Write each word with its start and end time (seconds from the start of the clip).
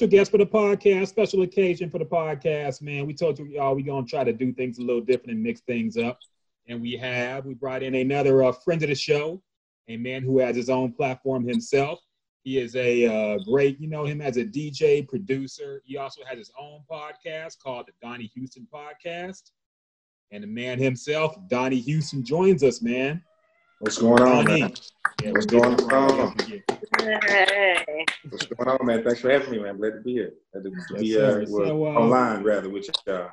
Special 0.00 0.12
guest 0.12 0.30
for 0.30 0.38
the 0.38 0.46
podcast, 0.46 1.08
special 1.08 1.42
occasion 1.42 1.90
for 1.90 1.98
the 1.98 2.06
podcast, 2.06 2.80
man. 2.80 3.06
We 3.06 3.12
told 3.12 3.38
you 3.38 3.44
y'all 3.44 3.74
we 3.74 3.82
gonna 3.82 4.06
try 4.06 4.24
to 4.24 4.32
do 4.32 4.50
things 4.50 4.78
a 4.78 4.80
little 4.80 5.02
different 5.02 5.32
and 5.32 5.42
mix 5.42 5.60
things 5.60 5.98
up, 5.98 6.18
and 6.66 6.80
we 6.80 6.92
have. 6.92 7.44
We 7.44 7.52
brought 7.52 7.82
in 7.82 7.94
another 7.94 8.44
uh, 8.44 8.52
friend 8.52 8.82
of 8.82 8.88
the 8.88 8.94
show, 8.94 9.42
a 9.88 9.98
man 9.98 10.22
who 10.22 10.38
has 10.38 10.56
his 10.56 10.70
own 10.70 10.94
platform 10.94 11.46
himself. 11.46 12.00
He 12.44 12.56
is 12.56 12.76
a 12.76 13.04
uh, 13.04 13.38
great, 13.44 13.78
you 13.78 13.88
know 13.88 14.06
him 14.06 14.22
as 14.22 14.38
a 14.38 14.44
DJ, 14.46 15.06
producer. 15.06 15.82
He 15.84 15.98
also 15.98 16.22
has 16.24 16.38
his 16.38 16.50
own 16.58 16.80
podcast 16.90 17.58
called 17.62 17.86
the 17.86 17.92
Donnie 18.00 18.30
Houston 18.34 18.66
Podcast. 18.72 19.50
And 20.30 20.42
the 20.42 20.48
man 20.48 20.78
himself, 20.78 21.36
Donnie 21.50 21.80
Houston, 21.80 22.24
joins 22.24 22.62
us, 22.62 22.80
man. 22.80 23.22
What's 23.80 23.96
going 23.96 24.22
on, 24.22 24.44
man? 24.44 24.72
Yeah, 25.22 25.30
What's 25.32 25.46
going 25.46 25.74
get 25.74 25.80
it 25.80 25.86
right 25.86 26.10
on? 26.20 26.38
here. 26.46 26.62
Hey. 27.26 28.04
What's 28.28 28.46
going 28.46 28.68
on, 28.68 28.86
man? 28.86 29.02
Thanks 29.02 29.22
for 29.22 29.30
having 29.30 29.50
me, 29.52 29.58
man. 29.58 29.78
Glad 29.78 29.94
to 29.94 30.00
be 30.02 30.12
here. 30.12 30.34
Glad 30.52 30.64
to 30.64 30.70
Yes, 30.90 31.00
be 31.00 31.12
sir. 31.14 31.42
uh, 31.42 31.46
well, 31.48 31.66
So, 31.66 31.86
uh, 31.86 31.88
online 31.92 32.42
rather 32.42 32.68
with 32.68 32.90
y'all. 33.06 33.30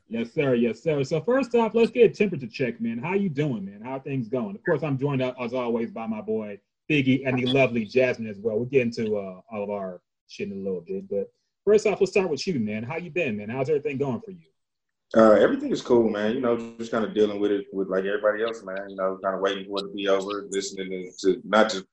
yes, 0.09 0.33
sir. 0.33 0.53
Yes, 0.55 0.83
sir. 0.83 1.01
So 1.05 1.21
first 1.21 1.55
off, 1.55 1.75
let's 1.75 1.91
get 1.91 2.11
a 2.11 2.13
temperature 2.13 2.45
check, 2.47 2.81
man. 2.81 2.97
How 2.97 3.13
you 3.13 3.29
doing, 3.29 3.63
man? 3.63 3.79
How 3.81 3.91
are 3.95 3.99
things 4.01 4.27
going? 4.27 4.55
Of 4.55 4.63
course, 4.65 4.83
I'm 4.83 4.97
joined 4.97 5.21
up 5.21 5.37
as 5.39 5.53
always 5.53 5.91
by 5.91 6.07
my 6.07 6.19
boy 6.19 6.59
Biggie 6.91 7.25
and 7.25 7.39
the 7.39 7.45
lovely 7.45 7.85
Jasmine 7.85 8.27
as 8.29 8.37
well. 8.39 8.57
We'll 8.57 8.65
get 8.65 8.81
into 8.81 9.15
uh, 9.15 9.39
all 9.49 9.63
of 9.63 9.69
our 9.69 10.01
shit 10.27 10.49
in 10.49 10.53
a 10.53 10.57
little 10.61 10.81
bit, 10.81 11.07
but 11.09 11.31
first 11.63 11.87
off, 11.87 12.01
let's 12.01 12.11
start 12.11 12.29
with 12.29 12.45
you, 12.47 12.59
man. 12.59 12.83
How 12.83 12.97
you 12.97 13.11
been, 13.11 13.37
man? 13.37 13.47
How's 13.49 13.69
everything 13.69 13.97
going 13.97 14.19
for 14.19 14.31
you? 14.31 14.47
Uh, 15.15 15.31
everything 15.31 15.71
is 15.71 15.81
cool, 15.81 16.07
man. 16.09 16.35
You 16.35 16.41
know, 16.41 16.75
just 16.77 16.91
kind 16.91 17.03
of 17.03 17.15
dealing 17.15 17.39
with 17.39 17.51
it 17.51 17.65
with 17.73 17.87
like 17.87 18.05
everybody 18.05 18.43
else, 18.43 18.63
man. 18.63 18.89
You 18.89 18.95
know, 18.95 19.17
kind 19.23 19.35
of 19.35 19.41
waiting 19.41 19.65
for 19.65 19.79
it 19.79 19.87
to 19.87 19.93
be 19.93 20.07
over, 20.07 20.45
listening 20.49 21.11
to, 21.21 21.41
not 21.43 21.71
just 21.71 21.85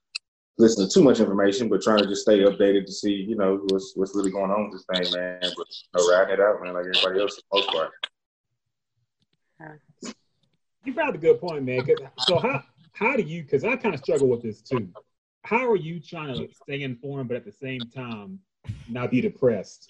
listen 0.58 0.86
to 0.86 0.92
too 0.92 1.02
much 1.02 1.20
information, 1.20 1.68
but 1.68 1.82
trying 1.82 1.98
to 1.98 2.06
just 2.06 2.22
stay 2.22 2.40
updated 2.40 2.84
to 2.86 2.92
see, 2.92 3.12
you 3.12 3.36
know, 3.36 3.60
what's 3.70 3.92
what's 3.96 4.14
really 4.14 4.30
going 4.30 4.50
on 4.50 4.68
with 4.68 4.72
this 4.72 5.10
thing, 5.10 5.18
man. 5.18 5.38
But 5.40 5.66
you 5.70 5.88
know, 5.96 6.14
riding 6.14 6.34
it 6.34 6.40
out, 6.40 6.62
man, 6.62 6.74
like 6.74 6.84
everybody 6.94 7.20
else 7.20 7.36
for 7.36 7.60
the 7.60 7.66
most 7.66 7.68
part. 7.70 7.92
You 10.84 10.92
brought 10.92 11.14
a 11.14 11.18
good 11.18 11.40
point, 11.40 11.64
man. 11.64 11.86
So 12.18 12.38
how 12.38 12.62
how 12.92 13.16
do 13.16 13.22
you? 13.22 13.42
Because 13.42 13.64
I 13.64 13.76
kind 13.76 13.94
of 13.94 14.00
struggle 14.00 14.28
with 14.28 14.42
this 14.42 14.60
too. 14.60 14.88
How 15.42 15.70
are 15.70 15.76
you 15.76 16.00
trying 16.00 16.34
to 16.34 16.48
stay 16.54 16.82
informed, 16.82 17.28
but 17.28 17.36
at 17.36 17.44
the 17.44 17.52
same 17.52 17.80
time 17.94 18.40
not 18.90 19.10
be 19.10 19.22
depressed? 19.22 19.86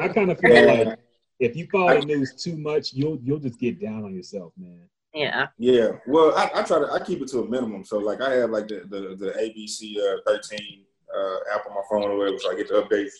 I 0.00 0.08
kind 0.08 0.30
of 0.30 0.40
feel 0.40 0.66
like 0.66 0.98
if 1.40 1.56
you 1.56 1.66
follow 1.72 1.98
the 1.98 2.06
news 2.06 2.34
too 2.34 2.56
much, 2.56 2.92
you'll 2.92 3.18
you'll 3.22 3.38
just 3.38 3.58
get 3.58 3.80
down 3.80 4.04
on 4.04 4.14
yourself, 4.14 4.52
man. 4.56 4.82
Yeah. 5.14 5.48
Yeah, 5.58 5.92
well, 6.06 6.36
I, 6.36 6.50
I 6.60 6.62
try 6.62 6.78
to 6.78 6.92
I 6.92 7.00
keep 7.00 7.20
it 7.20 7.28
to 7.28 7.40
a 7.40 7.48
minimum. 7.48 7.84
So 7.84 7.98
like 7.98 8.20
I 8.20 8.34
have 8.34 8.50
like 8.50 8.68
the 8.68 8.84
the, 8.88 9.16
the 9.16 9.32
ABC 9.32 9.96
uh, 9.98 10.20
13 10.26 10.84
uh, 11.12 11.36
app 11.54 11.66
on 11.66 11.74
my 11.74 11.82
phone 11.90 12.10
or 12.10 12.16
whatever, 12.16 12.38
so 12.38 12.52
I 12.52 12.56
get 12.56 12.68
the 12.68 12.74
updates. 12.74 13.12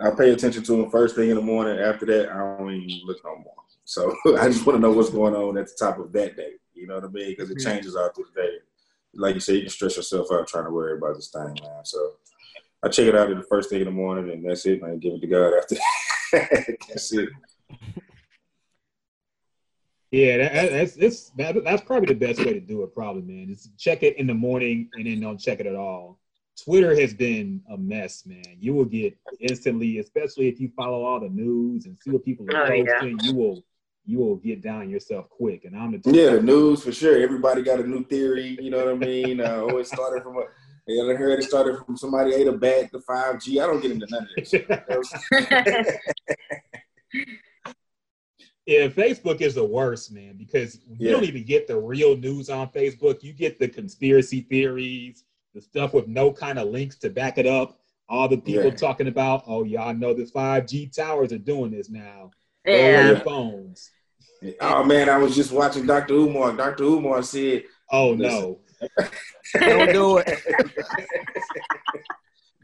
I 0.00 0.10
pay 0.10 0.30
attention 0.30 0.62
to 0.64 0.72
them 0.72 0.90
first 0.90 1.16
thing 1.16 1.30
in 1.30 1.36
the 1.36 1.42
morning. 1.42 1.78
After 1.78 2.06
that, 2.06 2.30
I 2.30 2.58
don't 2.58 2.72
even 2.72 3.06
look 3.06 3.18
no 3.24 3.36
more. 3.36 3.54
So 3.84 4.14
I 4.38 4.48
just 4.48 4.66
want 4.66 4.76
to 4.76 4.80
know 4.80 4.92
what's 4.92 5.10
going 5.10 5.34
on 5.34 5.56
at 5.56 5.66
the 5.66 5.76
top 5.78 5.98
of 5.98 6.12
that 6.12 6.36
day. 6.36 6.52
You 6.74 6.86
know 6.86 6.96
what 6.96 7.04
I 7.04 7.08
mean? 7.08 7.30
Because 7.30 7.50
it 7.50 7.58
changes 7.58 7.96
out 7.96 8.14
through 8.14 8.26
the 8.34 8.42
day. 8.42 8.50
Like 9.14 9.34
you 9.34 9.40
said, 9.40 9.56
you 9.56 9.62
can 9.62 9.70
stress 9.70 9.96
yourself 9.96 10.28
out 10.30 10.46
trying 10.46 10.66
to 10.66 10.70
worry 10.70 10.96
about 10.96 11.16
this 11.16 11.30
thing, 11.30 11.56
man. 11.62 11.84
So 11.84 12.12
I 12.82 12.88
check 12.88 13.06
it 13.06 13.16
out 13.16 13.30
at 13.30 13.36
the 13.36 13.42
first 13.44 13.70
thing 13.70 13.80
in 13.80 13.86
the 13.86 13.90
morning, 13.90 14.30
and 14.30 14.48
that's 14.48 14.64
it, 14.66 14.82
man. 14.82 14.98
Give 14.98 15.14
it 15.14 15.20
to 15.20 15.26
God 15.26 15.54
after 15.54 15.74
that. 15.74 15.82
That's 16.32 17.12
it. 17.12 17.28
Yeah, 20.10 20.38
that, 20.38 20.52
that- 20.54 20.70
that's 20.72 20.96
it's 20.96 21.30
that, 21.30 21.62
that's 21.64 21.82
probably 21.82 22.14
the 22.14 22.26
best 22.26 22.38
way 22.40 22.54
to 22.54 22.60
do 22.60 22.82
it. 22.82 22.94
Probably, 22.94 23.22
man. 23.22 23.50
Is 23.50 23.68
check 23.78 24.02
it 24.02 24.16
in 24.16 24.26
the 24.26 24.34
morning 24.34 24.88
and 24.94 25.06
then 25.06 25.20
don't 25.20 25.38
check 25.38 25.60
it 25.60 25.66
at 25.66 25.76
all. 25.76 26.18
Twitter 26.64 26.98
has 26.98 27.14
been 27.14 27.62
a 27.70 27.76
mess, 27.76 28.26
man. 28.26 28.56
You 28.58 28.74
will 28.74 28.84
get 28.86 29.16
instantly, 29.38 29.98
especially 29.98 30.48
if 30.48 30.58
you 30.58 30.70
follow 30.76 31.04
all 31.04 31.20
the 31.20 31.28
news 31.28 31.86
and 31.86 31.96
see 32.00 32.10
what 32.10 32.24
people 32.24 32.46
are 32.50 32.66
Oh, 32.66 32.72
yeah. 32.72 32.84
posting. 33.00 33.18
You 33.22 33.34
will 33.34 33.64
you 34.06 34.18
will 34.18 34.36
get 34.36 34.62
down 34.62 34.88
yourself 34.88 35.28
quick. 35.28 35.66
And 35.66 35.76
I'm 35.76 35.92
the 35.92 36.10
Yeah, 36.10 36.30
the 36.36 36.42
news 36.42 36.82
for 36.82 36.92
sure. 36.92 37.18
Everybody 37.20 37.62
got 37.62 37.78
a 37.78 37.86
new 37.86 38.02
theory. 38.04 38.56
You 38.60 38.70
know 38.70 38.78
what 38.86 38.94
I 38.94 38.96
mean? 38.96 39.40
Uh, 39.42 39.60
oh, 39.68 39.76
it 39.76 39.86
started 39.86 40.22
from 40.22 40.38
a. 40.38 40.44
I 40.88 41.14
heard 41.14 41.38
it 41.38 41.44
started 41.44 41.84
from 41.84 41.96
somebody 41.96 42.34
ate 42.34 42.46
a 42.46 42.52
bat 42.52 42.90
to 42.92 43.00
five 43.00 43.40
G. 43.42 43.60
I 43.60 43.66
don't 43.66 43.80
get 43.82 43.90
into 43.90 44.06
none 44.10 44.22
of 44.22 44.28
this. 44.36 44.54
Yeah, 48.66 48.88
Facebook 48.88 49.40
is 49.40 49.54
the 49.54 49.64
worst, 49.64 50.12
man, 50.12 50.36
because 50.36 50.78
you 50.86 50.96
Yeah. 51.08 51.12
don't 51.12 51.24
even 51.24 51.44
get 51.44 51.66
the 51.66 51.78
real 51.80 52.16
news 52.18 52.50
on 52.50 52.68
Facebook. 52.68 53.22
You 53.22 53.32
get 53.32 53.58
the 53.58 53.66
conspiracy 53.66 54.42
theories, 54.42 55.24
the 55.54 55.62
stuff 55.62 55.94
with 55.94 56.06
no 56.06 56.30
kind 56.32 56.58
of 56.58 56.68
links 56.68 56.96
to 56.98 57.08
back 57.08 57.38
it 57.38 57.46
up. 57.46 57.80
All 58.10 58.28
the 58.28 58.36
people 58.36 58.64
Yeah. 58.64 58.70
talking 58.74 59.08
about, 59.08 59.44
oh, 59.46 59.64
y'all 59.64 59.94
know 59.94 60.12
the 60.12 60.26
5G 60.26 60.86
towers 60.86 61.32
are 61.32 61.38
doing 61.38 61.70
this 61.70 61.88
now. 61.88 62.30
Go 62.66 62.72
on 62.74 62.78
yeah. 62.78 63.06
your 63.08 63.20
phones. 63.20 63.90
oh 64.60 64.84
man, 64.84 65.08
I 65.08 65.16
was 65.16 65.34
just 65.34 65.50
watching 65.50 65.86
Dr. 65.86 66.14
Umar. 66.14 66.52
Dr. 66.52 66.84
Umar 66.84 67.22
said, 67.22 67.64
Oh, 67.90 68.14
no. 68.14 68.60
Don't 69.54 69.92
do 69.92 70.18
it. 70.18 70.38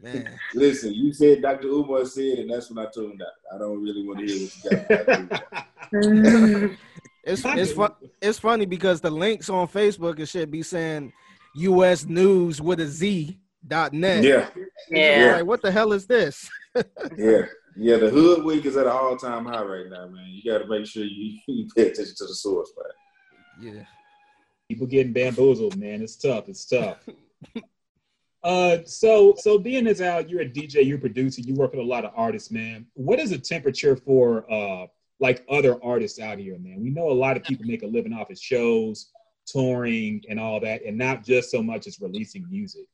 Man. 0.01 0.39
"Listen, 0.53 0.93
you 0.93 1.11
said 1.13 1.41
Dr. 1.41 1.67
Umar 1.67 2.05
said, 2.05 2.39
and 2.39 2.51
that's 2.51 2.69
when 2.69 2.85
I 2.85 2.89
told 2.91 3.11
him 3.11 3.17
that 3.17 3.33
I 3.53 3.57
don't 3.57 3.81
really 3.81 4.05
want 4.05 4.19
to 4.19 4.25
hear 4.25 4.47
what 4.47 5.31
you 5.91 6.67
got." 6.69 6.77
It's 7.25 7.41
it's 7.43 7.71
fun, 7.73 7.91
it's 8.21 8.37
funny 8.37 8.65
because 8.65 9.01
the 9.01 9.09
links 9.09 9.49
on 9.49 9.67
Facebook 9.67 10.19
it 10.19 10.27
should 10.27 10.51
be 10.51 10.61
saying 10.61 11.11
US 11.55 12.05
news 12.05 12.61
with 12.61 12.79
a 12.79 12.85
Z 12.87 13.39
dot 13.67 13.93
net. 13.93 14.23
yeah, 14.23 14.49
Yeah. 14.89 15.37
Like, 15.37 15.45
what 15.45 15.61
the 15.63 15.71
hell 15.71 15.91
is 15.91 16.05
this? 16.05 16.47
yeah, 17.17 17.45
yeah. 17.75 17.97
The 17.97 18.11
hood 18.11 18.43
week 18.43 18.65
is 18.65 18.77
at 18.77 18.85
an 18.85 18.91
all 18.91 19.17
time 19.17 19.45
high 19.45 19.63
right 19.63 19.89
now, 19.89 20.07
man. 20.07 20.27
You 20.27 20.51
got 20.51 20.59
to 20.59 20.67
make 20.67 20.85
sure 20.85 21.03
you, 21.03 21.39
you 21.47 21.67
pay 21.75 21.89
attention 21.89 22.13
to 22.17 22.25
the 22.25 22.35
source, 22.35 22.71
man. 22.77 23.73
Yeah. 23.75 23.83
People 24.69 24.87
getting 24.87 25.13
bamboozled, 25.13 25.77
man. 25.77 26.01
It's 26.01 26.15
tough. 26.15 26.49
It's 26.49 26.65
tough. 26.65 26.97
uh, 28.43 28.77
so 28.85 29.35
so 29.37 29.59
being 29.59 29.87
as 29.87 30.01
out, 30.01 30.29
you're 30.29 30.41
a 30.41 30.49
DJ, 30.49 30.85
you're 30.85 30.97
a 30.97 31.01
producer, 31.01 31.41
you 31.41 31.53
work 31.53 31.71
with 31.71 31.81
a 31.81 31.87
lot 31.87 32.05
of 32.05 32.11
artists, 32.15 32.51
man. 32.51 32.87
What 32.93 33.19
is 33.19 33.29
the 33.29 33.37
temperature 33.37 33.95
for 33.95 34.51
uh 34.51 34.87
like 35.19 35.45
other 35.49 35.81
artists 35.83 36.19
out 36.19 36.39
here, 36.39 36.57
man? 36.57 36.81
We 36.81 36.89
know 36.89 37.09
a 37.09 37.13
lot 37.13 37.37
of 37.37 37.43
people 37.43 37.65
make 37.65 37.83
a 37.83 37.87
living 37.87 38.13
off 38.13 38.31
of 38.31 38.39
shows, 38.39 39.11
touring, 39.45 40.23
and 40.29 40.39
all 40.39 40.59
that, 40.61 40.83
and 40.83 40.97
not 40.97 41.23
just 41.23 41.51
so 41.51 41.61
much 41.61 41.87
as 41.87 42.01
releasing 42.01 42.49
music. 42.49 42.85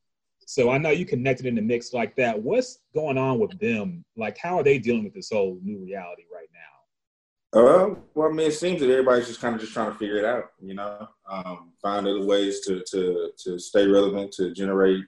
So 0.46 0.70
I 0.70 0.78
know 0.78 0.90
you 0.90 1.06
connected 1.06 1.46
in 1.46 1.56
the 1.56 1.62
mix 1.62 1.94
like 1.94 2.14
that. 2.18 2.38
What's 2.38 2.80
going 2.94 3.18
on 3.18 3.40
with 3.40 3.58
them? 3.60 4.04
Like, 4.18 4.38
how 4.38 4.60
are 4.60 4.64
they 4.64 4.80
dealing 4.80 5.06
with 5.06 5.14
this 5.14 5.30
whole 5.32 5.58
new 5.64 5.78
reality 5.78 6.24
right 6.34 6.50
now? 6.51 6.51
Uh, 7.54 7.96
well, 8.16 8.30
I 8.30 8.32
mean, 8.32 8.48
it 8.48 8.54
seems 8.54 8.80
that 8.80 8.90
everybody's 8.90 9.28
just 9.28 9.42
kind 9.42 9.56
of 9.56 9.62
just 9.62 9.74
trying 9.74 9.92
to 9.92 9.98
figure 9.98 10.18
it 10.18 10.26
out, 10.26 10.52
you 10.62 10.74
know, 10.74 11.08
um, 11.30 11.74
find 11.82 12.08
other 12.08 12.24
ways 12.24 12.62
to 12.62 12.82
to 12.92 13.32
to 13.44 13.60
stay 13.60 13.86
relevant, 13.88 14.32
to 14.34 14.54
generate 14.54 15.04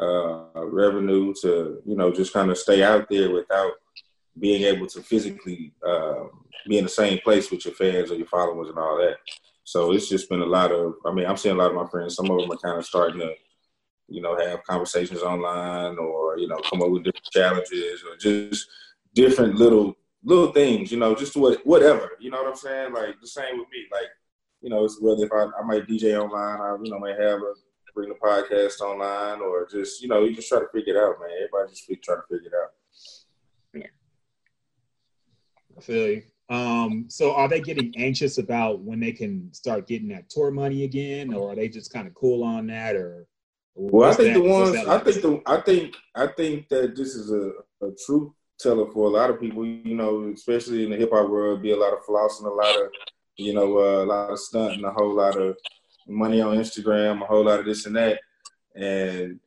uh, 0.00 0.44
revenue, 0.54 1.34
to 1.42 1.82
you 1.84 1.96
know, 1.96 2.12
just 2.12 2.32
kind 2.32 2.50
of 2.52 2.58
stay 2.58 2.84
out 2.84 3.08
there 3.10 3.32
without 3.32 3.72
being 4.38 4.62
able 4.62 4.86
to 4.86 5.02
physically 5.02 5.72
uh, 5.84 6.24
be 6.68 6.78
in 6.78 6.84
the 6.84 6.90
same 6.90 7.18
place 7.18 7.50
with 7.50 7.64
your 7.64 7.74
fans 7.74 8.12
or 8.12 8.14
your 8.14 8.26
followers 8.26 8.68
and 8.68 8.78
all 8.78 8.96
that. 8.98 9.16
So 9.64 9.92
it's 9.92 10.08
just 10.08 10.28
been 10.30 10.40
a 10.40 10.46
lot 10.46 10.70
of. 10.70 10.94
I 11.04 11.12
mean, 11.12 11.26
I'm 11.26 11.36
seeing 11.36 11.56
a 11.56 11.58
lot 11.58 11.70
of 11.70 11.76
my 11.76 11.88
friends. 11.88 12.14
Some 12.14 12.30
of 12.30 12.38
them 12.38 12.52
are 12.52 12.56
kind 12.58 12.78
of 12.78 12.86
starting 12.86 13.18
to, 13.18 13.34
you 14.06 14.22
know, 14.22 14.38
have 14.38 14.62
conversations 14.62 15.22
online 15.22 15.98
or 15.98 16.38
you 16.38 16.46
know, 16.46 16.60
come 16.70 16.80
up 16.80 16.90
with 16.90 17.02
different 17.02 17.30
challenges 17.32 18.04
or 18.08 18.16
just 18.16 18.68
different 19.14 19.56
little 19.56 19.96
little 20.24 20.52
things, 20.52 20.92
you 20.92 20.98
know, 20.98 21.14
just 21.14 21.36
what 21.36 21.64
whatever, 21.66 22.10
you 22.20 22.30
know 22.30 22.42
what 22.42 22.50
I'm 22.50 22.56
saying? 22.56 22.92
Like 22.92 23.20
the 23.20 23.26
same 23.26 23.58
with 23.58 23.68
me, 23.70 23.86
like 23.90 24.08
you 24.60 24.70
know, 24.70 24.84
it's 24.84 25.00
whether 25.00 25.24
if 25.24 25.32
I, 25.32 25.46
I 25.60 25.64
might 25.64 25.86
DJ 25.86 26.20
online, 26.20 26.60
I 26.60 26.76
you 26.82 26.90
know 26.90 26.98
may 26.98 27.12
have 27.12 27.40
a 27.40 27.54
bring 27.94 28.08
the 28.08 28.14
podcast 28.14 28.80
online, 28.80 29.40
or 29.40 29.66
just 29.70 30.02
you 30.02 30.08
know 30.08 30.24
you 30.24 30.34
just 30.34 30.48
try 30.48 30.58
to 30.58 30.68
figure 30.72 30.94
it 30.94 30.98
out, 30.98 31.16
man. 31.20 31.30
Everybody 31.36 31.70
just 31.70 31.88
be 31.88 31.96
trying 31.96 32.18
to 32.18 32.22
figure 32.36 32.48
it 32.48 32.54
out. 32.54 32.70
Yeah. 33.74 33.86
I 35.76 35.80
feel 35.80 36.06
you. 36.08 36.22
Um, 36.48 37.06
so 37.08 37.34
are 37.34 37.48
they 37.48 37.60
getting 37.60 37.94
anxious 37.96 38.38
about 38.38 38.80
when 38.80 39.00
they 39.00 39.12
can 39.12 39.52
start 39.52 39.86
getting 39.86 40.08
that 40.08 40.28
tour 40.28 40.50
money 40.50 40.84
again, 40.84 41.32
or 41.32 41.52
are 41.52 41.56
they 41.56 41.68
just 41.68 41.92
kind 41.92 42.06
of 42.06 42.14
cool 42.14 42.44
on 42.44 42.66
that, 42.68 42.96
or? 42.96 43.26
Well, 43.74 44.10
I 44.10 44.14
think 44.14 44.34
that- 44.34 44.42
the 44.42 44.48
ones 44.48 44.72
that 44.72 44.88
I 44.88 44.98
think 44.98 45.22
the 45.22 45.42
I 45.46 45.60
think 45.60 45.94
I 46.14 46.26
think 46.26 46.68
that 46.68 46.94
this 46.94 47.14
is 47.14 47.32
a, 47.32 47.52
a 47.84 47.90
truth 48.04 48.32
teller 48.62 48.90
for 48.92 49.06
a 49.06 49.10
lot 49.10 49.30
of 49.30 49.40
people, 49.40 49.64
you 49.64 49.94
know, 49.94 50.30
especially 50.34 50.84
in 50.84 50.90
the 50.90 50.96
hip 50.96 51.10
hop 51.12 51.28
world, 51.28 51.62
be 51.62 51.72
a 51.72 51.76
lot 51.76 51.92
of 51.92 52.04
flossing, 52.04 52.44
a 52.46 52.48
lot 52.48 52.76
of 52.80 52.90
you 53.36 53.54
know, 53.54 53.78
uh, 53.78 54.04
a 54.04 54.06
lot 54.06 54.30
of 54.30 54.38
stunting, 54.38 54.84
a 54.84 54.90
whole 54.90 55.14
lot 55.14 55.36
of 55.36 55.56
money 56.06 56.40
on 56.40 56.56
Instagram, 56.56 57.22
a 57.22 57.26
whole 57.26 57.44
lot 57.44 57.60
of 57.60 57.66
this 57.66 57.86
and 57.86 57.96
that. 57.96 58.20
And 58.74 59.40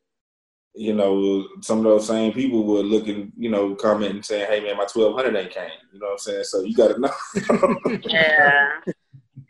you 0.76 0.94
know, 0.94 1.48
some 1.62 1.78
of 1.80 1.84
those 1.86 2.08
same 2.08 2.34
people 2.34 2.64
were 2.66 2.82
looking, 2.82 3.32
you 3.38 3.50
know, 3.50 3.76
commenting 3.76 4.24
saying, 4.24 4.48
"Hey, 4.50 4.60
man, 4.60 4.78
my 4.78 4.86
twelve 4.86 5.16
hundred 5.16 5.36
ain't 5.36 5.52
came." 5.52 5.70
You 5.94 6.00
know 6.00 6.08
what 6.08 6.12
I'm 6.14 6.18
saying? 6.20 6.44
So 6.44 6.62
you 6.62 6.76
got 6.76 6.96
to 6.96 7.00
know, 7.00 8.00
Yeah. 8.04 8.72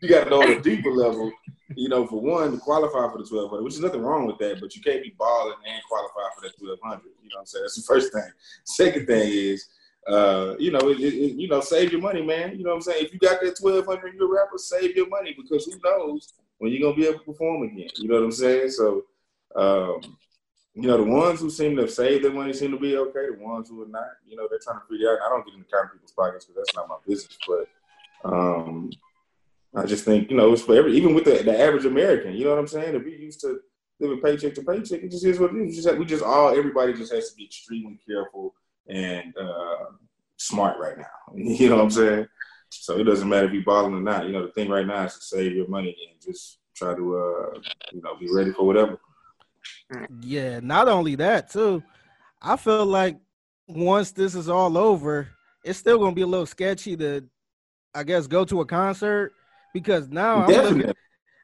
you 0.02 0.10
got 0.10 0.26
to 0.26 0.30
know 0.30 0.42
on 0.44 0.52
a 0.52 0.62
deeper 0.62 0.92
level 0.92 1.32
you 1.74 1.90
know, 1.90 2.06
for 2.06 2.22
one, 2.22 2.52
to 2.52 2.58
qualify 2.58 3.12
for 3.12 3.18
the 3.18 3.26
twelve 3.26 3.50
hundred, 3.50 3.64
which 3.64 3.74
is 3.74 3.80
nothing 3.80 4.02
wrong 4.02 4.28
with 4.28 4.38
that, 4.38 4.60
but 4.62 4.76
you 4.76 4.82
can't 4.82 5.02
be 5.02 5.16
balling 5.18 5.56
and 5.68 5.82
qualify 5.90 6.30
for 6.36 6.42
that 6.42 6.58
twelve 6.60 6.80
hundred. 6.84 7.12
You 7.24 7.30
know 7.30 7.38
what 7.38 7.40
I'm 7.42 7.46
saying? 7.48 7.64
That's 7.64 7.76
the 7.76 7.94
first 7.94 8.14
thing. 8.14 8.32
Second 8.66 9.08
thing 9.08 9.30
is, 9.32 9.68
uh, 10.08 10.56
you 10.60 10.72
know, 10.72 10.90
it, 10.90 11.00
it, 11.00 11.36
you 11.36 11.48
know, 11.48 11.62
save 11.62 11.92
your 11.92 12.02
money, 12.02 12.22
man. 12.22 12.58
You 12.58 12.64
know 12.64 12.70
what 12.70 12.76
I'm 12.76 12.82
saying? 12.82 13.06
If 13.06 13.14
you 13.14 13.20
got 13.20 13.42
that 13.42 13.58
twelve 13.60 13.86
hundred, 13.88 14.14
you're 14.14 14.32
a 14.32 14.40
rapper, 14.40 14.58
save 14.58 14.96
your 14.96 15.10
money 15.10 15.36
because 15.36 15.66
who 15.66 15.80
knows 15.84 16.34
when 16.60 16.72
you're 16.72 16.82
gonna 16.82 16.96
be 16.96 17.08
able 17.08 17.20
to 17.20 17.26
perform 17.26 17.64
again. 17.64 17.90
You 17.96 18.10
know 18.10 18.16
what 18.16 18.24
I'm 18.26 18.32
saying? 18.32 18.70
So, 18.70 19.04
um, 19.56 20.18
you 20.76 20.88
know, 20.88 20.98
the 20.98 21.04
ones 21.04 21.40
who 21.40 21.50
seem 21.50 21.76
to 21.78 21.84
have 21.84 21.92
saved 21.92 22.24
their 22.24 22.34
money 22.34 22.54
seem 22.54 22.72
to 22.72 22.80
be 22.80 22.98
okay. 22.98 23.28
The 23.32 23.44
ones 23.44 23.70
who 23.70 23.82
are 23.82 23.88
not, 23.88 24.08
you 24.28 24.36
know, 24.36 24.48
they're 24.50 24.60
trying 24.60 24.80
to 24.80 24.86
figure 24.88 25.12
out. 25.12 25.26
I 25.26 25.30
don't 25.30 25.46
get 25.46 25.56
into 25.56 25.70
kind 25.70 25.86
of 25.86 25.94
people's 25.94 26.12
pockets 26.12 26.46
because 26.46 26.64
that's 26.66 26.76
not 26.76 26.90
my 26.90 26.98
business. 27.08 27.38
But 27.48 27.68
um, 28.30 28.92
I 29.76 29.86
just 29.86 30.06
think, 30.06 30.30
you 30.30 30.38
know, 30.38 30.54
it's 30.54 30.62
for 30.62 30.76
every, 30.76 30.96
even 30.96 31.14
with 31.14 31.26
the, 31.26 31.44
the 31.44 31.60
average 31.60 31.86
American. 31.86 32.34
You 32.34 32.46
know 32.46 32.52
what 32.52 32.60
I'm 32.60 32.68
saying? 32.68 32.96
If 32.96 33.04
we 33.04 33.18
used 33.18 33.42
to 33.42 33.60
living 34.00 34.22
paycheck 34.22 34.54
to 34.56 34.64
paycheck, 34.64 35.04
it 35.04 35.12
just 35.12 35.26
is 35.26 35.40
what 35.40 35.54
it 35.54 35.58
is. 35.58 35.76
We 35.76 35.82
just, 35.82 35.98
we 36.00 36.06
just 36.06 36.24
all, 36.24 36.50
everybody 36.50 36.94
just 36.94 37.14
has 37.14 37.30
to 37.30 37.36
be 37.36 37.46
extremely 37.46 38.00
careful 38.08 38.54
and 38.88 39.34
uh, 39.38 39.86
smart 40.38 40.78
right 40.80 40.98
now. 40.98 41.06
You 41.36 41.70
know 41.70 41.76
what 41.76 41.84
I'm 41.84 41.92
saying? 41.92 42.28
So 42.70 42.98
it 42.98 43.04
doesn't 43.04 43.28
matter 43.28 43.48
if 43.48 43.54
you're 43.54 43.64
balling 43.64 43.94
or 43.94 44.02
not. 44.02 44.26
You 44.26 44.32
know, 44.34 44.46
the 44.46 44.52
thing 44.54 44.70
right 44.70 44.88
now 44.88 45.04
is 45.04 45.16
to 45.16 45.22
save 45.22 45.54
your 45.54 45.68
money 45.68 45.96
and 46.10 46.22
just 46.22 46.60
try 46.76 46.96
to, 46.96 47.18
uh, 47.18 47.60
you 47.92 48.02
know, 48.02 48.16
be 48.20 48.28
ready 48.32 48.52
for 48.52 48.66
whatever. 48.66 49.00
Yeah, 50.22 50.60
not 50.62 50.88
only 50.88 51.16
that 51.16 51.52
too. 51.52 51.84
I 52.42 52.58
feel 52.58 52.86
like 52.86 53.18
once 53.68 54.12
this 54.12 54.36
is 54.36 54.50
all 54.50 54.78
over, 54.78 55.30
it's 55.64 55.80
still 55.80 55.98
gonna 56.00 56.16
be 56.16 56.22
a 56.22 56.28
little 56.28 56.46
sketchy 56.46 56.96
to, 56.98 57.26
I 57.94 58.04
guess, 58.04 58.28
go 58.28 58.46
to 58.46 58.62
a 58.62 58.66
concert 58.66 59.34
because 59.76 60.08
now 60.08 60.46
I'm 60.46 60.48
looking, 60.48 60.94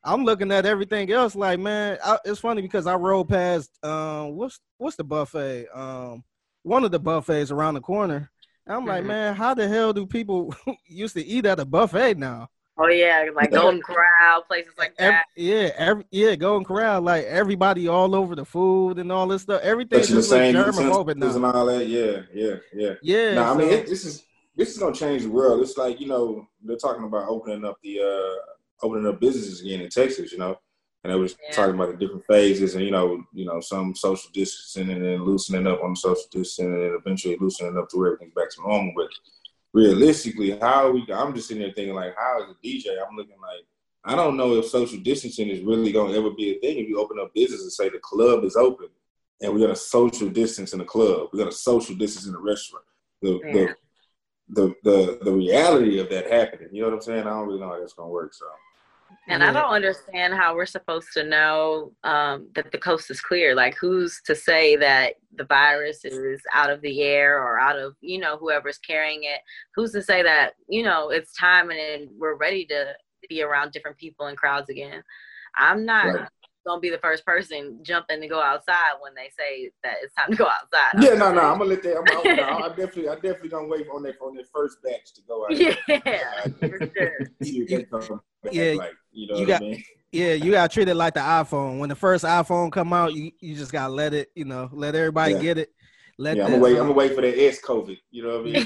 I'm 0.05 0.23
looking, 0.23 0.51
at 0.53 0.65
everything 0.65 1.11
else. 1.11 1.35
Like, 1.35 1.59
man, 1.59 1.97
I, 2.03 2.17
it's 2.23 2.39
funny 2.39 2.61
because 2.61 2.87
I 2.87 2.95
rode 2.95 3.27
past 3.27 3.69
um, 3.83 4.37
what's 4.37 4.57
what's 4.77 4.95
the 4.95 5.03
buffet? 5.03 5.67
Um, 5.73 6.23
one 6.63 6.85
of 6.85 6.91
the 6.91 6.99
buffets 6.99 7.51
around 7.51 7.73
the 7.73 7.81
corner. 7.81 8.31
I'm 8.65 8.79
mm-hmm. 8.79 8.87
like, 8.87 9.03
man, 9.03 9.35
how 9.35 9.53
the 9.53 9.67
hell 9.67 9.91
do 9.91 10.07
people 10.07 10.55
used 10.87 11.13
to 11.15 11.25
eat 11.25 11.45
at 11.45 11.59
a 11.59 11.65
buffet 11.65 12.17
now? 12.17 12.47
Oh 12.77 12.87
yeah, 12.87 13.25
like 13.35 13.51
Golden 13.51 13.81
Corral, 13.85 14.43
places 14.47 14.73
like 14.77 14.95
that. 14.95 15.25
Every, 15.35 15.51
yeah, 15.51 15.69
every 15.75 16.05
yeah, 16.09 16.35
Golden 16.35 16.63
Corral, 16.63 17.01
like 17.01 17.25
everybody 17.25 17.89
all 17.89 18.15
over 18.15 18.33
the 18.33 18.45
food 18.45 18.97
and 18.97 19.11
all 19.11 19.27
this 19.27 19.41
stuff. 19.41 19.61
Everything's 19.61 20.07
just 20.07 20.29
the 20.29 20.37
same 20.37 20.55
germophobic 20.55 21.17
now. 21.17 21.35
And 21.35 21.45
all 21.45 21.65
that. 21.65 21.85
Yeah, 21.85 22.21
yeah, 22.33 22.55
yeah. 22.73 22.93
Yeah. 23.03 23.33
No, 23.33 23.43
so, 23.43 23.53
I 23.53 23.57
mean 23.57 23.69
it, 23.69 23.87
this 23.87 24.05
is 24.05 24.23
this 24.56 24.69
is 24.69 24.77
gonna 24.77 24.95
change 24.95 25.24
the 25.24 25.30
world. 25.30 25.62
It's 25.62 25.77
like 25.77 26.00
you 26.00 26.07
know 26.07 26.48
they're 26.63 26.77
talking 26.77 27.03
about 27.03 27.30
opening 27.30 27.65
up 27.65 27.77
the 27.83 28.00
uh 28.00 28.86
opening 28.86 29.07
up 29.07 29.19
businesses 29.19 29.62
again 29.62 29.81
in 29.81 29.89
Texas. 29.89 30.31
You 30.31 30.39
know, 30.39 30.57
and 31.03 31.13
they 31.13 31.18
was 31.18 31.36
yeah. 31.44 31.56
talking 31.56 31.75
about 31.75 31.92
the 31.92 31.98
different 31.98 32.25
phases 32.25 32.75
and 32.75 32.83
you 32.83 32.92
know 32.92 33.24
you 33.33 33.45
know 33.45 33.59
some 33.59 33.95
social 33.95 34.30
distancing 34.33 34.92
and 34.92 35.03
then 35.03 35.24
loosening 35.24 35.68
up 35.68 35.83
on 35.83 35.92
the 35.92 35.95
social 35.95 36.25
distancing 36.31 36.74
and 36.74 36.81
then 36.81 36.98
eventually 37.00 37.38
loosening 37.39 37.77
up 37.77 37.89
to 37.89 37.98
where 37.98 38.13
everything's 38.13 38.33
back 38.33 38.50
to 38.51 38.62
normal. 38.62 38.94
But 38.95 39.09
realistically, 39.74 40.51
how 40.59 40.88
are 40.88 40.92
we? 40.92 41.06
I'm 41.13 41.33
just 41.33 41.48
sitting 41.48 41.63
there 41.63 41.74
thinking 41.74 41.95
like, 41.95 42.15
how 42.18 42.44
is 42.44 42.50
a 42.50 42.68
DJ? 42.68 42.98
I'm 42.98 43.15
looking 43.15 43.39
like, 43.42 43.65
I 44.03 44.15
don't 44.15 44.38
know 44.38 44.56
if 44.56 44.65
social 44.65 45.00
distancing 45.00 45.50
is 45.50 45.62
really 45.62 45.92
going 45.92 46.12
to 46.12 46.18
ever 46.18 46.31
be 46.31 46.51
a 46.51 46.59
thing. 46.59 46.77
If 46.77 46.89
you 46.89 47.00
open 47.00 47.19
up 47.19 47.33
business 47.33 47.62
and 47.62 47.71
say 47.71 47.89
the 47.89 48.00
club 48.00 48.44
is 48.44 48.56
open, 48.56 48.88
and 49.42 49.51
we're 49.51 49.59
going 49.59 49.71
to 49.71 49.75
social 49.75 50.30
distance 50.30 50.74
in 50.74 50.80
the 50.80 50.86
club, 50.86 51.30
we're 51.31 51.39
going 51.39 51.50
to 51.50 51.56
social 51.56 51.95
distance 51.95 52.27
in 52.27 52.33
the 52.33 52.39
restaurant. 52.39 52.86
The, 53.21 53.39
yeah. 53.44 53.53
the 53.53 53.75
the 54.51 54.74
the 54.83 55.19
the 55.21 55.31
reality 55.31 56.00
of 56.00 56.09
that 56.09 56.31
happening. 56.31 56.69
You 56.71 56.81
know 56.81 56.89
what 56.89 56.95
I'm 56.95 57.01
saying? 57.01 57.21
I 57.21 57.30
don't 57.31 57.48
really 57.48 57.59
know 57.59 57.69
how 57.69 57.80
that's 57.80 57.94
going 57.94 58.09
to 58.09 58.13
work. 58.13 58.33
So. 58.33 58.45
And 59.27 59.44
yeah. 59.44 59.50
I 59.50 59.53
don't 59.53 59.71
understand 59.71 60.33
how 60.33 60.56
we're 60.56 60.65
supposed 60.65 61.09
to 61.13 61.24
know 61.24 61.92
um, 62.03 62.48
that 62.56 62.71
the 62.71 62.77
coast 62.77 63.12
is 63.12 63.21
clear. 63.21 63.53
Like, 63.53 63.75
who's 63.75 64.21
to 64.25 64.36
say 64.36 64.75
that 64.77 65.15
the 65.36 65.44
virus 65.44 66.06
is 66.06 66.42
out 66.53 66.69
of 66.69 66.81
the 66.81 67.01
air 67.01 67.38
or 67.38 67.59
out 67.59 67.77
of, 67.77 67.95
you 68.01 68.19
know, 68.19 68.38
whoever's 68.38 68.77
carrying 68.77 69.24
it? 69.24 69.42
Who's 69.75 69.92
to 69.92 70.01
say 70.01 70.24
that, 70.24 70.53
you 70.68 70.83
know, 70.83 71.09
it's 71.09 71.33
time 71.33 71.71
and 71.71 72.09
we're 72.18 72.36
ready 72.36 72.65
to 72.68 72.94
be 73.30 73.44
around 73.44 73.74
different 73.74 73.98
people 73.98 74.27
and 74.27 74.38
crowds 74.38 74.69
again? 74.69 75.03
I'm 75.57 75.86
not 75.86 76.06
right. 76.06 76.27
Gonna 76.65 76.79
be 76.79 76.89
the 76.89 76.99
first 76.99 77.25
person 77.25 77.79
jumping 77.81 78.21
to 78.21 78.27
go 78.27 78.41
outside 78.41 78.93
when 78.99 79.13
they 79.15 79.29
say 79.37 79.71
that 79.83 79.95
it's 80.01 80.13
time 80.13 80.31
to 80.31 80.37
go 80.37 80.47
outside. 80.47 81.03
Yeah, 81.03 81.13
no, 81.13 81.33
no, 81.33 81.41
I'm 81.41 81.57
gonna 81.57 81.65
let 81.65 81.83
that. 81.83 81.97
I'm, 81.97 82.05
I'm, 82.17 82.39
I'm, 82.39 82.63
I'm 82.63 82.69
definitely, 82.69 83.09
I 83.09 83.15
definitely 83.15 83.49
gonna 83.49 83.67
wait 83.67 83.87
on 83.93 84.03
that 84.03 84.15
on 84.21 84.35
that 84.35 84.45
first 84.53 84.77
batch 84.83 85.13
to 85.15 85.21
go 85.27 85.45
out. 85.45 85.53
Yeah, 85.55 85.75
for 87.89 88.01
sure. 88.01 88.23
yeah, 88.51 88.73
like, 88.73 88.93
you 89.11 89.27
know 89.27 89.37
you 89.37 89.47
got, 89.47 89.61
I 89.61 89.65
mean? 89.65 89.83
Yeah, 90.11 90.33
you 90.33 90.51
got 90.51 90.71
treated 90.71 90.95
like 90.95 91.13
the 91.13 91.21
iPhone. 91.21 91.79
When 91.79 91.89
the 91.89 91.95
first 91.95 92.25
iPhone 92.25 92.69
come 92.71 92.91
out, 92.91 93.13
you, 93.13 93.31
you 93.39 93.55
just 93.55 93.71
gotta 93.71 93.93
let 93.93 94.13
it, 94.13 94.29
you 94.35 94.43
know, 94.45 94.69
let 94.73 94.93
everybody 94.93 95.33
yeah. 95.33 95.41
get 95.41 95.57
it. 95.57 95.69
Let 96.17 96.37
yeah, 96.37 96.45
I'm 96.45 96.51
gonna 96.51 96.61
wait. 96.61 96.71
I'm 96.71 96.77
gonna 96.79 96.91
uh, 96.91 96.95
wait 96.95 97.15
for 97.15 97.21
the 97.21 97.47
S 97.47 97.61
COVID. 97.61 97.97
You 98.11 98.23
know 98.23 98.39
what 98.39 98.39
I 98.39 98.43
mean? 98.43 98.65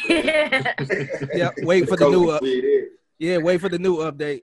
yeah, 1.35 1.51
wait 1.59 1.87
for 1.87 1.95
the 1.95 2.09
new. 2.09 2.29
Up, 2.29 2.41
yeah, 3.19 3.37
wait 3.37 3.61
for 3.61 3.69
the 3.69 3.79
new 3.79 3.97
update. 3.97 4.41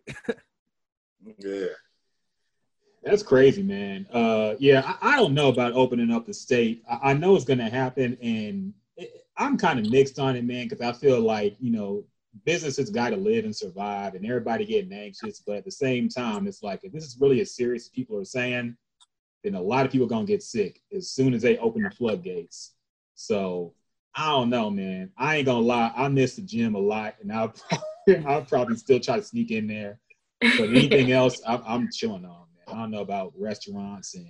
yeah. 1.39 1.67
That's 3.03 3.23
crazy, 3.23 3.63
man. 3.63 4.07
Uh, 4.13 4.55
yeah, 4.59 4.97
I, 5.01 5.15
I, 5.15 5.17
don't 5.17 5.35
know 5.35 5.49
about 5.49 5.73
opening 5.73 6.13
up 6.13 6.25
the 6.25 6.35
state. 6.35 6.85
I, 6.89 7.11
I 7.11 7.15
know 7.15 7.35
it's 7.35 7.45
going 7.45 7.59
to 7.59 7.69
happen, 7.69 8.17
and 8.23 8.73
it, 8.97 9.27
I'm 9.37 9.57
kind 9.57 9.81
of 9.81 9.91
mixed 9.91 10.21
on 10.21 10.37
it, 10.37 10.45
man, 10.45 10.69
because 10.69 10.81
I 10.81 10.93
feel 10.93 11.21
like 11.21 11.57
you 11.59 11.73
know 11.73 12.05
businesses 12.45 12.91
got 12.91 13.11
to 13.11 13.17
live 13.17 13.45
and 13.45 13.55
survive, 13.55 14.15
and 14.15 14.25
everybody 14.25 14.65
getting 14.65 14.93
anxious. 14.93 15.41
But 15.45 15.57
at 15.57 15.65
the 15.65 15.71
same 15.71 16.09
time, 16.09 16.47
it's 16.47 16.63
like 16.63 16.85
if 16.85 16.93
this 16.93 17.05
is 17.05 17.19
really 17.21 17.41
as 17.41 17.57
serious 17.57 17.85
as 17.85 17.89
people 17.89 18.17
are 18.19 18.25
saying, 18.25 18.77
then 19.43 19.55
a 19.57 19.61
lot 19.61 19.85
of 19.85 19.91
people 19.91 20.07
are 20.07 20.11
gonna 20.11 20.25
get 20.25 20.43
sick 20.43 20.81
as 20.97 21.11
soon 21.11 21.35
as 21.35 21.43
they 21.43 21.59
open 21.59 21.83
the 21.83 21.91
floodgates. 21.91 22.75
So 23.15 23.75
I 24.15 24.29
don't 24.29 24.51
know, 24.51 24.71
man. 24.71 25.11
I 25.17 25.37
ain't 25.37 25.47
gonna 25.47 25.61
lie, 25.61 25.93
I 25.97 26.09
miss 26.09 26.37
the 26.37 26.43
gym 26.43 26.75
a 26.75 26.79
lot, 26.79 27.17
and 27.21 27.33
I'll 27.33 27.49
probably, 27.49 28.25
I'll 28.27 28.45
probably 28.45 28.77
still 28.77 29.01
try 29.01 29.17
to 29.17 29.23
sneak 29.25 29.51
in 29.51 29.67
there. 29.67 29.99
But 30.41 30.69
anything 30.69 31.13
else, 31.13 31.41
I'm, 31.47 31.63
I'm 31.67 31.91
chilling 31.91 32.25
on. 32.25 32.42
Man. 32.73 32.79
I 32.79 32.83
don't 32.83 32.91
know 32.91 33.01
about 33.01 33.33
restaurants 33.37 34.15
and 34.15 34.27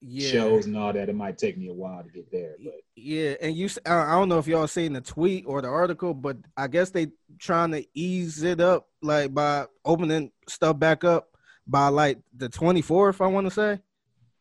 yeah. 0.00 0.30
shows 0.30 0.66
and 0.66 0.76
all 0.76 0.92
that. 0.92 1.08
It 1.08 1.14
might 1.14 1.38
take 1.38 1.58
me 1.58 1.68
a 1.68 1.72
while 1.72 2.02
to 2.02 2.08
get 2.10 2.30
there. 2.30 2.56
But 2.62 2.74
yeah, 2.96 3.34
and 3.40 3.54
you, 3.54 3.68
I 3.86 4.12
don't 4.12 4.28
know 4.28 4.38
if 4.38 4.46
y'all 4.46 4.66
seen 4.66 4.92
the 4.92 5.00
tweet 5.00 5.44
or 5.46 5.62
the 5.62 5.68
article, 5.68 6.14
but 6.14 6.36
I 6.56 6.68
guess 6.68 6.90
they 6.90 7.08
trying 7.38 7.72
to 7.72 7.84
ease 7.94 8.42
it 8.42 8.60
up 8.60 8.88
like 9.02 9.34
by 9.34 9.66
opening 9.84 10.30
stuff 10.48 10.78
back 10.78 11.04
up 11.04 11.28
by 11.66 11.88
like 11.88 12.18
the 12.36 12.48
24th. 12.48 13.24
I 13.24 13.28
want 13.28 13.46
to 13.46 13.50
say. 13.50 13.80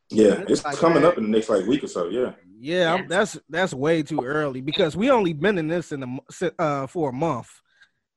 Yeah, 0.10 0.44
it's 0.48 0.64
like 0.64 0.78
coming 0.78 1.02
that. 1.02 1.10
up 1.10 1.18
in 1.18 1.24
the 1.26 1.30
next 1.30 1.50
like 1.50 1.66
week 1.66 1.84
or 1.84 1.88
so. 1.88 2.08
Yeah. 2.08 2.34
Yeah, 2.60 2.96
yeah. 2.96 3.06
that's 3.08 3.38
that's 3.50 3.74
way 3.74 4.02
too 4.04 4.24
early 4.24 4.62
because 4.62 4.98
we 4.98 5.12
only 5.12 5.34
been 5.34 5.58
in 5.58 5.68
this 5.68 5.92
in 5.92 6.02
a 6.42 6.52
uh, 6.60 6.88
for 6.88 7.10
a 7.10 7.14
month. 7.14 7.50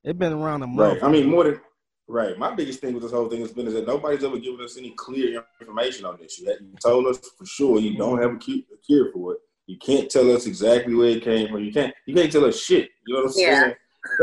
It's 0.03 0.17
been 0.17 0.33
around 0.33 0.63
a 0.63 0.67
month. 0.67 1.01
Right. 1.01 1.03
I 1.03 1.11
mean, 1.11 1.29
more 1.29 1.43
than 1.43 1.59
Right. 2.07 2.37
My 2.37 2.53
biggest 2.53 2.81
thing 2.81 2.93
with 2.93 3.03
this 3.03 3.11
whole 3.11 3.29
thing 3.29 3.41
has 3.41 3.53
been 3.53 3.67
is 3.67 3.73
that 3.73 3.87
nobody's 3.87 4.23
ever 4.23 4.37
given 4.37 4.63
us 4.65 4.77
any 4.77 4.91
clear 4.91 5.45
information 5.59 6.05
on 6.05 6.17
this. 6.19 6.39
You, 6.39 6.47
you 6.47 6.75
told 6.83 7.07
us 7.07 7.19
for 7.37 7.45
sure 7.45 7.79
you 7.79 7.97
don't 7.97 8.21
have 8.21 8.31
a 8.33 8.37
cure 8.37 9.11
for 9.13 9.33
it. 9.33 9.39
You 9.67 9.77
can't 9.77 10.09
tell 10.09 10.29
us 10.35 10.45
exactly 10.45 10.93
where 10.93 11.11
it 11.11 11.23
came 11.23 11.47
from. 11.47 11.63
You 11.63 11.71
can't. 11.71 11.93
You 12.05 12.13
can't 12.13 12.31
tell 12.31 12.43
us 12.45 12.61
shit. 12.61 12.89
You 13.07 13.13
know 13.13 13.21
what 13.21 13.33
I'm 13.35 13.39
yeah. 13.39 13.61
saying? 13.61 13.75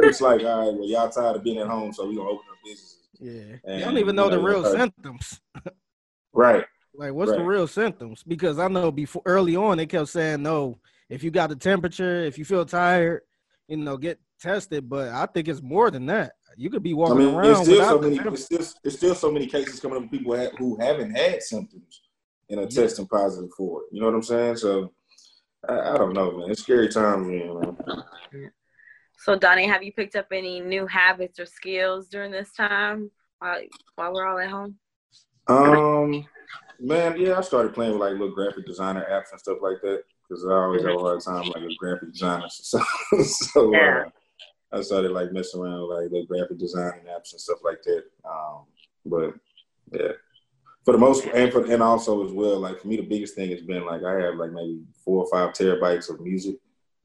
it's 0.02 0.20
like, 0.20 0.40
all 0.42 0.66
right, 0.66 0.78
well, 0.78 0.88
y'all 0.88 1.08
tired 1.08 1.36
of 1.36 1.44
being 1.44 1.58
at 1.58 1.68
home, 1.68 1.92
so 1.92 2.06
we 2.06 2.16
gonna 2.16 2.28
open 2.28 2.44
up 2.50 2.58
businesses. 2.64 3.08
Yeah. 3.18 3.56
And, 3.64 3.78
you 3.78 3.84
don't 3.84 3.98
even 3.98 4.16
know, 4.16 4.24
you 4.24 4.30
know 4.30 4.36
the 4.36 4.42
real 4.42 4.66
uh, 4.66 4.72
symptoms. 4.72 5.40
right. 6.32 6.64
Like, 6.94 7.12
what's 7.12 7.30
right. 7.30 7.38
the 7.38 7.44
real 7.44 7.66
symptoms? 7.66 8.24
Because 8.24 8.58
I 8.58 8.68
know 8.68 8.90
before 8.90 9.22
early 9.24 9.56
on 9.56 9.78
they 9.78 9.86
kept 9.86 10.08
saying, 10.08 10.42
no, 10.42 10.78
if 11.08 11.22
you 11.22 11.30
got 11.30 11.48
the 11.48 11.56
temperature, 11.56 12.24
if 12.24 12.38
you 12.38 12.44
feel 12.44 12.64
tired, 12.64 13.22
you 13.68 13.76
know, 13.76 13.96
get 13.96 14.18
tested. 14.40 14.88
But 14.88 15.10
I 15.10 15.26
think 15.26 15.48
it's 15.48 15.62
more 15.62 15.90
than 15.90 16.06
that 16.06 16.32
you 16.58 16.70
could 16.70 16.82
be 16.82 16.92
walking 16.92 17.16
I 17.16 17.24
mean, 17.24 17.34
around. 17.36 17.50
It's 17.50 17.60
still 17.62 17.84
so 17.84 18.00
many. 18.00 18.16
It's 18.16 18.44
still, 18.44 18.66
it's 18.82 18.96
still 18.96 19.14
so 19.14 19.30
many 19.30 19.46
cases 19.46 19.78
coming 19.78 19.96
up 19.96 20.02
with 20.02 20.10
people 20.10 20.36
who 20.58 20.76
haven't 20.80 21.14
had 21.14 21.40
symptoms 21.40 22.02
and 22.50 22.58
are 22.58 22.64
yeah. 22.64 22.82
testing 22.82 23.06
positive 23.06 23.50
for 23.56 23.82
it. 23.82 23.86
You 23.92 24.00
know 24.00 24.06
what 24.06 24.16
I'm 24.16 24.22
saying? 24.24 24.56
So 24.56 24.92
I, 25.68 25.92
I 25.92 25.96
don't 25.96 26.14
know, 26.14 26.36
man. 26.36 26.50
It's 26.50 26.62
scary 26.62 26.88
times, 26.88 27.28
man. 27.28 27.76
So 29.20 29.38
Donnie, 29.38 29.68
have 29.68 29.84
you 29.84 29.92
picked 29.92 30.16
up 30.16 30.26
any 30.32 30.58
new 30.60 30.86
habits 30.88 31.38
or 31.38 31.46
skills 31.46 32.08
during 32.08 32.32
this 32.32 32.52
time 32.52 33.12
while 33.38 33.60
while 33.94 34.12
we're 34.12 34.26
all 34.26 34.38
at 34.40 34.50
home? 34.50 34.74
Um, 35.46 36.26
man, 36.80 37.20
yeah, 37.20 37.38
I 37.38 37.40
started 37.42 37.72
playing 37.72 37.92
with 37.92 38.00
like 38.00 38.12
little 38.12 38.34
graphic 38.34 38.66
designer 38.66 39.06
apps 39.08 39.30
and 39.30 39.40
stuff 39.40 39.58
like 39.62 39.80
that 39.82 40.02
because 40.28 40.44
I 40.44 40.54
always 40.54 40.82
have 40.82 40.96
a 40.96 40.98
hard 40.98 41.20
time 41.20 41.48
like 41.50 41.62
a 41.62 41.74
graphic 41.78 42.12
designer. 42.12 42.48
So, 42.50 42.80
so 43.22 43.72
yeah. 43.72 44.04
Uh, 44.06 44.10
I 44.72 44.80
started 44.82 45.12
like 45.12 45.32
messing 45.32 45.60
around 45.62 45.88
with 45.88 45.98
like 45.98 46.10
the 46.10 46.26
graphic 46.26 46.58
design 46.58 47.00
apps 47.08 47.32
and 47.32 47.40
stuff 47.40 47.58
like 47.64 47.82
that. 47.84 48.04
Um, 48.24 48.64
but 49.06 49.34
yeah, 49.92 50.12
for 50.84 50.92
the 50.92 50.98
most 50.98 51.24
and 51.26 51.50
for 51.52 51.64
and 51.64 51.82
also 51.82 52.24
as 52.26 52.32
well, 52.32 52.58
like 52.60 52.80
for 52.80 52.88
me, 52.88 52.96
the 52.96 53.02
biggest 53.02 53.34
thing 53.34 53.50
has 53.50 53.62
been 53.62 53.86
like 53.86 54.02
I 54.04 54.20
have 54.20 54.36
like 54.36 54.52
maybe 54.52 54.80
four 55.04 55.24
or 55.24 55.30
five 55.30 55.54
terabytes 55.54 56.10
of 56.10 56.20
music 56.20 56.56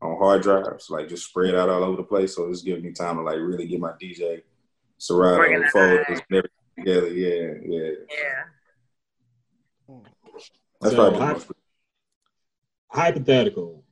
on 0.02 0.18
hard 0.18 0.42
drives, 0.42 0.90
like 0.90 1.08
just 1.08 1.28
spread 1.28 1.56
out 1.56 1.70
all 1.70 1.84
over 1.84 1.98
the 1.98 2.04
place. 2.04 2.36
So 2.36 2.50
it's 2.50 2.62
giving 2.62 2.84
me 2.84 2.92
time 2.92 3.16
to 3.18 3.22
like 3.24 3.38
really 3.38 3.66
get 3.68 3.80
my 3.80 3.92
DJ 4.02 4.42
Serato 4.98 5.70
folders 5.70 6.06
and 6.10 6.20
everything 6.32 6.50
together. 6.78 7.08
Yeah, 7.08 7.54
yeah. 7.66 7.92
Yeah. 8.10 8.44
That's 10.82 10.96
So, 10.96 11.10
probably 11.12 11.20
the 11.20 11.26
most. 11.34 11.52
hypothetical. 12.90 13.83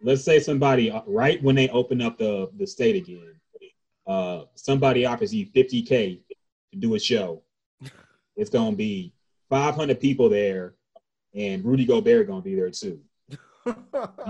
Let's 0.00 0.22
say 0.24 0.40
somebody 0.40 0.90
uh, 0.90 1.02
right 1.06 1.42
when 1.42 1.54
they 1.56 1.68
open 1.70 2.00
up 2.02 2.18
the 2.18 2.50
the 2.56 2.66
state 2.66 2.96
again, 2.96 3.34
uh, 4.06 4.44
somebody 4.54 5.04
offers 5.06 5.34
you 5.34 5.46
50k 5.46 6.20
to 6.72 6.78
do 6.78 6.94
a 6.94 6.98
show. 6.98 7.42
It's 8.38 8.50
gonna 8.50 8.76
be 8.76 9.14
500 9.48 9.98
people 9.98 10.28
there, 10.28 10.74
and 11.34 11.64
Rudy 11.64 11.86
Gobert 11.86 12.26
gonna 12.26 12.42
be 12.42 12.54
there 12.54 12.70
too. 12.70 13.00
You 13.66 13.74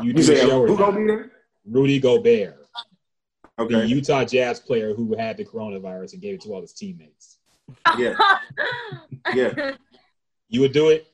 You 0.04 0.12
do 0.12 0.22
the 0.22 0.22
said 0.22 0.48
show 0.48 0.60
or 0.62 0.68
who 0.68 0.74
not? 0.74 0.78
gonna 0.78 0.96
be 1.00 1.06
there? 1.08 1.32
Rudy 1.68 1.98
Gobert, 1.98 2.68
the 3.58 3.84
Utah 3.86 4.24
Jazz 4.24 4.60
player 4.60 4.94
who 4.94 5.16
had 5.16 5.36
the 5.36 5.44
coronavirus 5.44 6.12
and 6.12 6.22
gave 6.22 6.34
it 6.34 6.40
to 6.42 6.54
all 6.54 6.60
his 6.60 6.72
teammates. 6.72 7.38
Yeah. 7.98 8.14
Yeah. 9.34 9.72
You 10.48 10.60
would 10.60 10.72
do 10.72 10.90
it? 10.90 11.08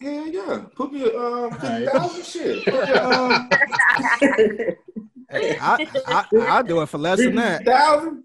Yeah, 0.00 0.24
yeah. 0.26 0.64
Put 0.74 0.92
me 0.92 1.02
um 1.12 1.50
fifty 1.52 1.66
Alright. 1.66 1.88
thousand 1.88 2.24
shit. 2.24 2.68
Um, 2.98 3.50
Hey, 5.30 5.58
I, 5.60 5.86
I 6.06 6.24
I'll 6.48 6.62
do 6.62 6.80
it 6.80 6.86
for 6.86 6.96
less 6.96 7.18
than 7.18 7.34
that. 7.34 7.58
Fifty 7.58 7.70
thousand. 7.70 8.24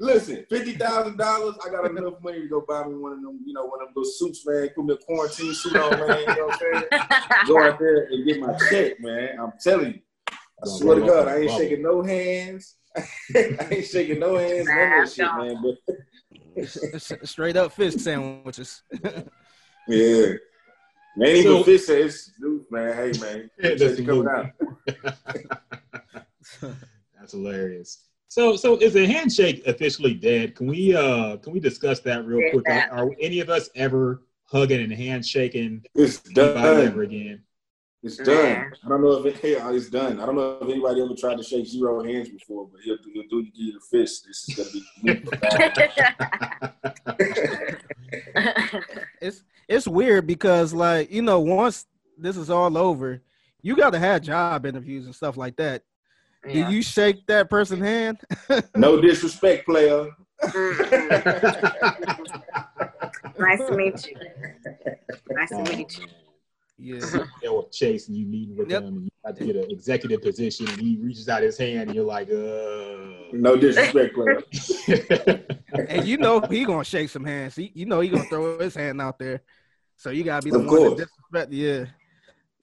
Listen, 0.00 0.46
fifty 0.50 0.72
thousand 0.72 1.16
dollars. 1.16 1.54
I 1.64 1.70
got 1.70 1.84
enough 1.84 2.14
money 2.22 2.40
to 2.40 2.48
go 2.48 2.64
buy 2.66 2.84
me 2.88 2.96
one 2.96 3.12
of 3.12 3.22
them, 3.22 3.40
you 3.44 3.52
know, 3.52 3.66
one 3.66 3.80
of 3.82 3.88
them 3.88 3.94
little 3.96 4.10
suits, 4.12 4.44
man. 4.44 4.68
Put 4.74 4.84
me 4.84 4.94
a 4.94 4.96
quarantine 4.96 5.54
suit 5.54 5.76
on, 5.76 6.00
man. 6.00 6.20
You 6.22 6.34
know 6.34 6.46
what 6.46 6.54
I'm 6.54 6.58
saying? 6.58 6.84
Go 7.46 7.62
out 7.62 7.78
there 7.78 8.04
and 8.06 8.26
get 8.26 8.40
my 8.40 8.52
check, 8.68 9.00
man. 9.00 9.38
I'm 9.40 9.52
telling 9.62 9.94
you. 9.94 10.00
I 10.28 10.66
Gonna 10.66 10.78
swear 10.78 10.94
to 10.96 11.00
roll 11.02 11.10
up 11.10 11.24
God, 11.26 11.28
I 11.28 11.36
a 11.36 11.40
ain't 11.40 11.50
shaking 11.52 11.82
no 11.82 12.02
hands. 12.02 12.76
I 12.96 13.68
ain't 13.70 13.86
shaking 13.86 14.18
no 14.18 14.36
hands, 14.36 14.68
none 14.68 14.78
of 14.78 14.90
that 14.90 15.12
shit, 15.14 15.34
man. 15.36 15.62
But 16.56 17.28
Straight 17.28 17.56
up 17.56 17.72
fish 17.72 17.94
sandwiches. 17.94 18.82
yeah. 19.88 20.32
Man, 21.16 21.28
even 21.36 21.42
So- 21.52 21.62
fish 21.64 21.84
says, 21.86 22.32
dude, 22.40 22.64
man, 22.70 22.94
hey, 22.94 23.12
man. 23.20 23.50
Yeah, 23.58 23.68
Appreciate 23.70 23.78
that's 23.78 23.98
you 23.98 24.06
coming 24.06 24.28
out. 24.28 24.46
That's 27.18 27.32
hilarious. 27.32 28.04
So, 28.28 28.56
so 28.56 28.76
is 28.78 28.92
the 28.94 29.06
handshake 29.06 29.66
officially 29.66 30.14
dead? 30.14 30.54
Can 30.54 30.66
we 30.68 30.94
uh 30.94 31.36
can 31.38 31.52
we 31.52 31.60
discuss 31.60 32.00
that 32.00 32.24
real 32.24 32.40
Yeah. 32.40 32.50
quick? 32.52 32.66
Are, 32.68 33.06
are 33.06 33.10
any 33.20 33.40
of 33.40 33.50
us 33.50 33.68
ever 33.74 34.22
hugging 34.44 34.80
and 34.82 34.92
handshaking 34.92 35.84
It's 35.94 36.18
done. 36.20 36.56
ever 36.86 37.02
again? 37.02 37.42
It's 38.02 38.16
done. 38.16 38.72
I 38.84 38.88
don't 38.88 39.02
know 39.02 39.22
if 39.24 39.26
it, 39.44 39.50
yeah, 39.58 39.70
it's 39.72 39.90
done. 39.90 40.20
I 40.20 40.26
don't 40.26 40.34
know 40.36 40.58
if 40.62 40.68
anybody 40.70 41.02
ever 41.02 41.14
tried 41.14 41.36
to 41.36 41.42
shake 41.42 41.66
zero 41.66 42.02
hands 42.02 42.30
before, 42.30 42.66
but 42.72 42.80
he'll 42.80 42.96
do, 42.96 43.10
he'll 43.12 43.28
do 43.28 43.42
give 43.42 43.52
you 43.54 43.72
the 43.74 43.80
fist. 43.80 44.26
This 44.26 44.48
is 44.48 44.54
gonna 44.56 44.70
be. 44.70 45.20
it's 49.20 49.42
it's 49.70 49.88
weird 49.88 50.26
because 50.26 50.74
like 50.74 51.10
you 51.10 51.22
know 51.22 51.40
once 51.40 51.86
this 52.18 52.36
is 52.36 52.50
all 52.50 52.76
over, 52.76 53.22
you 53.62 53.76
got 53.76 53.90
to 53.94 53.98
have 53.98 54.20
job 54.22 54.66
interviews 54.66 55.06
and 55.06 55.14
stuff 55.14 55.36
like 55.38 55.56
that. 55.56 55.82
Yeah. 56.46 56.68
Do 56.68 56.74
you 56.74 56.82
shake 56.82 57.26
that 57.26 57.48
person's 57.48 57.82
hand? 57.84 58.18
no 58.76 59.00
disrespect, 59.00 59.66
player. 59.66 60.10
Mm-mm. 60.42 60.90
nice 63.38 63.58
to 63.58 63.76
meet 63.76 64.06
you. 64.06 64.16
Nice 65.30 65.50
to 65.50 65.62
meet 65.62 65.98
you. 65.98 66.06
man. 66.06 66.14
Yeah. 66.78 67.24
They 67.42 67.48
were 67.48 67.64
chasing 67.70 68.14
you, 68.14 68.26
meeting 68.26 68.56
with 68.56 68.70
Yep. 68.70 68.82
him, 68.82 68.96
and 68.96 69.04
you 69.04 69.10
got 69.24 69.36
to 69.36 69.44
get 69.44 69.56
an 69.56 69.70
executive 69.70 70.22
position, 70.22 70.66
and 70.68 70.80
he 70.80 70.96
reaches 71.00 71.28
out 71.28 71.42
his 71.42 71.58
hand, 71.58 71.88
and 71.90 71.94
you're 71.94 72.04
like, 72.04 72.28
uh. 72.30 73.34
No 73.34 73.54
disrespect, 73.56 74.14
player. 74.14 74.42
and 75.88 76.06
you 76.06 76.16
know 76.16 76.40
he 76.40 76.64
gonna 76.64 76.84
shake 76.84 77.10
some 77.10 77.24
hands. 77.24 77.54
He, 77.54 77.70
you 77.74 77.84
know 77.86 78.00
he 78.00 78.08
gonna 78.08 78.24
throw 78.24 78.58
his 78.58 78.74
hand 78.74 79.00
out 79.00 79.18
there. 79.18 79.42
So 80.00 80.08
you 80.08 80.24
gotta 80.24 80.42
be 80.42 80.50
the 80.50 80.56
Of 80.60 80.64
one 80.64 80.74
to 80.74 80.80
course. 80.88 80.98
disrespect. 81.00 81.52
Yeah, 81.52 81.84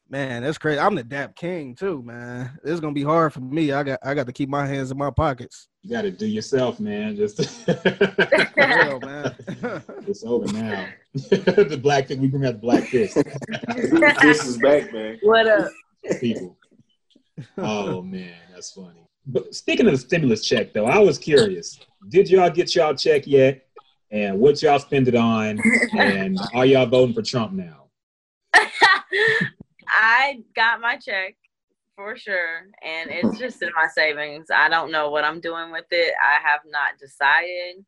man, 0.09 0.41
that's 0.41 0.57
crazy. 0.57 0.79
I'm 0.79 0.95
the 0.95 1.03
Dap 1.03 1.35
King 1.35 1.75
too, 1.75 2.01
man. 2.01 2.57
It's 2.63 2.79
gonna 2.79 2.93
be 2.95 3.03
hard 3.03 3.31
for 3.31 3.41
me. 3.41 3.71
I 3.73 3.83
got 3.83 3.99
I 4.03 4.15
got 4.15 4.25
to 4.25 4.33
keep 4.33 4.49
my 4.49 4.65
hands 4.65 4.89
in 4.89 4.97
my 4.97 5.11
pockets. 5.11 5.67
you 5.83 5.91
got 5.91 6.01
to 6.01 6.09
do 6.09 6.25
yourself, 6.25 6.79
man. 6.79 7.15
Just 7.15 7.37
For 7.65 7.75
real, 8.57 8.99
man. 9.05 9.35
it's 10.07 10.23
over 10.23 10.51
now. 10.51 10.87
the 11.13 11.79
black 11.79 12.07
thing 12.07 12.21
we 12.21 12.27
bring 12.27 12.43
out 12.43 12.53
the 12.53 12.57
black 12.59 12.85
fist, 12.85 13.13
this 14.23 14.43
is 14.43 14.57
back, 14.57 14.91
man. 14.91 15.19
What 15.21 15.45
up? 15.45 15.71
people. 16.19 16.57
Oh 17.59 18.01
man, 18.01 18.33
that's 18.51 18.71
funny. 18.71 19.07
But 19.27 19.53
speaking 19.53 19.85
of 19.85 19.91
the 19.91 19.99
stimulus 19.99 20.43
check, 20.43 20.73
though, 20.73 20.87
I 20.87 20.97
was 20.97 21.19
curious. 21.19 21.79
Did 22.09 22.31
y'all 22.31 22.49
get 22.49 22.73
y'all 22.73 22.95
check 22.95 23.27
yet? 23.27 23.66
And 24.11 24.39
what 24.39 24.61
y'all 24.61 24.79
spend 24.79 25.07
it 25.07 25.15
on? 25.15 25.59
And 25.97 26.39
are 26.53 26.65
y'all 26.65 26.85
voting 26.85 27.13
for 27.13 27.21
Trump 27.21 27.53
now? 27.53 27.87
I 29.89 30.43
got 30.55 30.79
my 30.79 30.97
check 30.97 31.35
for 31.95 32.15
sure, 32.15 32.67
and 32.83 33.09
it's 33.09 33.37
just 33.39 33.61
in 33.61 33.69
my 33.75 33.87
savings. 33.87 34.47
I 34.53 34.69
don't 34.69 34.91
know 34.91 35.09
what 35.09 35.23
I'm 35.23 35.39
doing 35.39 35.71
with 35.71 35.85
it. 35.91 36.13
I 36.21 36.47
have 36.47 36.61
not 36.65 36.99
decided. 36.99 37.83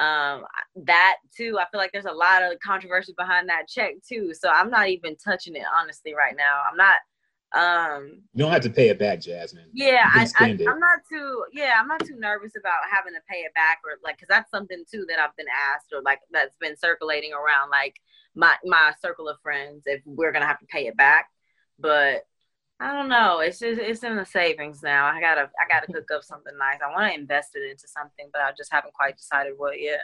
Um, 0.00 0.44
that 0.74 1.18
too, 1.34 1.56
I 1.60 1.66
feel 1.70 1.80
like 1.80 1.92
there's 1.92 2.04
a 2.04 2.12
lot 2.12 2.42
of 2.42 2.58
controversy 2.58 3.14
behind 3.16 3.48
that 3.48 3.68
check 3.68 3.94
too. 4.06 4.34
So 4.34 4.48
I'm 4.48 4.68
not 4.68 4.88
even 4.88 5.16
touching 5.16 5.54
it 5.54 5.62
honestly 5.78 6.14
right 6.14 6.34
now. 6.36 6.62
I'm 6.68 6.76
not. 6.76 6.96
Um, 7.54 8.22
You 8.34 8.42
don't 8.42 8.50
have 8.50 8.62
to 8.62 8.70
pay 8.70 8.88
it 8.88 8.98
back, 8.98 9.20
Jasmine. 9.20 9.68
yeah, 9.72 10.08
I, 10.12 10.28
I, 10.38 10.46
I'm 10.50 10.80
not 10.80 11.00
too 11.08 11.44
yeah, 11.52 11.74
I'm 11.78 11.86
not 11.86 12.04
too 12.04 12.16
nervous 12.18 12.52
about 12.58 12.80
having 12.90 13.12
to 13.14 13.20
pay 13.30 13.38
it 13.38 13.54
back 13.54 13.78
or 13.84 13.98
like 14.02 14.16
because 14.16 14.28
that's 14.28 14.50
something 14.50 14.84
too 14.90 15.06
that 15.08 15.20
I've 15.20 15.36
been 15.36 15.46
asked 15.72 15.92
or 15.92 16.02
like 16.02 16.18
that's 16.32 16.56
been 16.60 16.76
circulating 16.76 17.32
around 17.32 17.70
like 17.70 18.00
my 18.34 18.56
my 18.64 18.92
circle 19.00 19.28
of 19.28 19.40
friends 19.40 19.84
if 19.86 20.02
we're 20.04 20.32
gonna 20.32 20.46
have 20.46 20.58
to 20.60 20.66
pay 20.66 20.86
it 20.88 20.96
back. 20.96 21.30
But 21.78 22.26
I 22.80 22.92
don't 22.92 23.08
know. 23.08 23.38
It's 23.38 23.60
just 23.60 23.80
it's 23.80 24.02
in 24.02 24.16
the 24.16 24.26
savings 24.26 24.82
now. 24.82 25.06
I 25.06 25.20
gotta 25.20 25.48
I 25.58 25.68
gotta 25.70 25.92
cook 25.92 26.10
up 26.12 26.24
something 26.24 26.56
nice. 26.58 26.80
I 26.84 26.90
want 26.90 27.12
to 27.12 27.18
invest 27.18 27.50
it 27.54 27.70
into 27.70 27.86
something, 27.86 28.28
but 28.32 28.42
I 28.42 28.50
just 28.56 28.72
haven't 28.72 28.94
quite 28.94 29.16
decided 29.16 29.54
what 29.56 29.80
yet. 29.80 30.00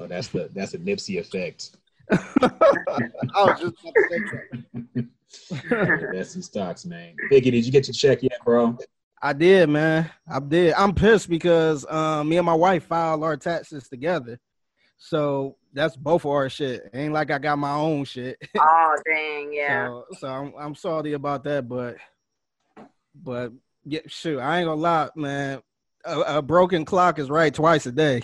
Oh, 0.00 0.08
that's 0.08 0.28
the 0.28 0.50
that's 0.52 0.72
the 0.72 0.78
Nipsey 0.78 1.20
effect. 1.20 1.76
I 2.10 2.16
was 3.36 3.60
just 3.60 3.76
about 3.80 3.94
to 3.94 4.08
say 4.10 4.64
that. 5.48 6.10
that's 6.12 6.32
some 6.32 6.42
stocks, 6.42 6.84
man. 6.84 7.14
Biggie, 7.30 7.50
did 7.50 7.66
you 7.66 7.72
get 7.72 7.86
your 7.86 7.94
check 7.94 8.22
yet, 8.22 8.38
bro? 8.44 8.76
I 9.20 9.32
did, 9.32 9.68
man. 9.68 10.10
I 10.30 10.40
did. 10.40 10.74
I'm 10.74 10.94
pissed 10.94 11.28
because 11.28 11.84
um, 11.90 12.28
me 12.28 12.36
and 12.36 12.46
my 12.46 12.54
wife 12.54 12.84
filed 12.84 13.24
our 13.24 13.36
taxes 13.36 13.88
together. 13.88 14.38
So 14.96 15.56
that's 15.72 15.96
both 15.96 16.24
of 16.24 16.30
our 16.30 16.48
shit. 16.48 16.90
Ain't 16.92 17.12
like 17.12 17.30
I 17.30 17.38
got 17.38 17.58
my 17.58 17.72
own 17.72 18.04
shit. 18.04 18.36
oh 18.58 18.96
dang, 19.06 19.52
yeah. 19.52 19.86
So, 19.86 20.04
so 20.18 20.28
I'm 20.28 20.52
I'm 20.58 20.74
sorry 20.74 21.12
about 21.12 21.44
that, 21.44 21.68
but 21.68 21.96
but 23.14 23.52
yeah, 23.84 24.00
shoot, 24.06 24.38
I 24.38 24.58
ain't 24.58 24.66
gonna 24.66 24.80
lie, 24.80 25.08
man. 25.14 25.62
A, 26.04 26.20
a 26.20 26.42
broken 26.42 26.84
clock 26.84 27.18
is 27.18 27.30
right 27.30 27.52
twice 27.52 27.86
a 27.86 27.92
day. 27.92 28.22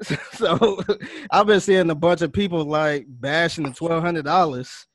so 0.32 0.82
I've 1.30 1.46
been 1.46 1.60
seeing 1.60 1.90
a 1.90 1.94
bunch 1.94 2.22
of 2.22 2.32
people 2.32 2.64
like 2.64 3.06
bashing 3.08 3.64
the 3.64 3.72
twelve 3.72 4.02
hundred 4.02 4.24
dollars. 4.24 4.86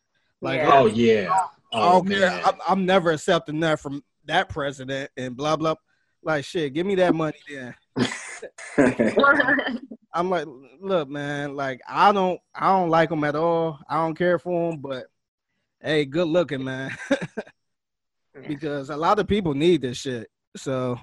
Like, 0.44 0.60
Yeah. 0.62 0.70
Oh 0.74 0.86
yeah. 0.86 1.30
I 1.32 1.40
Oh, 1.76 1.82
oh 1.82 1.92
don't 1.94 2.10
care. 2.10 2.30
man. 2.30 2.42
I'm, 2.46 2.56
I'm 2.68 2.86
never 2.86 3.12
accepting 3.12 3.60
that 3.62 3.80
from 3.80 4.04
that 4.26 4.50
president 4.50 5.10
and 5.18 5.36
blah 5.36 5.56
blah. 5.56 5.76
Like 6.22 6.46
shit, 6.46 6.74
give 6.74 6.86
me 6.86 6.96
that 6.96 7.16
money 7.16 7.38
then. 7.50 7.76
I'm 10.14 10.30
like, 10.30 10.46
look, 10.80 11.10
man, 11.10 11.56
like 11.56 11.82
I 11.88 12.12
don't, 12.12 12.40
I 12.54 12.68
don't 12.68 12.90
like 12.90 13.10
him 13.12 13.24
at 13.24 13.36
all. 13.36 13.80
I 13.90 13.96
don't 13.96 14.16
care 14.16 14.38
for 14.38 14.72
him, 14.72 14.80
but 14.80 15.08
hey, 15.82 16.06
good 16.06 16.28
looking, 16.28 16.64
man. 16.64 16.96
because 18.48 18.90
a 18.90 18.96
lot 18.98 19.18
of 19.20 19.28
people 19.28 19.54
need 19.54 19.82
this 19.82 19.98
shit. 19.98 20.30
So, 20.56 21.00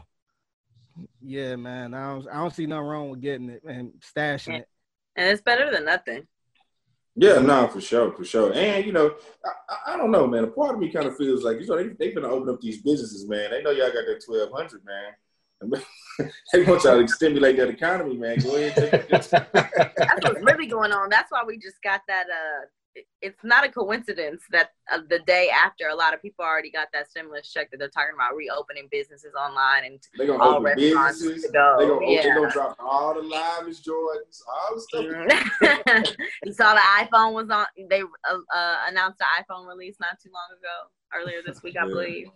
yeah, 1.20 1.56
man, 1.56 1.92
I 1.94 2.10
don't, 2.12 2.28
I 2.28 2.34
don't 2.34 2.54
see 2.54 2.66
nothing 2.66 2.86
wrong 2.86 3.10
with 3.10 3.20
getting 3.20 3.50
it 3.50 3.62
and 3.64 3.92
stashing 4.00 4.60
it. 4.60 4.68
and 5.16 5.28
it's 5.28 5.42
better 5.42 5.70
than 5.72 5.84
nothing. 5.84 6.26
Yeah, 7.20 7.38
no, 7.40 7.68
for 7.68 7.82
sure, 7.82 8.12
for 8.12 8.24
sure. 8.24 8.50
And 8.54 8.86
you 8.86 8.92
know, 8.92 9.14
I, 9.44 9.50
I, 9.68 9.94
I 9.94 9.96
don't 9.98 10.10
know, 10.10 10.26
man. 10.26 10.44
A 10.44 10.46
part 10.46 10.74
of 10.74 10.80
me 10.80 10.88
kind 10.90 11.04
of 11.06 11.18
feels 11.18 11.44
like 11.44 11.60
you 11.60 11.66
know 11.66 11.76
they 11.76 11.88
they 11.90 12.12
gonna 12.12 12.28
open 12.28 12.48
up 12.48 12.62
these 12.62 12.80
businesses, 12.80 13.28
man. 13.28 13.50
They 13.50 13.62
know 13.62 13.72
y'all 13.72 13.92
got 13.92 14.06
that 14.06 14.22
twelve 14.24 14.50
hundred, 14.54 14.80
man. 14.86 15.12
they 16.54 16.64
want 16.64 16.82
y'all 16.84 16.98
to 16.98 17.06
stimulate 17.06 17.58
that 17.58 17.68
economy, 17.68 18.16
man. 18.16 18.38
Go 18.38 18.56
ahead, 18.56 18.74
take 18.74 18.92
it. 18.94 19.10
That's 19.10 19.30
what's 20.22 20.40
really 20.42 20.66
going 20.66 20.92
on. 20.92 21.10
That's 21.10 21.30
why 21.30 21.42
we 21.46 21.58
just 21.58 21.76
got 21.84 22.00
that. 22.08 22.24
Uh, 22.30 22.64
it- 22.64 22.79
it's 23.22 23.44
not 23.44 23.64
a 23.64 23.68
coincidence 23.70 24.42
that 24.50 24.70
uh, 24.92 24.98
the 25.08 25.20
day 25.20 25.48
after, 25.48 25.88
a 25.88 25.94
lot 25.94 26.12
of 26.12 26.20
people 26.20 26.44
already 26.44 26.70
got 26.70 26.88
that 26.92 27.08
stimulus 27.08 27.50
check 27.52 27.70
that 27.70 27.78
they're 27.78 27.88
talking 27.88 28.14
about 28.14 28.34
reopening 28.34 28.88
businesses 28.90 29.32
online 29.38 29.84
and 29.84 30.00
They 30.18 30.26
gonna 30.26 30.42
all 30.42 30.50
open 30.56 30.64
restaurants 30.64 31.18
businesses. 31.22 31.44
to 31.44 31.52
go. 31.52 31.76
They 31.78 31.86
gonna 31.86 32.06
yeah. 32.10 32.22
they're 32.22 32.34
gonna 32.34 32.50
drop 32.50 32.76
all 32.80 33.14
the 33.14 33.22
lives, 33.22 33.80
Jordans, 33.80 34.42
all 34.48 34.74
the 34.74 34.80
stuff. 34.80 35.04
Mhm. 35.04 36.16
you 36.44 36.52
saw 36.52 36.74
the 36.74 36.80
iPhone 36.80 37.32
was 37.32 37.48
on. 37.50 37.66
They 37.88 38.02
uh, 38.02 38.38
uh, 38.54 38.76
announced 38.88 39.18
the 39.18 39.26
iPhone 39.40 39.66
release 39.68 39.96
not 40.00 40.18
too 40.22 40.30
long 40.32 40.48
ago, 40.58 40.90
earlier 41.14 41.42
this 41.46 41.62
week, 41.62 41.76
I 41.80 41.84
Yeah. 41.84 41.88
believe. 41.90 42.26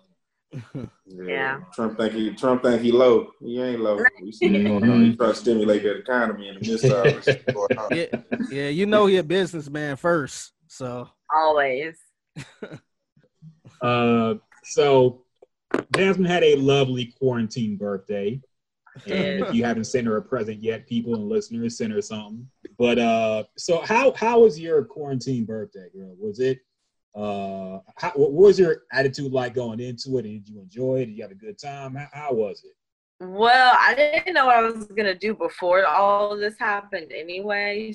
Yeah. 1.06 1.61
Trump 1.73 1.99
think 1.99 2.12
he 2.12 2.34
Trump 2.34 2.62
think 2.62 2.82
he 2.82 2.92
low. 2.92 3.30
He 3.40 3.61
ain't 3.61 3.80
low. 3.80 3.99
We 4.23 4.32
see 4.32 4.49
him 4.49 4.64
going 4.64 4.90
on. 4.90 5.04
He 5.04 5.16
trying 5.16 5.32
to 5.32 5.37
stimulate 5.37 5.82
the 5.82 5.99
economy 5.99 6.49
in 6.49 6.54
the 6.58 6.68
midst 6.68 6.84
of 6.84 6.92
all 6.92 7.04
this 7.04 7.26
going 7.52 7.78
on. 7.78 7.96
Yeah, 7.96 8.38
yeah, 8.50 8.68
you 8.68 8.87
know 8.87 9.06
he 9.06 9.16
a 9.18 9.23
businessman 9.23 9.96
first, 9.96 10.52
so 10.68 11.08
Always. 11.32 11.96
Uh, 13.82 14.37
so 14.62 15.25
Jasmine 15.94 16.25
had 16.25 16.42
a 16.42 16.56
lovely 16.56 17.12
quarantine 17.18 17.76
birthday. 17.76 18.40
And 19.06 19.44
if 19.44 19.54
you 19.54 19.62
haven't 19.64 19.84
sent 19.84 20.06
her 20.06 20.16
a 20.16 20.23
present 20.23 20.62
yet, 20.62 20.87
people 20.87 21.14
and 21.14 21.28
listeners, 21.28 21.76
send 21.76 21.92
her 21.92 22.00
something. 22.00 22.49
But 22.78 22.99
uh, 22.99 23.44
so 23.58 23.82
how 23.82 24.12
how 24.12 24.40
was 24.40 24.58
your 24.58 24.84
quarantine 24.84 25.44
birthday, 25.44 25.88
girl? 25.94 26.16
Was 26.18 26.40
it 26.40 26.61
uh, 27.14 27.78
how, 27.97 28.11
what 28.16 28.33
was 28.33 28.59
your 28.59 28.83
attitude 28.92 29.33
like 29.33 29.54
going 29.54 29.80
into 29.80 30.18
it? 30.18 30.23
Did 30.23 30.49
you 30.49 30.61
enjoy 30.61 31.00
it? 31.00 31.06
Did 31.06 31.16
you 31.16 31.23
have 31.23 31.30
a 31.30 31.37
good 31.37 31.59
time? 31.59 31.94
How, 31.94 32.09
how 32.12 32.33
was 32.33 32.64
it? 32.64 32.73
Well, 33.25 33.75
I 33.78 33.94
didn't 33.94 34.35
know 34.35 34.47
what 34.47 34.56
I 34.56 34.62
was 34.62 34.87
gonna 34.87 35.14
do 35.14 35.35
before 35.35 35.87
all 35.87 36.37
this 36.37 36.59
happened 36.59 37.12
anyway. 37.12 37.94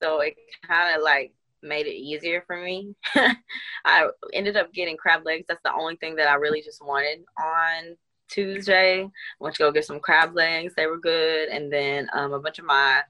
So 0.00 0.20
it 0.20 0.36
kind 0.66 0.96
of 0.96 1.02
like 1.02 1.32
made 1.62 1.86
it 1.86 1.94
easier 1.94 2.44
for 2.46 2.56
me. 2.56 2.94
I 3.84 4.08
ended 4.32 4.56
up 4.56 4.72
getting 4.72 4.96
crab 4.96 5.24
legs. 5.24 5.46
That's 5.48 5.62
the 5.64 5.74
only 5.74 5.96
thing 5.96 6.16
that 6.16 6.28
I 6.28 6.34
really 6.34 6.62
just 6.62 6.84
wanted 6.84 7.24
on 7.38 7.96
Tuesday. 8.28 9.02
I 9.02 9.10
went 9.40 9.56
to 9.56 9.62
go 9.64 9.72
get 9.72 9.84
some 9.84 10.00
crab 10.00 10.34
legs. 10.34 10.74
They 10.76 10.86
were 10.86 10.98
good. 10.98 11.48
And 11.48 11.72
then 11.72 12.08
um, 12.14 12.32
a 12.32 12.40
bunch 12.40 12.58
of 12.58 12.64
my 12.64 13.02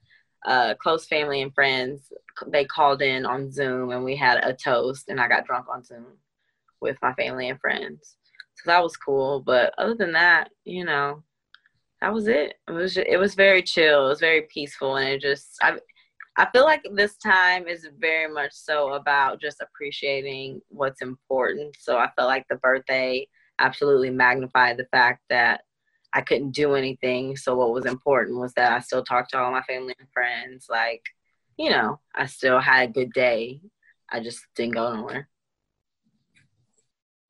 uh, 0.46 0.74
close 0.74 1.06
family 1.06 1.42
and 1.42 1.54
friends, 1.54 2.12
they 2.48 2.64
called 2.64 3.02
in 3.02 3.26
on 3.26 3.50
Zoom 3.50 3.90
and 3.90 4.04
we 4.04 4.16
had 4.16 4.44
a 4.44 4.54
toast 4.54 5.08
and 5.08 5.20
I 5.20 5.28
got 5.28 5.46
drunk 5.46 5.66
on 5.68 5.84
Zoom 5.84 6.06
with 6.80 6.96
my 7.02 7.12
family 7.14 7.48
and 7.48 7.60
friends. 7.60 8.16
So 8.56 8.70
that 8.70 8.82
was 8.82 8.96
cool. 8.96 9.40
But 9.40 9.74
other 9.78 9.94
than 9.94 10.12
that, 10.12 10.50
you 10.64 10.84
know, 10.84 11.22
that 12.00 12.12
was 12.12 12.28
it. 12.28 12.54
It 12.68 12.72
was 12.72 12.94
ju- 12.94 13.04
it 13.06 13.16
was 13.16 13.34
very 13.34 13.62
chill. 13.62 14.06
It 14.06 14.08
was 14.08 14.20
very 14.20 14.42
peaceful, 14.52 14.96
and 14.96 15.08
it 15.08 15.20
just 15.20 15.56
I 15.62 15.78
I 16.36 16.48
feel 16.50 16.64
like 16.64 16.82
this 16.94 17.16
time 17.16 17.66
is 17.66 17.88
very 17.98 18.32
much 18.32 18.52
so 18.52 18.92
about 18.92 19.40
just 19.40 19.62
appreciating 19.62 20.60
what's 20.68 21.00
important. 21.00 21.76
So 21.78 21.96
I 21.98 22.10
felt 22.16 22.28
like 22.28 22.44
the 22.50 22.56
birthday 22.56 23.26
absolutely 23.58 24.10
magnified 24.10 24.76
the 24.76 24.86
fact 24.92 25.22
that 25.30 25.62
I 26.12 26.20
couldn't 26.20 26.52
do 26.52 26.74
anything. 26.74 27.36
So 27.36 27.56
what 27.56 27.72
was 27.72 27.86
important 27.86 28.38
was 28.38 28.52
that 28.54 28.72
I 28.72 28.80
still 28.80 29.02
talked 29.02 29.30
to 29.30 29.38
all 29.38 29.50
my 29.50 29.62
family 29.62 29.94
and 29.98 30.08
friends. 30.12 30.66
Like, 30.68 31.02
you 31.56 31.70
know, 31.70 32.00
I 32.14 32.26
still 32.26 32.60
had 32.60 32.90
a 32.90 32.92
good 32.92 33.12
day. 33.12 33.60
I 34.10 34.20
just 34.20 34.40
didn't 34.54 34.74
go 34.74 34.94
nowhere. 34.94 35.28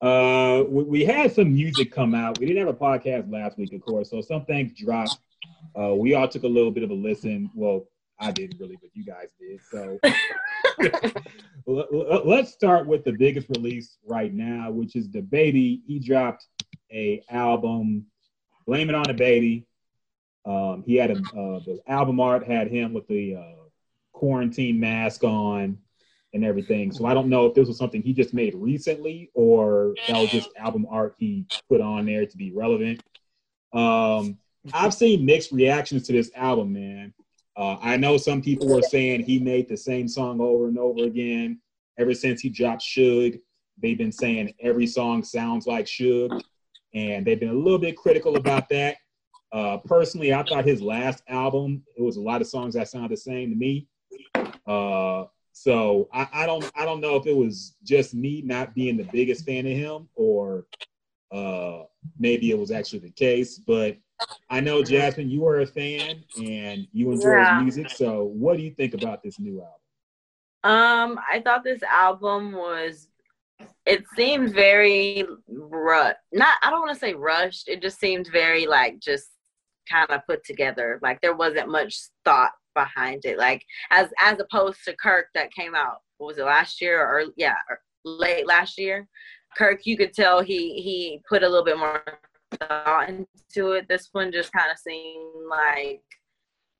Uh, 0.00 0.64
we, 0.68 0.85
we 0.85 1.04
had 1.04 1.33
some 1.33 1.54
music 1.54 1.90
come 1.90 2.14
out. 2.14 2.38
We 2.38 2.47
didn't 2.47 2.66
have 2.66 2.75
a 2.75 2.78
podcast 2.78 3.33
last 3.33 3.56
week, 3.56 3.73
of 3.73 3.80
course, 3.80 4.11
so 4.11 4.21
some 4.21 4.45
things 4.45 4.73
dropped. 4.76 5.18
Uh, 5.78 5.95
we 5.95 6.14
all 6.14 6.28
took 6.28 6.42
a 6.42 6.49
little 6.49 6.71
bit 6.71 6.83
of 6.83 6.90
a 6.90 6.95
listen. 6.95 7.50
Well, 7.54 7.87
I 8.18 8.30
didn't 8.30 8.59
really, 8.59 8.76
but 8.80 8.90
you 8.95 9.04
guys 9.04 9.28
did. 9.38 9.61
So 9.71 9.99
let's 12.25 12.52
start 12.52 12.87
with 12.87 13.04
the 13.04 13.12
biggest 13.12 13.49
release 13.50 13.99
right 14.06 14.33
now, 14.33 14.71
which 14.71 14.97
is 14.97 15.09
DaBaby. 15.09 15.83
He 15.87 15.99
dropped 15.99 16.47
a 16.90 17.23
album, 17.30 18.06
"Blame 18.66 18.88
It 18.88 18.95
on 18.95 19.04
the 19.06 19.14
Baby." 19.14 19.66
Um, 20.47 20.85
he 20.87 20.97
had 20.97 21.11
a 21.11 21.16
uh, 21.16 21.61
the 21.61 21.80
album 21.87 22.21
art 22.21 22.47
had 22.47 22.68
him 22.68 22.95
with 22.95 23.06
the 23.09 23.37
uh, 23.37 23.65
quarantine 24.16 24.80
mask 24.80 25.23
on 25.25 25.76
and 26.32 26.42
everything. 26.42 26.90
So 26.90 27.04
I 27.04 27.12
don't 27.12 27.28
know 27.28 27.44
if 27.44 27.54
this 27.54 27.68
was 27.68 27.76
something 27.76 28.02
he 28.02 28.14
just 28.14 28.32
made 28.32 28.54
recently 28.54 29.30
or 29.35 29.94
that 30.08 30.18
was 30.18 30.30
just 30.30 30.49
album 30.56 30.87
art 30.90 31.14
he 31.18 31.44
put 31.68 31.83
on 31.83 32.07
there 32.07 32.24
to 32.24 32.37
be 32.37 32.50
relevant. 32.50 33.02
Um, 33.74 34.38
I've 34.72 34.94
seen 34.94 35.26
mixed 35.26 35.52
reactions 35.52 36.07
to 36.07 36.12
this 36.12 36.31
album, 36.35 36.72
man. 36.72 37.12
Uh, 37.59 37.76
I 37.81 37.98
know 37.98 38.16
some 38.16 38.40
people 38.40 38.68
were 38.68 38.83
saying 38.83 39.22
he 39.22 39.38
made 39.38 39.68
the 39.68 39.76
same 39.76 40.09
song 40.09 40.40
over 40.40 40.66
and 40.68 40.79
over 40.79 41.05
again. 41.05 41.61
Ever 41.98 42.14
since 42.14 42.40
he 42.40 42.48
dropped 42.48 42.83
Suge, 42.83 43.38
they've 43.81 43.98
been 43.98 44.12
saying 44.12 44.55
every 44.61 44.87
song 44.87 45.24
sounds 45.24 45.66
like 45.66 45.85
Suge, 45.85 46.42
and 46.94 47.26
they've 47.26 47.40
been 47.40 47.50
a 47.50 47.55
little 47.55 47.79
bit 47.79 47.96
critical 47.96 48.37
about 48.37 48.68
that. 48.70 48.96
Uh, 49.52 49.79
personally, 49.79 50.33
I 50.33 50.42
thought 50.42 50.64
his 50.64 50.83
last 50.83 51.22
album, 51.29 51.83
it 51.96 52.02
was 52.02 52.16
a 52.16 52.20
lot 52.20 52.40
of 52.40 52.46
songs 52.46 52.74
that 52.74 52.88
sounded 52.88 53.12
the 53.12 53.16
same 53.16 53.50
to 53.50 53.57
me. 53.57 53.87
Uh, 54.66 55.24
so 55.52 56.09
I, 56.12 56.29
I 56.33 56.46
don't 56.46 56.70
I 56.76 56.85
don't 56.85 57.00
know 57.00 57.16
if 57.16 57.26
it 57.26 57.37
was 57.37 57.76
just 57.83 58.14
me 58.14 58.42
not 58.44 58.74
being 58.74 58.96
the 58.96 59.05
biggest 59.05 59.46
fan 59.46 59.66
of 59.66 59.72
him 59.72 60.09
or 60.14 60.66
uh, 61.33 61.85
maybe 62.18 62.50
it 62.50 62.59
was 62.59 62.70
actually 62.70 63.00
the 63.00 63.11
case, 63.11 63.59
but 63.59 63.96
I 64.48 64.61
know 64.61 64.83
Jasmine, 64.83 65.29
you 65.29 65.46
are 65.46 65.61
a 65.61 65.66
fan 65.66 66.22
and 66.40 66.87
you 66.92 67.11
enjoy 67.11 67.31
Yeah. 67.31 67.59
his 67.59 67.76
music. 67.76 67.90
So 67.90 68.24
what 68.24 68.57
do 68.57 68.62
you 68.62 68.70
think 68.70 68.94
about 68.94 69.22
this 69.22 69.40
new 69.40 69.61
album? 69.61 69.72
Um, 70.62 71.20
I 71.31 71.40
thought 71.40 71.64
this 71.64 71.83
album 71.83 72.52
was. 72.52 73.09
It 73.85 74.05
seemed 74.16 74.52
very 74.52 75.24
ru 75.48 76.11
Not, 76.33 76.55
I 76.62 76.70
don't 76.70 76.81
want 76.81 76.92
to 76.92 76.98
say 76.98 77.14
rushed. 77.14 77.68
It 77.68 77.81
just 77.83 77.98
seemed 78.00 78.29
very 78.33 78.66
like 78.66 78.98
just 79.00 79.29
kind 79.90 80.11
of 80.11 80.26
put 80.26 80.44
together. 80.44 80.98
Like 81.02 81.20
there 81.20 81.35
wasn't 81.37 81.68
much 81.70 81.96
thought 82.24 82.50
behind 82.76 83.24
it. 83.24 83.38
Like 83.38 83.64
as 83.90 84.10
as 84.22 84.38
opposed 84.38 84.84
to 84.84 84.94
Kirk 84.94 85.26
that 85.34 85.52
came 85.52 85.74
out. 85.74 85.98
What 86.18 86.28
was 86.28 86.38
it 86.38 86.44
last 86.44 86.80
year 86.80 87.04
or 87.04 87.24
yeah, 87.36 87.56
or 87.68 87.80
late 88.04 88.46
last 88.46 88.78
year? 88.78 89.08
Kirk, 89.56 89.84
you 89.84 89.96
could 89.96 90.12
tell 90.12 90.40
he 90.42 90.80
he 90.80 91.20
put 91.28 91.42
a 91.42 91.48
little 91.48 91.64
bit 91.64 91.78
more 91.78 92.04
thought 92.60 93.08
into 93.08 93.72
it. 93.72 93.88
This 93.88 94.08
one 94.12 94.30
just 94.30 94.52
kind 94.52 94.70
of 94.70 94.78
seemed 94.78 95.48
like 95.50 96.02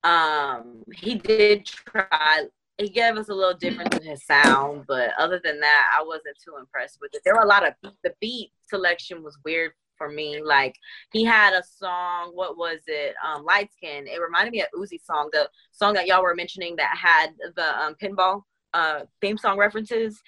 um 0.05 0.85
he 0.95 1.17
did 1.17 1.67
try 1.67 2.47
he 2.79 2.91
gave 2.91 3.17
us 3.17 3.31
a 3.31 3.35
little 3.35 3.57
difference 3.57 3.97
in 3.97 4.03
his 4.03 4.25
sound, 4.27 4.85
but 4.87 5.11
other 5.19 5.41
than 5.43 5.61
that, 5.61 5.97
I 5.99 6.05
wasn't 6.05 6.37
too 6.45 6.57
impressed 6.61 6.99
with 7.01 7.15
it. 7.15 7.23
There 7.25 7.35
were 7.35 7.43
a 7.43 7.47
lot 7.47 7.67
of 7.67 7.73
the 8.05 8.13
beat 8.21 8.53
selection 8.69 9.23
was 9.23 9.39
weird 9.45 9.73
for 9.97 10.09
me. 10.09 10.41
Like 10.43 10.75
he 11.13 11.25
had 11.25 11.55
a 11.55 11.63
song, 11.63 12.33
what 12.35 12.57
was 12.57 12.81
it? 12.87 13.15
Um, 13.25 13.45
Light 13.45 13.71
Skin. 13.73 14.07
It 14.07 14.21
reminded 14.21 14.53
me 14.53 14.63
of 14.63 14.69
Uzi 14.75 15.05
song, 15.05 15.31
the 15.33 15.49
song 15.73 15.95
that 15.95 16.07
y'all 16.07 16.23
were 16.23 16.35
mentioning 16.35 16.77
that 16.77 16.97
had 16.97 17.35
the 17.57 17.81
um, 17.81 17.95
pinball 18.03 18.43
uh, 18.75 19.01
theme 19.21 19.39
song 19.39 19.59
references. 19.59 20.21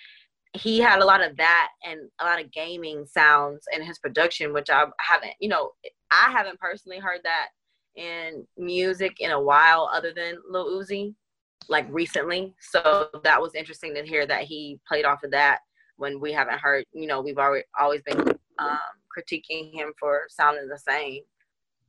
He 0.55 0.81
had 0.81 1.01
a 1.01 1.05
lot 1.05 1.23
of 1.23 1.37
that 1.37 1.69
and 1.85 2.01
a 2.21 2.25
lot 2.25 2.43
of 2.43 2.51
gaming 2.51 3.05
sounds 3.07 3.65
in 3.73 3.83
his 3.83 3.99
production, 3.99 4.53
which 4.53 4.71
I 4.71 4.87
haven't, 4.99 5.33
you 5.41 5.49
know, 5.49 5.73
I 6.11 6.31
haven't 6.31 6.59
personally 6.59 6.99
heard 6.99 7.21
that 7.25 7.49
in 7.97 8.47
music 8.57 9.17
in 9.21 9.31
a 9.31 9.41
while, 9.41 9.91
other 9.93 10.13
than 10.15 10.39
Lil 10.49 10.81
Uzi 10.81 11.15
like 11.69 11.87
recently. 11.91 12.55
So 12.61 13.09
that 13.25 13.41
was 13.41 13.55
interesting 13.55 13.95
to 13.95 14.03
hear 14.05 14.27
that 14.27 14.45
he 14.45 14.81
played 14.89 15.05
off 15.05 15.23
of 15.23 15.33
that 15.33 15.61
when 15.97 16.21
we 16.21 16.33
haven't 16.33 16.61
heard, 16.61 16.85
you 16.93 17.07
know, 17.07 17.21
we've 17.21 17.39
already 17.39 17.65
always 17.79 18.03
been 18.03 18.21
um, 18.59 18.79
critiquing 19.19 19.73
him 19.73 19.93
for 19.99 20.27
sounding 20.29 20.69
the 20.69 20.79
same. 20.79 21.23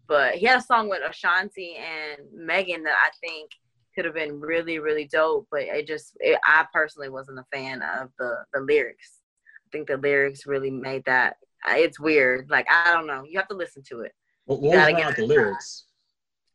But 0.07 0.35
he 0.35 0.45
had 0.45 0.59
a 0.59 0.63
song 0.63 0.89
with 0.89 1.01
Ashanti 1.07 1.75
and 1.75 2.21
Megan 2.33 2.83
that 2.83 2.97
I 2.97 3.09
think 3.21 3.51
could 3.93 4.05
have 4.05 4.15
been 4.15 4.39
really, 4.39 4.79
really 4.79 5.07
dope. 5.11 5.47
But 5.51 5.61
it 5.61 5.87
just, 5.87 6.17
it, 6.19 6.39
I 6.43 6.65
personally 6.73 7.09
wasn't 7.09 7.39
a 7.39 7.45
fan 7.53 7.81
of 7.81 8.09
the 8.17 8.43
the 8.53 8.61
lyrics. 8.61 9.21
I 9.67 9.69
think 9.71 9.87
the 9.87 9.97
lyrics 9.97 10.47
really 10.47 10.71
made 10.71 11.05
that. 11.05 11.37
It's 11.67 11.99
weird. 11.99 12.49
Like 12.49 12.67
I 12.69 12.93
don't 12.93 13.07
know. 13.07 13.23
You 13.27 13.37
have 13.37 13.49
to 13.49 13.55
listen 13.55 13.83
to 13.89 14.01
it. 14.01 14.13
What, 14.45 14.61
what 14.61 14.69
was 14.69 14.77
Gotta 14.77 14.93
wrong 14.93 15.01
get 15.01 15.07
with 15.07 15.15
the 15.17 15.27
lyrics? 15.27 15.85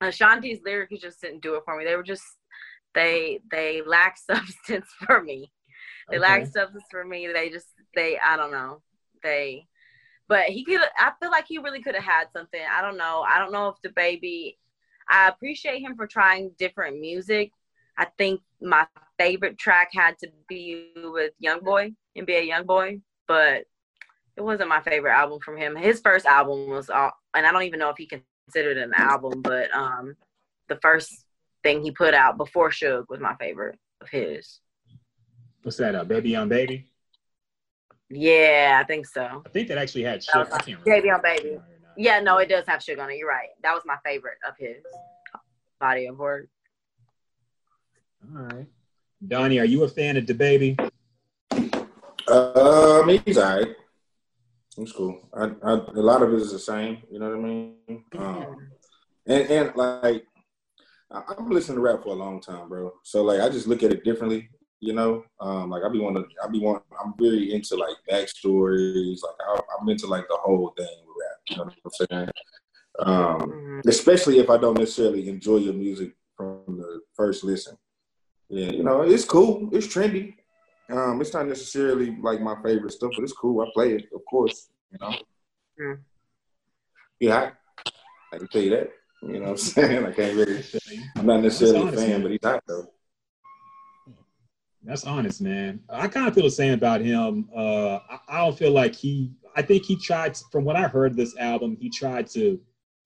Ashanti's 0.01 0.61
lyrics 0.65 1.01
just 1.01 1.21
didn't 1.21 1.43
do 1.43 1.55
it 1.55 1.63
for 1.65 1.79
me. 1.79 1.85
They 1.85 1.97
were 1.97 2.03
just 2.03 2.25
they 2.95 3.41
they 3.51 3.83
lack 3.87 4.19
substance 4.31 4.89
for 5.07 5.23
me. 5.23 5.53
They 6.11 6.19
lack 6.19 6.47
substance 6.47 6.85
for 6.91 7.05
me. 7.05 7.29
They 7.33 7.51
just 7.51 7.69
they 7.95 8.19
I 8.19 8.37
don't 8.37 8.51
know. 8.51 8.83
They 9.23 9.69
but 10.29 10.45
he 10.45 10.65
could 10.65 10.81
I 10.99 11.13
feel 11.21 11.31
like 11.31 11.47
he 11.47 11.59
really 11.59 11.83
could 11.83 11.95
have 11.95 12.05
had 12.05 12.27
something. 12.33 12.61
I 12.71 12.81
don't 12.83 12.97
know. 12.97 13.25
I 13.27 13.39
don't 13.39 13.53
know 13.53 13.69
if 13.69 13.93
DaBaby 13.93 14.57
I 15.09 15.29
appreciate 15.29 15.81
him 15.81 15.97
for 15.97 16.07
trying 16.07 16.53
different 16.59 17.01
music. 17.01 17.53
I 17.97 18.07
think 18.19 18.41
my 18.61 18.87
favorite 19.19 19.59
track 19.59 19.91
had 19.93 20.19
to 20.19 20.29
be 20.49 20.91
with 20.97 21.33
Youngboy, 21.45 21.95
NBA 22.17 22.51
Youngboy, 22.51 23.01
but 23.29 23.65
it 24.37 24.43
wasn't 24.43 24.69
my 24.69 24.81
favorite 24.81 25.13
album 25.13 25.39
from 25.41 25.57
him. 25.57 25.77
His 25.77 26.01
first 26.01 26.27
album 26.27 26.69
was 26.69 26.91
all, 26.91 27.13
and 27.35 27.47
I 27.47 27.53
don't 27.53 27.63
even 27.63 27.79
know 27.79 27.91
if 27.91 27.97
he 27.97 28.09
considered 28.47 28.79
an 28.79 28.93
album, 28.97 29.43
but 29.43 29.73
um, 29.73 30.17
the 30.69 30.77
first 30.83 31.25
thing 31.63 31.83
he 31.83 31.91
put 31.93 32.15
out 32.15 32.37
before 32.37 32.71
Suge 32.71 33.09
was 33.09 33.21
my 33.21 33.37
favorite 33.37 33.79
of 34.01 34.09
his. 34.09 34.61
What's 35.63 35.77
that? 35.79 35.95
Uh, 35.95 36.05
Baby 36.05 36.35
on 36.37 36.49
Baby? 36.49 36.87
Yeah, 38.11 38.81
I 38.83 38.87
think 38.87 39.07
so. 39.07 39.43
I 39.45 39.49
think 39.49 39.69
that 39.69 39.79
actually 39.79 40.05
had 40.05 40.21
That 40.33 40.49
Suge. 40.49 40.53
I 40.53 40.59
can't 40.59 40.85
Baby 40.85 41.09
remember. 41.09 41.29
on 41.29 41.37
Baby. 41.37 41.59
Yeah, 41.97 42.21
no, 42.21 42.39
it 42.39 42.49
does 42.49 42.65
have 42.67 42.83
sugar 42.83 43.03
on 43.03 43.11
it. 43.11 43.17
You're 43.17 43.29
right. 43.29 43.49
That 43.63 43.73
was 43.73 43.83
my 43.87 43.97
favorite 44.05 44.39
of 44.47 44.55
his 44.59 44.83
body 45.81 46.07
of 46.07 46.19
work. 46.19 46.49
All 48.35 48.43
right. 48.43 48.67
Donnie, 49.27 49.59
are 49.59 49.65
you 49.65 49.85
a 49.85 49.89
fan 49.89 50.17
of 50.17 50.25
DaBaby? 50.25 50.91
Um, 52.29 53.09
he's 53.25 53.39
all 53.39 53.57
right. 53.59 53.77
It's 54.77 54.93
cool. 54.93 55.29
I, 55.33 55.53
I, 55.63 55.73
a 55.73 56.03
lot 56.03 56.23
of 56.23 56.33
it 56.33 56.41
is 56.41 56.51
the 56.53 56.59
same. 56.59 56.99
You 57.11 57.21
know 57.21 57.29
what 57.29 57.39
I 57.39 57.43
mean? 57.43 58.05
Um, 58.19 58.57
and 59.27 59.51
and 59.51 59.77
like 59.77 60.25
I, 61.13 61.23
I've 61.29 61.47
listened 61.47 61.77
to 61.77 61.81
rap 61.81 62.03
for 62.03 62.09
a 62.09 62.15
long 62.15 62.41
time, 62.41 62.69
bro. 62.69 62.93
So 63.05 63.23
like 63.23 63.41
I 63.41 63.49
just 63.51 63.69
look 63.69 63.83
at 63.83 63.93
it 63.93 64.05
differently. 64.05 64.49
You 64.85 64.93
know, 64.93 65.25
um, 65.41 65.71
like 65.71 65.83
I 65.83 65.89
be 65.89 65.99
want 65.99 66.17
to, 66.17 66.25
I 66.45 66.49
be 66.51 66.61
want, 66.61 66.83
I'm 67.03 67.15
very 67.19 67.55
into 67.55 67.75
like 67.75 67.97
backstories. 68.11 69.21
Like 69.23 69.35
I, 69.49 69.61
I'm 69.81 69.89
into 69.89 70.07
like 70.07 70.29
the 70.29 70.37
whole 70.37 70.75
thing 70.77 70.87
with 71.07 71.17
rap. 71.23 71.41
You 71.49 71.57
know 71.57 71.65
what 71.65 71.75
I'm 71.87 72.07
saying? 72.11 72.29
Um, 72.99 73.41
Mm-hmm. 73.41 73.89
especially 73.89 74.39
if 74.39 74.51
I 74.51 74.59
don't 74.59 74.79
necessarily 74.79 75.29
enjoy 75.29 75.57
your 75.57 75.73
music 75.73 76.13
from 76.37 76.61
the 76.69 77.01
first 77.15 77.45
listen. 77.45 77.77
Yeah, 78.51 78.71
you 78.73 78.85
know, 78.85 79.01
it's 79.01 79.25
cool. 79.25 79.71
It's 79.73 79.87
trendy. 79.87 80.35
Um, 80.91 81.21
it's 81.23 81.33
not 81.33 81.49
necessarily 81.49 82.17
like 82.21 82.41
my 82.43 82.55
favorite 82.63 82.93
stuff, 82.93 83.13
but 83.17 83.23
it's 83.25 83.33
cool. 83.33 83.63
I 83.63 83.71
play 83.73 83.95
it, 83.95 84.05
of 84.15 84.21
course. 84.31 84.69
You 84.93 84.99
know. 85.01 85.15
Mm. 85.81 85.99
Yeah, 87.21 87.37
I, 87.37 87.53
I 88.35 88.39
can 88.39 88.49
tell 88.49 88.63
you 88.63 88.71
that. 88.71 88.91
You 89.23 89.41
know 89.41 89.41
what 89.41 89.49
I'm 89.51 89.57
saying? 89.57 90.07
I 90.07 90.13
can't 90.13 90.37
really. 90.37 90.63
I'm 91.17 91.27
not 91.27 91.41
necessarily 91.41 91.89
a 91.89 91.93
fan, 91.93 92.23
but 92.23 92.31
he's 92.33 92.41
hot 92.45 92.63
though. 92.69 92.87
That's 94.85 95.05
honest, 95.05 95.41
man. 95.41 95.81
I 95.89 96.09
kind 96.09 96.29
of 96.29 96.35
feel 96.35 96.45
the 96.45 96.51
same 96.51 96.75
about 96.75 97.01
him. 97.01 97.49
Uh, 97.57 97.97
I, 97.97 98.19
I 98.29 98.39
don't 98.45 98.59
feel 98.59 98.71
like 98.71 98.95
he. 98.95 99.33
I 99.57 99.63
think 99.63 99.85
he 99.85 99.97
tried. 99.97 100.37
From 100.53 100.65
what 100.65 100.77
I 100.77 100.83
heard 100.83 101.17
this 101.17 101.37
album, 101.39 101.77
he 101.81 101.89
tried 101.89 102.29
to 102.31 102.61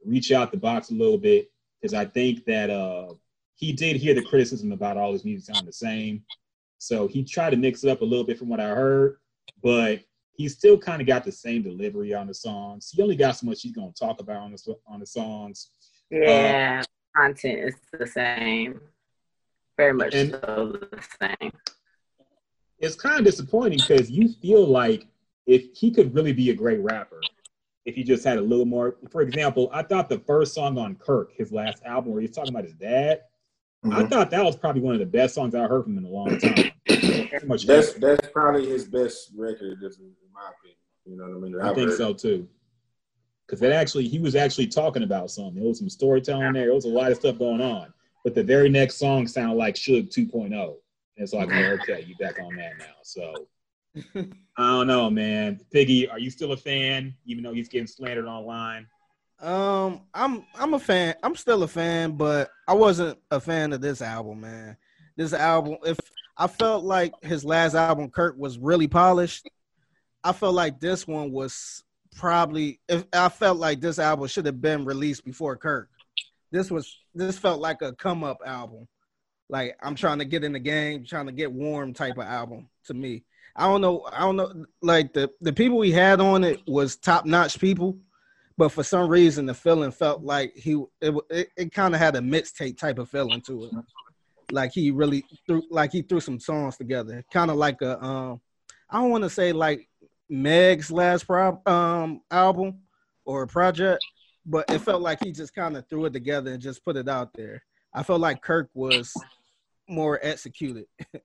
reach 0.05 0.33
out 0.33 0.51
the 0.51 0.57
box 0.57 0.91
a 0.91 0.95
little 0.95 1.19
bit 1.19 1.51
because 1.81 1.95
I 1.95 2.05
think 2.05 2.45
that 2.47 2.71
uh, 2.71 3.15
he 3.55 3.73
did 3.73 3.97
hear 3.97 4.15
the 4.15 4.23
criticism 4.23 4.73
about 4.73 4.97
all 4.97 5.13
his 5.13 5.25
music 5.25 5.47
sounding 5.47 5.67
the 5.67 5.73
same. 5.73 6.25
So 6.79 7.07
he 7.07 7.23
tried 7.23 7.51
to 7.51 7.57
mix 7.57 7.85
it 7.85 7.91
up 7.91 8.03
a 8.03 8.05
little 8.05 8.25
bit 8.25 8.39
from 8.39 8.49
what 8.49 8.61
I 8.61 8.69
heard, 8.69 9.19
but 9.63 10.01
he 10.33 10.49
still 10.49 10.79
kind 10.79 11.01
of 11.01 11.07
got 11.07 11.25
the 11.25 11.33
same 11.33 11.63
delivery 11.63 12.15
on 12.15 12.29
the 12.29 12.35
songs. 12.35 12.91
He 12.95 13.03
only 13.03 13.17
got 13.17 13.37
so 13.37 13.47
much 13.47 13.63
he's 13.63 13.73
gonna 13.73 13.93
talk 13.93 14.21
about 14.21 14.43
on 14.43 14.53
the 14.53 14.77
on 14.87 15.01
the 15.01 15.07
songs. 15.07 15.71
Yeah, 16.11 16.83
content 17.15 17.59
is 17.61 17.75
the 17.93 18.07
same. 18.07 18.81
Very 19.79 19.95
much 19.95 20.13
And- 20.15 20.33
so 20.33 20.73
the 20.73 21.03
same. 21.41 21.53
it's 22.81 22.97
kind 22.97 23.19
of 23.21 23.25
disappointing 23.25 23.79
because 23.79 24.11
you 24.11 24.29
feel 24.43 24.67
like 24.67 25.07
if 25.47 25.71
he 25.73 25.91
could 25.91 26.15
really 26.15 26.33
be 26.33 26.51
a 26.51 26.55
great 26.55 26.81
rapper, 26.81 27.21
if 27.87 27.95
he 27.95 28.03
just 28.03 28.23
had 28.25 28.37
a 28.37 28.41
little 28.43 28.67
more. 28.67 28.97
For 29.11 29.23
example, 29.23 29.71
I 29.73 29.83
thought 29.83 30.09
the 30.11 30.19
first 30.19 30.53
song 30.53 30.77
on 30.77 30.97
Kirk, 30.97 31.33
his 31.33 31.53
last 31.53 31.83
album, 31.85 32.13
where 32.13 32.21
he's 32.21 32.33
talking 32.33 32.51
about 32.53 32.65
his 32.65 32.75
dad, 32.75 33.23
I 33.85 34.03
Mhm. 34.03 34.11
thought 34.11 34.31
that 34.33 34.45
was 34.45 34.57
probably 34.57 34.83
one 34.83 34.95
of 34.95 34.99
the 35.01 35.07
best 35.07 35.35
songs 35.35 35.55
I 35.55 35.67
heard 35.67 35.85
from 35.85 35.97
him 35.97 36.05
in 36.05 36.11
a 36.11 36.15
long 36.15 36.39
time. 36.39 36.73
Much 37.47 37.65
That's 37.67 37.91
ever. 37.95 37.99
that's 38.01 38.29
probably 38.33 38.67
his 38.67 38.85
best 38.87 39.31
record, 39.37 39.79
just 39.81 40.01
in 40.01 40.13
my 40.35 40.51
opinion. 40.51 40.79
You 41.07 41.17
know 41.17 41.25
what 41.29 41.37
I 41.37 41.51
mean? 41.51 41.61
I 41.61 41.69
I've 41.71 41.75
think 41.77 41.91
heard. 41.91 41.97
so 41.97 42.13
too. 42.13 42.49
Because 43.47 43.61
that 43.61 43.73
actually, 43.73 44.09
he 44.09 44.19
was 44.19 44.35
actually 44.35 44.67
talking 44.67 45.05
about 45.05 45.31
something. 45.31 45.55
There 45.55 45.65
was 45.69 45.79
some 45.79 45.89
storytelling 45.89 46.53
there. 46.53 46.65
There 46.67 46.75
was 46.75 46.85
a 46.85 46.89
lot 46.91 47.11
of 47.13 47.17
stuff 47.19 47.39
going 47.39 47.63
on. 47.63 47.95
But 48.29 48.35
the 48.35 48.45
very 48.45 48.69
next 48.69 48.97
song 48.97 49.27
sounded 49.27 49.55
like 49.55 49.75
Suge 49.75 50.15
2.0. 50.15 50.53
And 50.53 50.75
it's 51.17 51.33
like, 51.33 51.49
well, 51.49 51.73
okay, 51.81 52.05
you 52.07 52.15
back 52.17 52.39
on 52.39 52.55
that 52.57 52.73
now. 52.79 52.85
So 53.03 53.49
I 54.15 54.71
don't 54.71 54.87
know, 54.87 55.09
man. 55.09 55.59
Biggie, 55.75 56.13
are 56.13 56.19
you 56.19 56.29
still 56.29 56.53
a 56.53 56.57
fan, 56.59 57.15
even 57.25 57.43
though 57.43 57.55
he's 57.55 57.71
getting 57.71 57.87
slandered 57.87 58.27
online? 58.27 58.87
Um, 59.41 60.03
I'm 60.13 60.45
I'm 60.55 60.75
a 60.75 60.79
fan. 60.79 61.15
I'm 61.23 61.37
still 61.37 61.63
a 61.63 61.69
fan, 61.69 62.19
but 62.19 62.51
I 62.69 62.75
wasn't 62.75 63.19
a 63.31 63.41
fan 63.41 63.73
of 63.73 63.81
this 63.81 64.03
album, 64.03 64.43
man. 64.43 64.77
This 65.17 65.33
album, 65.33 65.79
if 65.87 65.99
I 66.37 66.49
felt 66.49 66.85
like 66.85 67.15
his 67.25 67.47
last 67.47 67.75
album, 67.75 68.11
Kirk, 68.11 68.37
was 68.37 68.59
really 68.59 68.89
polished, 68.89 69.49
I 70.23 70.35
felt 70.35 70.55
like 70.55 70.81
this 70.81 71.09
one 71.09 71.33
was 71.33 71.83
probably. 72.15 72.79
If 72.91 73.07
I 73.11 73.31
felt 73.31 73.57
like 73.57 73.81
this 73.81 73.99
album 73.99 74.27
should 74.27 74.45
have 74.45 74.61
been 74.61 74.85
released 74.85 75.25
before 75.25 75.57
Kirk. 75.57 75.89
This 76.51 76.71
was 76.71 76.95
this 77.19 77.39
felt 77.39 77.61
like 77.61 77.83
a 77.83 77.95
come 77.95 78.25
up 78.25 78.39
album. 78.47 78.89
Like 79.49 79.77
I'm 79.83 79.95
trying 79.95 80.19
to 80.19 80.25
get 80.25 80.45
in 80.45 80.53
the 80.53 80.59
game, 80.59 81.05
trying 81.05 81.27
to 81.27 81.33
get 81.33 81.53
warm 81.53 81.95
type 81.95 82.19
of 82.19 82.25
album 82.25 82.69
to 82.87 82.95
me. 82.95 83.25
I 83.57 83.67
don't 83.67 83.81
know. 83.81 84.07
I 84.13 84.21
don't 84.21 84.37
know. 84.37 84.67
Like 84.83 85.13
the 85.13 85.31
the 85.41 85.53
people 85.53 85.79
we 85.79 85.93
had 85.93 86.21
on 86.21 86.45
it 86.45 86.61
was 86.67 86.97
top 86.97 87.25
notch 87.27 87.59
people 87.59 87.99
but 88.59 88.73
for 88.73 88.83
some 88.83 89.09
reason 89.09 89.47
the 89.47 89.55
feeling 89.55 89.93
felt 89.93 90.23
like 90.23 90.53
he 90.55 90.73
it 91.01 91.15
it, 91.31 91.49
it 91.57 91.73
kind 91.73 91.95
of 91.95 92.01
had 92.01 92.17
a 92.17 92.21
mixtape 92.21 92.77
type 92.77 92.99
of 92.99 93.09
feeling 93.09 93.41
to 93.41 93.65
it 93.65 93.73
like 94.51 94.73
he 94.73 94.91
really 94.91 95.25
threw 95.47 95.63
like 95.71 95.93
he 95.93 96.03
threw 96.03 96.21
some 96.21 96.41
songs 96.41 96.77
together 96.77 97.25
kind 97.33 97.51
of 97.51 97.57
like 97.57 97.81
a 97.81 98.03
um 98.05 98.41
i 98.91 99.01
don't 99.01 99.11
want 99.11 99.25
to 99.25 99.31
say 99.31 99.53
like 99.53 99.89
meg's 100.29 100.91
last 100.91 101.27
prob 101.27 101.67
um 101.67 102.21
album 102.31 102.81
or 103.25 103.47
project 103.47 104.05
but 104.49 104.65
it 104.71 104.81
felt 104.81 105.03
like 105.03 105.23
he 105.23 105.31
just 105.31 105.55
kind 105.55 105.77
of 105.77 105.87
threw 105.89 106.07
it 106.07 106.13
together 106.13 106.53
and 106.53 106.63
just 106.63 106.85
put 106.85 106.97
it 106.97 107.09
out 107.09 107.31
there 107.35 107.63
i 107.95 108.03
felt 108.03 108.21
like 108.21 108.43
kirk 108.43 108.69
was 108.75 109.13
more 109.89 110.19
executed 110.23 110.87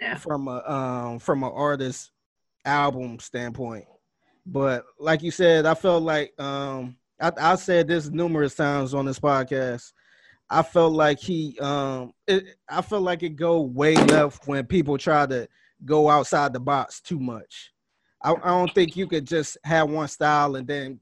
Yeah. 0.00 0.14
from 0.14 0.46
a 0.46 0.62
um 0.70 1.18
from 1.18 1.42
an 1.42 1.50
artist 1.52 2.12
album 2.64 3.18
standpoint 3.18 3.86
but 4.50 4.86
like 4.98 5.22
you 5.22 5.30
said, 5.30 5.66
I 5.66 5.74
felt 5.74 6.02
like 6.02 6.32
um 6.40 6.96
I, 7.20 7.32
I 7.38 7.54
said 7.56 7.86
this 7.86 8.08
numerous 8.08 8.54
times 8.54 8.94
on 8.94 9.04
this 9.04 9.18
podcast. 9.18 9.92
I 10.48 10.62
felt 10.62 10.94
like 10.94 11.18
he 11.18 11.58
um 11.60 12.12
it, 12.26 12.56
I 12.68 12.80
felt 12.80 13.02
like 13.02 13.22
it 13.22 13.36
go 13.36 13.60
way 13.60 13.94
left 13.94 14.48
when 14.48 14.64
people 14.66 14.96
try 14.96 15.26
to 15.26 15.46
go 15.84 16.08
outside 16.08 16.52
the 16.54 16.60
box 16.60 17.00
too 17.00 17.20
much. 17.20 17.72
I, 18.22 18.32
I 18.32 18.48
don't 18.48 18.74
think 18.74 18.96
you 18.96 19.06
could 19.06 19.26
just 19.26 19.58
have 19.64 19.90
one 19.90 20.08
style 20.08 20.56
and 20.56 20.66
then 20.66 21.00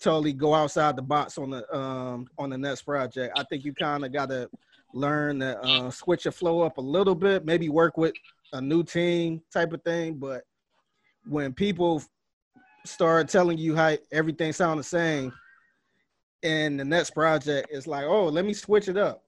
totally 0.00 0.32
go 0.32 0.54
outside 0.54 0.96
the 0.96 1.02
box 1.02 1.38
on 1.38 1.50
the 1.50 1.76
um 1.76 2.26
on 2.38 2.50
the 2.50 2.58
next 2.58 2.82
project. 2.82 3.38
I 3.38 3.44
think 3.44 3.64
you 3.64 3.72
kind 3.72 4.04
of 4.04 4.12
got 4.12 4.30
to 4.30 4.48
learn 4.92 5.40
to 5.40 5.60
uh, 5.62 5.90
switch 5.90 6.24
your 6.24 6.32
flow 6.32 6.62
up 6.62 6.78
a 6.78 6.80
little 6.80 7.14
bit, 7.14 7.44
maybe 7.44 7.68
work 7.68 7.96
with 7.96 8.12
a 8.52 8.60
new 8.60 8.82
team 8.82 9.40
type 9.52 9.72
of 9.72 9.82
thing. 9.82 10.14
But 10.14 10.42
when 11.28 11.52
people 11.52 12.02
start 12.84 13.28
telling 13.28 13.58
you 13.58 13.76
how 13.76 13.96
everything 14.10 14.52
sound 14.52 14.80
the 14.80 14.84
same 14.84 15.32
and 16.42 16.80
the 16.80 16.84
next 16.84 17.10
project 17.10 17.68
is 17.70 17.86
like 17.86 18.04
oh 18.06 18.26
let 18.26 18.44
me 18.44 18.54
switch 18.54 18.88
it 18.88 18.96
up 18.96 19.22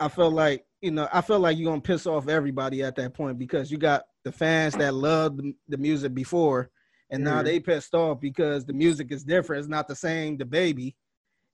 i 0.00 0.08
feel 0.08 0.30
like 0.30 0.64
you 0.80 0.90
know 0.90 1.08
i 1.12 1.20
feel 1.20 1.38
like 1.38 1.56
you're 1.56 1.70
gonna 1.70 1.80
piss 1.80 2.06
off 2.06 2.28
everybody 2.28 2.82
at 2.82 2.96
that 2.96 3.14
point 3.14 3.38
because 3.38 3.70
you 3.70 3.78
got 3.78 4.04
the 4.24 4.32
fans 4.32 4.74
that 4.74 4.94
loved 4.94 5.40
the 5.68 5.76
music 5.76 6.14
before 6.14 6.70
and 7.10 7.24
now 7.24 7.42
they 7.42 7.58
pissed 7.58 7.94
off 7.94 8.20
because 8.20 8.64
the 8.64 8.72
music 8.72 9.10
is 9.10 9.24
different. 9.24 9.60
It's 9.60 9.68
not 9.68 9.88
the 9.88 9.96
same 9.96 10.36
DaBaby. 10.36 10.94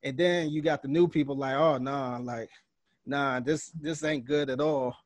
And 0.02 0.18
then 0.18 0.50
you 0.50 0.60
got 0.62 0.82
the 0.82 0.88
new 0.88 1.08
people 1.08 1.36
like 1.36 1.54
oh 1.54 1.78
nah 1.78 2.18
like 2.18 2.50
nah 3.06 3.40
this 3.40 3.70
this 3.70 4.04
ain't 4.04 4.24
good 4.24 4.50
at 4.50 4.60
all. 4.60 4.96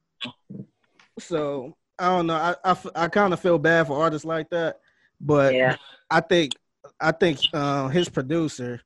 So 1.19 1.77
i 1.99 2.09
don't 2.09 2.27
know. 2.27 2.35
I 2.35 2.55
I, 2.65 2.77
I 2.95 3.09
kind 3.09 3.33
of 3.33 3.41
feel 3.41 3.59
bad 3.59 3.87
for 3.87 4.01
artists 4.03 4.25
like 4.25 4.51
that. 4.51 4.81
But 5.21 5.55
Yeah. 5.55 5.77
I 6.11 6.21
think 6.21 6.53
I 7.01 7.13
think 7.13 7.39
uh, 7.53 7.89
his 7.89 8.09
producer, 8.09 8.81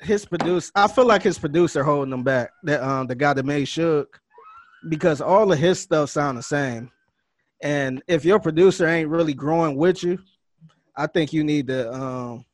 his 0.00 0.24
producer, 0.24 0.70
I 0.74 0.86
feel 0.86 1.06
like 1.06 1.22
his 1.22 1.38
producer 1.38 1.82
holding 1.82 2.12
him 2.12 2.22
back. 2.22 2.50
That 2.64 2.82
um 2.82 3.06
the 3.06 3.14
guy 3.14 3.32
that 3.32 3.44
made 3.44 3.66
Shook, 3.66 4.20
because 4.88 5.20
all 5.20 5.50
of 5.50 5.58
his 5.58 5.80
stuff 5.80 6.10
sound 6.10 6.38
the 6.38 6.42
same, 6.42 6.90
and 7.62 8.02
if 8.06 8.24
your 8.24 8.38
producer 8.38 8.86
ain't 8.86 9.08
really 9.08 9.34
growing 9.34 9.76
with 9.76 10.02
you, 10.02 10.18
I 10.96 11.06
think 11.06 11.32
you 11.32 11.44
need 11.44 11.68
to 11.68 11.92
um 11.92 12.44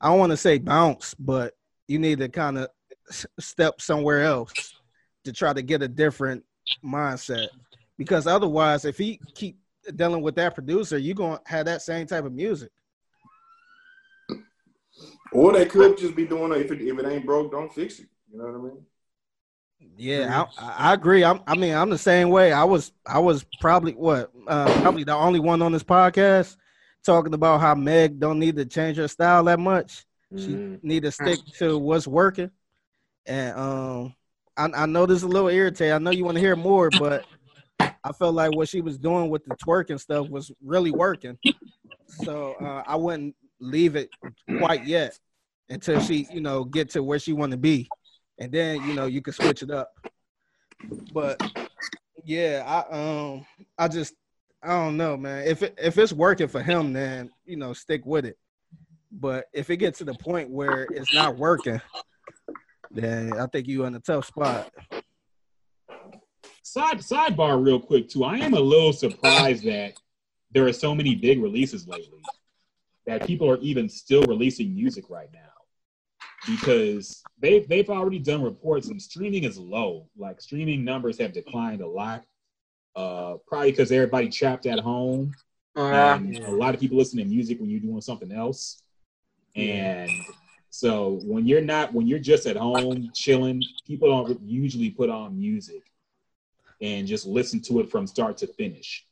I 0.00 0.08
don't 0.08 0.18
want 0.18 0.30
to 0.30 0.36
say 0.36 0.58
bounce, 0.58 1.14
but 1.14 1.54
you 1.86 1.98
need 1.98 2.18
to 2.18 2.28
kind 2.28 2.58
of 2.58 2.68
step 3.40 3.80
somewhere 3.80 4.22
else 4.22 4.52
to 5.24 5.32
try 5.32 5.52
to 5.52 5.62
get 5.62 5.82
a 5.82 5.88
different 5.88 6.44
mindset. 6.84 7.48
Because 7.96 8.26
otherwise, 8.26 8.84
if 8.84 8.96
he 8.96 9.20
keep 9.34 9.58
dealing 9.96 10.22
with 10.22 10.36
that 10.36 10.54
producer, 10.54 10.98
you're 10.98 11.14
gonna 11.14 11.40
have 11.46 11.66
that 11.66 11.82
same 11.82 12.06
type 12.06 12.24
of 12.24 12.32
music. 12.32 12.70
Or 15.32 15.52
they 15.52 15.66
could 15.66 15.98
just 15.98 16.14
be 16.14 16.26
doing 16.26 16.52
it 16.52 16.62
if 16.62 16.70
it, 16.72 16.80
if 16.80 16.98
it 16.98 17.06
ain't 17.06 17.26
broke, 17.26 17.52
don't 17.52 17.72
fix 17.72 17.98
it. 17.98 18.08
You 18.30 18.38
know 18.38 18.44
what 18.44 18.54
I 18.54 18.58
mean? 18.58 18.84
Yeah, 19.96 20.44
I, 20.58 20.90
I 20.90 20.94
agree. 20.94 21.22
I'm, 21.22 21.40
I 21.46 21.54
mean, 21.54 21.74
I'm 21.74 21.90
the 21.90 21.98
same 21.98 22.30
way. 22.30 22.52
I 22.52 22.64
was, 22.64 22.92
I 23.06 23.18
was 23.18 23.44
probably 23.60 23.92
what, 23.92 24.30
uh, 24.46 24.80
probably 24.80 25.04
the 25.04 25.14
only 25.14 25.40
one 25.40 25.62
on 25.62 25.72
this 25.72 25.84
podcast 25.84 26.56
talking 27.04 27.34
about 27.34 27.60
how 27.60 27.74
Meg 27.74 28.18
don't 28.18 28.38
need 28.38 28.56
to 28.56 28.66
change 28.66 28.96
her 28.98 29.08
style 29.08 29.44
that 29.44 29.58
much. 29.58 30.04
She 30.36 30.52
Mhm. 30.52 30.82
need 30.82 31.02
to 31.04 31.10
stick 31.10 31.40
to 31.58 31.78
what's 31.78 32.06
working. 32.06 32.50
And 33.26 33.56
um, 33.58 34.14
I, 34.56 34.82
I 34.82 34.86
know 34.86 35.06
this 35.06 35.18
is 35.18 35.22
a 35.24 35.28
little 35.28 35.48
irritating. 35.48 35.92
I 35.92 35.98
know 35.98 36.10
you 36.10 36.24
want 36.24 36.36
to 36.36 36.40
hear 36.40 36.56
more, 36.56 36.90
but 36.90 37.24
I 38.04 38.12
felt 38.12 38.34
like 38.34 38.52
what 38.52 38.68
she 38.68 38.80
was 38.80 38.98
doing 38.98 39.28
with 39.30 39.44
the 39.44 39.52
twerking 39.52 40.00
stuff 40.00 40.28
was 40.28 40.50
really 40.64 40.90
working. 40.90 41.38
So 42.06 42.54
uh, 42.54 42.82
I 42.86 42.96
wouldn't 42.96 43.34
leave 43.60 43.96
it 43.96 44.10
quite 44.58 44.84
yet 44.84 45.18
until 45.68 45.98
she, 45.98 46.26
you 46.32 46.40
know, 46.40 46.64
get 46.64 46.90
to 46.90 47.02
where 47.02 47.18
she 47.18 47.32
want 47.32 47.52
to 47.52 47.58
be, 47.58 47.88
and 48.38 48.50
then 48.52 48.82
you 48.82 48.94
know 48.94 49.06
you 49.06 49.20
can 49.20 49.32
switch 49.34 49.62
it 49.62 49.70
up. 49.70 49.90
But 51.12 51.40
yeah, 52.24 52.62
I 52.66 52.96
um, 53.30 53.46
I 53.76 53.88
just 53.88 54.14
I 54.62 54.68
don't 54.68 54.96
know, 54.96 55.16
man. 55.16 55.46
If 55.46 55.62
it, 55.62 55.74
if 55.78 55.98
it's 55.98 56.12
working 56.12 56.48
for 56.48 56.62
him, 56.62 56.92
then 56.92 57.30
you 57.44 57.56
know 57.56 57.72
stick 57.72 58.04
with 58.04 58.24
it. 58.24 58.36
But 59.10 59.46
if 59.52 59.70
it 59.70 59.76
gets 59.76 59.98
to 59.98 60.04
the 60.04 60.14
point 60.14 60.50
where 60.50 60.82
it's 60.90 61.14
not 61.14 61.36
working, 61.36 61.80
then 62.90 63.38
I 63.38 63.46
think 63.46 63.68
you're 63.68 63.86
in 63.86 63.94
a 63.94 64.00
tough 64.00 64.26
spot. 64.26 64.70
Side 66.62 66.98
sidebar, 66.98 67.64
real 67.64 67.80
quick 67.80 68.08
too. 68.08 68.24
I 68.24 68.38
am 68.38 68.54
a 68.54 68.60
little 68.60 68.92
surprised 68.92 69.64
that 69.64 69.94
there 70.50 70.66
are 70.66 70.72
so 70.72 70.94
many 70.94 71.14
big 71.14 71.42
releases 71.42 71.86
lately. 71.86 72.20
That 73.06 73.26
people 73.26 73.48
are 73.48 73.58
even 73.58 73.88
still 73.88 74.22
releasing 74.24 74.74
music 74.74 75.08
right 75.08 75.30
now 75.32 75.48
because 76.46 77.22
they've 77.40 77.66
they've 77.68 77.88
already 77.88 78.18
done 78.18 78.42
reports 78.42 78.88
and 78.88 79.00
streaming 79.00 79.44
is 79.44 79.58
low. 79.58 80.08
Like 80.16 80.40
streaming 80.40 80.84
numbers 80.84 81.18
have 81.18 81.32
declined 81.32 81.80
a 81.80 81.88
lot. 81.88 82.24
Uh, 82.96 83.34
probably 83.46 83.70
because 83.70 83.92
everybody 83.92 84.28
trapped 84.28 84.66
at 84.66 84.80
home. 84.80 85.32
Uh, 85.76 86.16
and 86.16 86.36
a 86.44 86.50
lot 86.50 86.74
of 86.74 86.80
people 86.80 86.98
listen 86.98 87.18
to 87.18 87.24
music 87.24 87.60
when 87.60 87.70
you're 87.70 87.80
doing 87.80 88.00
something 88.00 88.32
else. 88.32 88.82
And 89.54 90.10
so 90.70 91.20
when 91.24 91.46
you're 91.46 91.60
not 91.60 91.92
when 91.92 92.06
you're 92.06 92.18
just 92.18 92.46
at 92.46 92.56
home 92.56 93.10
chilling, 93.14 93.62
people 93.86 94.08
don't 94.08 94.40
usually 94.42 94.90
put 94.90 95.10
on 95.10 95.38
music 95.38 95.82
and 96.80 97.06
just 97.06 97.26
listen 97.26 97.60
to 97.62 97.80
it 97.80 97.90
from 97.90 98.06
start 98.06 98.36
to 98.38 98.46
finish. 98.46 99.06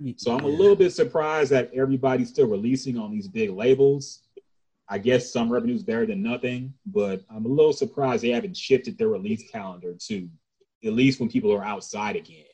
yeah. 0.00 0.14
So 0.16 0.36
I'm 0.36 0.44
a 0.44 0.48
little 0.48 0.76
bit 0.76 0.90
surprised 0.90 1.50
that 1.50 1.70
everybody's 1.74 2.28
still 2.28 2.46
releasing 2.46 2.98
on 2.98 3.10
these 3.10 3.28
big 3.28 3.50
labels. 3.50 4.20
I 4.88 4.98
guess 4.98 5.32
some 5.32 5.52
revenue's 5.52 5.82
better 5.82 6.06
than 6.06 6.22
nothing, 6.22 6.72
but 6.86 7.22
I'm 7.28 7.44
a 7.44 7.48
little 7.48 7.72
surprised 7.72 8.22
they 8.22 8.30
haven't 8.30 8.56
shifted 8.56 8.96
their 8.96 9.08
release 9.08 9.50
calendar 9.50 9.94
to 10.06 10.28
at 10.84 10.92
least 10.92 11.18
when 11.18 11.28
people 11.28 11.52
are 11.52 11.64
outside 11.64 12.14
again 12.14 12.44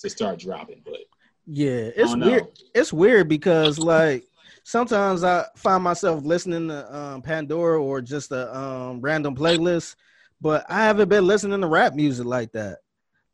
to 0.00 0.10
start 0.10 0.38
dropping. 0.38 0.82
But 0.84 0.98
Yeah, 1.46 1.90
it's 1.96 2.14
weird. 2.16 2.46
It's 2.74 2.92
weird 2.92 3.28
because 3.28 3.78
like 3.78 4.24
sometimes 4.64 5.24
I 5.24 5.44
find 5.56 5.82
myself 5.82 6.24
listening 6.24 6.68
to 6.68 6.96
um, 6.96 7.22
Pandora 7.22 7.82
or 7.82 8.00
just 8.00 8.30
a 8.32 8.56
um, 8.56 9.00
random 9.00 9.34
playlist, 9.34 9.96
but 10.40 10.64
I 10.68 10.84
haven't 10.84 11.08
been 11.08 11.26
listening 11.26 11.60
to 11.60 11.66
rap 11.66 11.94
music 11.94 12.26
like 12.26 12.52
that. 12.52 12.78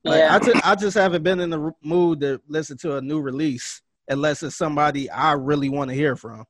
Like 0.04 0.18
Yeah. 0.20 0.34
I, 0.34 0.38
ju- 0.38 0.60
I 0.64 0.74
just 0.76 0.96
haven't 0.96 1.22
been 1.24 1.40
in 1.40 1.50
the 1.50 1.60
r- 1.60 1.74
mood 1.82 2.20
to 2.20 2.40
listen 2.48 2.76
to 2.78 2.96
a 2.96 3.00
new 3.00 3.20
release 3.20 3.82
unless 4.08 4.42
it's 4.42 4.54
somebody 4.56 5.10
I 5.10 5.32
really 5.32 5.68
want 5.68 5.90
to 5.90 5.96
hear 5.96 6.14
from. 6.14 6.44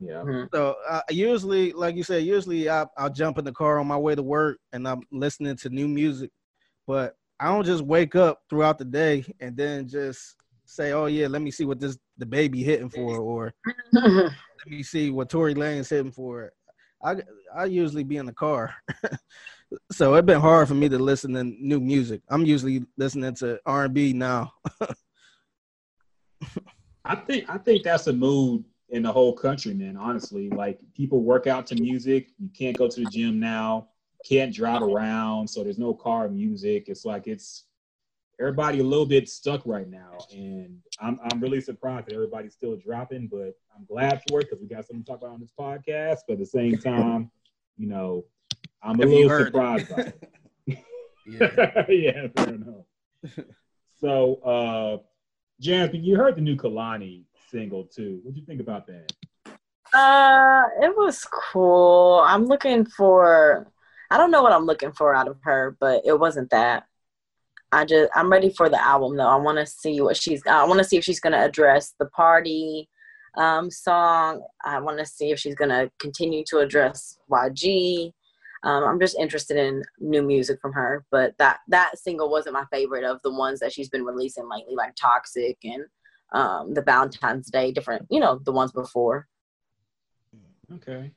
Yeah. 0.00 0.46
So 0.52 0.76
uh, 0.88 1.02
usually, 1.10 1.72
like 1.72 1.94
you 1.94 2.02
said, 2.02 2.24
usually 2.24 2.68
I, 2.68 2.86
I'll 2.96 3.10
jump 3.12 3.38
in 3.38 3.44
the 3.44 3.52
car 3.52 3.78
on 3.78 3.86
my 3.86 3.96
way 3.98 4.14
to 4.14 4.22
work 4.22 4.58
and 4.72 4.88
I'm 4.88 5.02
listening 5.12 5.56
to 5.58 5.68
new 5.68 5.86
music, 5.86 6.30
but 6.86 7.16
I 7.42 7.46
don't 7.46 7.66
just 7.66 7.82
wake 7.82 8.14
up 8.14 8.40
throughout 8.48 8.78
the 8.78 8.84
day 8.84 9.24
and 9.40 9.56
then 9.56 9.88
just 9.88 10.36
say, 10.64 10.92
"Oh 10.92 11.06
yeah, 11.06 11.26
let 11.26 11.42
me 11.42 11.50
see 11.50 11.64
what 11.64 11.80
this 11.80 11.98
DaBaby 12.20 12.62
hitting 12.62 12.88
for," 12.88 13.18
or 13.18 13.52
let 13.92 14.32
me 14.68 14.84
see 14.84 15.10
what 15.10 15.28
Tory 15.28 15.52
Lanez 15.52 15.90
hitting 15.90 16.12
for. 16.12 16.52
I 17.02 17.16
I 17.52 17.64
usually 17.64 18.04
be 18.04 18.18
in 18.18 18.26
the 18.26 18.32
car, 18.32 18.72
so 19.90 20.14
it's 20.14 20.24
been 20.24 20.40
hard 20.40 20.68
for 20.68 20.74
me 20.74 20.88
to 20.88 21.00
listen 21.00 21.32
to 21.32 21.42
new 21.42 21.80
music. 21.80 22.22
I'm 22.28 22.46
usually 22.46 22.84
listening 22.96 23.34
to 23.36 23.58
R 23.66 23.86
and 23.86 23.94
B 23.94 24.12
now. 24.12 24.52
I 27.04 27.16
think 27.16 27.50
I 27.50 27.58
think 27.58 27.82
that's 27.82 28.06
a 28.06 28.12
mood 28.12 28.64
in 28.90 29.02
the 29.02 29.10
whole 29.10 29.32
country, 29.32 29.74
man. 29.74 29.96
Honestly, 29.96 30.48
like 30.50 30.78
people 30.94 31.24
work 31.24 31.48
out 31.48 31.66
to 31.66 31.74
music. 31.74 32.28
You 32.38 32.50
can't 32.56 32.76
go 32.76 32.86
to 32.86 33.00
the 33.00 33.06
gym 33.06 33.40
now. 33.40 33.88
Can't 34.28 34.54
drive 34.54 34.82
around, 34.82 35.48
so 35.48 35.64
there's 35.64 35.78
no 35.78 35.94
car 35.94 36.28
music. 36.28 36.84
It's 36.88 37.04
like 37.04 37.26
it's 37.26 37.64
everybody 38.40 38.80
a 38.80 38.84
little 38.84 39.06
bit 39.06 39.28
stuck 39.28 39.62
right 39.66 39.88
now, 39.88 40.18
and 40.32 40.78
I'm 41.00 41.18
I'm 41.30 41.40
really 41.40 41.60
surprised 41.60 42.06
that 42.06 42.14
everybody's 42.14 42.54
still 42.54 42.76
dropping. 42.76 43.28
But 43.28 43.54
I'm 43.76 43.84
glad 43.88 44.22
for 44.28 44.40
it 44.40 44.48
because 44.48 44.60
we 44.60 44.68
got 44.68 44.86
something 44.86 45.04
to 45.04 45.10
talk 45.10 45.20
about 45.20 45.32
on 45.32 45.40
this 45.40 45.52
podcast. 45.58 46.20
But 46.26 46.34
at 46.34 46.38
the 46.38 46.46
same 46.46 46.78
time, 46.78 47.30
you 47.76 47.88
know, 47.88 48.24
I'm 48.82 48.98
a 49.00 49.02
Have 49.02 49.10
little 49.10 49.44
surprised 49.44 49.88
by 49.94 50.02
it. 50.02 50.28
yeah. 51.26 51.84
yeah, 51.88 52.26
fair 52.36 52.54
enough. 52.54 53.44
So, 54.00 54.34
uh, 54.36 54.98
Jasmine, 55.60 56.02
you 56.04 56.16
heard 56.16 56.36
the 56.36 56.40
new 56.40 56.56
Kehlani 56.56 57.24
single 57.50 57.84
too. 57.84 58.20
What'd 58.22 58.36
you 58.36 58.44
think 58.44 58.60
about 58.60 58.86
that? 58.86 59.12
Uh, 59.94 60.62
it 60.80 60.96
was 60.96 61.26
cool. 61.30 62.22
I'm 62.24 62.46
looking 62.46 62.84
for. 62.84 63.71
I 64.12 64.18
don't 64.18 64.30
know 64.30 64.42
what 64.42 64.52
I'm 64.52 64.66
looking 64.66 64.92
for 64.92 65.14
out 65.14 65.26
of 65.26 65.38
her, 65.42 65.74
but 65.80 66.02
it 66.04 66.20
wasn't 66.20 66.50
that. 66.50 66.84
I 67.72 67.86
just 67.86 68.10
I'm 68.14 68.30
ready 68.30 68.50
for 68.50 68.68
the 68.68 68.80
album 68.80 69.16
though. 69.16 69.26
I 69.26 69.36
want 69.36 69.56
to 69.56 69.64
see 69.64 70.02
what 70.02 70.18
she's. 70.18 70.42
I 70.46 70.64
want 70.64 70.78
to 70.78 70.84
see 70.84 70.98
if 70.98 71.04
she's 71.04 71.20
gonna 71.20 71.42
address 71.42 71.94
the 71.98 72.04
party 72.06 72.90
um, 73.38 73.70
song. 73.70 74.42
I 74.62 74.80
want 74.80 74.98
to 74.98 75.06
see 75.06 75.30
if 75.30 75.38
she's 75.38 75.54
gonna 75.54 75.90
continue 75.98 76.44
to 76.48 76.58
address 76.58 77.16
YG. 77.30 78.12
Um, 78.64 78.84
I'm 78.84 79.00
just 79.00 79.18
interested 79.18 79.56
in 79.56 79.82
new 79.98 80.22
music 80.22 80.60
from 80.60 80.74
her, 80.74 81.06
but 81.10 81.34
that 81.38 81.60
that 81.68 81.98
single 81.98 82.30
wasn't 82.30 82.52
my 82.52 82.66
favorite 82.70 83.04
of 83.04 83.18
the 83.22 83.32
ones 83.32 83.60
that 83.60 83.72
she's 83.72 83.88
been 83.88 84.04
releasing 84.04 84.46
lately, 84.46 84.74
like 84.74 84.94
Toxic 84.94 85.56
and 85.64 85.84
um, 86.34 86.74
the 86.74 86.82
Valentine's 86.82 87.50
Day, 87.50 87.72
different, 87.72 88.06
you 88.10 88.20
know, 88.20 88.38
the 88.44 88.52
ones 88.52 88.72
before. 88.72 89.26
Okay. 90.74 91.12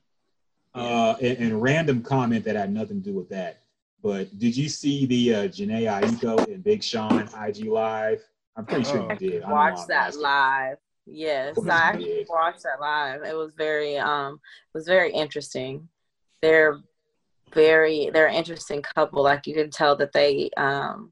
Uh, 0.76 1.16
and, 1.22 1.38
and 1.38 1.62
random 1.62 2.04
comment 2.04 2.44
that 2.46 2.56
had 2.56 2.72
nothing 2.72 3.02
to 3.02 3.10
do 3.10 3.16
with 3.16 3.30
that. 3.30 3.62
But 4.04 4.38
did 4.38 4.56
you 4.56 4.68
see 4.70 5.06
the 5.06 5.34
uh, 5.34 5.48
Jhené 5.48 5.84
Aiko 6.02 6.46
and 6.54 6.64
Big 6.64 6.84
Sean 6.84 7.28
IG 7.42 7.66
live? 7.66 8.22
I'm 8.58 8.66
pretty 8.66 8.84
sure 8.84 9.00
Oh. 9.10 9.14
you 9.20 9.30
did. 9.32 9.44
Watch 9.48 9.88
that 9.88 10.16
live. 10.18 10.78
Yes, 11.08 11.58
I 11.70 11.70
actually 11.70 12.26
watched 12.30 12.64
that 12.64 12.80
live. 12.82 13.24
It 13.24 13.36
was 13.36 13.54
very 13.56 13.98
um 13.98 14.34
it 14.74 14.78
was 14.78 14.86
very 14.88 15.12
interesting. 15.14 15.88
They're 16.42 16.80
very 17.54 18.10
they're 18.12 18.28
an 18.28 18.36
interesting 18.36 18.82
couple. 18.82 19.24
Like 19.24 19.46
you 19.48 19.54
can 19.54 19.70
tell 19.70 19.96
that 19.98 20.14
they 20.14 20.50
um 20.58 21.12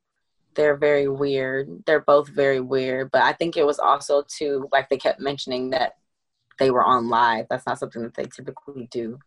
they're 0.56 0.78
very 0.78 1.08
weird. 1.08 1.84
They're 1.86 2.02
both 2.02 2.28
very 2.30 2.60
weird. 2.60 3.12
But 3.12 3.22
I 3.24 3.34
think 3.34 3.56
it 3.56 3.66
was 3.66 3.80
also 3.80 4.24
too 4.28 4.68
like 4.72 4.90
they 4.90 4.98
kept 4.98 5.20
mentioning 5.20 5.70
that 5.72 5.94
they 6.60 6.72
were 6.72 6.84
on 6.84 7.10
live. 7.10 7.46
That's 7.50 7.66
not 7.68 7.80
something 7.80 8.02
that 8.04 8.16
they 8.16 8.26
typically 8.26 8.88
do. 8.92 9.20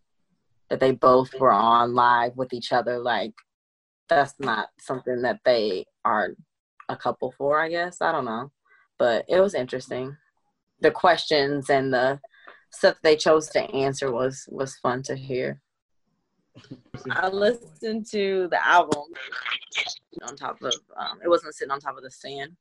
That 0.68 0.80
they 0.80 0.92
both 0.92 1.32
were 1.38 1.52
on 1.52 1.94
live 1.94 2.36
with 2.36 2.52
each 2.52 2.72
other. 2.72 2.98
Like 2.98 3.32
that's 4.08 4.34
not 4.38 4.68
something 4.78 5.22
that 5.22 5.40
they 5.44 5.86
are 6.04 6.34
a 6.88 6.96
couple 6.96 7.32
for, 7.36 7.60
I 7.60 7.68
guess. 7.68 8.00
I 8.00 8.12
don't 8.12 8.24
know. 8.24 8.50
But 8.98 9.24
it 9.28 9.40
was 9.40 9.54
interesting. 9.54 10.16
The 10.80 10.90
questions 10.90 11.70
and 11.70 11.92
the 11.92 12.20
stuff 12.70 12.96
they 13.02 13.16
chose 13.16 13.48
to 13.50 13.60
answer 13.72 14.12
was 14.12 14.46
was 14.48 14.76
fun 14.76 15.02
to 15.04 15.16
hear. 15.16 15.60
I 17.10 17.28
listened 17.28 18.06
to 18.12 18.48
the 18.50 18.66
album 18.66 19.04
on 20.22 20.36
top 20.36 20.62
of 20.62 20.72
um, 20.96 21.18
it 21.22 21.28
wasn't 21.28 21.54
sitting 21.54 21.70
on 21.70 21.80
top 21.80 21.96
of 21.96 22.02
the 22.02 22.10
stand, 22.10 22.56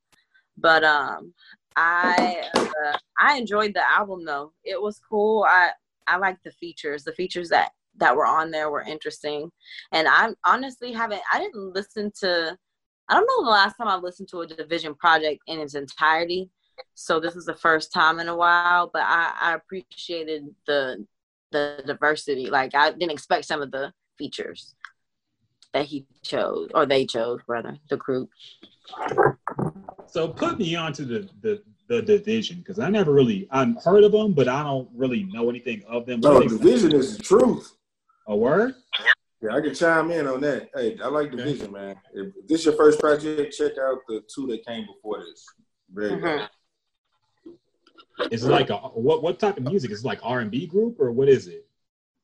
but 0.57 0.83
um, 0.83 1.33
I 1.75 2.43
uh, 2.55 2.97
I 3.19 3.37
enjoyed 3.37 3.73
the 3.73 3.89
album 3.89 4.25
though. 4.25 4.53
It 4.63 4.81
was 4.81 4.99
cool. 5.09 5.45
I 5.47 5.71
I 6.07 6.17
like 6.17 6.37
the 6.43 6.51
features. 6.51 7.03
The 7.03 7.13
features 7.13 7.49
that 7.49 7.71
that 7.97 8.15
were 8.15 8.25
on 8.25 8.51
there 8.51 8.69
were 8.69 8.81
interesting, 8.81 9.51
and 9.91 10.07
I 10.07 10.29
honestly 10.45 10.91
haven't. 10.91 11.21
I 11.31 11.39
didn't 11.39 11.73
listen 11.73 12.11
to. 12.21 12.57
I 13.07 13.13
don't 13.13 13.27
know 13.27 13.45
the 13.45 13.51
last 13.51 13.75
time 13.75 13.87
I've 13.87 14.03
listened 14.03 14.29
to 14.29 14.41
a 14.41 14.47
dvsn 14.47 14.97
project 14.97 15.41
in 15.47 15.59
its 15.59 15.75
entirety. 15.75 16.49
So 16.95 17.19
this 17.19 17.35
is 17.35 17.45
the 17.45 17.55
first 17.55 17.93
time 17.93 18.19
in 18.19 18.27
a 18.27 18.35
while, 18.35 18.89
but 18.91 19.03
I, 19.03 19.33
I 19.39 19.53
appreciated 19.55 20.47
the 20.67 21.05
the 21.51 21.83
diversity. 21.85 22.49
Like 22.49 22.75
I 22.75 22.91
didn't 22.91 23.11
expect 23.11 23.45
some 23.45 23.61
of 23.61 23.71
the 23.71 23.93
features 24.17 24.75
that 25.73 25.85
he 25.85 26.05
chose 26.23 26.69
or 26.73 26.85
they 26.85 27.05
chose 27.05 27.41
rather 27.47 27.77
the 27.89 27.97
group. 27.97 28.29
So 30.07 30.27
put 30.27 30.57
me 30.57 30.75
onto 30.75 31.05
the 31.05 31.29
the, 31.41 31.61
the 31.87 32.01
dvsn 32.01 32.57
because 32.57 32.79
I 32.79 32.89
never 32.89 33.11
really 33.11 33.47
I've 33.51 33.83
heard 33.83 34.03
of 34.03 34.11
them, 34.11 34.33
but 34.33 34.47
I 34.47 34.63
don't 34.63 34.89
really 34.95 35.23
know 35.23 35.49
anything 35.49 35.83
of 35.87 36.05
them. 36.05 36.21
What 36.21 36.45
No, 36.45 36.57
dvsn 36.57 36.93
is 36.93 37.17
the 37.17 37.23
truth. 37.23 37.74
A 38.27 38.35
word? 38.35 38.75
Yeah, 39.41 39.55
I 39.55 39.61
can 39.61 39.73
chime 39.75 40.11
in 40.11 40.27
on 40.27 40.41
that. 40.41 40.69
Hey, 40.73 40.97
I 41.03 41.07
like 41.07 41.33
Okay. 41.33 41.43
vision, 41.43 41.71
man. 41.71 41.95
If 42.13 42.33
this 42.47 42.61
is 42.61 42.65
your 42.67 42.75
first 42.75 42.99
project, 42.99 43.53
check 43.55 43.73
out 43.77 43.99
the 44.07 44.23
two 44.33 44.47
that 44.47 44.65
came 44.65 44.85
before 44.87 45.19
this. 45.23 45.45
Very 45.93 46.11
Mhm. 46.11 46.21
good. 46.21 46.49
Is 48.31 48.43
it 48.45 48.49
like 48.49 48.69
a 48.69 48.77
what 48.77 49.21
what 49.21 49.39
type 49.39 49.57
of 49.57 49.63
music? 49.63 49.91
Is 49.91 49.99
it 50.03 50.05
like 50.07 50.19
R 50.23 50.39
and 50.39 50.49
B 50.49 50.65
group 50.65 50.99
or 50.99 51.11
what 51.11 51.27
is 51.29 51.47
it? 51.47 51.67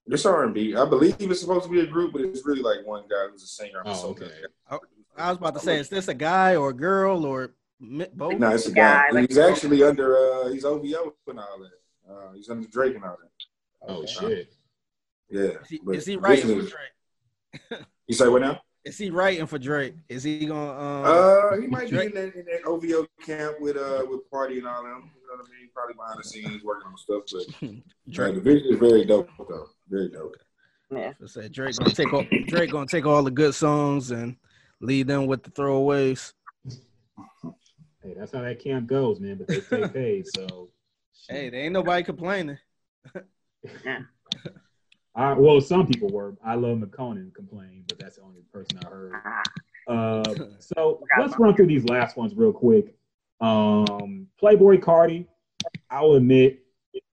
It's 0.08 0.26
R 0.26 0.46
and 0.46 0.54
B. 0.54 0.76
I 0.76 0.86
believe 0.86 1.16
it's 1.20 1.42
supposed 1.42 1.66
to 1.66 1.70
be 1.70 1.82
a 1.82 1.86
group, 1.86 2.14
but 2.14 2.22
it's 2.22 2.46
really 2.46 2.62
like 2.62 2.86
one 2.86 3.04
guy 3.10 3.28
who's 3.30 3.44
a 3.44 3.48
singer. 3.48 3.82
Oh, 3.86 4.10
okay. 4.12 4.32
I 5.18 5.30
was 5.30 5.38
about 5.38 5.54
to 5.56 5.60
say, 5.60 5.78
is 5.80 5.90
this 5.90 6.08
a 6.08 6.14
guy 6.14 6.56
or 6.56 6.70
a 6.70 6.74
girl 6.74 7.26
or 7.26 7.54
both? 7.80 8.40
No, 8.40 8.50
it's 8.56 8.68
a 8.68 8.72
Guy, 8.72 8.82
guy. 8.82 9.10
like- 9.12 9.30
he's 9.30 9.38
actually 9.38 9.84
under 9.84 10.18
uh 10.18 10.48
he's 10.48 10.64
OVO 10.66 11.14
and 11.28 11.40
all 11.40 11.60
that. 11.60 12.12
Uh 12.12 12.32
he's 12.34 12.50
under 12.50 12.68
Drake 12.70 12.96
and 12.96 13.04
all 13.04 13.18
that. 13.22 13.30
Oh 13.90 13.96
Okay. 13.98 14.08
shit! 14.08 14.54
Yeah. 15.32 15.42
Is 15.62 15.70
he, 15.70 15.80
but 15.84 15.96
is 15.96 16.06
he 16.06 16.18
writing 16.18 16.48
Division 16.48 16.70
for 16.70 16.78
Drake? 17.70 17.82
You 18.08 18.16
say 18.16 18.28
what 18.28 18.42
now? 18.42 18.60
Is 18.84 18.98
he 18.98 19.10
writing 19.10 19.46
for 19.46 19.58
Drake? 19.60 19.94
Is 20.10 20.24
he 20.24 20.46
gonna? 20.46 20.72
Um, 20.72 21.06
Uh, 21.06 21.62
he 21.62 21.68
might 21.68 21.88
Drake- 21.90 22.14
be 22.14 22.20
in 22.20 22.26
that, 22.26 22.36
in 22.36 22.46
that 22.46 22.66
OVO 22.66 23.08
camp 23.26 23.56
with 23.62 23.78
uh 23.78 24.04
with 24.10 24.30
Party 24.30 24.58
and 24.58 24.68
all 24.68 24.84
them. 24.84 25.12
You 25.16 25.28
know 25.28 25.38
what 25.38 25.48
I 25.48 25.60
mean? 25.60 25.70
Probably 25.74 25.94
behind 25.94 26.20
the 26.20 26.24
scenes 26.28 26.64
working 26.64 26.88
on 26.88 26.98
stuff, 26.98 27.24
but 27.32 27.70
Drake. 28.14 28.36
the 28.36 28.42
vision 28.42 28.74
is 28.74 28.80
very 28.80 29.06
dope 29.06 29.30
though. 29.38 29.68
Very 29.90 30.10
dope. 30.10 30.36
Yeah. 30.90 31.14
I 31.24 31.26
said 31.28 31.52
Drake 31.54 31.76
gonna 31.78 31.92
take 31.94 32.12
all 32.12 32.26
Drake 32.48 32.72
gonna 32.72 32.86
take 32.88 33.06
all 33.06 33.24
the 33.24 33.32
good 33.32 33.56
songs 33.56 34.12
and 34.12 34.36
lead 34.82 35.08
them 35.08 35.26
with 35.28 35.44
the 35.44 35.52
throwaways. 35.52 36.34
Hey, 38.04 38.16
that's 38.18 38.32
how 38.32 38.42
that 38.42 38.60
camp 38.60 38.88
goes, 38.88 39.20
man. 39.20 39.38
But 39.38 39.48
they 39.48 39.62
stay 39.62 39.88
paid, 39.88 40.26
so. 40.36 40.70
Hey, 41.30 41.52
there 41.52 41.62
ain't 41.62 41.74
nobody 41.74 42.02
complaining. 42.04 42.58
I, 45.16 45.34
well, 45.34 45.60
some 45.60 45.88
people 45.88 46.10
were. 46.10 46.36
I 46.44 46.56
love 46.56 46.78
McConan 46.78 47.34
complain, 47.34 47.84
but 47.88 48.00
that's 48.00 48.16
the 48.16 48.24
only 48.24 48.42
person 48.54 48.80
I 48.84 48.88
heard. 48.88 49.14
Uh, 49.88 50.36
so 50.60 51.04
let's 51.20 51.38
run 51.38 51.56
through 51.56 51.68
these 51.68 51.86
last 51.86 52.16
ones 52.16 52.34
real 52.36 52.54
quick. 52.54 52.96
Um, 53.42 54.28
Playboi 54.42 54.80
Carti, 54.80 55.26
I 55.90 56.02
will 56.02 56.16
admit, 56.16 56.64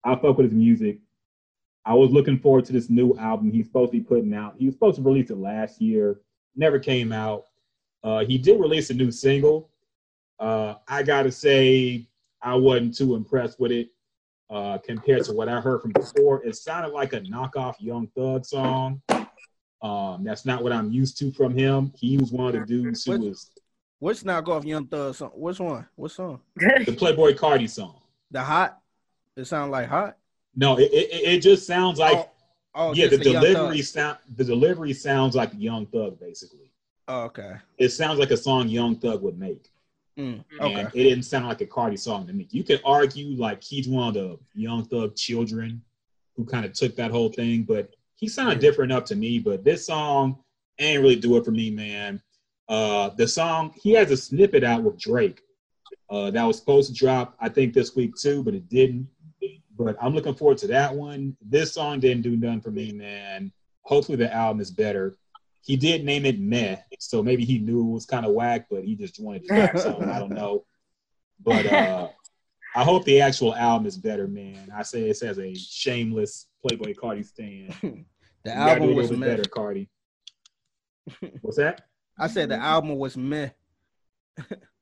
I 0.05 0.15
fuck 0.15 0.37
with 0.37 0.47
his 0.47 0.53
music. 0.53 0.99
I 1.85 1.95
was 1.95 2.11
looking 2.11 2.39
forward 2.39 2.67
to 2.67 2.73
this 2.73 2.91
new 2.91 3.17
album 3.17 3.51
he's 3.51 3.67
supposed 3.67 3.93
to 3.93 3.99
be 3.99 4.05
putting 4.05 4.35
out. 4.35 4.55
He 4.59 4.67
was 4.67 4.75
supposed 4.75 4.97
to 4.97 5.03
release 5.03 5.31
it 5.31 5.39
last 5.39 5.81
year, 5.81 6.21
never 6.55 6.79
came 6.79 7.13
out. 7.13 7.47
Uh, 8.05 8.25
he 8.25 8.39
did 8.39 8.61
release 8.61 8.91
a 8.91 8.95
new 8.95 9.11
single. 9.11 9.71
Uh, 10.39 10.75
I 10.87 11.03
gotta 11.03 11.33
say, 11.33 12.07
I 12.43 12.55
wasn't 12.55 12.97
too 12.97 13.17
impressed 13.17 13.59
with 13.59 13.73
it 13.73 13.89
uh, 14.51 14.79
compared 14.79 15.25
to 15.25 15.33
what 15.33 15.49
I 15.49 15.61
heard 15.61 15.83
from 15.83 15.93
before. 15.93 16.45
It 16.45 16.57
sounded 16.57 16.93
like 16.93 17.13
a 17.13 17.21
knockoff 17.21 17.75
Young 17.79 18.09
Thug 18.17 18.45
song. 18.45 19.03
Um, 19.81 20.25
that's 20.25 20.45
not 20.45 20.63
what 20.63 20.73
I'm 20.73 20.91
used 20.91 21.19
to 21.19 21.31
from 21.33 21.57
him. 21.57 21.93
He 21.97 22.19
was 22.19 22.33
one 22.33 22.47
of 22.49 22.53
the 22.61 22.67
dudes 22.67 23.05
who 23.05 23.13
What- 23.13 23.21
was 23.21 23.51
Which 24.01 24.21
knockoff 24.23 24.65
Young 24.65 24.87
Thug 24.87 25.15
song? 25.15 25.31
Which 25.35 25.61
one? 25.61 25.87
What 25.95 26.11
song? 26.11 26.41
the 26.57 26.97
Playboi 26.99 27.37
Carti 27.37 27.69
song. 27.69 28.01
The 28.31 28.43
hot. 28.43 28.81
It 29.37 29.45
sounds 29.47 29.71
like 29.71 29.89
hot. 29.89 30.17
No, 30.57 30.79
it, 30.79 30.91
it, 30.93 31.35
it 31.37 31.43
just 31.43 31.67
sounds 31.67 31.99
like 31.99 32.17
oh, 32.17 32.31
oh, 32.75 32.93
yeah, 32.95 33.07
the 33.07 33.19
just 33.19 33.31
Young 33.31 33.43
Thug. 33.43 33.55
delivery 33.55 33.83
sound 33.83 34.19
the 34.35 34.45
delivery 34.45 34.93
sounds 34.93 35.37
like 35.37 35.51
Young 35.57 35.87
Thug 35.87 36.19
basically. 36.19 36.73
Oh, 37.07 37.23
okay. 37.23 37.55
It 37.79 37.91
sounds 37.91 38.19
like 38.19 38.31
a 38.33 38.37
song 38.37 38.69
Young 38.69 38.97
Thug 38.97 39.23
would 39.23 39.39
make. 39.39 39.71
Mm, 40.19 40.45
And 40.61 40.61
okay. 40.61 40.81
it 40.95 41.05
didn't 41.05 41.23
sound 41.23 41.47
like 41.47 41.61
a 41.61 41.67
Carti 41.67 41.99
song 41.99 42.27
to 42.27 42.33
me. 42.33 42.49
You 42.51 42.65
could 42.65 42.81
argue 42.85 43.37
like 43.37 43.63
he's 43.63 43.89
one 43.89 44.09
of 44.09 44.15
the 44.15 44.39
Young 44.55 44.85
Thug 44.85 45.15
children 45.15 45.81
who 46.37 46.45
kind 46.45 46.65
of 46.65 46.73
took 46.73 46.97
that 46.97 47.13
whole 47.13 47.31
thing, 47.31 47.63
but 47.63 47.95
he 48.17 48.27
sounded 48.27 48.59
different 48.59 48.91
up 48.93 49.07
to 49.07 49.17
me. 49.17 49.39
But 49.39 49.65
this 49.65 49.87
song 49.87 50.39
ain't 50.81 51.03
really 51.03 51.17
do 51.17 51.37
it 51.37 51.45
for 51.45 51.53
me, 51.53 51.71
man. 51.71 52.21
Uh, 52.69 53.11
the 53.11 53.29
song 53.29 53.73
he 53.81 53.93
has 53.93 54.11
a 54.11 54.17
snippet 54.17 54.65
out 54.65 54.83
with 54.83 54.99
Drake 54.99 55.41
uh, 56.11 56.31
that 56.33 56.45
was 56.45 56.59
supposed 56.59 56.89
to 56.89 56.95
drop, 56.95 57.37
I 57.41 57.49
think, 57.49 57.73
this 57.73 57.95
week 57.95 58.15
too, 58.17 58.43
but 58.43 58.55
it 58.55 58.69
didn't. 58.69 59.09
But 59.79 59.97
I'm 60.03 60.15
looking 60.15 60.35
forward 60.35 60.59
to 60.59 60.67
that 60.69 60.93
one. 60.93 61.37
This 61.41 61.73
song 61.73 62.01
didn't 62.01 62.23
do 62.23 62.37
nothing 62.37 62.61
for 62.61 62.73
me, 62.73 62.93
man. 62.93 63.53
Hopefully 63.83 64.17
the 64.17 64.33
album 64.35 64.61
is 64.61 64.73
better. 64.73 65.17
He 65.63 65.77
did 65.77 66.05
name 66.05 66.25
it 66.25 66.41
Meh, 66.41 66.77
so 66.99 67.23
maybe 67.23 67.45
he 67.45 67.59
knew 67.59 67.91
it 67.91 67.93
was 67.93 68.07
kind 68.07 68.25
of 68.25 68.33
whack, 68.33 68.67
but 68.71 68.85
he 68.85 68.95
just 68.95 69.21
wanted 69.21 69.45
to 69.45 69.49
drop 69.55 69.79
something. 69.79 70.09
I 70.09 70.19
don't 70.19 70.33
know. 70.33 70.65
But 71.45 71.67
uh, 71.67 72.09
I 72.75 72.85
hope 72.85 73.05
the 73.05 73.21
actual 73.21 73.55
album 73.55 73.87
is 73.87 73.97
better, 73.97 74.27
man. 74.29 74.73
I 74.75 74.83
say 74.83 75.03
this 75.09 75.23
as 75.23 75.39
a 75.39 75.55
shameless 75.55 76.47
Playboi 76.65 76.97
Carti 76.97 77.25
stand. 77.25 77.75
The 78.45 78.51
gotta 78.51 78.83
album 78.83 78.95
was 78.95 79.11
meh. 79.11 79.27
better, 79.27 79.43
Carti. 79.43 79.89
What's 81.43 81.57
that? 81.57 81.83
I 82.17 82.29
said 82.29 82.49
the 82.49 82.57
album 82.57 82.97
was 82.97 83.17
meh. 83.17 83.49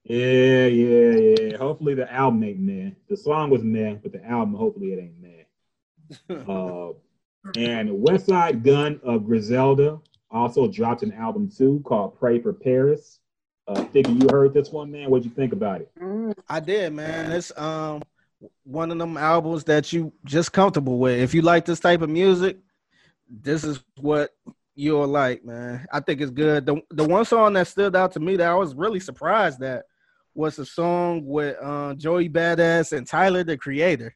Yeah, 0.05 0.67
yeah, 0.67 1.11
yeah. 1.41 1.57
Hopefully 1.57 1.95
the 1.95 2.13
album 2.13 2.45
ain't 2.45 2.61
meh. 2.61 2.91
The 3.09 3.17
song 3.17 3.49
was 3.49 3.65
meh, 3.65 3.95
but 3.95 4.13
the 4.13 4.25
album, 4.25 4.55
hopefully 4.55 4.93
it 4.93 5.01
ain't 5.01 5.21
meh. 5.21 6.53
Uh, 6.53 6.93
and 7.57 7.89
Westside 7.89 8.63
Gunn 8.63 9.01
of 9.03 9.25
Griselda 9.25 10.01
also 10.31 10.67
dropped 10.67 11.03
an 11.03 11.13
album 11.13 11.51
too 11.51 11.81
called 11.85 12.19
Pray 12.19 12.41
for 12.41 12.53
Paris. 12.53 13.21
Uh, 13.69 13.85
Biggie, 13.87 14.23
you 14.23 14.29
heard 14.31 14.55
this 14.55 14.71
one, 14.71 14.91
man. 14.93 15.11
What'd 15.11 15.25
you 15.25 15.31
think 15.33 15.53
about 15.53 15.81
it? 15.81 15.91
Mm, 16.01 16.35
I 16.49 16.61
did, 16.61 16.93
man. 16.93 17.33
It's 17.33 17.57
um 17.59 18.03
one 18.65 18.93
of 18.93 18.99
them 18.99 19.17
albums 19.17 19.65
that 19.65 19.93
you 19.93 20.13
just 20.25 20.53
comfortable 20.53 20.99
with. 20.99 21.19
If 21.19 21.35
you 21.35 21.43
like 21.43 21.65
this 21.65 21.81
type 21.81 22.03
of 22.03 22.11
music, 22.11 22.59
this 23.29 23.65
is 23.65 23.83
what 24.01 24.31
you'll 24.75 25.07
like, 25.09 25.45
man. 25.45 25.87
I 25.93 26.01
think 26.01 26.21
it's 26.21 26.31
good. 26.31 26.67
The 26.67 26.81
the 26.91 27.05
one 27.05 27.25
song 27.25 27.55
that 27.55 27.67
stood 27.67 27.97
out 27.97 28.13
to 28.13 28.21
me 28.21 28.37
that 28.37 28.49
I 28.51 28.55
was 28.55 28.75
really 28.75 29.01
surprised 29.01 29.63
at 29.63 29.85
was 30.35 30.59
a 30.59 30.67
song 30.67 31.25
with 31.25 31.57
uh, 31.63 31.95
Joey 31.95 32.29
Badass 32.29 32.97
and 32.97 33.07
Tyler 33.07 33.43
the 33.43 33.57
Creator. 33.57 34.15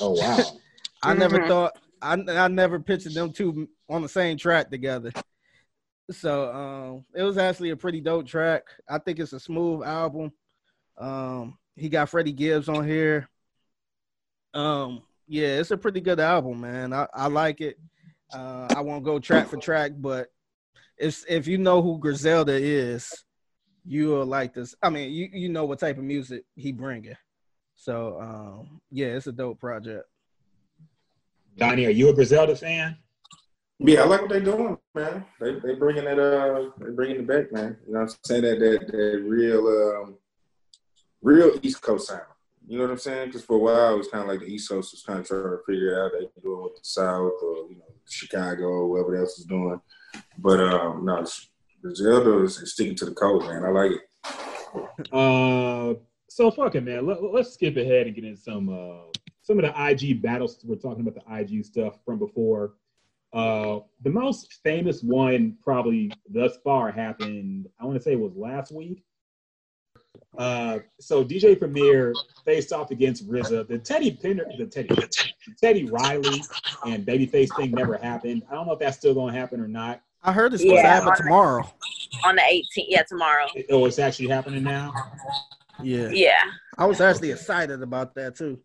Oh 0.00 0.12
wow. 0.12 0.38
I 1.02 1.12
never 1.12 1.38
Mhm. 1.40 1.48
thought 1.48 1.78
I 2.00 2.12
I 2.14 2.48
never 2.48 2.80
pictured 2.80 3.14
them 3.14 3.32
two 3.32 3.68
on 3.90 4.00
the 4.02 4.08
same 4.08 4.38
track 4.38 4.70
together. 4.70 5.10
So 6.10 6.52
um 6.54 7.04
it 7.14 7.22
was 7.22 7.38
actually 7.38 7.70
a 7.70 7.76
pretty 7.76 8.00
dope 8.00 8.26
track. 8.26 8.62
I 8.88 8.98
think 8.98 9.18
it's 9.18 9.32
a 9.32 9.40
smooth 9.40 9.84
album. 9.84 10.32
Um 10.98 11.58
he 11.74 11.88
got 11.88 12.08
Freddie 12.08 12.32
Gibbs 12.32 12.68
on 12.68 12.86
here. 12.86 13.28
Um 14.54 15.02
yeah, 15.26 15.58
it's 15.58 15.72
a 15.72 15.76
pretty 15.76 16.00
good 16.00 16.20
album, 16.20 16.60
man. 16.60 16.92
I, 16.92 17.06
I 17.12 17.26
like 17.26 17.60
it. 17.60 17.78
Uh 18.32 18.68
I 18.70 18.80
won't 18.80 19.04
go 19.04 19.18
track 19.18 19.48
for 19.48 19.56
track, 19.56 19.92
but 19.96 20.28
it's 20.96 21.24
if 21.28 21.46
you 21.46 21.58
know 21.58 21.82
who 21.82 21.98
Griselda 21.98 22.54
is, 22.54 23.12
you'll 23.84 24.24
like 24.24 24.54
this. 24.54 24.74
I 24.82 24.90
mean, 24.90 25.12
you 25.12 25.28
you 25.32 25.48
know 25.48 25.64
what 25.64 25.80
type 25.80 25.98
of 25.98 26.04
music 26.04 26.44
he 26.54 26.70
bringing. 26.70 27.16
So 27.74 28.20
um 28.20 28.80
yeah, 28.90 29.08
it's 29.08 29.26
a 29.26 29.32
dope 29.32 29.58
project. 29.58 30.04
Donnie, 31.56 31.86
are 31.86 31.90
you 31.90 32.10
a 32.10 32.14
Griselda 32.14 32.54
fan? 32.54 32.96
Yeah, 33.78 34.02
I 34.02 34.04
like 34.06 34.22
what 34.22 34.30
they're 34.30 34.40
doing, 34.40 34.78
man. 34.94 35.24
They 35.38 35.54
they 35.60 35.74
bringing 35.74 36.04
it 36.04 36.18
uh 36.18 36.70
they 36.78 36.90
bringing 36.92 37.16
it 37.16 37.26
back, 37.26 37.52
man. 37.52 37.76
You 37.86 37.92
know 37.92 38.00
what 38.00 38.10
I'm 38.10 38.16
saying? 38.24 38.42
That 38.42 38.58
that 38.58 38.86
that 38.90 39.24
real 39.26 39.68
um 39.68 40.16
real 41.20 41.58
East 41.62 41.82
Coast 41.82 42.08
sound. 42.08 42.22
You 42.66 42.78
know 42.78 42.84
what 42.84 42.92
I'm 42.92 42.98
saying? 42.98 43.28
Because 43.28 43.44
for 43.44 43.56
a 43.56 43.58
while 43.58 43.94
it 43.94 43.98
was 43.98 44.08
kind 44.08 44.22
of 44.22 44.28
like 44.28 44.40
the 44.40 44.46
East 44.46 44.70
Coast 44.70 44.92
was 44.92 45.02
kind 45.02 45.20
of 45.20 45.26
trying 45.26 45.42
to 45.42 45.58
figure 45.66 46.02
out. 46.02 46.12
They 46.12 46.20
can 46.20 46.42
do 46.42 46.54
it 46.54 46.62
with 46.62 46.76
the 46.76 46.84
South 46.84 47.32
or 47.42 47.68
you 47.68 47.76
know 47.76 47.84
Chicago 48.08 48.64
or 48.64 48.88
whatever 48.88 49.16
else 49.16 49.38
is 49.38 49.44
doing. 49.44 49.80
But 50.38 50.60
um 50.60 51.04
no, 51.04 51.26
Griselda 51.82 52.44
is, 52.44 52.72
sticking 52.72 52.96
to 52.96 53.04
the 53.04 53.14
code, 53.14 53.42
man. 53.42 53.64
I 53.64 53.68
like 53.68 53.92
it. 53.92 55.12
Uh, 55.12 55.94
so 56.28 56.50
fuck 56.50 56.74
it, 56.74 56.82
man. 56.82 57.06
Let, 57.06 57.22
let's 57.22 57.54
skip 57.54 57.76
ahead 57.76 58.06
and 58.06 58.14
get 58.14 58.24
in 58.24 58.36
some 58.36 58.68
uh 58.70 59.12
some 59.42 59.58
of 59.58 59.64
the 59.64 59.90
IG 59.90 60.22
battles. 60.22 60.58
We're 60.64 60.76
talking 60.76 61.06
about 61.06 61.22
the 61.22 61.36
IG 61.36 61.64
stuff 61.64 61.98
from 62.04 62.18
before. 62.18 62.72
Uh, 63.32 63.80
the 64.02 64.10
most 64.10 64.60
famous 64.64 65.02
one 65.02 65.56
probably 65.62 66.10
thus 66.30 66.56
far 66.64 66.90
happened. 66.90 67.68
I 67.78 67.84
want 67.84 67.96
to 67.96 68.02
say 68.02 68.12
it 68.12 68.20
was 68.20 68.32
last 68.36 68.72
week. 68.72 69.02
Uh, 70.38 70.78
so 71.00 71.24
DJ 71.24 71.58
Premier 71.58 72.12
faced 72.44 72.72
off 72.72 72.90
against 72.90 73.28
RZA. 73.28 73.68
The 73.68 73.78
Teddy 73.78 74.10
Pinner, 74.12 74.44
the 74.58 74.66
Teddy, 74.66 74.88
the 74.88 75.08
Teddy 75.60 75.84
Riley 75.86 76.42
and 76.86 77.06
Babyface 77.06 77.54
thing 77.56 77.70
never 77.72 77.96
happened. 77.98 78.42
I 78.50 78.54
don't 78.54 78.66
know 78.66 78.72
if 78.74 78.78
that's 78.78 78.96
still 78.96 79.14
going 79.14 79.34
to 79.34 79.38
happen 79.38 79.60
or 79.60 79.68
not. 79.68 80.02
I 80.22 80.32
heard 80.32 80.52
it's 80.54 80.62
supposed 80.62 80.78
to 80.78 80.82
Yeah. 80.82 80.94
happen 81.00 81.14
tomorrow. 81.16 81.70
on 82.24 82.36
the 82.36 82.42
18th. 82.42 82.86
Yeah, 82.88 83.02
tomorrow. 83.02 83.46
Oh, 83.70 83.84
it's 83.86 83.98
actually 83.98 84.28
happening 84.28 84.62
now. 84.62 84.92
Yeah. 85.82 86.08
Yeah. 86.08 86.40
I 86.78 86.86
was 86.86 87.00
actually 87.00 87.30
excited 87.30 87.82
about 87.82 88.14
that 88.14 88.36
too. 88.36 88.58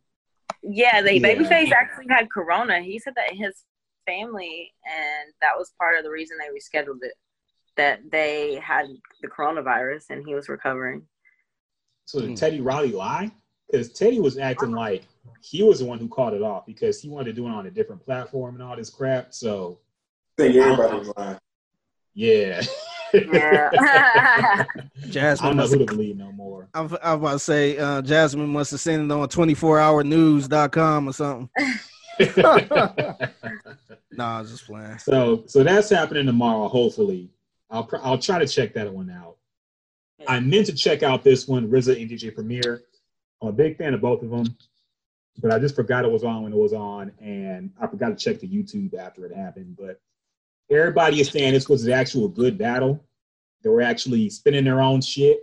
Yeah, 0.64 1.02
they 1.02 1.16
Yeah. 1.18 1.28
Babyface 1.36 1.72
actually 1.72 2.06
had 2.10 2.30
corona. 2.32 2.82
He 2.82 2.98
said 3.00 3.14
that 3.16 3.34
his 3.34 3.64
family 4.12 4.72
and 4.86 5.34
that 5.42 5.58
was 5.58 5.74
part 5.80 5.98
of 5.98 6.04
the 6.04 6.10
reason 6.12 6.38
they 6.38 6.48
rescheduled 6.50 7.00
it. 7.02 7.14
That 7.78 8.00
they 8.12 8.56
had 8.56 8.88
the 9.22 9.28
coronavirus 9.30 10.10
and 10.10 10.26
he 10.26 10.36
was 10.36 10.50
recovering. 10.50 11.04
So 12.06 12.20
did 12.20 12.30
Hmm. 12.30 12.36
Teddy 12.36 12.62
Riley 12.62 12.92
lie? 12.92 13.32
Because 13.72 13.94
Teddy 13.94 14.20
was 14.20 14.38
acting 14.38 14.72
like 14.72 15.04
he 15.42 15.64
was 15.64 15.80
the 15.80 15.86
one 15.86 15.98
who 15.98 16.10
called 16.10 16.34
it 16.34 16.42
off 16.42 16.66
because 16.66 17.02
he 17.02 17.08
wanted 17.08 17.26
to 17.26 17.34
do 17.34 17.48
it 17.48 17.52
on 17.52 17.66
a 17.68 17.72
different 17.72 18.04
platform 18.04 18.56
and 18.56 18.64
all 18.64 18.76
this 18.76 18.90
crap. 18.90 19.34
So 19.34 19.80
I 20.38 20.44
think 20.44 20.56
everybody 20.58 20.98
was 20.98 21.12
lying. 21.18 21.38
yeah. 22.14 22.62
Yeah. 23.14 23.70
I 23.80 24.66
Jasmine 25.10 25.50
don't 25.50 25.58
know 25.58 25.64
must 25.64 25.74
who 25.74 25.80
to 25.80 25.86
believe 25.86 26.18
no 26.18 26.32
more. 26.34 26.68
I'm, 26.74 26.86
I'm 27.04 27.20
about 27.20 27.34
to 27.34 27.40
say 27.40 27.78
uh, 27.78 28.02
Jasmine 28.02 28.48
must 28.50 28.72
have 28.72 28.80
seen 28.82 29.00
it 29.10 29.14
on 29.14 29.28
24hournews.com 29.30 31.10
or 31.10 31.14
something. 31.14 31.50
Nah, 34.14 34.44
just 34.44 34.66
playing. 34.66 34.98
so 34.98 35.44
so 35.48 35.64
that's 35.64 35.90
happening 35.90 36.26
tomorrow. 36.26 36.68
Hopefully, 36.68 37.30
I'll 37.70 37.86
pr- 37.86 37.98
I'll 38.04 38.18
try 38.18 38.40
to 38.40 38.48
check 38.48 38.74
that 38.74 38.92
one 38.92 39.10
out. 39.10 39.38
I 40.28 40.40
meant 40.42 40.66
to 40.68 40.74
check 40.74 41.02
out 41.02 41.24
this 41.24 41.48
one, 41.48 41.70
RZA 41.70 42.00
and 42.02 42.12
DJ 42.12 42.34
Premier. 42.36 42.84
I'm 43.42 43.48
a 43.48 43.52
big 43.54 43.78
fan 43.78 43.94
of 43.94 44.02
both 44.02 44.22
of 44.22 44.30
them, 44.30 44.46
but 45.42 45.52
I 45.52 45.60
just 45.60 45.76
forgot 45.76 46.04
it 46.04 46.12
was 46.12 46.24
on 46.26 46.44
when 46.44 46.52
it 46.54 46.58
was 46.58 46.74
on, 46.74 47.12
and 47.22 47.72
I 47.82 47.88
forgot 47.88 48.10
to 48.10 48.16
check 48.16 48.40
the 48.42 48.48
YouTube 48.48 48.94
after 48.96 49.26
it 49.26 49.34
happened. 49.36 49.78
But 49.80 50.00
everybody 50.70 51.22
is 51.22 51.30
saying 51.30 51.54
this 51.54 51.70
was 51.70 51.86
an 51.86 51.94
actual 51.94 52.28
good 52.28 52.58
battle. 52.58 53.04
They 53.64 53.70
were 53.70 53.82
actually 53.82 54.30
spinning 54.30 54.66
their 54.66 54.82
own 54.82 55.02
shit, 55.02 55.40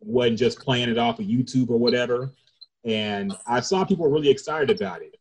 wasn't 0.00 0.38
just 0.38 0.60
playing 0.60 0.88
it 0.88 0.98
off 0.98 1.20
of 1.20 1.26
YouTube 1.26 1.68
or 1.70 1.78
whatever. 1.78 2.32
And 2.84 3.34
I 3.46 3.60
saw 3.60 3.84
people 3.84 4.08
really 4.08 4.30
excited 4.30 4.70
about 4.70 5.02
it. 5.02 5.17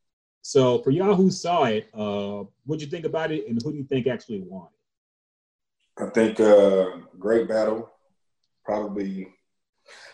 So 0.48 0.82
for 0.82 0.92
y'all 0.92 1.14
who 1.14 1.30
saw 1.30 1.66
it, 1.66 1.90
uh, 1.94 2.46
what'd 2.66 2.82
you 2.82 2.88
think 2.90 3.04
about 3.04 3.34
it, 3.34 3.50
and 3.50 3.62
who 3.62 3.74
do 3.74 3.78
you 3.80 3.84
think 3.84 4.08
actually 4.08 4.40
won? 4.40 4.70
I 6.00 6.06
think 6.06 6.40
uh, 6.40 7.00
great 7.20 7.50
battle, 7.50 7.92
probably 8.64 9.28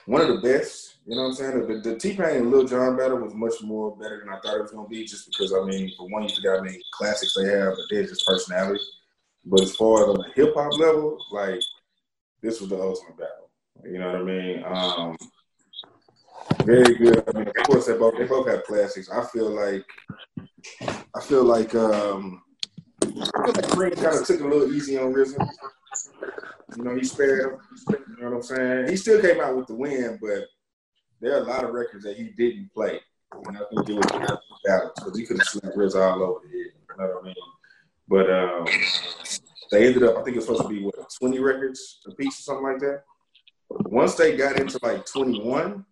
one 0.07 0.21
of 0.21 0.29
the 0.29 0.41
best. 0.41 0.95
You 1.05 1.15
know 1.15 1.21
what 1.21 1.27
I'm 1.27 1.33
saying? 1.35 1.67
The, 1.67 1.87
the 1.87 1.99
T 1.99 2.15
Pain 2.15 2.37
and 2.37 2.49
Lil 2.49 2.65
Jon 2.65 2.97
battle 2.97 3.19
was 3.19 3.35
much 3.35 3.61
more 3.61 3.95
better 3.95 4.21
than 4.21 4.29
I 4.29 4.39
thought 4.39 4.57
it 4.57 4.63
was 4.63 4.71
gonna 4.71 4.87
be, 4.87 5.05
just 5.05 5.27
because 5.27 5.53
I 5.53 5.63
mean, 5.65 5.91
for 5.95 6.09
one, 6.09 6.23
you 6.23 6.29
forgot 6.33 6.57
how 6.57 6.63
many 6.63 6.81
classics 6.93 7.35
they 7.35 7.51
have, 7.51 7.73
but 7.75 7.85
they're 7.91 8.07
just 8.07 8.25
personality. 8.25 8.83
But 9.45 9.61
as 9.61 9.75
far 9.75 10.01
as 10.01 10.09
on 10.09 10.17
the 10.17 10.31
hip 10.33 10.55
hop 10.55 10.75
level, 10.79 11.23
like 11.31 11.61
this 12.41 12.59
was 12.59 12.71
the 12.71 12.81
ultimate 12.81 13.19
battle. 13.19 13.51
You 13.85 13.99
know 13.99 14.07
what 14.07 14.21
I 14.21 14.23
mean? 14.23 14.63
Um, 14.65 15.15
very 16.65 16.95
good. 16.95 17.23
I 17.27 17.37
mean, 17.37 17.47
of 17.47 17.55
course, 17.65 17.87
they 17.87 17.97
both 17.97 18.17
they 18.17 18.25
both 18.25 18.47
have 18.47 18.63
classics. 18.63 19.09
I 19.09 19.25
feel 19.25 19.49
like 19.49 19.85
I 21.15 21.21
feel 21.21 21.43
like 21.43 21.75
um, 21.75 22.41
I 23.01 23.07
feel 23.07 23.53
like 23.53 23.65
Kareem 23.65 23.95
kind 23.95 24.19
of 24.19 24.25
took 24.25 24.41
a 24.41 24.47
little 24.47 24.73
easy 24.73 24.97
on 24.97 25.13
RZA. 25.13 25.47
You 26.77 26.83
know, 26.83 26.95
he 26.95 27.03
spared. 27.03 27.59
You 27.89 27.97
know 28.19 28.29
what 28.29 28.35
I'm 28.35 28.43
saying? 28.43 28.89
He 28.89 28.95
still 28.95 29.21
came 29.21 29.41
out 29.41 29.55
with 29.55 29.67
the 29.67 29.75
win, 29.75 30.17
but 30.21 30.45
there 31.21 31.35
are 31.35 31.41
a 31.41 31.47
lot 31.47 31.63
of 31.63 31.71
records 31.71 32.03
that 32.05 32.17
he 32.17 32.29
didn't 32.37 32.71
play. 32.73 32.99
And 33.45 33.57
I 33.57 33.61
think 33.69 33.89
it 33.89 33.93
was 33.93 34.39
balance 34.65 34.91
because 34.95 35.17
he 35.17 35.25
could 35.25 35.37
have 35.37 35.47
slapped 35.47 35.77
RZA 35.77 35.95
all 35.95 36.23
over 36.23 36.39
the 36.43 36.49
head. 36.49 36.71
You 36.89 36.97
know 36.97 37.13
what 37.13 37.23
I 37.23 37.25
mean? 37.25 37.35
But 38.07 38.29
um, 38.29 38.65
they 39.71 39.87
ended 39.87 40.03
up, 40.03 40.17
I 40.17 40.23
think 40.23 40.35
it 40.35 40.39
was 40.39 40.45
supposed 40.45 40.63
to 40.63 40.69
be 40.69 40.83
what 40.83 40.95
20 41.19 41.39
records 41.39 41.99
a 42.07 42.11
piece 42.13 42.39
or 42.39 42.43
something 42.43 42.65
like 42.65 42.79
that. 42.79 43.03
Once 43.69 44.15
they 44.15 44.35
got 44.35 44.59
into 44.59 44.79
like 44.83 45.05
21, 45.05 45.85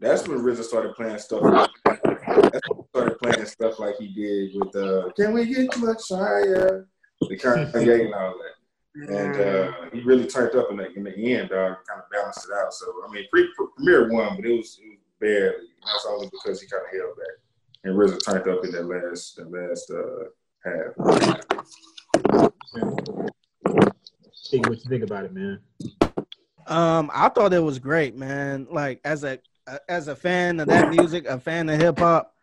that's 0.00 0.26
when 0.26 0.38
RZA 0.38 0.64
started 0.64 0.94
playing 0.94 1.18
stuff. 1.18 1.42
That's 1.84 2.00
when 2.04 2.78
he 2.78 2.82
started 2.88 3.18
playing 3.18 3.46
stuff 3.46 3.78
like 3.78 3.96
he 3.98 4.08
did 4.08 4.50
with 4.54 4.74
uh, 4.74 5.10
"Can 5.12 5.34
We 5.34 5.46
Get 5.46 5.76
Much 5.78 6.08
Higher," 6.08 6.88
the 7.20 7.36
Kanye 7.36 8.06
and 8.06 8.14
all 8.14 8.34
that. 8.38 8.54
And 8.94 9.36
uh, 9.40 9.72
he 9.92 10.00
really 10.00 10.26
turned 10.26 10.56
up 10.56 10.70
in 10.70 10.78
the 10.78 10.92
in 10.94 11.04
the 11.04 11.34
end, 11.34 11.52
uh, 11.52 11.76
kind 11.86 12.00
of 12.02 12.10
balanced 12.10 12.48
it 12.48 12.56
out. 12.58 12.72
So 12.72 12.86
I 13.06 13.12
mean, 13.12 13.26
pre- 13.30 13.48
Premier 13.76 14.10
won, 14.10 14.36
but 14.36 14.46
it 14.46 14.56
was, 14.56 14.80
it 14.82 14.88
was 14.88 14.98
barely. 15.20 15.68
That's 15.84 16.06
only 16.08 16.28
because 16.30 16.60
he 16.60 16.66
kind 16.66 16.82
of 16.82 16.98
held 16.98 17.16
back. 17.16 17.36
And 17.84 17.94
RZA 17.94 18.24
turned 18.24 18.48
up 18.48 18.64
in 18.64 18.72
that 18.72 18.86
last 18.86 19.36
that 19.36 19.50
last 19.52 19.90
uh, 19.90 20.24
half. 20.64 20.94
Think 24.50 24.68
what 24.68 24.82
you 24.82 24.90
think 24.90 25.04
about 25.04 25.26
it, 25.26 25.32
man. 25.32 25.60
Um, 26.66 27.10
I 27.14 27.28
thought 27.28 27.52
it 27.52 27.62
was 27.62 27.78
great, 27.78 28.16
man. 28.16 28.66
Like 28.70 29.00
as 29.04 29.24
a 29.24 29.38
as 29.88 30.08
a 30.08 30.16
fan 30.16 30.60
of 30.60 30.68
that 30.68 30.90
music, 30.90 31.26
a 31.26 31.38
fan 31.38 31.68
of 31.68 31.80
hip 31.80 31.98
hop, 31.98 32.34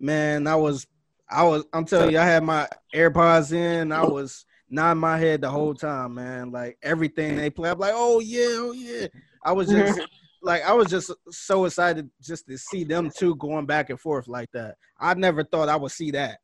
man, 0.00 0.46
I 0.46 0.56
was 0.56 0.86
I 1.28 1.42
was 1.44 1.64
I'm 1.72 1.84
telling 1.84 2.12
you, 2.12 2.18
I 2.18 2.24
had 2.24 2.44
my 2.44 2.68
AirPods 2.94 3.52
in, 3.52 3.92
I 3.92 4.04
was 4.04 4.44
nodding 4.68 5.00
my 5.00 5.18
head 5.18 5.40
the 5.40 5.50
whole 5.50 5.74
time, 5.74 6.14
man. 6.14 6.50
Like 6.50 6.78
everything 6.82 7.36
they 7.36 7.50
play, 7.50 7.70
I'm 7.70 7.78
like, 7.78 7.94
oh 7.94 8.20
yeah, 8.20 8.46
oh 8.50 8.72
yeah. 8.72 9.06
I 9.44 9.52
was 9.52 9.68
just 9.68 10.00
like 10.42 10.62
I 10.62 10.72
was 10.72 10.88
just 10.88 11.10
so 11.30 11.64
excited 11.64 12.08
just 12.22 12.46
to 12.46 12.58
see 12.58 12.84
them 12.84 13.10
two 13.10 13.34
going 13.36 13.66
back 13.66 13.90
and 13.90 14.00
forth 14.00 14.28
like 14.28 14.50
that. 14.52 14.76
I 14.98 15.14
never 15.14 15.44
thought 15.44 15.68
I 15.68 15.76
would 15.76 15.92
see 15.92 16.12
that. 16.12 16.38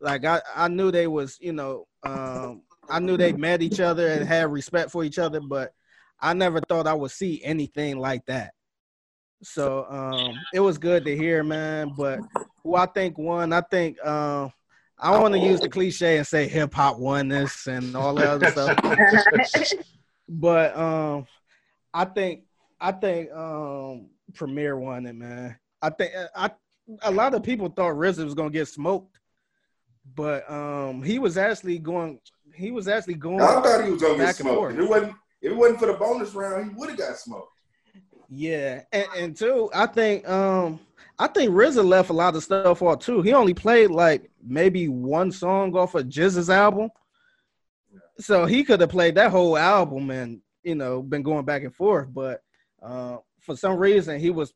Like 0.00 0.24
I, 0.24 0.40
I 0.54 0.68
knew 0.68 0.90
they 0.90 1.06
was, 1.06 1.38
you 1.40 1.52
know, 1.52 1.86
um, 2.02 2.62
I 2.88 2.98
knew 3.00 3.16
they 3.16 3.32
met 3.32 3.62
each 3.62 3.80
other 3.80 4.08
and 4.08 4.26
had 4.26 4.50
respect 4.50 4.90
for 4.90 5.04
each 5.04 5.18
other, 5.18 5.40
but 5.40 5.72
I 6.20 6.34
never 6.34 6.60
thought 6.60 6.86
I 6.86 6.94
would 6.94 7.10
see 7.10 7.42
anything 7.42 7.98
like 7.98 8.26
that. 8.26 8.52
So 9.42 9.86
um, 9.88 10.38
it 10.52 10.60
was 10.60 10.78
good 10.78 11.04
to 11.04 11.16
hear, 11.16 11.42
man. 11.42 11.92
But 11.96 12.20
who 12.62 12.74
I 12.74 12.86
think 12.86 13.18
won, 13.18 13.52
I 13.52 13.60
think 13.60 14.04
um, 14.04 14.52
I 14.98 15.18
want 15.18 15.34
to 15.34 15.40
use 15.40 15.60
the 15.60 15.68
cliche 15.68 16.18
and 16.18 16.26
say 16.26 16.48
hip 16.48 16.72
hop 16.72 16.98
won 16.98 17.28
this 17.28 17.66
and 17.66 17.96
all 17.96 18.14
that 18.14 18.26
other 18.26 18.50
stuff. 18.50 18.78
but 20.28 20.76
um, 20.76 21.26
I 21.92 22.04
think 22.06 22.44
I 22.80 22.92
think 22.92 23.32
um, 23.32 24.10
Premier 24.34 24.78
won 24.78 25.06
it, 25.06 25.14
man. 25.14 25.58
I 25.82 25.90
think 25.90 26.12
I 26.34 26.50
a 27.02 27.10
lot 27.10 27.34
of 27.34 27.42
people 27.42 27.68
thought 27.68 27.94
RZA 27.94 28.24
was 28.24 28.34
gonna 28.34 28.50
get 28.50 28.68
smoked, 28.68 29.18
but 30.14 30.50
um, 30.50 31.02
he 31.02 31.18
was 31.18 31.36
actually 31.36 31.78
going. 31.78 32.18
He 32.54 32.70
was 32.70 32.88
actually 32.88 33.14
going. 33.14 33.40
I 33.40 33.60
thought 33.60 33.84
he 33.84 33.90
was 33.90 34.02
gonna 34.02 34.18
get 34.18 34.36
smoked. 34.36 34.74
If 34.74 34.78
it 34.78 34.88
wasn't 34.88 35.14
if 35.42 35.52
it 35.52 35.56
wasn't 35.56 35.80
for 35.80 35.86
the 35.86 35.94
bonus 35.94 36.34
round, 36.34 36.70
he 36.70 36.74
would 36.74 36.90
have 36.90 36.98
got 36.98 37.16
smoked. 37.16 37.53
Yeah, 38.28 38.82
and, 38.92 39.06
and 39.16 39.36
two, 39.36 39.70
I 39.74 39.86
think 39.86 40.28
um 40.28 40.80
I 41.18 41.28
think 41.28 41.52
RZA 41.52 41.84
left 41.84 42.10
a 42.10 42.14
lot 42.14 42.34
of 42.34 42.42
stuff 42.42 42.82
off 42.82 42.98
too. 42.98 43.22
He 43.22 43.32
only 43.32 43.54
played 43.54 43.90
like 43.90 44.30
maybe 44.42 44.88
one 44.88 45.30
song 45.30 45.76
off 45.76 45.94
of 45.94 46.06
GZA's 46.06 46.50
album. 46.50 46.90
So 48.18 48.46
he 48.46 48.64
could 48.64 48.80
have 48.80 48.90
played 48.90 49.14
that 49.16 49.30
whole 49.30 49.56
album 49.56 50.10
and 50.10 50.40
you 50.62 50.74
know 50.74 51.02
been 51.02 51.22
going 51.22 51.44
back 51.44 51.62
and 51.62 51.74
forth, 51.74 52.12
but 52.12 52.42
uh, 52.82 53.18
for 53.40 53.56
some 53.56 53.76
reason 53.76 54.18
he 54.18 54.30
was. 54.30 54.52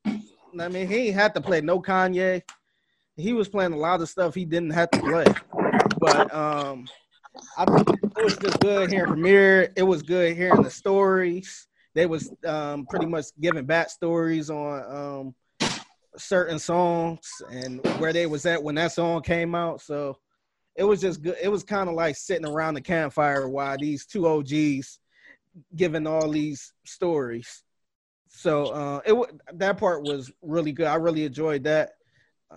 I 0.59 0.69
mean, 0.69 0.89
he 0.89 1.11
had 1.13 1.35
to 1.35 1.41
play 1.43 1.61
no 1.61 1.81
Kanye. 1.81 2.43
He 3.17 3.35
was 3.35 3.49
playing 3.49 3.75
a 3.75 3.77
lot 3.77 4.01
of 4.01 4.09
stuff 4.09 4.35
he 4.35 4.45
didn't 4.45 4.71
have 4.71 4.91
to 4.93 5.01
play, 5.01 5.27
but 6.01 6.35
um, 6.35 6.87
I 7.57 7.65
think 7.67 7.91
it 7.91 8.25
was 8.25 8.39
just 8.39 8.59
good 8.61 8.91
hearing 8.91 9.13
Premier. 9.13 9.73
It 9.77 9.83
was 9.83 10.03
good 10.03 10.37
hearing 10.37 10.63
the 10.63 10.71
stories. 10.71 11.68
They 11.99 12.07
was 12.07 12.33
um, 12.47 12.87
pretty 12.87 13.07
much 13.07 13.25
giving 13.41 13.67
backstories 13.67 14.51
on 14.51 15.35
um, 15.67 15.69
certain 16.17 16.61
songs 16.61 17.29
and 17.51 17.85
where 17.99 18.13
they 18.13 18.27
was 18.27 18.47
at 18.47 18.63
when 18.63 18.77
that 18.77 18.93
song 18.93 19.21
came 19.21 19.53
out. 19.57 19.81
So 19.81 20.17
it 20.77 20.85
was 20.85 21.01
just 21.01 21.23
good. 21.23 21.35
It 21.43 21.49
was 21.49 21.65
kind 21.65 21.89
of 21.89 21.97
like 21.97 22.15
sitting 22.15 22.47
around 22.47 22.75
the 22.75 22.81
campfire 22.81 23.49
while 23.49 23.77
these 23.77 24.07
two 24.07 24.29
OGs 24.29 25.01
giving 25.75 26.07
all 26.07 26.31
these 26.31 26.73
stories. 26.87 27.65
So 28.29 28.67
uh, 28.67 29.01
it 29.05 29.31
that 29.55 29.79
part 29.79 30.05
was 30.05 30.31
really 30.41 30.71
good. 30.71 30.87
I 30.87 30.95
really 30.95 31.25
enjoyed 31.25 31.65
that. 31.65 31.95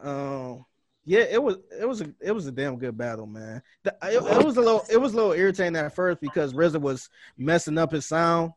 Um, 0.03 0.65
yeah, 1.03 1.21
it 1.21 1.41
was 1.41 1.57
it 1.79 1.87
was 1.87 2.01
a 2.01 2.13
it 2.21 2.31
was 2.31 2.45
a 2.45 2.51
damn 2.51 2.77
good 2.77 2.95
battle, 2.95 3.25
man. 3.25 3.63
The, 3.81 3.95
it, 4.03 4.17
it, 4.17 4.45
was 4.45 4.57
a 4.57 4.61
little 4.61 4.83
it 4.87 4.97
was 4.97 5.13
a 5.13 5.15
little 5.15 5.33
irritating 5.33 5.77
at 5.77 5.95
first 5.95 6.21
because 6.21 6.53
RZA 6.53 6.79
was 6.79 7.09
messing 7.39 7.79
up 7.79 7.91
his 7.91 8.05
sound, 8.05 8.51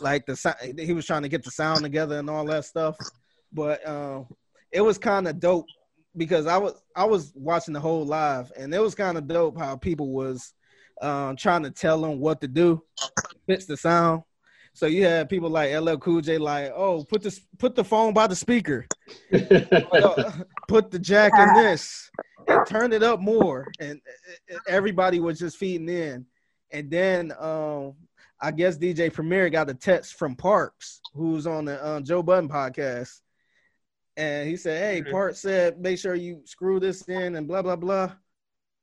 like 0.00 0.26
the 0.26 0.74
he 0.78 0.92
was 0.92 1.06
trying 1.06 1.22
to 1.22 1.28
get 1.28 1.44
the 1.44 1.50
sound 1.50 1.82
together 1.82 2.18
and 2.18 2.30
all 2.30 2.44
that 2.46 2.64
stuff. 2.64 2.96
But 3.52 3.86
um, 3.86 4.26
it 4.72 4.80
was 4.80 4.98
kind 4.98 5.28
of 5.28 5.40
dope 5.40 5.66
because 6.16 6.46
I 6.46 6.58
was 6.58 6.74
I 6.94 7.04
was 7.04 7.32
watching 7.34 7.74
the 7.74 7.80
whole 7.80 8.04
live 8.04 8.52
and 8.56 8.74
it 8.74 8.80
was 8.80 8.94
kind 8.94 9.18
of 9.18 9.26
dope 9.26 9.58
how 9.58 9.76
people 9.76 10.10
was 10.12 10.52
um, 11.02 11.36
trying 11.36 11.62
to 11.62 11.70
tell 11.70 12.04
him 12.04 12.20
what 12.20 12.40
to 12.40 12.48
do, 12.48 12.82
fix 13.46 13.66
the 13.66 13.76
sound. 13.76 14.22
So 14.72 14.86
you 14.86 15.04
had 15.04 15.30
people 15.30 15.48
like 15.48 15.74
LL 15.74 15.96
Cool 15.96 16.20
J, 16.20 16.36
like, 16.36 16.70
oh, 16.76 17.02
put 17.04 17.22
this, 17.22 17.40
put 17.58 17.74
the 17.74 17.84
phone 17.84 18.12
by 18.12 18.26
the 18.26 18.36
speaker, 18.36 18.86
put 20.68 20.90
the 20.90 20.98
jack 21.00 21.32
in 21.38 21.54
this, 21.54 22.10
and 22.46 22.66
turn 22.66 22.92
it 22.92 23.02
up 23.02 23.18
more, 23.18 23.66
and 23.80 24.02
everybody 24.68 25.18
was 25.18 25.38
just 25.38 25.56
feeding 25.56 25.88
in. 25.88 26.26
And 26.72 26.90
then 26.90 27.32
um, 27.38 27.94
I 28.40 28.50
guess 28.50 28.78
DJ 28.78 29.12
Premier 29.12 29.48
got 29.50 29.70
a 29.70 29.74
text 29.74 30.14
from 30.14 30.36
Parks, 30.36 31.00
who's 31.14 31.46
on 31.46 31.64
the 31.64 31.82
uh, 31.82 32.00
Joe 32.00 32.22
Budden 32.22 32.48
podcast, 32.48 33.20
and 34.16 34.48
he 34.48 34.56
said, 34.56 34.82
"Hey, 34.82 35.00
mm-hmm. 35.00 35.10
Parks 35.10 35.40
said 35.40 35.80
make 35.80 35.98
sure 35.98 36.14
you 36.14 36.42
screw 36.44 36.80
this 36.80 37.02
in 37.08 37.36
and 37.36 37.48
blah 37.48 37.62
blah 37.62 37.76
blah." 37.76 38.12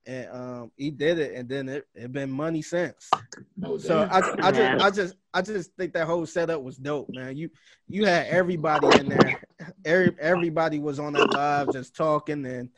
and 0.05 0.29
um, 0.31 0.71
he 0.75 0.91
did 0.91 1.19
it, 1.19 1.33
and 1.35 1.47
then 1.47 1.69
it 1.69 1.87
it 1.95 2.11
been 2.11 2.31
money 2.31 2.61
since. 2.61 3.09
No 3.57 3.77
so 3.77 4.07
I, 4.11 4.47
I 4.47 4.51
just 4.51 4.83
I 4.83 4.91
just 4.91 5.15
I 5.33 5.41
just 5.41 5.71
think 5.75 5.93
that 5.93 6.07
whole 6.07 6.25
setup 6.25 6.61
was 6.61 6.77
dope, 6.77 7.09
man. 7.09 7.37
You 7.37 7.49
you 7.87 8.05
had 8.05 8.27
everybody 8.27 8.99
in 8.99 9.09
there, 9.09 9.41
every 9.85 10.15
everybody 10.19 10.79
was 10.79 10.99
on 10.99 11.13
that 11.13 11.31
live 11.31 11.71
just 11.71 11.95
talking 11.95 12.45
and 12.45 12.69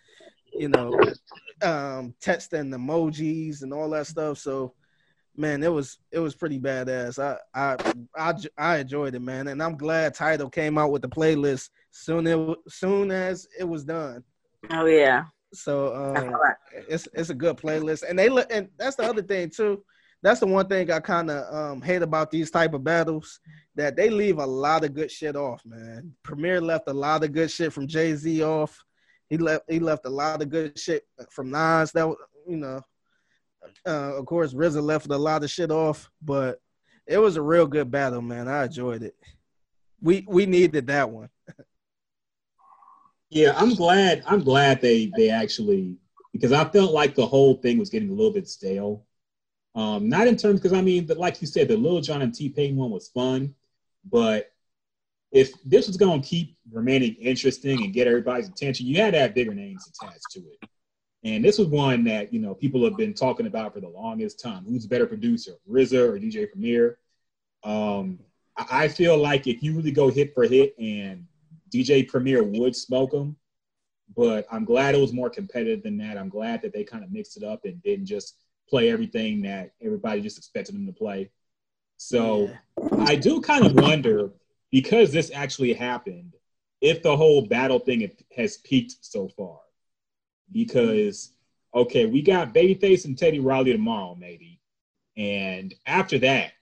you 0.53 0.69
know 0.69 0.93
um 1.61 2.13
texting 2.21 2.73
emojis 2.73 3.63
and 3.63 3.73
all 3.73 3.89
that 3.91 4.07
stuff. 4.07 4.37
So 4.37 4.73
man, 5.37 5.63
it 5.63 5.71
was 5.71 5.97
it 6.11 6.19
was 6.19 6.35
pretty 6.35 6.59
badass. 6.59 7.19
I 7.19 7.37
I 7.53 7.93
I 8.15 8.33
I 8.57 8.77
enjoyed 8.77 9.15
it, 9.15 9.21
man, 9.21 9.47
and 9.47 9.61
I'm 9.61 9.77
glad 9.77 10.13
Tidal 10.13 10.49
came 10.49 10.77
out 10.77 10.91
with 10.91 11.01
the 11.01 11.09
playlist 11.09 11.69
soon 11.91 12.27
it 12.27 12.57
soon 12.67 13.11
as 13.11 13.47
it 13.59 13.63
was 13.63 13.83
done. 13.83 14.23
Oh 14.71 14.85
yeah. 14.85 15.25
So 15.53 15.95
um, 15.95 16.35
it's 16.89 17.07
it's 17.13 17.29
a 17.29 17.35
good 17.35 17.57
playlist, 17.57 18.03
and 18.07 18.17
they 18.17 18.29
look, 18.29 18.47
and 18.51 18.69
that's 18.77 18.95
the 18.95 19.03
other 19.03 19.21
thing 19.21 19.49
too. 19.49 19.83
That's 20.21 20.39
the 20.39 20.47
one 20.47 20.67
thing 20.67 20.91
I 20.91 20.99
kind 20.99 21.29
of 21.29 21.53
um, 21.53 21.81
hate 21.81 22.01
about 22.01 22.31
these 22.31 22.49
type 22.49 22.73
of 22.73 22.83
battles 22.83 23.39
that 23.75 23.95
they 23.95 24.09
leave 24.09 24.39
a 24.39 24.45
lot 24.45 24.83
of 24.83 24.93
good 24.93 25.11
shit 25.11 25.35
off, 25.35 25.63
man. 25.65 26.13
Premier 26.23 26.59
left 26.59 26.87
a 26.87 26.93
lot 26.93 27.23
of 27.23 27.31
good 27.31 27.51
shit 27.51 27.71
from 27.71 27.87
Jay 27.87 28.15
Z 28.15 28.43
off. 28.43 28.83
He 29.29 29.37
left 29.37 29.65
he 29.69 29.79
left 29.79 30.05
a 30.05 30.09
lot 30.09 30.41
of 30.41 30.49
good 30.49 30.77
shit 30.77 31.03
from 31.29 31.51
Nas. 31.51 31.91
That 31.91 32.13
you 32.47 32.57
know, 32.57 32.81
uh, 33.85 34.17
of 34.17 34.25
course, 34.25 34.53
RZA 34.53 34.81
left 34.81 35.07
a 35.07 35.17
lot 35.17 35.43
of 35.43 35.49
shit 35.49 35.71
off, 35.71 36.09
but 36.21 36.59
it 37.07 37.17
was 37.17 37.37
a 37.37 37.41
real 37.41 37.67
good 37.67 37.91
battle, 37.91 38.21
man. 38.21 38.47
I 38.47 38.65
enjoyed 38.65 39.03
it. 39.03 39.15
We 40.01 40.25
we 40.27 40.45
needed 40.45 40.87
that 40.87 41.09
one. 41.09 41.29
yeah, 43.29 43.53
I'm 43.55 43.75
glad. 43.75 44.23
I'm 44.25 44.43
glad 44.43 44.81
they 44.81 45.11
they 45.15 45.29
actually 45.29 45.97
because 46.33 46.51
I 46.51 46.65
felt 46.65 46.91
like 46.91 47.15
the 47.15 47.25
whole 47.25 47.55
thing 47.55 47.77
was 47.77 47.89
getting 47.89 48.09
a 48.09 48.13
little 48.13 48.33
bit 48.33 48.47
stale. 48.47 49.05
Um, 49.73 50.09
not 50.09 50.27
in 50.27 50.37
terms 50.37 50.59
because 50.59 50.77
I 50.77 50.81
mean, 50.81 51.05
but 51.05 51.17
like 51.17 51.41
you 51.41 51.47
said, 51.47 51.67
the 51.67 51.77
Lil 51.77 52.01
Jon 52.01 52.21
and 52.21 52.33
T 52.33 52.49
Pain 52.49 52.75
one 52.75 52.91
was 52.91 53.09
fun, 53.09 53.53
but 54.09 54.51
if 55.31 55.51
this 55.63 55.87
was 55.87 55.97
going 55.97 56.21
to 56.21 56.27
keep 56.27 56.55
remaining 56.71 57.15
interesting 57.15 57.83
and 57.83 57.93
get 57.93 58.07
everybody's 58.07 58.47
attention, 58.47 58.85
you 58.85 59.01
had 59.01 59.13
to 59.13 59.19
have 59.19 59.33
bigger 59.33 59.53
names 59.53 59.87
attached 59.87 60.31
to 60.31 60.39
it. 60.39 60.69
And 61.25 61.43
this 61.43 61.57
was 61.57 61.67
one 61.67 62.03
that 62.03 62.31
you 62.31 62.39
know 62.39 62.53
people 62.53 62.83
have 62.85 62.95
been 62.95 63.13
talking 63.13 63.47
about 63.47 63.73
for 63.73 63.81
the 63.81 63.89
longest 63.89 64.39
time. 64.39 64.63
Who's 64.63 64.85
a 64.85 64.87
better 64.87 65.07
producer, 65.07 65.55
RZA 65.69 66.07
or 66.07 66.19
DJ 66.19 66.49
Premier? 66.49 66.99
Um, 67.63 68.19
I 68.55 68.87
feel 68.87 69.17
like 69.17 69.47
if 69.47 69.61
you 69.61 69.75
really 69.75 69.91
go 69.91 70.09
hit 70.09 70.33
for 70.35 70.43
hit, 70.43 70.75
and 70.79 71.25
DJ 71.73 72.07
Premier 72.07 72.43
would 72.43 72.75
smoke 72.75 73.11
them, 73.11 73.35
but 74.15 74.45
I'm 74.51 74.65
glad 74.65 74.93
it 74.93 75.01
was 75.01 75.13
more 75.13 75.31
competitive 75.31 75.81
than 75.81 75.97
that. 75.97 76.17
I'm 76.17 76.29
glad 76.29 76.61
that 76.61 76.73
they 76.73 76.83
kind 76.83 77.03
of 77.03 77.11
mixed 77.11 77.37
it 77.37 77.43
up 77.43 77.65
and 77.65 77.81
didn't 77.81 78.05
just 78.05 78.37
play 78.69 78.91
everything 78.91 79.41
that 79.41 79.71
everybody 79.83 80.21
just 80.21 80.37
expected 80.37 80.75
them 80.75 80.85
to 80.85 80.93
play. 80.93 81.31
So. 81.97 82.49
I 82.99 83.15
do 83.15 83.41
kind 83.41 83.65
of 83.65 83.73
wonder 83.73 84.31
because 84.71 85.11
this 85.11 85.31
actually 85.33 85.73
happened 85.73 86.35
if 86.81 87.01
the 87.01 87.15
whole 87.15 87.47
battle 87.47 87.79
thing 87.79 88.09
has 88.35 88.57
peaked 88.57 88.95
so 89.01 89.29
far 89.29 89.59
because 90.51 91.31
okay, 91.73 92.05
we 92.05 92.21
got 92.21 92.53
Babyface 92.53 93.05
and 93.05 93.17
Teddy 93.17 93.39
Riley 93.39 93.73
tomorrow, 93.73 94.15
maybe, 94.19 94.59
and 95.17 95.73
after 95.85 96.17
that, 96.19 96.53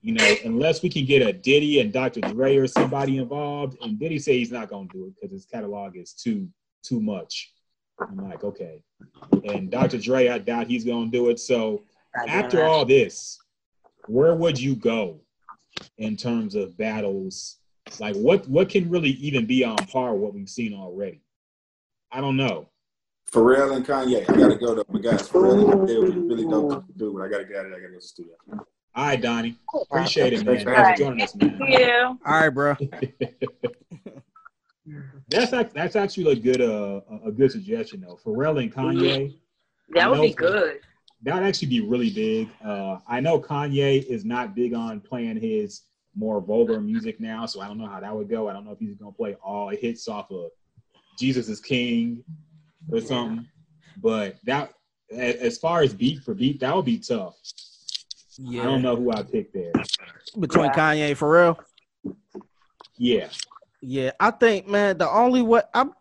you 0.00 0.14
know, 0.14 0.34
unless 0.44 0.82
we 0.82 0.88
can 0.88 1.04
get 1.04 1.26
a 1.26 1.32
Diddy 1.32 1.80
and 1.80 1.92
Dr. 1.92 2.20
Dre 2.20 2.56
or 2.56 2.66
somebody 2.66 3.18
involved, 3.18 3.76
and 3.82 3.98
Diddy 3.98 4.18
say 4.18 4.38
he's 4.38 4.52
not 4.52 4.68
gonna 4.68 4.88
do 4.92 5.06
it 5.06 5.14
because 5.14 5.32
his 5.32 5.44
catalog 5.44 5.96
is 5.96 6.12
too 6.12 6.48
too 6.82 7.00
much. 7.00 7.52
I'm 8.00 8.16
like, 8.16 8.44
okay, 8.44 8.82
and 9.44 9.70
Dr. 9.70 9.98
Dre, 9.98 10.28
I 10.28 10.38
doubt 10.38 10.66
he's 10.66 10.84
gonna 10.84 11.10
do 11.10 11.30
it. 11.30 11.40
So 11.40 11.84
after 12.26 12.64
all 12.64 12.84
this, 12.84 13.38
where 14.06 14.34
would 14.34 14.60
you 14.60 14.76
go 14.76 15.20
in 15.98 16.16
terms 16.16 16.54
of 16.54 16.76
battles? 16.76 17.56
Like, 17.98 18.16
what 18.16 18.48
what 18.48 18.68
can 18.68 18.88
really 18.88 19.10
even 19.10 19.46
be 19.46 19.64
on 19.64 19.76
par 19.76 20.12
with 20.12 20.22
what 20.22 20.34
we've 20.34 20.48
seen 20.48 20.74
already? 20.74 21.22
I 22.12 22.20
don't 22.20 22.36
know. 22.36 22.68
Pharrell 23.30 23.76
and 23.76 23.86
Kanye. 23.86 24.22
I 24.28 24.36
gotta 24.36 24.56
go 24.56 24.74
though, 24.74 24.84
my 24.88 25.00
guys. 25.00 25.28
Pharrell 25.28 25.60
and 25.60 25.88
Kanye 25.88 26.02
would 26.02 26.14
be 26.14 26.20
really 26.20 26.44
dope 26.44 26.86
to 26.86 26.92
do, 26.96 27.12
but 27.12 27.22
I 27.22 27.28
gotta 27.28 27.44
get 27.44 27.56
out 27.56 27.66
of 27.66 27.72
there. 27.72 27.80
I 27.80 27.82
gotta 27.82 27.92
go 27.92 27.98
to 27.98 28.00
the 28.00 28.06
studio. 28.06 28.34
All 28.94 29.04
right, 29.04 29.20
Donnie. 29.20 29.56
Appreciate 29.90 30.32
it, 30.32 30.44
man. 30.46 30.64
Thanks 30.64 30.90
for 30.90 31.04
joining 31.04 31.22
us, 31.22 31.34
man. 31.34 31.58
Thank 31.58 31.78
you. 31.78 32.18
All 32.24 32.40
right, 32.40 32.48
bro. 32.48 32.74
that's 35.28 35.50
that's 35.72 35.94
actually 35.96 36.32
a 36.32 36.36
good 36.36 36.62
uh 36.62 37.00
a 37.24 37.30
good 37.30 37.52
suggestion 37.52 38.00
though. 38.00 38.18
Pharrell 38.24 38.62
and 38.62 38.74
Kanye. 38.74 39.36
That 39.90 40.10
would 40.10 40.22
be 40.22 40.32
good. 40.32 40.80
That 41.22 41.34
would 41.34 41.42
actually 41.42 41.68
be 41.68 41.80
really 41.80 42.10
big. 42.10 42.48
Uh, 42.64 42.98
I 43.08 43.20
know 43.20 43.40
Kanye 43.40 44.04
is 44.04 44.24
not 44.24 44.54
big 44.54 44.72
on 44.72 45.00
playing 45.00 45.40
his 45.40 45.82
more 46.14 46.40
vulgar 46.40 46.80
music 46.80 47.20
now, 47.20 47.44
so 47.44 47.60
I 47.60 47.66
don't 47.66 47.76
know 47.76 47.88
how 47.88 48.00
that 48.00 48.14
would 48.14 48.28
go. 48.28 48.48
I 48.48 48.52
don't 48.52 48.64
know 48.64 48.72
if 48.72 48.78
he's 48.78 48.94
gonna 48.94 49.12
play 49.12 49.34
all 49.42 49.68
hits 49.68 50.08
off 50.08 50.30
of 50.30 50.50
Jesus 51.18 51.48
is 51.48 51.60
King 51.60 52.24
or 52.90 53.00
something. 53.00 53.46
But 54.00 54.36
that, 54.44 54.72
as 55.12 55.58
far 55.58 55.82
as 55.82 55.94
beat 55.94 56.22
for 56.22 56.34
beat, 56.34 56.60
that 56.60 56.74
would 56.74 56.84
be 56.84 56.98
tough. 56.98 57.34
Yeah. 58.38 58.62
I 58.62 58.64
don't 58.66 58.82
know 58.82 58.96
who 58.96 59.10
I 59.10 59.22
picked 59.22 59.54
there. 59.54 59.72
Between 60.38 60.66
yeah. 60.66 60.74
Kanye 60.74 61.08
and 61.08 61.18
Pharrell? 61.18 61.58
Yeah. 62.96 63.28
Yeah, 63.80 64.10
I 64.18 64.30
think, 64.30 64.66
man, 64.66 64.98
the 64.98 65.08
only 65.08 65.42
way 65.42 65.62
I'm 65.74 65.92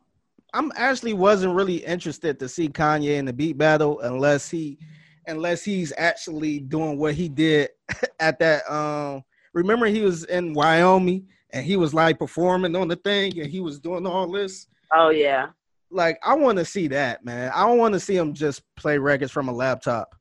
I'm 0.53 0.71
actually 0.75 1.13
wasn't 1.13 1.55
really 1.55 1.77
interested 1.77 2.39
to 2.39 2.49
see 2.49 2.69
Kanye 2.69 3.17
in 3.17 3.25
the 3.25 3.33
beat 3.33 3.57
battle 3.57 3.99
unless 4.01 4.49
he 4.49 4.79
unless 5.27 5.63
he's 5.63 5.93
actually 5.97 6.59
doing 6.59 6.97
what 6.97 7.13
he 7.13 7.27
did 7.29 7.69
at 8.19 8.39
that 8.39 8.69
um 8.71 9.23
remember 9.53 9.85
he 9.87 10.01
was 10.01 10.23
in 10.23 10.53
Wyoming 10.53 11.27
and 11.51 11.65
he 11.65 11.75
was 11.75 11.93
like 11.93 12.17
performing 12.17 12.75
on 12.75 12.87
the 12.87 12.95
thing 12.95 13.37
and 13.39 13.49
he 13.49 13.59
was 13.59 13.79
doing 13.79 14.07
all 14.07 14.31
this. 14.31 14.67
Oh 14.91 15.09
yeah 15.09 15.49
like 15.89 16.19
I 16.23 16.35
want 16.35 16.57
to 16.57 16.65
see 16.65 16.87
that, 16.89 17.23
man. 17.23 17.51
I 17.53 17.65
don't 17.65 17.77
want 17.77 17.93
to 17.93 17.99
see 17.99 18.15
him 18.15 18.33
just 18.33 18.61
play 18.75 18.97
records 18.97 19.31
from 19.31 19.49
a 19.49 19.53
laptop. 19.53 20.15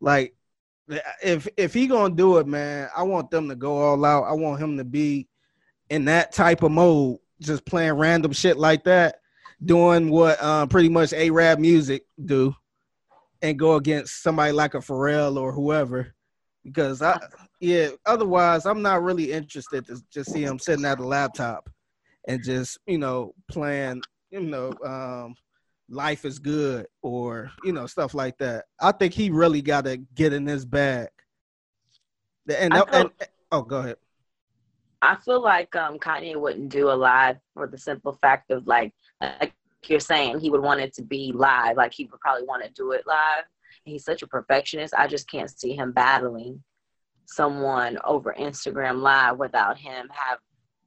Like 0.00 0.34
if 1.22 1.48
if 1.56 1.74
he 1.74 1.86
gonna 1.86 2.14
do 2.14 2.38
it, 2.38 2.46
man, 2.46 2.88
I 2.96 3.02
want 3.02 3.30
them 3.30 3.48
to 3.48 3.54
go 3.54 3.78
all 3.78 4.04
out. 4.04 4.24
I 4.24 4.32
want 4.32 4.60
him 4.60 4.76
to 4.78 4.84
be 4.84 5.28
in 5.90 6.04
that 6.06 6.32
type 6.32 6.62
of 6.62 6.72
mode, 6.72 7.18
just 7.40 7.64
playing 7.64 7.94
random 7.94 8.32
shit 8.32 8.56
like 8.56 8.84
that, 8.84 9.16
doing 9.64 10.10
what 10.10 10.38
uh, 10.40 10.66
pretty 10.66 10.88
much 10.88 11.12
Arab 11.12 11.58
music 11.58 12.06
do, 12.24 12.54
and 13.42 13.58
go 13.58 13.76
against 13.76 14.22
somebody 14.22 14.52
like 14.52 14.74
a 14.74 14.78
Pharrell 14.78 15.36
or 15.36 15.52
whoever. 15.52 16.14
Because 16.64 17.00
I, 17.00 17.18
yeah, 17.60 17.90
otherwise 18.04 18.66
I'm 18.66 18.82
not 18.82 19.02
really 19.02 19.32
interested 19.32 19.86
to 19.86 20.02
just 20.10 20.32
see 20.32 20.42
him 20.42 20.58
sitting 20.58 20.84
at 20.84 21.00
a 21.00 21.06
laptop 21.06 21.70
and 22.26 22.44
just 22.44 22.78
you 22.86 22.98
know 22.98 23.34
playing 23.50 24.02
you 24.30 24.40
know, 24.40 24.72
um, 24.84 25.34
life 25.88 26.24
is 26.24 26.38
good 26.38 26.86
or 27.02 27.50
you 27.64 27.72
know 27.72 27.86
stuff 27.86 28.14
like 28.14 28.38
that. 28.38 28.66
I 28.80 28.92
think 28.92 29.14
he 29.14 29.30
really 29.30 29.62
got 29.62 29.84
to 29.84 29.96
get 30.14 30.32
in 30.32 30.46
his 30.46 30.64
bag. 30.64 31.08
And, 32.48 32.72
feel, 32.72 32.86
and, 32.92 33.10
oh, 33.52 33.62
go 33.62 33.78
ahead. 33.78 33.96
I 35.02 35.16
feel 35.16 35.42
like 35.42 35.74
um, 35.76 35.98
Kanye 35.98 36.36
wouldn't 36.36 36.70
do 36.70 36.90
a 36.90 36.92
live 36.92 37.36
for 37.54 37.66
the 37.66 37.78
simple 37.78 38.14
fact 38.20 38.50
of 38.50 38.66
like, 38.66 38.92
like 39.20 39.52
you're 39.86 40.00
saying, 40.00 40.40
he 40.40 40.50
would 40.50 40.62
want 40.62 40.80
it 40.80 40.94
to 40.94 41.02
be 41.02 41.32
live. 41.34 41.76
Like 41.76 41.92
he 41.92 42.06
would 42.06 42.20
probably 42.20 42.44
want 42.44 42.64
to 42.64 42.70
do 42.70 42.92
it 42.92 43.06
live. 43.06 43.44
He's 43.84 44.04
such 44.04 44.22
a 44.22 44.26
perfectionist. 44.26 44.94
I 44.94 45.06
just 45.06 45.30
can't 45.30 45.50
see 45.50 45.74
him 45.74 45.92
battling 45.92 46.62
someone 47.26 47.98
over 48.04 48.34
Instagram 48.38 49.02
live 49.02 49.38
without 49.38 49.76
him 49.76 50.08
have 50.10 50.38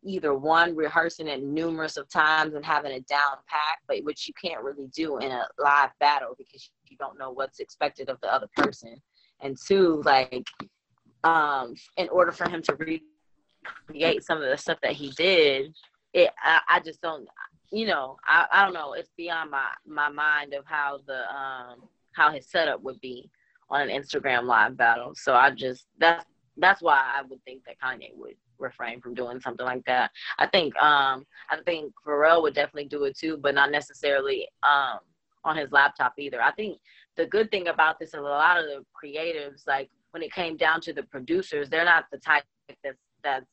either 0.04 0.34
one 0.34 0.76
rehearsing 0.76 1.28
it 1.28 1.44
numerous 1.44 1.98
of 1.98 2.10
times 2.10 2.56
and 2.56 2.66
having 2.66 2.92
it 2.92 3.06
down 3.08 3.38
pat, 3.48 3.78
but 3.88 4.04
which 4.04 4.28
you 4.28 4.34
can't 4.42 4.64
really 4.64 4.88
do 4.96 5.18
in 5.18 5.32
a 5.32 5.48
live 5.60 5.92
battle 6.00 6.36
because 6.38 6.70
you 6.88 6.98
don't 6.98 7.20
know 7.20 7.32
what's 7.32 7.60
expected 7.60 8.10
of 8.10 8.20
the 8.22 8.34
other 8.34 8.48
person. 8.56 9.02
And 9.42 9.58
two, 9.58 10.02
like, 10.06 10.48
um, 11.24 11.76
in 11.98 12.10
order 12.10 12.32
for 12.32 12.50
him 12.50 12.62
to 12.64 13.02
recreate 13.88 14.24
some 14.24 14.42
of 14.42 14.50
the 14.50 14.58
stuff 14.58 14.80
that 14.82 14.94
he 14.94 15.12
did, 15.12 15.74
it 16.14 16.32
I, 16.44 16.60
I 16.68 16.80
just 16.80 17.02
don't 17.02 17.28
you 17.72 17.86
know, 17.86 18.18
I, 18.26 18.46
I 18.52 18.66
don't 18.66 18.74
know, 18.74 18.94
it's 18.94 19.12
beyond 19.18 19.50
my 19.50 19.68
my 19.88 20.10
mind 20.10 20.54
of 20.54 20.66
how 20.66 21.00
the 21.08 21.34
um 21.34 21.84
how 22.14 22.32
his 22.32 22.50
setup 22.50 22.84
would 22.84 23.00
be 23.00 23.30
on 23.70 23.82
an 23.82 23.90
Instagram 23.90 24.44
live 24.44 24.76
battle. 24.78 25.14
So 25.16 25.34
I 25.34 25.52
just 25.52 25.86
that's 25.98 26.26
that's 26.58 26.82
why 26.82 27.02
I 27.16 27.22
would 27.24 27.44
think 27.46 27.64
that 27.66 27.80
Kanye 27.80 28.16
would 28.16 28.36
refrain 28.62 29.02
from 29.02 29.14
doing 29.14 29.40
something 29.40 29.66
like 29.66 29.84
that. 29.86 30.12
I 30.38 30.48
think 30.48 30.76
um 30.78 31.26
I 31.50 31.58
think 31.66 31.94
Pharrell 32.06 32.42
would 32.44 32.54
definitely 32.54 32.90
do 32.90 33.04
it 33.06 33.18
too, 33.18 33.38
but 33.38 33.56
not 33.56 33.72
necessarily 33.72 34.48
um 34.64 35.00
on 35.44 35.58
his 35.58 35.72
laptop 35.72 36.14
either. 36.18 36.42
I 36.42 36.52
think 36.52 36.80
the 37.18 37.26
good 37.26 37.50
thing 37.52 37.68
about 37.68 38.00
this 38.00 38.10
is 38.10 38.16
a 38.16 38.22
lot 38.22 38.60
of 38.60 38.66
the 38.66 38.86
creatives, 38.96 39.68
like 39.68 39.90
when 40.12 40.24
it 40.24 40.32
came 40.32 40.56
down 40.56 40.82
to 40.82 40.94
the 40.94 41.04
producers, 41.04 41.70
they're 41.70 41.86
not 41.86 42.06
the 42.12 42.20
type 42.20 42.44
that's 42.84 43.00
that's 43.24 43.46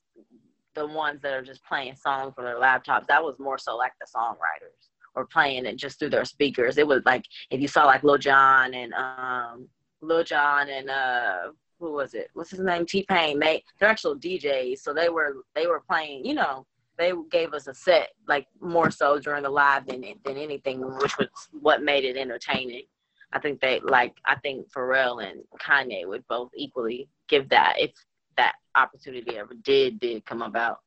the 0.74 0.86
ones 0.86 1.20
that 1.22 1.32
are 1.32 1.42
just 1.42 1.64
playing 1.64 1.96
songs 1.96 2.34
from 2.34 2.44
their 2.44 2.60
laptops. 2.60 3.06
That 3.06 3.22
was 3.22 3.38
more 3.38 3.58
so 3.58 3.76
like 3.76 3.92
the 4.00 4.06
songwriters 4.14 4.88
or 5.14 5.26
playing 5.26 5.66
it 5.66 5.76
just 5.76 5.98
through 5.98 6.10
their 6.10 6.24
speakers. 6.24 6.78
It 6.78 6.86
was 6.86 7.02
like 7.04 7.24
if 7.50 7.60
you 7.60 7.68
saw 7.68 7.84
like 7.84 8.04
Lil 8.04 8.18
Jon 8.18 8.74
and 8.74 8.92
um 8.94 9.68
Lil 10.00 10.24
Jon 10.24 10.68
and 10.68 10.88
uh 10.88 11.38
who 11.78 11.92
was 11.92 12.14
it? 12.14 12.30
What's 12.34 12.50
his 12.50 12.60
name? 12.60 12.86
T 12.86 13.04
Pain. 13.08 13.38
They 13.38 13.62
they're 13.78 13.88
actual 13.88 14.16
DJs, 14.16 14.78
so 14.78 14.92
they 14.92 15.08
were 15.08 15.44
they 15.54 15.66
were 15.66 15.82
playing. 15.88 16.24
You 16.24 16.34
know, 16.34 16.66
they 16.96 17.12
gave 17.30 17.54
us 17.54 17.66
a 17.66 17.74
set 17.74 18.10
like 18.26 18.46
more 18.60 18.90
so 18.90 19.18
during 19.18 19.42
the 19.42 19.50
live 19.50 19.86
than 19.86 20.02
than 20.24 20.36
anything, 20.36 20.80
which 20.98 21.16
was 21.18 21.28
what 21.52 21.82
made 21.82 22.04
it 22.04 22.16
entertaining. 22.16 22.84
I 23.32 23.38
think 23.38 23.60
they 23.60 23.80
like 23.80 24.14
I 24.24 24.36
think 24.36 24.70
Pharrell 24.72 25.24
and 25.24 25.42
Kanye 25.60 26.06
would 26.06 26.26
both 26.28 26.50
equally 26.56 27.08
give 27.28 27.48
that 27.50 27.74
if 27.78 27.92
that 28.36 28.54
opportunity 28.74 29.36
ever 29.36 29.54
did 29.62 30.00
did 30.00 30.24
come 30.24 30.42
about. 30.42 30.78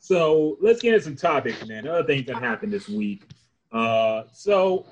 So 0.00 0.56
let's 0.60 0.80
get 0.80 0.94
into 0.94 1.04
some 1.04 1.16
topics, 1.16 1.66
man. 1.66 1.86
Other 1.86 2.04
things 2.04 2.26
that 2.28 2.36
happened 2.36 2.72
this 2.72 2.88
week. 2.88 3.24
Uh, 3.70 4.22
so 4.32 4.86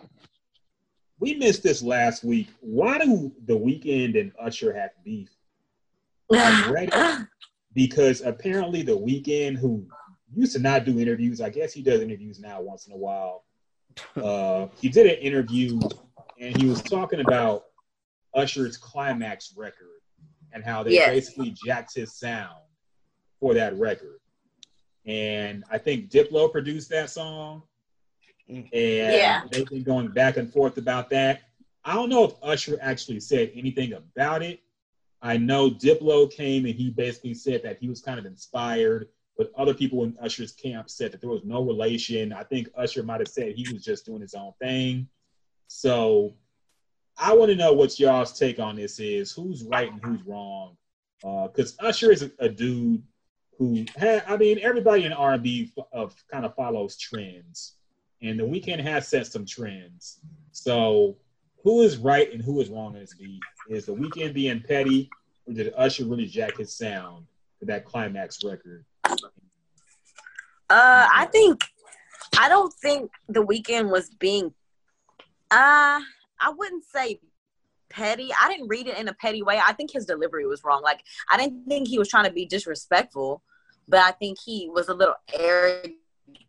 we 1.18 1.34
missed 1.34 1.62
this 1.62 1.82
last 1.82 2.24
week. 2.24 2.48
Why 2.60 2.98
do 2.98 3.32
the 3.46 3.54
Weeknd 3.58 4.18
and 4.20 4.32
Usher 4.38 4.72
have 4.72 4.90
beef? 5.04 5.30
Because 7.74 8.22
apparently 8.22 8.82
the 8.82 8.96
Weeknd 8.96 9.56
who 9.58 9.86
used 10.34 10.54
to 10.54 10.58
not 10.58 10.84
do 10.84 10.98
interviews, 10.98 11.40
I 11.40 11.50
guess 11.50 11.72
he 11.74 11.82
does 11.82 12.00
interviews 12.00 12.40
now 12.40 12.60
once 12.62 12.86
in 12.86 12.92
a 12.92 12.96
while. 12.96 13.44
Uh, 14.22 14.68
he 14.78 14.90
did 14.90 15.06
an 15.06 15.16
interview 15.22 15.80
and 16.38 16.54
he 16.60 16.66
was 16.68 16.82
talking 16.82 17.20
about 17.20 17.64
Usher's 18.34 18.76
climax 18.76 19.54
record 19.56 20.00
and 20.52 20.62
how 20.62 20.82
they 20.82 20.92
Yes. 20.92 21.08
basically 21.08 21.54
jacked 21.64 21.94
his 21.94 22.12
sound 22.12 22.60
for 23.40 23.54
that 23.54 23.74
record. 23.78 24.18
And 25.06 25.64
I 25.70 25.78
think 25.78 26.10
Diplo 26.10 26.52
produced 26.52 26.90
that 26.90 27.08
song. 27.08 27.62
And 28.48 28.68
Yeah. 28.72 29.42
they've 29.50 29.68
been 29.68 29.82
going 29.82 30.08
back 30.08 30.36
and 30.36 30.52
forth 30.52 30.78
about 30.78 31.10
that. 31.10 31.42
I 31.84 31.94
don't 31.94 32.08
know 32.08 32.24
if 32.24 32.32
Usher 32.42 32.78
actually 32.80 33.20
said 33.20 33.52
anything 33.54 33.92
about 33.92 34.42
it. 34.42 34.60
I 35.22 35.36
know 35.36 35.70
Diplo 35.70 36.30
came 36.30 36.66
and 36.66 36.74
he 36.74 36.90
basically 36.90 37.34
said 37.34 37.62
that 37.64 37.78
he 37.78 37.88
was 37.88 38.00
kind 38.00 38.18
of 38.18 38.26
inspired, 38.26 39.08
but 39.36 39.50
other 39.56 39.74
people 39.74 40.04
in 40.04 40.16
Usher's 40.20 40.52
camp 40.52 40.90
said 40.90 41.12
that 41.12 41.20
there 41.20 41.30
was 41.30 41.44
no 41.44 41.62
relation. 41.62 42.32
I 42.32 42.42
think 42.44 42.68
Usher 42.76 43.02
might 43.02 43.20
have 43.20 43.28
said 43.28 43.54
he 43.54 43.72
was 43.72 43.82
just 43.84 44.06
doing 44.06 44.20
his 44.20 44.34
own 44.34 44.52
thing. 44.60 45.08
So 45.68 46.34
I 47.18 47.34
want 47.34 47.50
to 47.50 47.56
know 47.56 47.72
what 47.72 47.98
y'all's 47.98 48.38
take 48.38 48.58
on 48.58 48.76
this 48.76 49.00
is. 49.00 49.32
Who's 49.32 49.64
right 49.64 49.90
and 49.90 50.00
who's 50.04 50.22
wrong? 50.24 50.76
Uh, 51.24 51.48
because 51.48 51.76
Usher 51.80 52.12
is 52.12 52.22
a, 52.22 52.30
a 52.38 52.48
dude 52.48 53.02
who 53.58 53.84
had, 53.96 54.22
I 54.28 54.36
mean, 54.36 54.58
everybody 54.60 55.04
in 55.04 55.12
R&B 55.12 55.72
f- 55.76 55.84
of 55.92 56.14
kind 56.30 56.44
of 56.44 56.54
follows 56.54 56.96
trends, 56.98 57.76
and 58.22 58.38
the 58.38 58.44
Weeknd 58.44 58.80
has 58.80 59.08
set 59.08 59.26
some 59.26 59.44
trends. 59.44 60.20
So, 60.52 61.16
who 61.62 61.82
is 61.82 61.96
right 61.96 62.32
and 62.32 62.42
who 62.42 62.60
is 62.60 62.70
wrong 62.70 62.94
in 62.94 63.00
this 63.00 63.14
beat? 63.14 63.40
Is 63.68 63.86
the 63.86 63.94
Weeknd 63.94 64.34
being 64.34 64.60
petty, 64.60 65.10
or 65.46 65.54
did 65.54 65.72
Usher 65.76 66.04
really 66.04 66.26
jack 66.26 66.56
his 66.56 66.72
sound 66.72 67.26
for 67.58 67.66
that 67.66 67.84
climax 67.84 68.42
record? 68.44 68.84
Uh, 70.68 71.06
I 71.12 71.28
think 71.30 71.62
I 72.38 72.48
don't 72.48 72.72
think 72.72 73.10
the 73.28 73.44
Weeknd 73.44 73.90
was 73.90 74.10
being. 74.10 74.52
Uh, 75.50 76.00
I 76.40 76.50
wouldn't 76.56 76.84
say 76.84 77.20
petty. 77.88 78.30
I 78.40 78.48
didn't 78.48 78.68
read 78.68 78.86
it 78.86 78.98
in 78.98 79.08
a 79.08 79.14
petty 79.14 79.42
way. 79.42 79.60
I 79.64 79.72
think 79.72 79.92
his 79.92 80.06
delivery 80.06 80.46
was 80.46 80.64
wrong. 80.64 80.82
Like 80.82 81.02
I 81.30 81.36
didn't 81.36 81.66
think 81.66 81.88
he 81.88 81.98
was 81.98 82.08
trying 82.08 82.24
to 82.24 82.32
be 82.32 82.46
disrespectful, 82.46 83.42
but 83.88 84.00
I 84.00 84.12
think 84.12 84.38
he 84.44 84.68
was 84.72 84.88
a 84.88 84.94
little 84.94 85.14
arrogant 85.32 85.96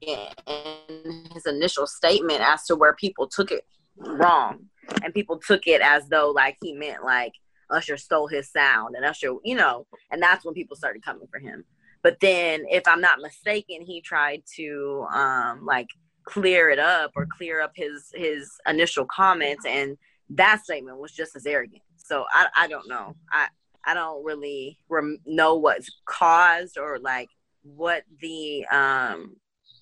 in 0.01 1.25
his 1.33 1.45
initial 1.45 1.87
statement 1.87 2.41
as 2.41 2.65
to 2.65 2.75
where 2.75 2.93
people 2.93 3.27
took 3.27 3.51
it 3.51 3.65
wrong, 3.97 4.65
and 5.03 5.13
people 5.13 5.39
took 5.39 5.67
it 5.67 5.81
as 5.81 6.07
though 6.09 6.31
like 6.31 6.57
he 6.61 6.73
meant 6.73 7.03
like 7.03 7.33
Usher 7.69 7.97
stole 7.97 8.27
his 8.27 8.51
sound, 8.51 8.95
and 8.95 9.05
Usher, 9.05 9.33
you 9.43 9.55
know, 9.55 9.85
and 10.11 10.21
that's 10.21 10.45
when 10.45 10.53
people 10.53 10.75
started 10.75 11.03
coming 11.03 11.27
for 11.29 11.39
him. 11.39 11.65
But 12.03 12.19
then, 12.21 12.65
if 12.69 12.87
I'm 12.87 13.01
not 13.01 13.19
mistaken, 13.21 13.81
he 13.81 14.01
tried 14.01 14.43
to 14.55 15.05
um, 15.13 15.65
like 15.65 15.87
clear 16.23 16.69
it 16.69 16.79
up 16.79 17.11
or 17.15 17.25
clear 17.25 17.61
up 17.61 17.71
his 17.75 18.11
his 18.13 18.51
initial 18.67 19.05
comments, 19.05 19.65
and 19.65 19.97
that 20.29 20.63
statement 20.63 20.99
was 20.99 21.11
just 21.11 21.35
as 21.35 21.45
arrogant. 21.45 21.81
So 21.97 22.25
I 22.31 22.47
I 22.55 22.67
don't 22.67 22.87
know. 22.87 23.15
I 23.31 23.47
I 23.85 23.93
don't 23.93 24.23
really 24.23 24.77
rem- 24.89 25.19
know 25.25 25.55
what's 25.55 25.89
caused 26.05 26.77
or 26.77 26.99
like 26.99 27.29
what 27.63 28.03
the 28.21 28.65
um, 28.67 29.35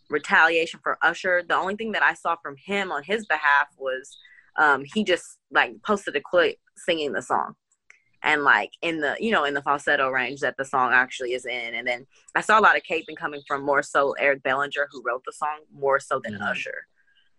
retaliation 0.10 0.80
for 0.84 0.98
Usher. 1.02 1.44
The 1.48 1.56
only 1.56 1.76
thing 1.76 1.92
that 1.94 2.04
I 2.04 2.14
saw 2.14 2.36
from 2.36 2.56
him 2.58 2.92
on 2.92 3.04
his 3.04 3.26
behalf 3.26 3.68
was 3.78 4.18
um, 4.58 4.84
he 4.86 5.04
just 5.04 5.38
like 5.52 5.82
posted 5.84 6.16
a 6.16 6.22
clip 6.22 6.58
singing 6.78 7.14
the 7.14 7.22
song. 7.22 7.56
And 8.24 8.44
like 8.44 8.72
in 8.82 9.02
the 9.02 9.16
you 9.20 9.30
know 9.32 9.44
in 9.44 9.54
the 9.54 9.62
falsetto 9.62 10.10
range 10.10 10.40
that 10.40 10.58
the 10.58 10.66
song 10.66 10.92
actually 10.94 11.34
is 11.34 11.46
in. 11.46 11.76
And 11.76 11.88
then 11.88 12.08
i 12.34 12.42
saw 12.42 12.60
a 12.60 12.62
lot 12.62 12.76
of 12.76 12.82
caping 12.82 13.16
coming 13.16 13.42
from 13.48 13.64
more 13.64 13.84
so 13.84 14.14
eric 14.14 14.42
bellinger 14.42 14.88
who 14.92 15.04
wrote 15.06 15.22
the 15.28 15.32
song 15.34 15.60
more 15.72 16.00
so 16.00 16.20
than 16.24 16.34
Mhm. 16.34 16.50
usher. 16.50 16.88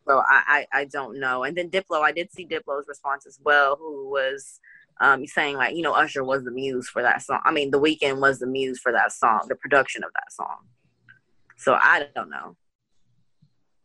So 0.07 0.19
I, 0.29 0.67
I 0.73 0.81
i 0.81 0.85
don't 0.85 1.19
know. 1.19 1.43
And 1.43 1.57
then 1.57 1.71
diplo 1.71 2.03
i 2.03 2.13
did 2.13 2.31
see 2.33 2.47
diplo's 2.47 2.87
response 2.87 3.27
as 3.27 3.41
well 3.43 3.75
who 3.75 4.09
was 4.11 4.61
um 5.01 5.27
saying 5.27 5.57
like 5.57 5.75
you 5.75 5.83
know 5.83 5.93
usher 5.93 6.23
was 6.23 6.45
the 6.45 6.53
muse 6.53 6.89
for 6.89 7.03
that 7.03 7.21
song. 7.23 7.41
I 7.45 7.51
mean 7.51 7.73
the 7.73 7.81
Weeknd 7.81 8.21
was 8.21 8.39
the 8.39 8.47
muse 8.47 8.79
for 8.79 8.93
that 8.93 9.11
song 9.11 9.47
the 9.49 9.57
production 9.57 10.05
of 10.05 10.13
that 10.13 10.33
song 10.33 10.59
so 11.57 11.75
i 11.75 12.07
don't 12.15 12.31
know. 12.31 12.57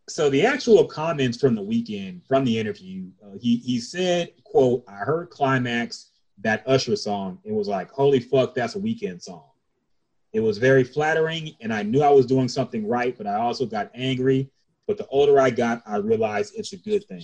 So 0.09 0.29
the 0.29 0.45
actual 0.45 0.83
comments 0.85 1.37
from 1.39 1.55
the 1.55 1.61
Weeknd 1.61 2.27
from 2.27 2.43
the 2.43 2.57
interview 2.59 3.05
uh, 3.23 3.37
he 3.39 3.57
he 3.57 3.79
said 3.79 4.31
quote 4.43 4.83
i 4.87 4.95
heard 4.97 5.29
climax 5.29 6.09
that 6.43 6.63
usher 6.67 6.95
song 6.95 7.39
and 7.45 7.55
was 7.55 7.67
like 7.67 7.89
holy 7.91 8.19
fuck 8.19 8.53
that's 8.53 8.75
a 8.75 8.79
Weeknd 8.79 9.21
song. 9.21 9.45
It 10.33 10.39
was 10.41 10.57
very 10.57 10.83
flattering 10.83 11.55
and 11.61 11.73
i 11.73 11.83
knew 11.83 12.01
i 12.01 12.09
was 12.09 12.25
doing 12.25 12.49
something 12.49 12.87
right 12.87 13.17
but 13.17 13.27
i 13.27 13.35
also 13.35 13.65
got 13.65 13.91
angry. 13.93 14.49
But 14.87 14.97
the 14.97 15.07
older 15.07 15.39
i 15.39 15.49
got 15.49 15.81
i 15.85 15.95
realized 15.97 16.53
it's 16.57 16.73
a 16.73 16.77
good 16.77 17.05
thing. 17.07 17.23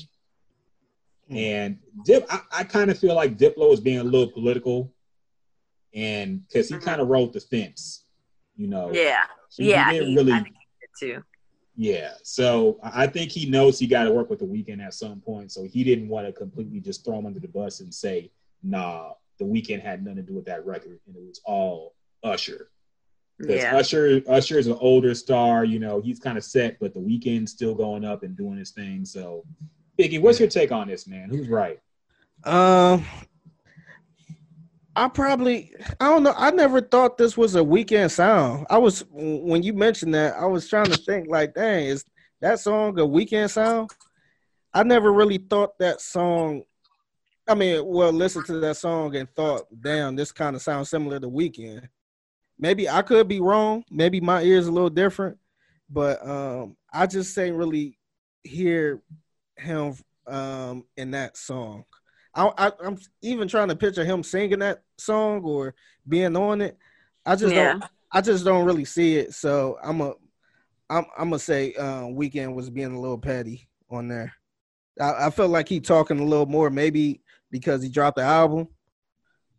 Hmm. 1.30 1.36
and 1.38 1.78
dip 2.06 2.26
i, 2.30 2.40
I 2.60 2.64
kind 2.64 2.90
of 2.90 2.98
feel 2.98 3.16
like 3.16 3.38
diplo 3.38 3.74
is 3.74 3.82
being 3.82 4.00
a 4.00 4.04
little 4.04 4.32
political 4.32 4.94
and 5.94 6.48
because 6.48 6.70
he 6.70 6.76
Mhm. 6.76 6.84
kind 6.84 7.02
of 7.02 7.08
rode 7.10 7.34
the 7.34 7.42
fence 7.42 8.06
you 8.56 8.68
know? 8.68 8.92
Yeah 8.94 9.26
He- 9.56 9.64
he 9.64 9.70
yeah 9.70 9.92
didn't 9.92 10.10
he, 10.10 10.16
really 10.16 10.34
I 10.34 10.42
think 10.42 10.56
he 10.56 11.08
did 11.08 11.16
too 11.16 11.24
yeah, 11.80 12.14
so 12.24 12.80
I 12.82 13.04
I 13.04 13.08
think 13.08 13.32
he 13.32 13.48
knows 13.48 13.78
he 13.78 13.86
got 13.86 14.06
to 14.06 14.12
work 14.12 14.32
with 14.32 14.40
the 14.40 14.46
Weeknd 14.46 14.84
at 14.84 14.96
some 14.96 15.22
point. 15.22 15.52
So 15.52 15.64
he 15.64 15.84
didn't 15.84 16.10
want 16.10 16.26
to 16.26 16.34
completely 16.34 16.80
just 16.80 17.06
throw 17.06 17.20
him 17.20 17.28
under 17.28 17.40
the 17.40 17.48
bus 17.48 17.82
and 17.82 17.94
say, 17.94 18.32
"Nah, 18.64 19.12
the 19.38 19.46
Weeknd 19.46 19.82
had 19.84 20.04
nothing 20.04 20.16
to 20.18 20.24
do 20.24 20.34
with 20.34 20.46
that 20.46 20.66
record, 20.66 21.00
and 21.06 21.16
it 21.16 21.22
was 21.22 21.40
all 21.46 21.94
Usher." 22.24 22.72
Because 23.38 23.62
yeah 23.62 23.78
Usher, 23.78 24.24
Usher 24.28 24.58
is 24.58 24.66
an 24.66 24.78
older 24.82 25.14
star. 25.14 25.64
You 25.64 25.78
know, 25.78 26.02
he's 26.02 26.20
kind 26.20 26.36
of 26.36 26.44
set, 26.44 26.80
but 26.80 26.96
the 26.96 27.00
Weeknd's 27.00 27.52
still 27.52 27.76
going 27.76 28.04
up 28.04 28.24
and 28.24 28.36
doing 28.36 28.58
his 28.58 28.72
thing. 28.72 29.06
So, 29.06 29.46
Biggie, 30.00 30.20
what's 30.20 30.40
your 30.40 30.50
take 30.50 30.72
on 30.72 30.88
this, 30.88 31.06
man? 31.06 31.30
Who's 31.30 31.48
right? 31.48 31.80
Um, 32.44 33.06
I 34.98 35.08
probably 35.08 35.72
I 36.00 36.06
don't 36.06 36.24
know. 36.24 36.34
I 36.36 36.50
never 36.50 36.82
thought 36.82 37.20
this 37.20 37.38
was 37.38 37.56
a 37.56 37.60
Weeknd 37.60 38.10
sound. 38.10 38.66
I 38.68 38.80
was 38.80 39.06
when 39.12 39.62
you 39.62 39.74
mentioned 39.74 40.16
that, 40.16 40.36
I 40.36 40.46
was 40.46 40.68
trying 40.68 40.88
to 40.88 40.98
think 40.98 41.28
like, 41.30 41.54
dang, 41.54 41.86
is 41.86 42.04
that 42.42 42.60
song 42.60 43.00
a 43.00 43.04
Weeknd 43.04 43.52
sound? 43.52 43.92
I 44.74 44.82
never 44.82 45.14
really 45.14 45.38
thought 45.38 45.78
that 45.78 46.02
song. 46.02 46.64
I 47.48 47.54
mean, 47.54 47.86
well, 47.86 48.12
listen 48.12 48.44
to 48.46 48.60
that 48.60 48.78
song 48.78 49.16
and 49.16 49.30
thought, 49.36 49.68
damn, 49.80 50.16
this 50.16 50.32
kind 50.32 50.56
of 50.56 50.64
sounds 50.64 50.90
similar 50.90 51.20
to 51.20 51.30
Weeknd. 51.30 51.88
Maybe 52.58 52.90
I 52.90 53.04
could 53.04 53.28
be 53.28 53.40
wrong. 53.40 53.84
Maybe 53.92 54.20
my 54.20 54.42
ears 54.42 54.66
a 54.66 54.72
little 54.72 54.90
different, 54.90 55.38
but 55.92 56.28
um, 56.28 56.76
I 56.92 57.06
just 57.06 57.38
ain't 57.38 57.56
really 57.56 58.00
hear 58.44 59.04
him 59.58 59.96
um 60.26 60.86
in 60.98 61.12
that 61.12 61.38
song. 61.38 61.86
I, 62.38 62.52
I, 62.58 62.72
I'm 62.86 62.98
even 63.22 63.48
trying 63.48 63.70
to 63.70 63.76
picture 63.76 64.06
him 64.06 64.24
singing 64.24 64.60
that 64.60 64.84
song 64.98 65.44
or 65.44 65.74
being 66.08 66.38
on 66.38 66.62
it. 66.62 66.78
I 67.26 67.36
just 67.36 67.56
Yeah. 67.56 67.74
don't. 67.74 67.84
I 68.12 68.22
just 68.22 68.46
don't 68.46 68.66
really 68.66 68.86
see 68.86 69.18
it. 69.18 69.34
So 69.34 69.78
I'm 69.84 70.00
a, 70.00 70.14
I'm, 70.90 71.06
I'm 71.18 71.30
gonna 71.30 71.40
say 71.40 71.74
uh, 71.74 72.04
Weeknd 72.04 72.54
was 72.54 72.70
being 72.70 72.94
a 72.94 73.00
little 73.00 73.18
petty 73.18 73.68
on 73.90 74.08
there. 74.08 74.34
I, 75.02 75.28
I 75.28 75.30
felt 75.32 75.50
like 75.52 75.68
he 75.68 75.82
talking 75.82 76.20
a 76.20 76.24
little 76.24 76.46
more, 76.46 76.70
maybe 76.70 77.22
because 77.52 77.84
he 77.84 77.90
dropped 77.90 78.18
the 78.18 78.24
album. 78.24 78.70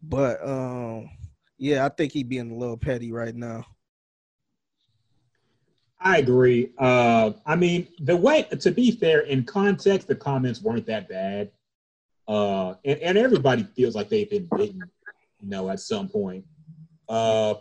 But 0.02 0.42
um, 0.48 1.10
yeah, 1.58 1.84
I 1.84 1.88
think 1.88 2.12
he 2.12 2.22
being 2.22 2.52
a 2.52 2.56
little 2.56 2.76
petty 2.78 3.12
right 3.12 3.34
now. 3.34 3.66
I 6.00 6.18
agree. 6.18 6.70
Uh, 6.78 7.32
I 7.44 7.56
mean, 7.56 7.88
the 8.00 8.16
way 8.16 8.44
to 8.44 8.70
be 8.70 8.92
fair, 8.92 9.20
in 9.20 9.44
context, 9.44 10.06
the 10.06 10.14
comments 10.14 10.62
weren't 10.62 10.86
that 10.86 11.08
bad, 11.08 11.50
uh, 12.28 12.74
and, 12.84 12.98
and 13.00 13.18
everybody 13.18 13.62
feels 13.62 13.94
like 13.94 14.08
they've 14.08 14.30
been 14.30 14.48
bitten, 14.56 14.90
you 15.40 15.48
know, 15.48 15.68
at 15.70 15.80
some 15.80 16.08
point. 16.08 16.44
Uh, 17.08 17.54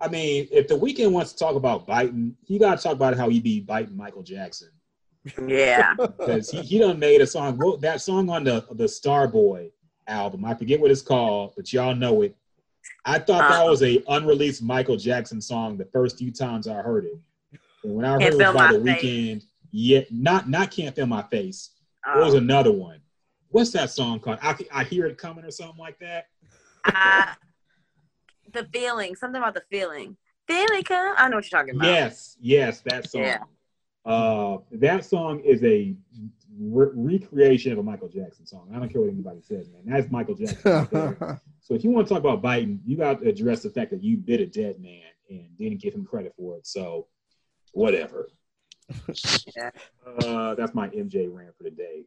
I 0.00 0.08
mean, 0.08 0.46
if 0.52 0.68
the 0.68 0.74
Weeknd 0.74 1.10
wants 1.10 1.32
to 1.32 1.38
talk 1.38 1.56
about 1.56 1.86
biting, 1.86 2.36
he 2.46 2.58
got 2.58 2.76
to 2.78 2.82
talk 2.82 2.92
about 2.92 3.16
how 3.16 3.28
he 3.28 3.40
be 3.40 3.60
biting 3.60 3.96
Michael 3.96 4.22
Jackson 4.22 4.68
yeah 5.46 5.94
because 5.96 6.50
he, 6.50 6.62
he 6.62 6.78
done 6.78 6.98
made 6.98 7.20
a 7.20 7.26
song. 7.26 7.56
Wrote 7.58 7.80
that 7.82 8.00
song 8.00 8.28
on 8.30 8.44
the 8.44 8.64
the 8.72 8.84
Starboy 8.84 9.70
album. 10.06 10.44
I 10.44 10.54
forget 10.54 10.80
what 10.80 10.90
it's 10.90 11.02
called, 11.02 11.52
but 11.56 11.72
y'all 11.72 11.94
know 11.94 12.22
it. 12.22 12.36
I 13.04 13.18
thought 13.18 13.40
that 13.40 13.60
Uh-huh. 13.60 13.70
was 13.70 13.82
a 13.82 14.02
unreleased 14.08 14.62
Michael 14.62 14.96
Jackson 14.96 15.40
song 15.40 15.76
the 15.76 15.84
first 15.86 16.18
few 16.18 16.30
times 16.30 16.68
I 16.68 16.82
heard 16.82 17.04
it. 17.04 17.18
And 17.84 17.94
when 17.94 18.04
I 18.04 18.12
heard 18.12 18.22
it 18.22 18.36
was 18.36 18.54
by 18.54 18.72
the 18.72 18.80
Face. 18.80 19.04
Weeknd, 19.04 19.42
yeah, 19.72 20.00
not 20.10 20.48
not 20.48 20.70
can't 20.70 20.94
feel 20.94 21.06
my 21.06 21.22
face. 21.22 21.70
What 22.04 22.24
was 22.24 22.34
um, 22.34 22.44
another 22.44 22.72
one? 22.72 22.99
What's 23.50 23.70
that 23.72 23.90
song 23.90 24.20
called? 24.20 24.38
I, 24.42 24.56
I 24.72 24.84
hear 24.84 25.06
it 25.06 25.18
coming 25.18 25.44
or 25.44 25.50
something 25.50 25.78
like 25.78 25.98
that. 25.98 26.26
I, 26.84 27.34
the 28.52 28.66
feeling, 28.72 29.16
something 29.16 29.40
about 29.40 29.54
the 29.54 29.62
feeling. 29.70 30.16
Feeling 30.46 30.82
come. 30.82 31.14
I 31.16 31.28
know 31.28 31.36
what 31.36 31.50
you're 31.50 31.60
talking 31.60 31.76
about. 31.76 31.86
Yes, 31.86 32.36
yes, 32.40 32.80
that 32.82 33.10
song. 33.10 33.22
Yeah. 33.22 33.42
Uh, 34.04 34.58
that 34.72 35.04
song 35.04 35.40
is 35.40 35.62
a 35.62 35.94
re- 36.58 36.90
recreation 36.94 37.72
of 37.72 37.78
a 37.78 37.82
Michael 37.82 38.08
Jackson 38.08 38.46
song. 38.46 38.68
I 38.74 38.78
don't 38.78 38.88
care 38.88 39.00
what 39.00 39.10
anybody 39.10 39.42
says, 39.42 39.68
man. 39.68 39.82
That's 39.84 40.10
Michael 40.10 40.34
Jackson. 40.34 40.72
right 40.72 40.90
there. 40.90 41.42
So 41.62 41.74
if 41.74 41.84
you 41.84 41.90
want 41.90 42.08
to 42.08 42.14
talk 42.14 42.20
about 42.20 42.42
biting, 42.42 42.80
you 42.84 42.96
got 42.96 43.20
to 43.20 43.28
address 43.28 43.62
the 43.62 43.70
fact 43.70 43.92
that 43.92 44.02
you 44.02 44.16
bit 44.16 44.40
a 44.40 44.46
dead 44.46 44.80
man 44.80 45.02
and 45.28 45.46
didn't 45.56 45.80
give 45.80 45.94
him 45.94 46.04
credit 46.04 46.34
for 46.36 46.56
it. 46.56 46.66
So 46.66 47.06
whatever. 47.72 48.28
Yeah. 49.54 49.70
Uh, 50.04 50.56
that's 50.56 50.74
my 50.74 50.88
MJ 50.88 51.32
rant 51.32 51.56
for 51.56 51.62
the 51.62 51.70
day. 51.70 52.06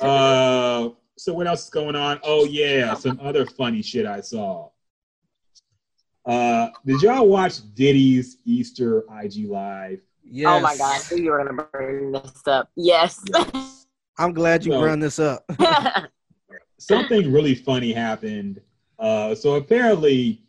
Uh, 0.00 0.90
so 1.16 1.32
what 1.34 1.46
else 1.46 1.64
is 1.64 1.70
going 1.70 1.96
on? 1.96 2.20
Oh 2.22 2.44
yeah, 2.44 2.94
some 2.94 3.18
other 3.22 3.44
funny 3.46 3.82
shit 3.82 4.06
I 4.06 4.20
saw. 4.20 4.70
Uh, 6.24 6.68
did 6.84 7.00
y'all 7.02 7.26
watch 7.26 7.60
Diddy's 7.74 8.36
Easter 8.44 9.04
IG 9.22 9.48
live? 9.48 10.00
Yes. 10.22 10.48
Oh 10.48 10.60
my 10.60 10.76
god, 10.76 11.00
I 11.10 11.14
knew 11.14 11.22
you 11.22 11.30
were 11.30 11.38
gonna 11.44 11.64
bring 11.72 12.12
this 12.12 12.42
up. 12.46 12.70
Yes. 12.76 13.24
I'm 14.18 14.32
glad 14.32 14.64
you 14.64 14.72
So- 14.72 14.80
brought 14.80 15.00
this 15.00 15.18
up. 15.18 15.50
Something 16.80 17.32
really 17.32 17.54
funny 17.56 17.92
happened. 17.92 18.60
Uh, 19.00 19.34
so 19.34 19.56
apparently, 19.56 20.42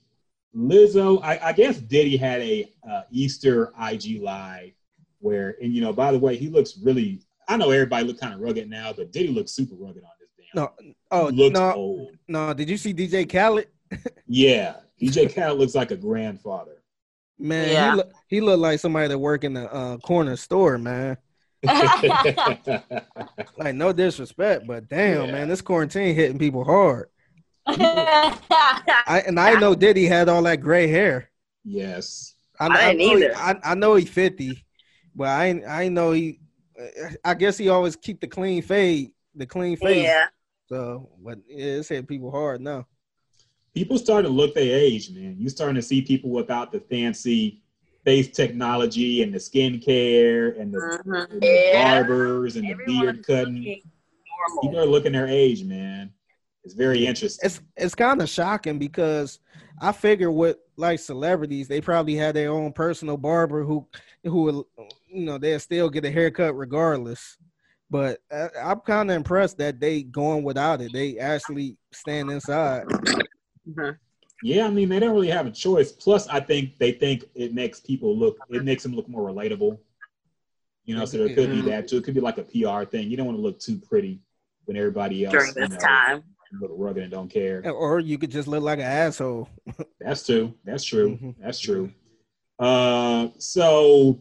Lizzo, 0.55 1.19
I, 1.23 1.39
I 1.41 1.53
guess 1.53 1.77
Diddy 1.77 2.17
had 2.17 2.41
a 2.41 2.71
uh, 2.87 3.01
Easter 3.11 3.71
IG 3.81 4.21
live 4.21 4.73
where, 5.19 5.55
and 5.61 5.73
you 5.73 5.81
know, 5.81 5.91
by 5.93 6.11
the 6.11 6.19
way, 6.19 6.35
he 6.37 6.49
looks 6.49 6.77
really. 6.83 7.21
I 7.49 7.57
know 7.57 7.71
everybody 7.71 8.05
look 8.05 8.19
kind 8.19 8.33
of 8.33 8.39
rugged 8.39 8.69
now, 8.69 8.93
but 8.93 9.11
Diddy 9.11 9.29
looks 9.29 9.51
super 9.51 9.75
rugged 9.75 10.03
on 10.03 10.09
this 10.19 10.29
damn. 10.53 10.63
No, 10.63 10.71
oh 11.11 11.27
looks 11.29 11.53
no, 11.59 11.73
old. 11.73 12.11
no. 12.27 12.53
Did 12.53 12.69
you 12.69 12.77
see 12.77 12.93
DJ 12.93 13.29
Khaled? 13.29 13.67
Yeah, 14.27 14.75
DJ 15.01 15.33
Khaled 15.33 15.57
looks 15.57 15.73
like 15.75 15.89
a 15.91 15.95
grandfather. 15.97 16.83
Man, 17.39 17.69
Yeah. 17.71 17.89
he 17.91 17.97
look 17.97 18.11
he 18.27 18.41
looked 18.41 18.59
like 18.59 18.79
somebody 18.79 19.07
that 19.07 19.17
work 19.17 19.43
in 19.43 19.53
the 19.53 19.73
uh, 19.73 19.97
corner 19.97 20.35
store, 20.35 20.77
man. 20.77 21.17
Like 23.57 23.75
no 23.75 23.91
disrespect, 23.91 24.65
but 24.67 24.87
damn, 24.87 25.25
Yeah. 25.25 25.31
man, 25.31 25.47
this 25.49 25.61
quarantine 25.61 26.15
hitting 26.15 26.37
people 26.39 26.63
hard. 26.63 27.09
I 27.67 29.23
and 29.27 29.39
I 29.39 29.59
know 29.59 29.75
Diddy 29.83 30.05
had 30.05 30.29
all 30.29 30.43
that 30.43 30.57
gray 30.61 30.87
hair. 30.87 31.29
yes. 31.63 32.35
I 32.61 32.67
didn't 32.93 32.97
know 32.99 33.15
he- 33.17 33.23
either. 33.25 33.35
I, 33.37 33.55
I 33.63 33.75
know 33.75 33.95
he 33.95 34.05
fifty, 34.05 34.65
but 35.15 35.27
I 35.29 35.45
ain't- 35.47 35.65
I 35.67 35.87
know 35.87 36.11
he. 36.11 36.39
I 37.23 37.33
guess 37.33 37.57
he 37.57 37.69
always 37.69 37.95
keep 37.95 38.19
the 38.21 38.27
clean 38.27 38.61
fade, 38.61 39.11
the 39.35 39.45
clean 39.45 39.77
face. 39.77 40.03
yeah. 40.05 40.27
So, 40.67 41.09
but 41.23 41.39
yeah, 41.47 41.65
it's 41.77 41.89
hitting 41.89 42.05
people 42.05 42.31
hard 42.31 42.61
now. 42.61 42.85
people 43.73 43.97
starting 43.97 44.29
to 44.29 44.35
look 44.35 44.53
their 44.55 44.77
age, 44.77 45.11
man. 45.11 45.35
You 45.37 45.47
starting 45.49 45.75
to 45.75 45.81
see 45.81 46.01
people 46.01 46.29
without 46.31 46.71
the 46.71 46.79
fancy 46.79 47.61
face 48.03 48.27
technology 48.29 49.21
and 49.23 49.33
the 49.33 49.37
skincare 49.37 50.59
and 50.59 50.73
the, 50.73 50.79
Mhm. 50.79 51.31
and 51.31 51.41
the 51.41 51.47
Yeah. 51.47 52.01
barbers 52.01 52.55
and 52.55 52.67
the 52.69 52.75
beard 52.85 53.25
cutting. 53.25 53.81
People 54.61 54.79
are 54.79 54.85
looking 54.85 55.11
their 55.11 55.27
age, 55.27 55.63
man. 55.63 56.11
It's 56.63 56.73
very 56.73 57.05
interesting. 57.05 57.45
It's 57.45 57.61
it's 57.77 57.95
kind 57.95 58.21
of 58.21 58.29
shocking 58.29 58.79
because 58.79 59.39
I 59.81 59.91
figure 59.91 60.31
with 60.31 60.57
like 60.79 60.99
celebrities, 60.99 61.67
they 61.67 61.81
probably 61.81 62.15
had 62.15 62.35
their 62.35 62.51
own 62.51 62.71
personal 62.71 63.17
barber 63.17 63.63
who 63.63 63.85
who 64.23 64.41
will, 64.43 64.67
you 65.07 65.25
know 65.25 65.37
they'll 65.37 65.59
still 65.59 65.89
get 65.89 66.05
a 66.05 66.11
haircut 66.11 66.55
regardless. 66.55 67.37
But 67.91 68.19
I, 68.31 68.49
I'm 68.63 68.79
kind 68.81 69.11
of 69.11 69.17
impressed 69.17 69.57
that 69.57 69.79
they 69.79 70.03
going 70.03 70.43
without 70.43 70.81
it. 70.81 70.93
They 70.93 71.17
actually 71.17 71.77
stand 71.91 72.31
inside. 72.31 72.85
Mhm. 73.67 73.97
yeah, 74.41 74.65
I 74.65 74.69
mean 74.69 74.89
they 74.89 74.99
don't 74.99 75.13
really 75.13 75.29
have 75.29 75.45
a 75.45 75.51
choice. 75.51 75.91
Plus, 75.91 76.27
I 76.27 76.39
think 76.39 76.77
they 76.77 76.93
think 76.93 77.25
it 77.35 77.53
makes 77.53 77.79
people 77.79 78.17
look. 78.17 78.37
It 78.49 78.63
makes 78.63 78.83
them 78.83 78.95
look 78.95 79.09
more 79.09 79.29
relatable. 79.29 79.77
You 80.85 80.95
know, 80.95 81.05
so 81.05 81.19
there 81.19 81.35
could 81.35 81.51
be 81.51 81.61
that 81.69 81.87
too. 81.87 81.97
It 81.97 82.03
could 82.03 82.15
be 82.15 82.21
like 82.21 82.39
a 82.39 82.43
PR 82.43 82.83
thing. 82.83 83.11
You 83.11 83.17
don't 83.17 83.27
want 83.27 83.37
to 83.37 83.41
look 83.43 83.59
too 83.59 83.77
pretty 83.77 84.21
when 84.65 84.77
everybody 84.77 85.25
else 85.25 85.33
During 85.33 85.53
you 85.55 85.61
this 85.67 85.69
know, 85.71 85.77
time. 85.77 86.23
Look 86.59 86.71
rugged 86.73 87.03
and 87.03 87.11
don't 87.11 87.29
care. 87.29 87.69
Or 87.71 87.99
you 87.99 88.17
could 88.17 88.31
just 88.31 88.47
look 88.47 88.63
like 88.63 88.79
an 88.79 88.85
asshole. 88.85 89.49
That's 89.99 90.25
true. 90.25 90.53
That's 90.65 90.83
true. 90.83 91.17
Mhm. 91.17 91.35
That's 91.39 91.59
true. 91.59 91.91
Uh, 92.57 93.29
so 93.37 94.19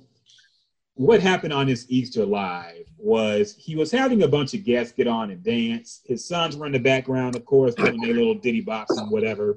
what 0.94 1.20
happened 1.20 1.52
on 1.52 1.66
his 1.68 1.86
Easter 1.88 2.24
live 2.26 2.86
was 2.96 3.54
he 3.56 3.76
was 3.76 3.90
having 3.90 4.22
a 4.22 4.28
bunch 4.28 4.54
of 4.54 4.64
guests 4.64 4.92
get 4.92 5.06
on 5.06 5.30
and 5.30 5.42
dance. 5.42 6.00
His 6.04 6.26
sons 6.26 6.56
were 6.56 6.66
in 6.66 6.72
the 6.72 6.78
background, 6.78 7.36
of 7.36 7.44
course, 7.44 7.74
doing 7.74 8.00
their 8.00 8.14
little 8.14 8.34
ditty 8.34 8.60
box 8.60 8.96
and 8.96 9.10
whatever. 9.10 9.56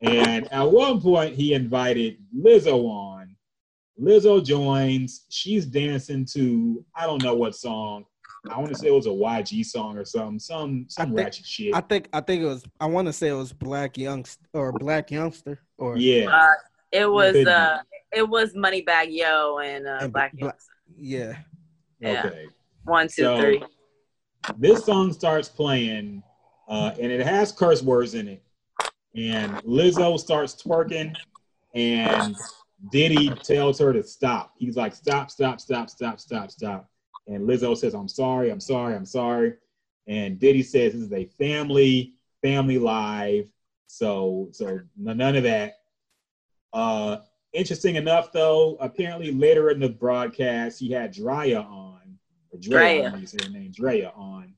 And 0.00 0.50
at 0.52 0.70
one 0.70 1.00
point, 1.00 1.34
he 1.34 1.54
invited 1.54 2.16
Lizzo 2.36 2.84
on. 2.86 3.36
Lizzo 4.00 4.44
joins. 4.44 5.26
She's 5.28 5.66
dancing 5.66 6.24
to 6.32 6.84
I 6.96 7.06
don't 7.06 7.22
know 7.22 7.34
what 7.34 7.54
song. 7.54 8.04
I 8.50 8.58
want 8.58 8.70
to 8.70 8.74
say 8.74 8.88
it 8.88 8.92
was 8.92 9.06
a 9.06 9.10
YG 9.10 9.64
song 9.64 9.96
or 9.96 10.04
something, 10.04 10.38
some 10.38 10.86
some 10.88 11.02
I 11.02 11.06
think- 11.06 11.18
ratchet 11.18 11.46
shit. 11.46 11.74
I 11.74 11.80
think 11.80 12.08
I 12.12 12.20
think 12.20 12.42
it 12.42 12.46
was. 12.46 12.64
I 12.80 12.86
want 12.86 13.06
to 13.06 13.12
say 13.12 13.28
it 13.28 13.34
was 13.34 13.52
Blac 13.52 13.94
Youngsta 13.94 14.38
or 14.52 14.72
Blac 14.72 15.08
Youngsta 15.10 15.56
or 15.78 15.96
yeah, 15.96 16.26
Uh, 16.28 16.52
it 16.90 17.06
was 17.10 17.36
uh 17.46 17.78
it 18.12 18.28
was 18.28 18.52
Moneybagg 18.54 19.06
Yo 19.10 19.58
and 19.58 19.86
uh 19.86 19.98
And 20.02 20.12
Black 20.12 20.32
Bla- 20.32 20.48
Youngster. 20.48 20.72
yeah. 20.98 21.36
yeah. 22.00 22.22
okay. 22.26 22.46
One, 22.84 23.06
two, 23.06 23.22
So- 23.22 23.40
three. 23.40 23.62
this 24.58 24.84
song 24.84 25.12
starts 25.12 25.48
playing 25.48 26.22
uh, 26.68 26.92
and 27.00 27.12
it 27.12 27.24
has 27.24 27.52
curse 27.52 27.80
words 27.82 28.14
in 28.14 28.26
it 28.28 28.42
and 29.14 29.52
lizzo 29.62 30.18
starts 30.18 30.60
twerking 30.60 31.14
and 31.74 32.34
diddy 32.90 33.28
tells 33.44 33.78
her 33.78 33.92
to 33.92 34.02
stop 34.02 34.52
he's 34.56 34.74
like 34.76 34.94
stop 34.94 35.30
stop 35.30 35.60
stop 35.60 35.88
stop 35.90 36.18
stop 36.18 36.50
stop 36.50 36.90
and 37.26 37.48
lizzo 37.48 37.76
says 37.76 37.94
i'm 37.94 38.08
sorry 38.08 38.50
i'm 38.50 38.60
sorry 38.60 38.94
i'm 38.94 39.06
sorry 39.06 39.54
and 40.06 40.38
diddy 40.38 40.62
says 40.62 40.92
this 40.92 41.02
is 41.02 41.12
a 41.12 41.24
family 41.38 42.14
family 42.42 42.78
live 42.78 43.46
so 43.86 44.48
so 44.52 44.80
none 44.96 45.36
of 45.36 45.42
that 45.44 45.74
uh 46.72 47.18
interesting 47.52 47.96
enough 47.96 48.32
though 48.32 48.76
apparently 48.80 49.30
later 49.32 49.70
in 49.70 49.78
the 49.78 49.88
broadcast 49.88 50.80
he 50.80 50.90
had 50.90 51.12
Draya 51.14 51.60
on 51.64 52.00
or 52.50 52.58
Drea, 52.58 53.10
Drea. 53.10 53.26
say 53.26 53.38
her 53.44 53.50
name, 53.50 53.70
Drea 53.72 54.10
on, 54.14 54.52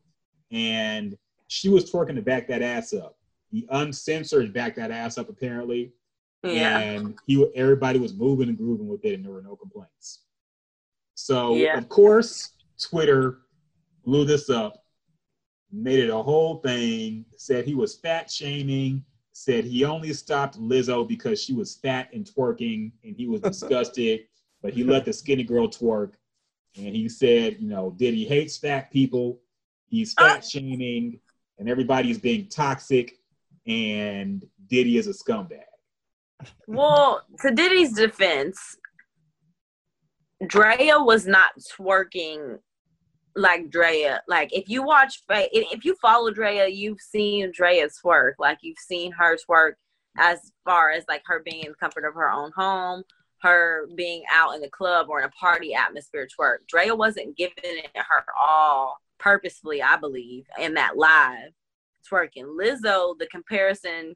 and 0.50 1.16
she 1.46 1.68
was 1.68 1.90
twerking 1.90 2.16
to 2.16 2.22
back 2.22 2.48
that 2.48 2.60
ass 2.62 2.92
up. 2.92 3.16
He 3.50 3.66
uncensored 3.70 4.52
back 4.52 4.74
that 4.76 4.90
ass 4.90 5.16
up 5.16 5.28
apparently, 5.28 5.92
Yeah. 6.42 6.78
and 6.80 7.16
he 7.26 7.46
everybody 7.54 8.00
was 8.00 8.12
moving 8.14 8.48
and 8.48 8.58
grooving 8.58 8.88
with 8.88 9.04
it, 9.04 9.14
and 9.14 9.24
there 9.24 9.32
were 9.32 9.42
no 9.42 9.54
complaints. 9.54 10.22
So 11.14 11.54
Yeah. 11.54 11.78
of 11.78 11.88
course, 11.88 12.53
Twitter 12.85 13.39
blew 14.05 14.24
this 14.24 14.51
up, 14.51 14.85
made 15.72 15.99
it 16.01 16.11
a 16.11 16.22
whole 16.22 16.59
thing. 16.59 17.24
Said 17.37 17.64
he 17.64 17.74
was 17.74 17.97
fat 17.97 18.30
shaming. 18.30 19.05
Said 19.32 19.64
he 19.64 19.85
only 19.85 20.12
stopped 20.12 20.61
Lizzo 20.61 21.07
because 21.07 21.43
she 21.43 21.53
was 21.53 21.76
fat 21.76 22.09
and 22.12 22.24
twerking, 22.24 22.93
and 23.03 23.16
he 23.16 23.26
was 23.26 23.41
disgusted. 23.53 24.26
but 24.62 24.72
he 24.72 24.85
let 24.85 25.05
the 25.05 25.12
skinny 25.12 25.45
girl 25.45 25.68
twerk, 25.68 26.14
and 26.76 26.95
he 26.95 27.09
said, 27.09 27.57
you 27.61 27.68
know, 27.68 27.91
Diddy 27.97 28.24
hates 28.24 28.57
fat 28.57 28.91
people. 28.91 29.41
He's 29.87 30.14
ah. 30.18 30.35
fat 30.35 30.45
shaming, 30.45 31.18
and 31.59 31.68
everybody's 31.68 32.18
being 32.18 32.49
toxic, 32.49 33.18
and 33.66 34.45
Diddy 34.68 34.99
is 34.99 35.07
a 35.07 35.12
scumbag. 35.12 35.62
Well, 36.66 37.22
to 37.41 37.51
Diddy's 37.51 37.93
defense, 37.93 38.76
Drea 40.47 40.99
was 41.01 41.26
not 41.26 41.53
twerking 41.59 42.59
like 43.37 43.70
Drea. 43.70 44.22
Like 44.28 44.53
if 44.53 44.68
you 44.68 44.82
watch, 44.82 45.22
if 45.28 45.85
you 45.85 45.95
follow 45.97 46.30
Drea, 46.30 46.68
you've 46.68 47.01
seen 47.01 47.51
Drea 47.53 47.89
twerk. 47.89 48.35
Like 48.39 48.59
you've 48.62 48.78
seen 48.78 49.12
her 49.12 49.37
twerk 49.37 49.72
as 50.16 50.53
far 50.64 50.91
as 50.91 51.05
like 51.09 51.22
her 51.26 51.43
being 51.45 51.64
in 51.64 51.70
the 51.70 51.76
comfort 51.76 52.05
of 52.05 52.14
her 52.14 52.30
own 52.30 52.53
home, 52.57 53.03
her 53.43 53.89
being 53.97 54.22
out 54.32 54.55
in 54.55 54.61
the 54.61 54.70
club 54.70 55.09
or 55.09 55.18
in 55.18 55.24
a 55.24 55.30
party 55.30 55.74
atmosphere 55.74 56.28
twerk. 56.28 56.59
Drea 56.68 56.95
wasn't 56.95 57.37
giving 57.37 57.55
it 57.62 57.91
her 57.95 58.24
all 58.41 58.99
purposefully, 59.18 59.82
I 59.82 59.97
believe, 59.97 60.47
in 60.61 60.74
that 60.74 60.97
live 60.97 61.51
twerking. 62.11 62.57
Lizzo, 62.59 63.18
the 63.18 63.26
comparison, 63.30 64.14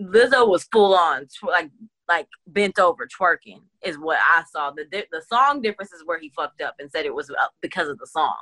Lizzo 0.00 0.48
was 0.48 0.64
full 0.64 0.94
on 0.94 1.26
like 1.46 1.70
like 2.12 2.28
bent 2.46 2.78
over 2.78 3.06
twerking 3.06 3.60
is 3.82 3.98
what 3.98 4.18
I 4.22 4.44
saw. 4.50 4.70
The 4.70 4.86
the 4.90 5.22
song 5.28 5.62
difference 5.62 5.92
is 5.92 6.02
where 6.04 6.18
he 6.18 6.30
fucked 6.30 6.60
up 6.60 6.74
and 6.78 6.90
said 6.90 7.06
it 7.06 7.14
was 7.14 7.30
uh, 7.30 7.46
because 7.60 7.88
of 7.88 7.98
the 7.98 8.06
song. 8.06 8.36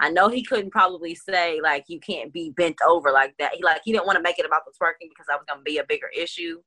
I 0.00 0.10
know 0.10 0.28
he 0.28 0.42
couldn't 0.42 0.70
probably 0.70 1.14
say 1.14 1.60
like 1.62 1.84
you 1.88 2.00
can't 2.00 2.32
be 2.32 2.50
bent 2.50 2.76
over 2.86 3.10
like 3.12 3.34
that. 3.38 3.54
He 3.54 3.62
like 3.62 3.82
he 3.84 3.92
didn't 3.92 4.06
want 4.06 4.16
to 4.16 4.22
make 4.22 4.38
it 4.38 4.46
about 4.46 4.62
the 4.64 4.72
twerking 4.72 5.08
because 5.10 5.26
that 5.28 5.36
was 5.36 5.44
gonna 5.48 5.62
be 5.62 5.78
a 5.78 5.84
bigger 5.84 6.08
issue. 6.16 6.60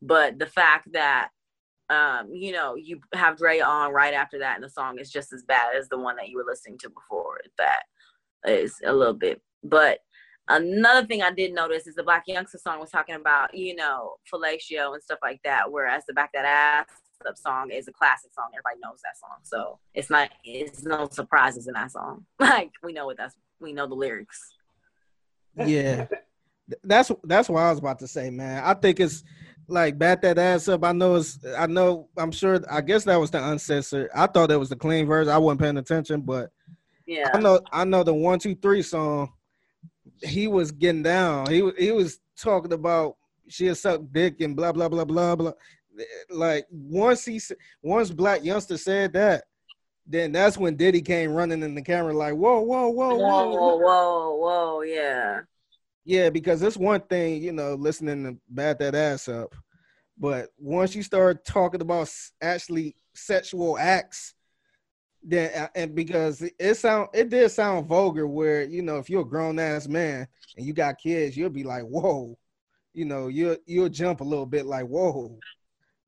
But 0.00 0.38
the 0.38 0.46
fact 0.46 0.88
that 0.92 1.30
um, 1.90 2.28
you 2.32 2.52
know, 2.52 2.74
you 2.76 3.00
have 3.14 3.38
Dre 3.38 3.60
on 3.60 3.92
right 3.92 4.12
after 4.14 4.38
that 4.38 4.56
and 4.56 4.64
the 4.64 4.68
song 4.70 4.98
is 4.98 5.10
just 5.10 5.32
as 5.32 5.42
bad 5.42 5.74
as 5.74 5.88
the 5.88 5.98
one 5.98 6.16
that 6.16 6.28
you 6.28 6.36
were 6.36 6.44
listening 6.46 6.78
to 6.78 6.90
before. 6.90 7.40
That 7.56 7.80
is 8.46 8.74
a 8.84 8.92
little 8.92 9.14
bit. 9.14 9.40
But 9.64 10.00
another 10.48 11.06
thing 11.06 11.22
I 11.22 11.30
did 11.30 11.54
notice 11.54 11.86
is 11.86 11.94
the 11.94 12.02
Blac 12.02 12.22
Youngsta 12.28 12.58
song 12.60 12.80
was 12.80 12.90
talking 12.90 13.14
about, 13.14 13.54
you 13.54 13.74
know, 13.74 14.16
fellatio 14.32 14.94
and 14.94 15.02
stuff 15.02 15.18
like 15.22 15.40
that, 15.44 15.70
whereas 15.70 16.04
the 16.06 16.14
Back 16.14 16.30
That 16.32 16.44
Ass 16.44 16.86
Up 17.26 17.36
song 17.36 17.70
is 17.70 17.88
a 17.88 17.92
classic 17.92 18.32
song. 18.34 18.46
Everybody 18.54 18.80
knows 18.82 19.00
that 19.02 19.18
song. 19.18 19.38
So 19.42 19.78
it's 19.94 20.10
not 20.10 20.30
it's 20.44 20.84
no 20.84 21.08
surprises 21.10 21.66
in 21.66 21.74
that 21.74 21.92
song. 21.92 22.24
Like 22.40 22.70
we 22.82 22.92
know 22.92 23.06
what 23.06 23.16
that's 23.16 23.34
we 23.60 23.72
know 23.72 23.86
the 23.86 23.94
lyrics. 23.94 24.52
Yeah. 25.56 26.06
That's 26.84 27.10
that's 27.24 27.48
what 27.48 27.62
I 27.62 27.70
was 27.70 27.78
about 27.78 27.98
to 28.00 28.06
say, 28.06 28.28
man. 28.28 28.62
I 28.62 28.74
think 28.74 29.00
it's 29.00 29.24
like 29.68 29.98
bat 29.98 30.20
that 30.20 30.38
ass 30.38 30.68
up. 30.68 30.84
I 30.84 30.92
know 30.92 31.14
it's 31.16 31.38
I 31.56 31.66
know 31.66 32.10
I'm 32.16 32.30
sure 32.30 32.60
I 32.70 32.82
guess 32.82 33.04
that 33.04 33.16
was 33.16 33.30
the 33.30 33.42
uncensored. 33.42 34.10
I 34.14 34.26
thought 34.26 34.50
that 34.50 34.58
was 34.58 34.68
the 34.68 34.76
clean 34.76 35.06
version. 35.06 35.32
I 35.32 35.38
wasn't 35.38 35.62
paying 35.62 35.78
attention, 35.78 36.20
but 36.20 36.50
Yeah. 37.06 37.30
I 37.32 37.40
know 37.40 37.60
I 37.72 37.84
know 37.86 38.02
the 38.02 38.12
one 38.12 38.38
two 38.38 38.54
three 38.54 38.82
song. 38.82 39.32
He 40.22 40.48
was 40.48 40.70
getting 40.70 41.02
down. 41.02 41.50
He 41.50 41.70
he 41.78 41.92
was 41.92 42.20
talking 42.36 42.72
about 42.72 43.16
she'll 43.48 43.74
suck 43.74 44.02
dick 44.12 44.40
and 44.40 44.56
blah 44.56 44.72
blah 44.72 44.88
blah 44.88 45.04
blah 45.04 45.36
blah. 45.36 45.52
Like 46.30 46.66
once 46.70 47.24
he 47.24 47.40
once 47.82 48.10
Blac 48.10 48.44
Youngsta 48.44 48.78
said 48.78 49.12
that, 49.14 49.44
then 50.06 50.32
that's 50.32 50.56
when 50.56 50.76
Diddy 50.76 51.02
came 51.02 51.32
running 51.32 51.62
in 51.62 51.74
the 51.74 51.82
camera 51.82 52.14
like, 52.14 52.34
whoa, 52.34 52.60
whoa, 52.60 52.88
whoa, 52.88 53.16
whoa, 53.16 53.48
whoa, 53.48 53.76
whoa, 53.76 54.36
whoa, 54.36 54.82
yeah. 54.82 55.40
Yeah, 56.04 56.30
because 56.30 56.62
it's 56.62 56.78
one 56.78 57.02
thing, 57.02 57.42
you 57.42 57.52
know, 57.52 57.74
listening 57.74 58.24
to 58.24 58.38
bat 58.48 58.78
that 58.78 58.94
ass 58.94 59.28
up. 59.28 59.54
But 60.16 60.48
once 60.56 60.94
you 60.94 61.02
start 61.02 61.44
talking 61.44 61.82
about 61.82 62.10
actually 62.40 62.96
sexual 63.14 63.76
acts, 63.78 64.34
then 65.28 65.68
and 65.74 65.94
because 65.94 66.42
it 66.58 66.74
sound 66.76 67.08
it 67.12 67.28
did 67.28 67.50
sound 67.50 67.86
vulgar 67.86 68.26
where 68.26 68.62
you 68.62 68.80
know 68.82 68.96
if 68.96 69.10
you're 69.10 69.22
a 69.22 69.26
grown 69.26 69.58
ass 69.58 69.86
man 69.86 70.26
and 70.56 70.66
you 70.66 70.72
got 70.72 70.98
kids, 70.98 71.36
you'll 71.36 71.50
be 71.50 71.64
like, 71.64 71.82
whoa, 71.82 72.36
you 72.94 73.04
know, 73.04 73.28
you'll 73.28 73.56
you'll 73.66 73.90
jump 73.90 74.20
a 74.20 74.24
little 74.24 74.46
bit 74.46 74.64
like 74.64 74.86
whoa. 74.86 75.38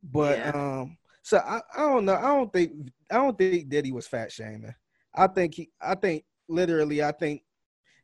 But 0.02 0.38
yeah. 0.38 0.50
um 0.54 0.96
so 1.22 1.38
I, 1.38 1.60
I 1.76 1.80
don't 1.80 2.06
know. 2.06 2.14
I 2.14 2.28
don't 2.28 2.52
think 2.52 2.72
I 3.10 3.16
don't 3.16 3.36
think 3.36 3.68
Diddy 3.68 3.92
was 3.92 4.08
fat 4.08 4.32
shaming. 4.32 4.74
I 5.14 5.26
think 5.26 5.54
he 5.54 5.70
I 5.80 5.94
think 5.94 6.24
literally 6.48 7.02
I 7.02 7.12
think 7.12 7.42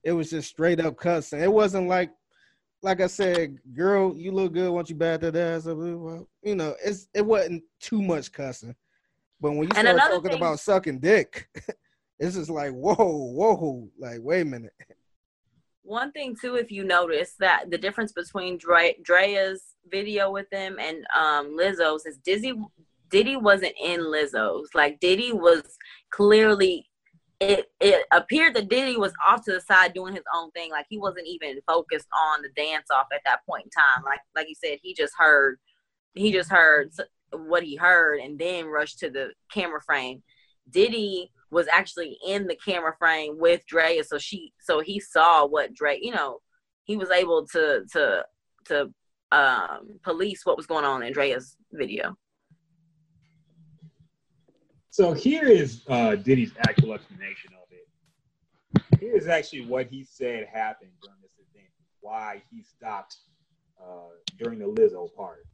it 0.04 0.12
was 0.12 0.28
just 0.30 0.50
straight 0.50 0.80
up 0.80 0.96
cussing. 0.96 1.40
It 1.40 1.52
wasn't 1.52 1.88
like 1.88 2.10
like 2.82 3.00
I 3.00 3.06
said, 3.06 3.56
girl, 3.74 4.14
you 4.16 4.32
look 4.32 4.52
good 4.52 4.70
once 4.70 4.90
you 4.90 4.96
bat 4.96 5.22
that 5.22 5.34
ass. 5.34 5.64
Well, 5.64 6.28
you 6.42 6.54
know, 6.54 6.74
it's 6.84 7.08
it 7.14 7.24
wasn't 7.24 7.64
too 7.80 8.02
much 8.02 8.30
cussing. 8.32 8.76
But 9.40 9.52
when 9.52 9.68
you 9.68 9.74
start 9.74 9.96
talking 9.98 10.30
thing, 10.30 10.38
about 10.38 10.60
sucking 10.60 11.00
dick, 11.00 11.48
it's 12.18 12.36
just 12.36 12.50
like, 12.50 12.72
whoa, 12.72 12.94
whoa, 12.94 13.88
like, 13.98 14.18
wait 14.20 14.42
a 14.42 14.44
minute. 14.44 14.72
One 15.82 16.10
thing 16.12 16.34
too, 16.40 16.56
if 16.56 16.72
you 16.72 16.84
notice 16.84 17.34
that 17.38 17.70
the 17.70 17.78
difference 17.78 18.12
between 18.12 18.58
Dre, 18.58 18.96
Drea's 19.02 19.62
video 19.88 20.32
with 20.32 20.50
them 20.50 20.78
and 20.80 21.06
um, 21.14 21.56
Lizzo's 21.56 22.06
is 22.06 22.18
Dizzy 22.18 22.54
Diddy 23.10 23.36
wasn't 23.36 23.74
in 23.80 24.00
Lizzo's. 24.00 24.68
Like 24.74 25.00
Diddy 25.00 25.32
was 25.32 25.62
clearly 26.10 26.88
it 27.38 27.66
it 27.80 28.06
appeared 28.12 28.54
that 28.54 28.68
Diddy 28.68 28.96
was 28.96 29.12
off 29.26 29.44
to 29.44 29.52
the 29.52 29.60
side 29.60 29.92
doing 29.92 30.14
his 30.14 30.24
own 30.34 30.50
thing. 30.52 30.70
Like 30.70 30.86
he 30.88 30.98
wasn't 30.98 31.26
even 31.26 31.58
focused 31.66 32.08
on 32.12 32.42
the 32.42 32.48
dance 32.56 32.86
off 32.90 33.06
at 33.12 33.20
that 33.24 33.44
point 33.46 33.64
in 33.64 33.70
time. 33.70 34.02
Like 34.04 34.20
like 34.34 34.48
you 34.48 34.54
said, 34.54 34.78
he 34.82 34.94
just 34.94 35.12
heard 35.18 35.58
he 36.14 36.32
just 36.32 36.50
heard 36.50 36.92
what 37.32 37.62
he 37.62 37.76
heard 37.76 38.20
and 38.20 38.38
then 38.38 38.66
rushed 38.66 38.98
to 39.00 39.10
the 39.10 39.30
camera 39.52 39.80
frame. 39.82 40.22
Diddy 40.70 41.30
was 41.50 41.68
actually 41.72 42.18
in 42.26 42.46
the 42.46 42.56
camera 42.56 42.94
frame 42.98 43.38
with 43.38 43.64
Drea, 43.66 44.04
so 44.04 44.18
she 44.18 44.52
so 44.60 44.80
he 44.80 45.00
saw 45.00 45.46
what 45.46 45.74
Dre, 45.74 45.98
you 46.00 46.12
know, 46.12 46.40
he 46.84 46.96
was 46.96 47.10
able 47.10 47.46
to 47.48 47.84
to 47.92 48.24
to 48.66 48.92
um 49.32 49.98
police 50.02 50.44
what 50.44 50.56
was 50.56 50.66
going 50.66 50.84
on 50.84 51.02
in 51.02 51.12
Drea's 51.12 51.56
video. 51.72 52.16
So 54.90 55.12
here 55.12 55.46
is 55.46 55.82
uh, 55.88 56.16
Diddy's 56.16 56.52
actual 56.66 56.94
explanation 56.94 57.50
of 57.62 57.68
it. 57.70 58.98
Here's 58.98 59.26
actually 59.26 59.66
what 59.66 59.88
he 59.88 60.02
said 60.02 60.46
happened 60.50 60.90
during 61.02 61.20
this 61.20 61.32
event, 61.50 61.68
why 62.00 62.42
he 62.50 62.62
stopped 62.62 63.18
uh, 63.78 64.08
during 64.38 64.58
the 64.58 64.64
Lizzo 64.64 65.14
part. 65.14 65.44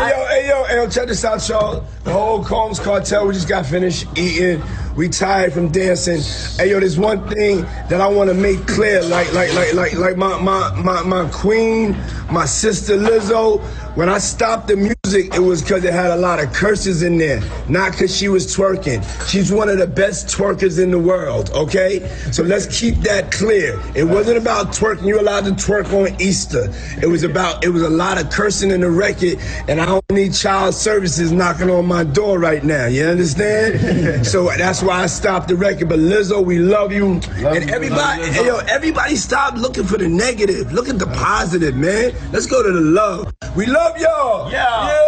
Hey 0.00 0.08
yo, 0.08 0.26
hey 0.28 0.48
yo, 0.48 0.64
hey 0.64 0.74
yo, 0.76 0.88
check 0.88 1.08
this 1.08 1.22
out, 1.26 1.46
y'all. 1.46 1.84
The 2.04 2.10
whole 2.10 2.42
Combs 2.42 2.80
cartel, 2.80 3.26
we 3.26 3.34
just 3.34 3.46
got 3.46 3.66
finished 3.66 4.06
eating. 4.16 4.62
We 4.96 5.10
tired 5.10 5.52
from 5.52 5.68
dancing. 5.68 6.22
Hey 6.56 6.70
yo, 6.70 6.80
there's 6.80 6.98
one 6.98 7.28
thing 7.28 7.64
that 7.90 8.00
I 8.00 8.08
want 8.08 8.30
to 8.30 8.34
make 8.34 8.66
clear. 8.66 9.02
Like, 9.02 9.30
like, 9.34 9.52
like, 9.52 9.74
like, 9.74 9.92
like 9.92 10.16
my 10.16 10.40
my 10.40 10.74
my 10.80 11.02
my 11.02 11.28
queen, 11.28 11.94
my 12.30 12.46
sister 12.46 12.96
Lizzo. 12.96 13.60
When 13.94 14.08
I 14.08 14.16
stopped 14.16 14.68
the 14.68 14.76
music, 14.76 14.99
it 15.14 15.42
was 15.42 15.62
because 15.62 15.84
it 15.84 15.92
had 15.92 16.10
a 16.10 16.16
lot 16.16 16.42
of 16.42 16.52
curses 16.52 17.02
in 17.02 17.18
there, 17.18 17.42
not 17.68 17.92
because 17.92 18.16
she 18.16 18.28
was 18.28 18.46
twerking. 18.46 19.02
She's 19.28 19.52
one 19.52 19.68
of 19.68 19.78
the 19.78 19.86
best 19.86 20.28
twerkers 20.28 20.82
in 20.82 20.90
the 20.90 20.98
world, 20.98 21.50
okay? 21.50 22.08
So 22.32 22.42
let's 22.42 22.66
keep 22.78 22.96
that 23.00 23.32
clear. 23.32 23.80
It 23.94 24.04
wasn't 24.04 24.38
about 24.38 24.68
twerking. 24.68 25.06
You're 25.06 25.20
allowed 25.20 25.44
to 25.44 25.50
twerk 25.50 25.92
on 25.92 26.20
Easter. 26.20 26.72
It 27.02 27.06
was 27.06 27.24
about, 27.24 27.64
it 27.64 27.68
was 27.68 27.82
a 27.82 27.90
lot 27.90 28.22
of 28.22 28.30
cursing 28.30 28.70
in 28.70 28.80
the 28.80 28.90
record, 28.90 29.38
and 29.68 29.80
I 29.80 29.86
don't 29.86 30.04
need 30.12 30.32
child 30.32 30.74
services 30.74 31.32
knocking 31.32 31.68
on 31.68 31.86
my 31.86 32.04
door 32.04 32.38
right 32.38 32.62
now. 32.62 32.86
You 32.86 33.04
understand? 33.04 34.26
so 34.26 34.46
that's 34.56 34.82
why 34.82 35.02
I 35.02 35.06
stopped 35.06 35.48
the 35.48 35.56
record. 35.56 35.88
But 35.88 35.98
Lizzo, 35.98 36.44
we 36.44 36.58
love 36.58 36.92
you. 36.92 37.20
Love 37.40 37.56
and 37.56 37.70
everybody, 37.70 38.22
you, 38.22 38.32
hey, 38.32 38.46
yo, 38.46 38.58
everybody 38.68 39.16
stop 39.16 39.56
looking 39.56 39.84
for 39.84 39.98
the 39.98 40.08
negative. 40.08 40.72
Look 40.72 40.88
at 40.88 40.98
the 40.98 41.06
positive, 41.06 41.76
man. 41.76 42.14
Let's 42.32 42.46
go 42.46 42.62
to 42.62 42.72
the 42.72 42.80
love. 42.80 43.34
We 43.56 43.66
love 43.66 43.80
love 43.80 44.00
y'all. 44.00 44.52
Yeah. 44.52 44.88
yeah. 44.88 44.99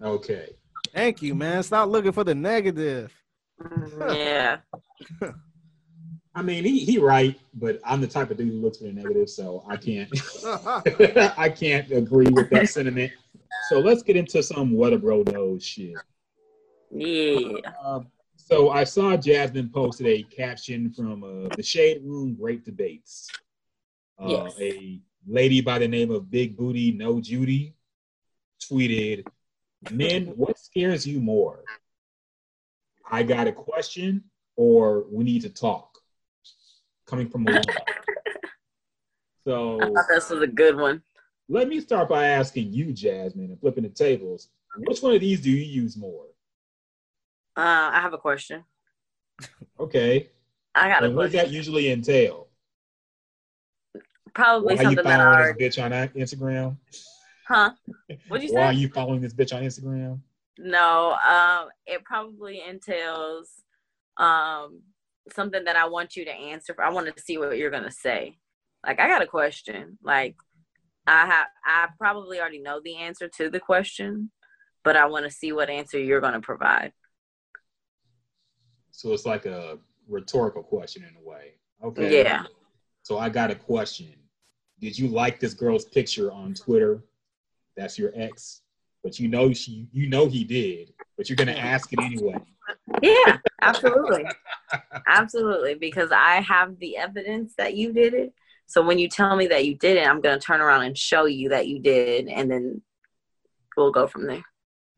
Okay. 0.00 0.50
Thank 0.92 1.22
you, 1.22 1.34
man. 1.34 1.62
Stop 1.62 1.88
looking 1.88 2.12
for 2.12 2.24
the 2.24 2.34
negative. 2.34 3.12
Yeah. 4.10 4.58
I 6.34 6.42
mean, 6.42 6.64
he 6.64 6.84
he 6.84 6.98
right, 6.98 7.38
but 7.54 7.80
I'm 7.84 8.00
the 8.00 8.06
type 8.06 8.30
of 8.30 8.36
dude 8.36 8.48
who 8.48 8.60
looks 8.60 8.78
for 8.78 8.84
the 8.84 8.92
negative, 8.92 9.28
so 9.28 9.64
I 9.68 9.76
can't 9.76 10.08
I 11.38 11.48
can't 11.48 11.90
agree 11.90 12.28
with 12.28 12.48
that 12.50 12.68
sentiment. 12.68 13.12
So 13.68 13.80
let's 13.80 14.02
get 14.02 14.16
into 14.16 14.42
some 14.42 14.72
what 14.72 14.92
a 14.92 14.98
bro 14.98 15.22
knows 15.22 15.64
shit. 15.64 15.96
Yeah. 16.92 17.58
Uh, 17.82 18.00
so 18.36 18.70
I 18.70 18.84
saw 18.84 19.16
Jasmine 19.16 19.68
posted 19.68 20.06
a 20.06 20.22
caption 20.22 20.90
from 20.92 21.24
uh, 21.24 21.54
the 21.56 21.62
Shade 21.62 22.02
Room 22.04 22.34
Great 22.34 22.64
Debates. 22.64 23.28
Uh, 24.18 24.28
yes. 24.28 24.54
A 24.60 25.00
lady 25.28 25.60
by 25.60 25.78
the 25.78 25.88
name 25.88 26.10
of 26.10 26.30
Big 26.30 26.56
Booty 26.56 26.92
No 26.92 27.20
Judy 27.20 27.74
tweeted, 28.60 29.26
Men, 29.90 30.26
what 30.26 30.58
scares 30.58 31.06
you 31.06 31.20
more? 31.20 31.62
I 33.08 33.22
got 33.22 33.46
a 33.46 33.52
question 33.52 34.24
or 34.56 35.04
we 35.10 35.24
need 35.24 35.42
to 35.42 35.50
talk. 35.50 35.98
Coming 37.06 37.28
from 37.28 37.46
a 37.48 37.52
woman. 37.52 37.64
So 39.44 39.80
I 39.80 39.86
thought 39.86 40.04
this 40.10 40.28
was 40.28 40.42
a 40.42 40.46
good 40.46 40.76
one. 40.76 41.02
Let 41.48 41.68
me 41.68 41.80
start 41.80 42.10
by 42.10 42.26
asking 42.26 42.70
you, 42.70 42.92
Jasmine, 42.92 43.46
and 43.46 43.58
flipping 43.58 43.84
the 43.84 43.88
tables. 43.88 44.48
Which 44.76 45.00
one 45.00 45.14
of 45.14 45.22
these 45.22 45.40
do 45.40 45.50
you 45.50 45.64
use 45.64 45.96
more? 45.96 46.26
Uh, 47.56 47.88
I 47.94 48.00
have 48.02 48.12
a 48.12 48.18
question. 48.18 48.64
Okay. 49.80 50.28
I 50.74 50.88
got 50.88 51.02
and 51.02 51.12
a 51.12 51.14
question. 51.14 51.16
What 51.16 51.22
does 51.22 51.32
that 51.32 51.50
usually 51.50 51.90
entail? 51.90 52.47
Probably 54.34 54.76
Why 54.76 54.82
something 54.82 55.04
that 55.04 55.20
I 55.20 55.52
this 55.52 55.76
bitch 55.76 55.84
on 55.84 55.90
Instagram. 55.92 56.76
Huh? 57.46 57.72
What'd 58.28 58.42
you 58.42 58.48
say? 58.50 58.54
Why 58.54 58.66
are 58.66 58.72
you 58.72 58.88
following 58.88 59.20
this 59.20 59.32
bitch 59.32 59.54
on 59.54 59.62
Instagram? 59.62 60.20
No, 60.58 61.12
um, 61.12 61.68
it 61.86 62.04
probably 62.04 62.62
entails 62.66 63.50
um 64.16 64.80
something 65.32 65.64
that 65.64 65.76
I 65.76 65.86
want 65.86 66.16
you 66.16 66.24
to 66.24 66.32
answer 66.32 66.74
for. 66.74 66.84
I 66.84 66.90
want 66.90 67.14
to 67.14 67.22
see 67.22 67.38
what 67.38 67.56
you're 67.56 67.70
gonna 67.70 67.90
say. 67.90 68.38
Like 68.84 69.00
I 69.00 69.08
got 69.08 69.22
a 69.22 69.26
question. 69.26 69.98
Like 70.02 70.36
I 71.06 71.26
have 71.26 71.46
I 71.64 71.88
probably 71.98 72.40
already 72.40 72.60
know 72.60 72.80
the 72.82 72.96
answer 72.96 73.28
to 73.36 73.50
the 73.50 73.60
question, 73.60 74.30
but 74.84 74.96
I 74.96 75.06
want 75.06 75.24
to 75.24 75.30
see 75.30 75.52
what 75.52 75.70
answer 75.70 75.98
you're 75.98 76.20
gonna 76.20 76.40
provide. 76.40 76.92
So 78.90 79.12
it's 79.12 79.26
like 79.26 79.46
a 79.46 79.78
rhetorical 80.08 80.62
question 80.62 81.04
in 81.04 81.14
a 81.16 81.28
way. 81.28 81.54
Okay. 81.84 82.24
Yeah. 82.24 82.44
So 83.08 83.16
I 83.16 83.30
got 83.30 83.50
a 83.50 83.54
question. 83.54 84.12
Did 84.82 84.98
you 84.98 85.08
like 85.08 85.40
this 85.40 85.54
girl's 85.54 85.86
picture 85.86 86.30
on 86.30 86.52
Twitter? 86.52 87.02
That's 87.74 87.98
your 87.98 88.12
ex, 88.14 88.60
but 89.02 89.18
you 89.18 89.28
know 89.28 89.50
she, 89.54 89.88
you 89.92 90.10
know 90.10 90.26
he 90.26 90.44
did, 90.44 90.92
but 91.16 91.26
you're 91.26 91.36
gonna 91.36 91.52
ask 91.52 91.90
it 91.90 92.00
anyway. 92.00 92.34
Yeah, 93.00 93.38
absolutely, 93.62 94.26
absolutely, 95.06 95.76
because 95.76 96.10
I 96.12 96.42
have 96.42 96.78
the 96.80 96.98
evidence 96.98 97.54
that 97.56 97.74
you 97.74 97.94
did 97.94 98.12
it. 98.12 98.34
So 98.66 98.84
when 98.84 98.98
you 98.98 99.08
tell 99.08 99.36
me 99.36 99.46
that 99.46 99.64
you 99.64 99.74
did 99.76 99.96
it, 99.96 100.06
I'm 100.06 100.20
gonna 100.20 100.38
turn 100.38 100.60
around 100.60 100.82
and 100.82 100.98
show 100.98 101.24
you 101.24 101.48
that 101.48 101.66
you 101.66 101.78
did, 101.78 102.28
and 102.28 102.50
then 102.50 102.82
we'll 103.74 103.90
go 103.90 104.06
from 104.06 104.26
there. 104.26 104.44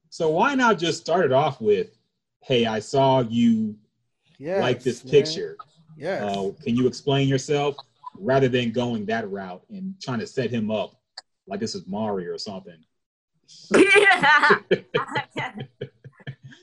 So 0.08 0.30
why 0.30 0.56
not 0.56 0.80
just 0.80 1.00
start 1.00 1.26
it 1.26 1.32
off 1.32 1.60
with, 1.60 1.96
"Hey, 2.40 2.66
I 2.66 2.80
saw 2.80 3.20
you 3.20 3.76
yes, 4.36 4.60
like 4.60 4.82
this 4.82 5.00
picture. 5.00 5.56
Yeah. 5.96 6.26
Uh, 6.26 6.50
can 6.64 6.74
you 6.74 6.88
explain 6.88 7.28
yourself?" 7.28 7.76
Rather 8.20 8.48
than 8.48 8.70
going 8.72 9.06
that 9.06 9.30
route 9.30 9.62
and 9.70 9.94
trying 10.00 10.20
to 10.20 10.26
set 10.26 10.50
him 10.50 10.70
up 10.70 10.94
like 11.46 11.60
this 11.60 11.74
is 11.74 11.86
Mario 11.86 12.34
or 12.34 12.38
something. 12.38 12.76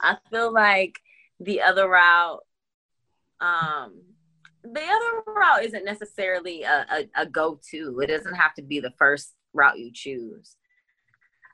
I 0.01 0.17
feel 0.29 0.53
like 0.53 0.99
the 1.39 1.61
other 1.61 1.89
route, 1.89 2.39
um, 3.41 4.01
the 4.63 4.81
other 4.81 5.23
route 5.27 5.63
isn't 5.63 5.85
necessarily 5.85 6.63
a, 6.63 6.85
a, 6.89 7.21
a 7.21 7.25
go 7.25 7.59
to. 7.71 7.99
It 7.99 8.07
doesn't 8.07 8.35
have 8.35 8.53
to 8.55 8.61
be 8.61 8.79
the 8.79 8.93
first 8.97 9.33
route 9.53 9.79
you 9.79 9.91
choose. 9.93 10.55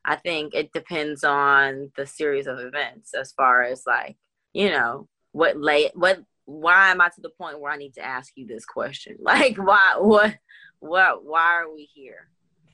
I 0.05 0.17
think 0.17 0.53
it 0.53 0.73
depends 0.73 1.23
on 1.23 1.91
the 1.95 2.05
series 2.05 2.45
of 2.47 2.59
events 2.59 3.13
as 3.13 3.31
far 3.31 3.63
as 3.63 3.83
like, 3.87 4.17
you 4.51 4.69
know, 4.69 5.07
what 5.31 5.57
lay 5.57 5.89
what 5.95 6.21
why 6.45 6.91
am 6.91 7.01
I 7.01 7.09
to 7.09 7.21
the 7.21 7.29
point 7.29 7.59
where 7.59 7.71
I 7.71 7.77
need 7.77 7.93
to 7.95 8.05
ask 8.05 8.33
you 8.35 8.45
this 8.47 8.65
question? 8.65 9.17
Like, 9.23 9.57
why, 9.57 9.95
what, 9.97 10.35
what 10.79 11.23
why 11.23 11.53
are 11.53 11.73
we 11.73 11.83
here 11.93 12.27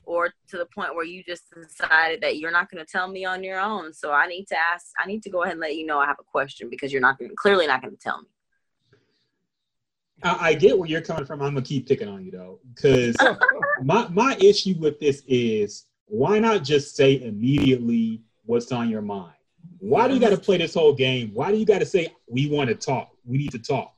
or 0.04 0.28
to 0.48 0.58
the 0.58 0.66
point 0.74 0.94
where 0.94 1.04
you 1.04 1.22
just 1.22 1.44
decided 1.54 2.20
that 2.20 2.38
you're 2.38 2.50
not 2.50 2.68
going 2.68 2.84
to 2.84 2.90
tell 2.90 3.06
me 3.06 3.24
on 3.24 3.44
your 3.44 3.60
own 3.60 3.92
so 3.92 4.10
i 4.10 4.26
need 4.26 4.46
to 4.46 4.56
ask 4.58 4.86
i 4.98 5.06
need 5.06 5.22
to 5.22 5.30
go 5.30 5.42
ahead 5.42 5.52
and 5.52 5.60
let 5.60 5.76
you 5.76 5.86
know 5.86 6.00
i 6.00 6.06
have 6.06 6.16
a 6.18 6.24
question 6.24 6.68
because 6.68 6.92
you're 6.92 7.00
not 7.00 7.16
gonna, 7.18 7.30
clearly 7.36 7.68
not 7.68 7.80
going 7.80 7.92
to 7.92 8.00
tell 8.00 8.20
me 8.20 8.28
I, 10.22 10.48
I 10.48 10.54
get 10.54 10.78
where 10.78 10.88
you're 10.88 11.00
coming 11.00 11.24
from. 11.24 11.40
I'm 11.40 11.54
gonna 11.54 11.62
keep 11.62 11.88
picking 11.88 12.08
on 12.08 12.22
you 12.22 12.30
though, 12.30 12.60
because 12.74 13.16
my 13.82 14.06
my 14.08 14.36
issue 14.36 14.74
with 14.78 15.00
this 15.00 15.22
is 15.26 15.86
why 16.06 16.38
not 16.38 16.62
just 16.62 16.94
say 16.94 17.22
immediately 17.22 18.22
what's 18.44 18.72
on 18.72 18.90
your 18.90 19.02
mind? 19.02 19.32
Why 19.80 20.08
do 20.08 20.14
you 20.14 20.20
got 20.20 20.30
to 20.30 20.36
play 20.36 20.58
this 20.58 20.74
whole 20.74 20.92
game? 20.92 21.30
Why 21.32 21.50
do 21.50 21.58
you 21.58 21.64
got 21.64 21.78
to 21.78 21.86
say 21.86 22.14
we 22.28 22.48
want 22.48 22.68
to 22.68 22.74
talk? 22.74 23.10
We 23.24 23.38
need 23.38 23.50
to 23.52 23.58
talk. 23.58 23.94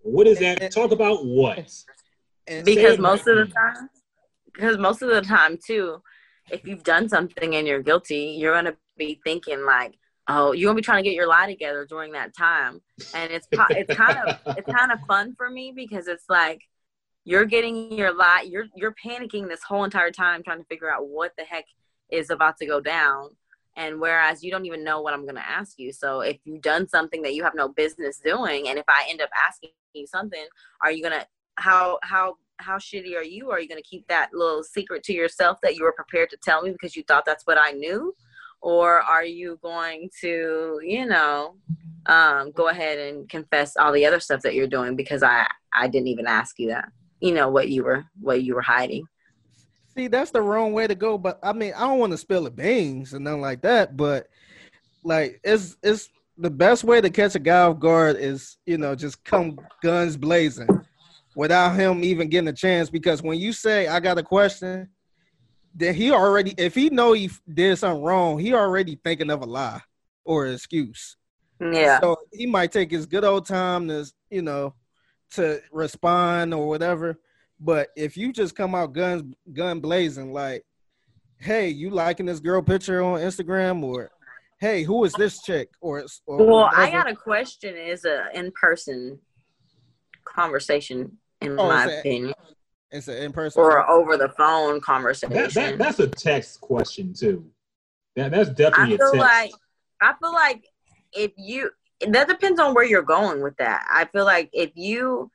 What 0.00 0.26
is 0.26 0.38
that? 0.38 0.70
Talk 0.70 0.92
about 0.92 1.24
what? 1.24 1.72
Because 2.46 2.98
most 2.98 3.26
of 3.26 3.36
the 3.36 3.46
time, 3.46 3.88
because 4.52 4.76
most 4.76 5.00
of 5.00 5.08
the 5.08 5.22
time 5.22 5.58
too, 5.66 6.02
if 6.50 6.66
you've 6.66 6.84
done 6.84 7.08
something 7.08 7.56
and 7.56 7.66
you're 7.66 7.82
guilty, 7.82 8.36
you're 8.38 8.54
gonna 8.54 8.76
be 8.98 9.18
thinking 9.24 9.64
like, 9.64 9.94
oh, 10.28 10.52
you're 10.52 10.68
gonna 10.68 10.76
be 10.76 10.82
trying 10.82 11.02
to 11.02 11.08
get 11.08 11.16
your 11.16 11.26
lie 11.26 11.46
together 11.46 11.86
during 11.88 12.12
that 12.12 12.36
time, 12.36 12.82
and 13.14 13.32
it's 13.32 13.48
it's 13.50 13.94
kind 13.94 14.18
of 14.18 14.56
it's 14.58 14.70
kind 14.70 14.92
of 14.92 15.00
fun 15.08 15.34
for 15.36 15.48
me 15.48 15.72
because 15.74 16.06
it's 16.06 16.26
like 16.28 16.60
you're 17.24 17.46
getting 17.46 17.90
your 17.92 18.14
lie, 18.14 18.46
you're 18.46 18.66
you're 18.76 18.94
panicking 19.02 19.48
this 19.48 19.62
whole 19.62 19.84
entire 19.84 20.10
time 20.10 20.42
trying 20.42 20.58
to 20.58 20.66
figure 20.66 20.92
out 20.92 21.08
what 21.08 21.32
the 21.38 21.44
heck 21.44 21.64
is 22.10 22.28
about 22.28 22.58
to 22.58 22.66
go 22.66 22.78
down, 22.78 23.30
and 23.76 24.00
whereas 24.00 24.42
you 24.42 24.50
don't 24.50 24.66
even 24.66 24.84
know 24.84 25.00
what 25.00 25.14
I'm 25.14 25.26
gonna 25.26 25.44
ask 25.46 25.78
you, 25.78 25.92
so 25.92 26.20
if 26.20 26.38
you've 26.44 26.62
done 26.62 26.88
something 26.88 27.22
that 27.22 27.34
you 27.34 27.42
have 27.44 27.54
no 27.54 27.68
business 27.68 28.18
doing, 28.24 28.68
and 28.68 28.78
if 28.78 28.84
I 28.88 29.06
end 29.08 29.20
up 29.20 29.30
asking 29.48 29.70
you 29.94 30.06
something, 30.06 30.44
are 30.82 30.92
you 30.92 31.02
gonna 31.02 31.26
how 31.56 31.98
how 32.02 32.36
how 32.58 32.78
shitty 32.78 33.16
are 33.16 33.24
you? 33.24 33.50
Are 33.50 33.60
you 33.60 33.68
going 33.68 33.82
to 33.82 33.88
keep 33.88 34.06
that 34.06 34.30
little 34.32 34.62
secret 34.62 35.02
to 35.02 35.12
yourself 35.12 35.58
that 35.64 35.74
you 35.74 35.82
were 35.82 35.92
prepared 35.92 36.30
to 36.30 36.36
tell 36.36 36.62
me 36.62 36.70
because 36.70 36.94
you 36.94 37.02
thought 37.02 37.24
that's 37.24 37.44
what 37.48 37.58
I 37.58 37.72
knew? 37.72 38.14
or 38.64 39.02
are 39.02 39.24
you 39.24 39.58
going 39.62 40.08
to 40.22 40.80
you 40.82 41.06
know 41.06 41.54
um, 42.06 42.50
go 42.52 42.68
ahead 42.68 42.98
and 42.98 43.28
confess 43.28 43.76
all 43.76 43.92
the 43.92 44.04
other 44.04 44.20
stuff 44.20 44.40
that 44.42 44.54
you're 44.54 44.66
doing 44.66 44.96
because 44.96 45.22
i 45.22 45.46
i 45.72 45.86
didn't 45.86 46.08
even 46.08 46.26
ask 46.26 46.58
you 46.58 46.68
that 46.68 46.88
you 47.20 47.32
know 47.32 47.48
what 47.48 47.68
you 47.68 47.84
were 47.84 48.04
what 48.20 48.42
you 48.42 48.54
were 48.54 48.62
hiding 48.62 49.06
see 49.96 50.08
that's 50.08 50.30
the 50.30 50.40
wrong 50.40 50.72
way 50.72 50.86
to 50.86 50.94
go 50.94 51.16
but 51.18 51.38
i 51.42 51.52
mean 51.52 51.72
i 51.76 51.80
don't 51.80 51.98
want 51.98 52.12
to 52.12 52.18
spill 52.18 52.44
the 52.44 52.50
beans 52.50 53.12
and 53.12 53.24
nothing 53.24 53.40
like 53.40 53.62
that 53.62 53.96
but 53.96 54.28
like 55.02 55.40
it's 55.44 55.76
it's 55.82 56.08
the 56.38 56.50
best 56.50 56.82
way 56.82 57.00
to 57.00 57.10
catch 57.10 57.34
a 57.34 57.38
guy 57.38 57.60
off 57.60 57.78
guard 57.78 58.16
is 58.16 58.56
you 58.66 58.76
know 58.76 58.94
just 58.94 59.22
come 59.24 59.58
guns 59.82 60.16
blazing 60.16 60.68
without 61.36 61.74
him 61.74 62.02
even 62.02 62.28
getting 62.28 62.48
a 62.48 62.52
chance 62.52 62.90
because 62.90 63.22
when 63.22 63.38
you 63.38 63.52
say 63.52 63.86
i 63.86 64.00
got 64.00 64.18
a 64.18 64.22
question 64.22 64.88
then 65.74 65.94
he 65.94 66.12
already 66.12 66.54
if 66.56 66.74
he 66.74 66.88
know 66.88 67.12
he 67.12 67.30
did 67.52 67.76
something 67.76 68.02
wrong, 68.02 68.38
he 68.38 68.54
already 68.54 68.98
thinking 69.02 69.30
of 69.30 69.42
a 69.42 69.46
lie 69.46 69.80
or 70.24 70.46
an 70.46 70.54
excuse. 70.54 71.16
Yeah. 71.60 72.00
So 72.00 72.16
he 72.32 72.46
might 72.46 72.72
take 72.72 72.90
his 72.90 73.06
good 73.06 73.24
old 73.24 73.46
time 73.46 73.88
to 73.88 74.10
you 74.30 74.42
know 74.42 74.74
to 75.32 75.60
respond 75.72 76.54
or 76.54 76.68
whatever. 76.68 77.18
But 77.60 77.88
if 77.96 78.16
you 78.16 78.32
just 78.32 78.54
come 78.54 78.74
out 78.74 78.92
guns 78.92 79.34
gun 79.52 79.80
blazing 79.80 80.32
like, 80.32 80.64
hey, 81.38 81.68
you 81.68 81.90
liking 81.90 82.26
this 82.26 82.40
girl 82.40 82.62
picture 82.62 83.02
on 83.02 83.20
Instagram 83.20 83.82
or 83.82 84.10
hey, 84.60 84.82
who 84.82 85.04
is 85.04 85.12
this 85.14 85.42
chick? 85.42 85.70
Or, 85.80 86.04
or 86.26 86.38
well, 86.38 86.46
whatever. 86.64 86.82
I 86.82 86.90
got 86.90 87.10
a 87.10 87.16
question. 87.16 87.76
Is 87.76 88.04
a 88.04 88.28
in 88.34 88.52
person 88.52 89.18
conversation 90.24 91.18
in 91.40 91.58
oh, 91.58 91.68
my 91.68 91.84
opinion. 91.86 92.34
It's 92.90 93.08
an 93.08 93.16
in 93.16 93.32
person 93.32 93.60
or 93.60 93.88
over 93.90 94.16
the 94.16 94.28
phone 94.30 94.80
conversation. 94.80 95.34
That, 95.34 95.52
that, 95.54 95.78
that's 95.78 95.98
a 95.98 96.06
text 96.06 96.60
question 96.60 97.12
too. 97.12 97.44
That, 98.16 98.30
that's 98.30 98.50
definitely 98.50 98.94
I 98.94 98.98
feel 98.98 99.08
a 99.08 99.18
text. 99.18 99.18
like 99.18 99.52
I 100.00 100.14
feel 100.20 100.32
like 100.32 100.64
if 101.12 101.32
you 101.36 101.70
that 102.08 102.28
depends 102.28 102.60
on 102.60 102.74
where 102.74 102.84
you're 102.84 103.02
going 103.02 103.42
with 103.42 103.56
that. 103.56 103.86
I 103.90 104.04
feel 104.06 104.24
like 104.24 104.50
if 104.52 104.70
you 104.74 105.30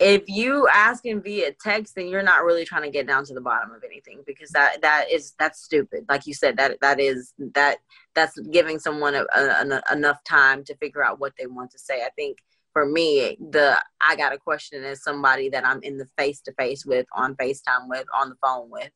if 0.00 0.22
you 0.28 0.66
asking 0.72 1.20
via 1.20 1.52
text, 1.52 1.94
then 1.94 2.08
you're 2.08 2.22
not 2.22 2.42
really 2.42 2.64
trying 2.64 2.82
to 2.82 2.90
get 2.90 3.06
down 3.06 3.22
to 3.26 3.34
the 3.34 3.40
bottom 3.40 3.70
of 3.72 3.84
anything 3.84 4.22
because 4.26 4.48
that 4.50 4.80
that 4.80 5.10
is 5.10 5.34
that's 5.38 5.62
stupid. 5.62 6.06
Like 6.08 6.26
you 6.26 6.32
said, 6.32 6.56
that 6.56 6.78
that 6.80 6.98
is 6.98 7.34
that 7.54 7.78
that's 8.14 8.38
giving 8.50 8.78
someone 8.78 9.14
a, 9.14 9.26
a, 9.34 9.82
enough 9.92 10.24
time 10.24 10.64
to 10.64 10.76
figure 10.76 11.04
out 11.04 11.20
what 11.20 11.34
they 11.38 11.46
want 11.46 11.70
to 11.72 11.78
say. 11.78 12.02
I 12.02 12.08
think 12.16 12.38
for 12.72 12.86
me, 12.86 13.36
the 13.50 13.78
I 14.00 14.16
got 14.16 14.32
a 14.32 14.38
question 14.38 14.84
is 14.84 15.02
somebody 15.02 15.50
that 15.50 15.66
I'm 15.66 15.82
in 15.82 15.98
the 15.98 16.08
face 16.16 16.40
to 16.42 16.52
face 16.54 16.86
with, 16.86 17.06
on 17.14 17.34
FaceTime 17.34 17.88
with, 17.88 18.06
on 18.18 18.30
the 18.30 18.36
phone 18.42 18.70
with, 18.70 18.90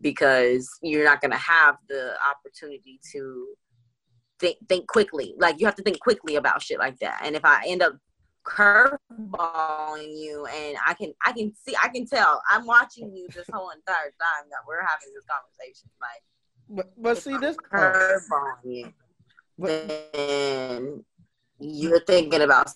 because 0.00 0.70
you're 0.82 1.04
not 1.04 1.20
gonna 1.20 1.36
have 1.36 1.76
the 1.90 2.14
opportunity 2.30 2.98
to 3.12 3.46
think 4.40 4.56
think 4.70 4.86
quickly. 4.86 5.34
Like 5.36 5.60
you 5.60 5.66
have 5.66 5.76
to 5.76 5.82
think 5.82 6.00
quickly 6.00 6.36
about 6.36 6.62
shit 6.62 6.78
like 6.78 6.98
that. 7.00 7.20
And 7.22 7.36
if 7.36 7.44
I 7.44 7.62
end 7.66 7.82
up 7.82 7.98
curveballing 8.46 10.16
you 10.16 10.46
and 10.46 10.76
I 10.86 10.94
can 10.94 11.12
I 11.24 11.32
can 11.32 11.52
see 11.54 11.74
I 11.82 11.88
can 11.88 12.06
tell 12.06 12.40
I'm 12.48 12.64
watching 12.64 13.14
you 13.14 13.26
this 13.34 13.46
whole 13.52 13.70
entire 13.70 14.04
time 14.04 14.48
that 14.50 14.60
we're 14.66 14.82
having 14.82 15.08
this 15.14 15.24
conversation. 15.26 15.90
Like 16.00 16.22
but, 16.68 17.02
but 17.02 17.18
see 17.18 17.36
this 17.38 17.56
curveballing 17.56 18.64
you. 18.64 18.92
Then 19.58 21.04
you're 21.58 22.00
thinking 22.00 22.42
about 22.42 22.70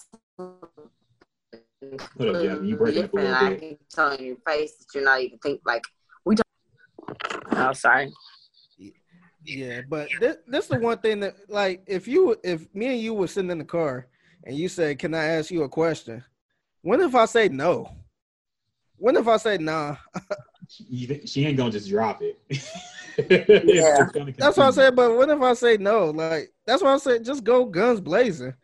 Hold 2.18 2.36
up, 2.36 2.44
yeah, 2.44 2.60
you 2.60 2.76
breaking 2.76 3.04
up 3.04 3.12
a 3.12 3.16
little 3.16 3.30
bit. 3.30 3.34
I 3.34 3.54
can 3.54 3.78
tell 3.90 4.12
in 4.12 4.24
your 4.24 4.36
face 4.46 4.76
that 4.76 4.86
you're 4.94 5.04
not 5.04 5.20
even 5.20 5.38
think 5.38 5.60
like 5.64 5.82
we. 6.24 6.36
Talk- 6.36 6.46
oh, 7.52 7.72
sorry. 7.72 8.12
Yeah, 9.44 9.80
but 9.88 10.08
this 10.20 10.36
this 10.46 10.64
is 10.64 10.70
the 10.70 10.78
one 10.78 10.98
thing 10.98 11.20
that 11.20 11.34
like 11.48 11.82
if 11.86 12.06
you 12.06 12.36
if 12.44 12.72
me 12.74 12.88
and 12.88 13.00
you 13.00 13.14
were 13.14 13.26
sitting 13.26 13.50
in 13.50 13.58
the 13.58 13.64
car 13.64 14.08
and 14.44 14.56
you 14.56 14.68
say, 14.68 14.94
"Can 14.94 15.14
I 15.14 15.24
ask 15.24 15.50
you 15.50 15.62
a 15.62 15.68
question?" 15.68 16.24
When 16.82 17.00
if 17.00 17.14
I 17.14 17.26
say 17.26 17.48
no? 17.48 17.90
When 18.96 19.16
if 19.16 19.28
I 19.28 19.36
say 19.36 19.58
nah? 19.58 19.96
she 20.68 21.44
ain't 21.44 21.56
gonna 21.56 21.70
just 21.70 21.88
drop 21.88 22.22
it. 22.22 22.40
yeah, 23.18 24.06
that's 24.38 24.56
what 24.56 24.66
I 24.66 24.70
said. 24.70 24.96
But 24.96 25.16
what 25.16 25.28
if 25.28 25.40
I 25.40 25.54
say 25.54 25.76
no? 25.76 26.10
Like 26.10 26.52
that's 26.66 26.82
what 26.82 26.92
I 26.94 26.98
said. 26.98 27.24
Just 27.24 27.44
go 27.44 27.64
guns 27.64 28.00
blazing 28.00 28.54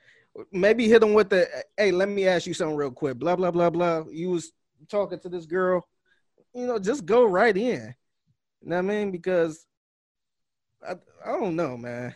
maybe 0.53 0.89
hit 0.89 1.01
them 1.01 1.15
with 1.15 1.31
the 1.31 1.49
hey 1.77 1.91
let 1.91 2.09
me 2.09 2.27
ask 2.27 2.47
you 2.47 2.55
something 2.55 2.77
real 2.77 2.91
quick 2.91 3.19
blah 3.19 3.37
blah 3.37 3.51
blah 3.51 3.71
blah 3.71 4.05
you 4.11 4.31
was 4.31 4.53
talking 4.89 5.19
to 5.19 5.29
this 5.29 5.47
girl 5.47 5.87
you 6.55 6.67
know 6.67 6.79
just 6.79 7.07
go 7.07 7.25
right 7.25 7.57
in 7.57 7.95
you 8.61 8.69
know 8.69 8.77
what 8.77 8.79
i 8.79 8.83
mean 8.83 9.11
because 9.11 9.67
i, 10.87 10.93
I 11.25 11.33
don't 11.33 11.57
know 11.57 11.77
man 11.77 12.15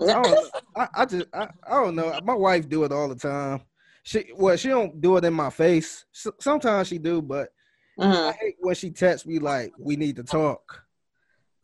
I, 0.00 0.22
don't, 0.22 0.50
I, 0.76 0.88
I 0.94 1.04
just 1.06 1.26
I, 1.32 1.48
I 1.66 1.74
don't 1.74 1.96
know 1.96 2.18
my 2.24 2.34
wife 2.34 2.68
do 2.68 2.84
it 2.84 2.92
all 2.92 3.08
the 3.08 3.14
time 3.14 3.62
she 4.02 4.30
well 4.34 4.56
she 4.56 4.68
don't 4.68 5.00
do 5.00 5.16
it 5.16 5.24
in 5.24 5.34
my 5.34 5.50
face 5.50 6.04
sometimes 6.38 6.88
she 6.88 6.98
do 6.98 7.20
but 7.20 7.50
uh-huh. 7.98 8.28
i 8.28 8.32
hate 8.32 8.56
when 8.60 8.74
she 8.74 8.90
texts 8.90 9.26
me 9.26 9.38
like 9.38 9.72
we 9.78 9.96
need 9.96 10.16
to 10.16 10.24
talk 10.24 10.84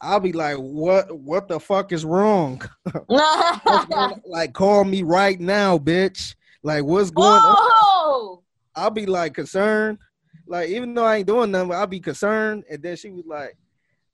I'll 0.01 0.20
be 0.20 0.32
like, 0.32 0.57
what 0.57 1.16
what 1.18 1.49
the 1.49 1.59
fuck 1.59 1.93
is 1.93 2.05
wrong? 2.05 2.61
like 3.09 4.53
call 4.53 4.84
me 4.84 5.03
right 5.03 5.41
now, 5.41 5.78
bitch. 5.78 6.34
Like 6.62 6.84
what's 6.84 7.11
going 7.11 7.28
on? 7.28 8.39
I'll 8.74 8.91
be 8.91 9.07
like 9.07 9.34
concerned. 9.34 9.99
Like 10.47 10.68
even 10.68 10.95
though 10.95 11.05
I 11.05 11.16
ain't 11.16 11.26
doing 11.26 11.51
nothing, 11.51 11.72
I'll 11.72 11.87
be 11.87 12.01
concerned. 12.01 12.64
And 12.70 12.82
then 12.82 12.97
she 12.97 13.11
was 13.11 13.24
like, 13.26 13.57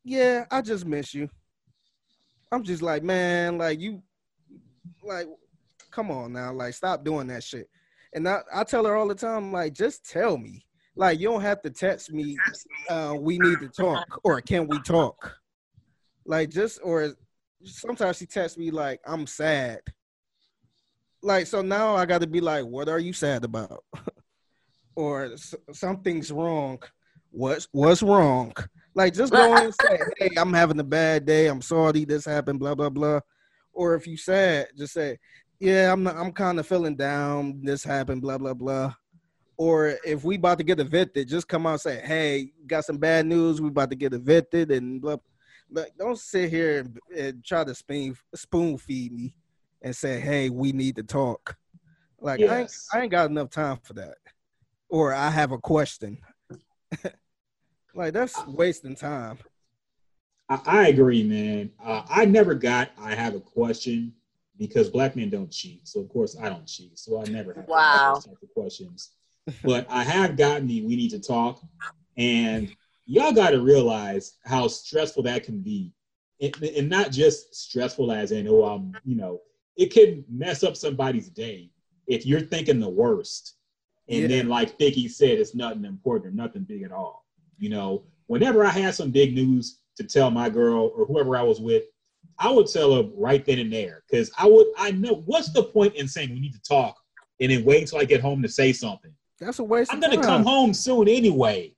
Yeah, 0.05 0.45
I 0.51 0.63
just 0.63 0.87
miss 0.87 1.15
you. 1.15 1.29
I'm 2.53 2.63
just 2.63 2.83
like, 2.83 3.03
man, 3.03 3.59
like 3.59 3.81
you 3.81 4.03
like 5.05 5.27
come 5.91 6.11
on 6.11 6.33
now, 6.33 6.53
like 6.53 6.75
stop 6.75 7.05
doing 7.05 7.29
that 7.29 7.45
shit. 7.45 7.69
And 8.15 8.29
I, 8.29 8.41
I 8.53 8.65
tell 8.65 8.85
her 8.85 8.97
all 8.97 9.09
the 9.09 9.15
time, 9.15 9.53
like, 9.53 9.73
just 9.73 10.09
tell 10.09 10.37
me. 10.37 10.67
Like 10.95 11.21
you 11.21 11.29
don't 11.31 11.41
have 11.41 11.63
to 11.63 11.71
text 11.71 12.13
me, 12.13 12.37
uh, 12.91 13.15
we 13.19 13.39
need 13.39 13.61
to 13.61 13.69
talk 13.69 14.21
or 14.25 14.41
can 14.43 14.67
we 14.67 14.79
talk? 14.81 15.39
Like 16.27 16.51
just 16.51 16.81
or 16.85 17.15
sometimes 17.65 18.19
she 18.19 18.27
texts 18.27 18.59
me 18.59 18.71
like 18.71 19.01
I'm 19.07 19.27
sad. 19.27 19.81
Like 21.23 21.47
so 21.47 21.63
now 21.63 21.97
I 21.97 22.05
got 22.05 22.21
to 22.21 22.27
be 22.27 22.43
like, 22.43 22.67
what 22.67 22.91
are 22.91 22.99
you 22.99 23.15
sad 23.15 23.43
about? 23.45 23.85
or 24.95 25.31
something's 25.73 26.31
wrong. 26.31 26.83
What's 27.31 27.69
what's 27.73 28.03
wrong? 28.03 28.53
Like 28.95 29.15
just 29.15 29.33
go 29.33 29.57
and 29.57 29.75
say, 29.75 29.99
hey, 30.19 30.31
I'm 30.37 30.53
having 30.53 30.79
a 30.79 30.85
bad 30.85 31.25
day. 31.25 31.47
I'm 31.47 31.63
sorry 31.63 32.05
this 32.05 32.27
happened. 32.27 32.61
Blah 32.61 32.75
blah 32.75 32.91
blah. 32.91 33.21
Or 33.73 33.95
if 33.95 34.07
you 34.07 34.17
sad, 34.17 34.69
just 34.77 34.93
say, 34.93 35.19
yeah, 35.59 35.93
I'm 35.93 36.07
I'm 36.07 36.33
kind 36.33 36.59
of 36.59 36.67
feeling 36.67 36.97
down. 36.97 37.61
This 37.63 37.85
happened. 37.85 38.23
Blah 38.23 38.39
blah 38.39 38.55
blah. 38.55 38.95
Or 39.57 39.97
if 40.05 40.25
we 40.25 40.37
about 40.37 40.59
to 40.59 40.65
get 40.65 40.81
evicted, 40.81 41.29
just 41.29 41.47
come 41.47 41.67
out 41.67 41.73
and 41.73 41.81
say, 41.81 42.01
hey, 42.05 42.53
got 42.67 42.85
some 42.85 42.99
bad 42.99 43.27
news. 43.27 43.61
We 43.61 43.69
about 43.69 43.91
to 43.91 43.97
get 43.97 44.15
evicted 44.15 44.71
and 44.71 45.01
blah 45.01 45.17
like 45.71 45.93
don't 45.99 46.19
sit 46.19 46.51
here 46.51 46.81
and, 46.81 46.99
and 47.17 47.45
try 47.45 47.65
to 47.65 47.75
spoon 47.75 48.17
spoon 48.35 48.77
feed 48.77 49.13
me 49.13 49.35
and 49.81 49.97
say, 49.97 50.21
"Hey, 50.21 50.51
we 50.51 50.73
need 50.73 50.97
to 50.97 51.03
talk." 51.03 51.57
Like 52.21 52.41
yes. 52.41 52.51
I, 52.51 52.59
ain't, 52.61 52.73
I 52.93 53.03
ain't 53.03 53.11
got 53.11 53.31
enough 53.31 53.51
time 53.51 53.79
for 53.83 53.95
that. 53.95 54.17
Or 54.89 55.15
I 55.15 55.31
have 55.31 55.53
a 55.53 55.59
question. 55.59 56.19
Like 57.95 58.15
that's 58.15 58.43
wasting 58.47 58.97
time. 58.97 59.39
I, 60.53 60.61
I 60.83 60.89
agree, 60.89 61.23
man. 61.23 61.71
Uh, 61.83 62.03
I 62.09 62.25
never 62.25 62.55
got. 62.55 62.91
I 62.99 63.15
have 63.15 63.35
a 63.35 63.41
question 63.41 64.13
because 64.59 64.91
black 64.91 65.17
men 65.17 65.31
don't 65.31 65.51
cheat, 65.51 65.87
so 65.89 66.01
of 66.01 66.09
course 66.09 66.37
I 66.41 66.49
don't 66.49 66.67
cheat. 66.67 66.99
So 66.99 67.21
I 67.21 67.25
never 67.25 67.55
have 67.55 67.67
Wow. 67.69 68.15
those 68.15 68.25
type 68.27 68.37
of 68.43 68.53
questions. 68.55 69.13
But 69.65 69.87
I 69.91 70.05
have 70.05 70.37
gotten 70.37 70.67
the 70.67 70.83
we 70.83 70.95
need 70.97 71.11
to 71.11 71.19
talk, 71.21 71.63
and 72.17 72.71
y'all 73.07 73.33
got 73.33 73.51
to 73.51 73.61
realize 73.61 74.35
how 74.45 74.69
stressful 74.69 75.25
that 75.25 75.45
can 75.45 75.61
be, 75.61 75.93
and, 76.41 76.55
and 76.63 76.89
not 76.89 77.11
just 77.11 77.55
stressful 77.55 78.13
as 78.13 78.31
in 78.33 78.47
oh 78.47 78.63
I'm 78.65 78.95
you 79.05 79.17
know 79.17 79.41
it 79.77 79.93
can 79.93 80.25
mess 80.31 80.63
up 80.63 80.77
somebody's 80.77 81.29
day 81.29 81.71
if 82.07 82.27
you're 82.27 82.41
thinking 82.41 82.79
the 82.79 82.89
worst, 82.89 83.55
and 84.09 84.23
Yeah. 84.23 84.29
then 84.29 84.49
like 84.49 84.79
Figgy 84.79 85.11
said, 85.11 85.39
it's 85.39 85.55
nothing 85.55 85.85
important 85.85 86.33
or 86.33 86.37
nothing 86.37 86.63
big 86.63 86.83
at 86.83 86.93
all. 86.93 87.25
You 87.59 87.71
know, 87.71 88.05
whenever 88.27 88.65
I 88.65 88.71
had 88.71 88.95
some 88.95 89.11
big 89.11 89.35
news 89.35 89.79
to 89.97 90.05
tell 90.05 90.31
my 90.31 90.49
girl 90.49 90.93
or 90.97 91.07
whoever 91.07 91.37
I 91.37 91.43
was 91.43 91.61
with, 91.61 91.85
I 92.39 92.51
would 92.51 92.67
tell 92.67 92.95
her 92.95 93.09
right 93.15 93.45
then 93.45 93.59
and 93.59 93.73
there 93.73 94.03
because 94.11 94.31
I 94.39 94.47
would 94.47 94.67
I 94.79 94.91
know 94.93 95.23
what's 95.27 95.53
the 95.53 95.63
point 95.63 95.95
in 95.95 96.09
saying 96.09 96.31
we 96.31 96.41
need 96.41 96.55
to 96.55 96.63
talk 96.63 96.97
and 97.41 97.51
then 97.51 97.65
wait 97.65 97.83
until 97.83 97.99
I 97.99 98.05
get 98.05 98.21
home 98.21 98.43
to 98.43 98.49
say 98.49 98.73
something. 98.73 99.13
That's 99.39 99.59
a 99.59 99.65
waste. 99.65 99.93
I'm 99.93 100.01
gonna 100.01 100.17
time. 100.17 100.25
come 100.25 100.45
home 100.45 100.75
soon 100.75 101.09
anyway. 101.09 101.75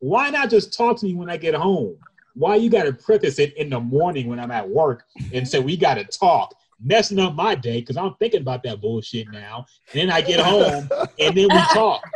Why 0.00 0.30
not 0.30 0.50
just 0.50 0.76
talk 0.76 0.98
to 0.98 1.06
me 1.06 1.14
when 1.14 1.28
I 1.28 1.36
get 1.36 1.54
home? 1.54 1.96
Why 2.34 2.56
you 2.56 2.70
gotta 2.70 2.92
preface 2.92 3.38
it 3.38 3.56
in 3.56 3.70
the 3.70 3.80
morning 3.80 4.28
when 4.28 4.38
I'm 4.38 4.52
at 4.52 4.68
work 4.68 5.04
and 5.32 5.46
say 5.46 5.58
we 5.58 5.76
gotta 5.76 6.04
talk, 6.04 6.54
messing 6.80 7.18
up 7.18 7.34
my 7.34 7.54
day 7.54 7.80
because 7.80 7.96
I'm 7.96 8.14
thinking 8.20 8.40
about 8.40 8.62
that 8.62 8.80
bullshit 8.80 9.30
now. 9.32 9.66
And 9.92 10.02
then 10.02 10.10
I 10.10 10.20
get 10.20 10.40
home 10.40 10.88
and 11.18 11.36
then 11.36 11.48
we 11.50 11.60
talk. 11.72 12.02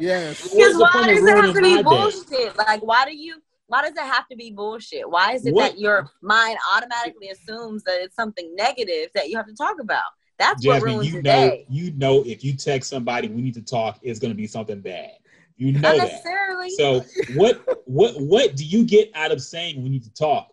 Yes. 0.00 0.42
Because 0.42 0.76
why 0.76 0.90
point 0.92 1.06
does 1.06 1.24
it 1.24 1.36
have 1.36 1.54
to 1.54 1.60
my 1.60 1.68
be 1.68 1.76
day? 1.76 1.82
bullshit? 1.82 2.58
Like, 2.58 2.82
why 2.82 3.04
do 3.06 3.16
you? 3.16 3.36
Why 3.68 3.82
does 3.82 3.92
it 3.92 3.98
have 3.98 4.28
to 4.28 4.36
be 4.36 4.50
bullshit? 4.52 5.08
Why 5.08 5.32
is 5.32 5.46
it 5.46 5.54
What- 5.54 5.72
that 5.72 5.78
your 5.78 6.10
mind 6.22 6.58
automatically 6.74 7.28
assumes 7.28 7.82
that 7.84 8.00
it's 8.00 8.14
something 8.14 8.54
negative 8.54 9.10
that 9.14 9.28
you 9.28 9.36
have 9.36 9.46
to 9.46 9.54
talk 9.54 9.80
about? 9.80 10.04
That's 10.38 10.64
what 10.66 10.82
ruins 10.82 11.06
you 11.12 11.22
know, 11.22 11.22
day. 11.22 11.66
you 11.68 11.92
know, 11.92 12.22
if 12.26 12.44
you 12.44 12.54
text 12.54 12.90
somebody, 12.90 13.28
we 13.28 13.40
need 13.40 13.54
to 13.54 13.62
talk, 13.62 13.98
it's 14.02 14.18
gonna 14.18 14.34
be 14.34 14.46
something 14.46 14.80
bad. 14.80 15.12
You 15.56 15.72
know 15.72 15.80
Not 15.80 15.96
that. 15.96 16.08
necessarily. 16.10 16.70
So 16.70 17.02
what 17.34 17.62
what 17.86 18.20
what 18.20 18.54
do 18.56 18.64
you 18.64 18.84
get 18.84 19.10
out 19.14 19.32
of 19.32 19.40
saying 19.42 19.82
we 19.82 19.88
need 19.88 20.04
to 20.04 20.12
talk 20.12 20.52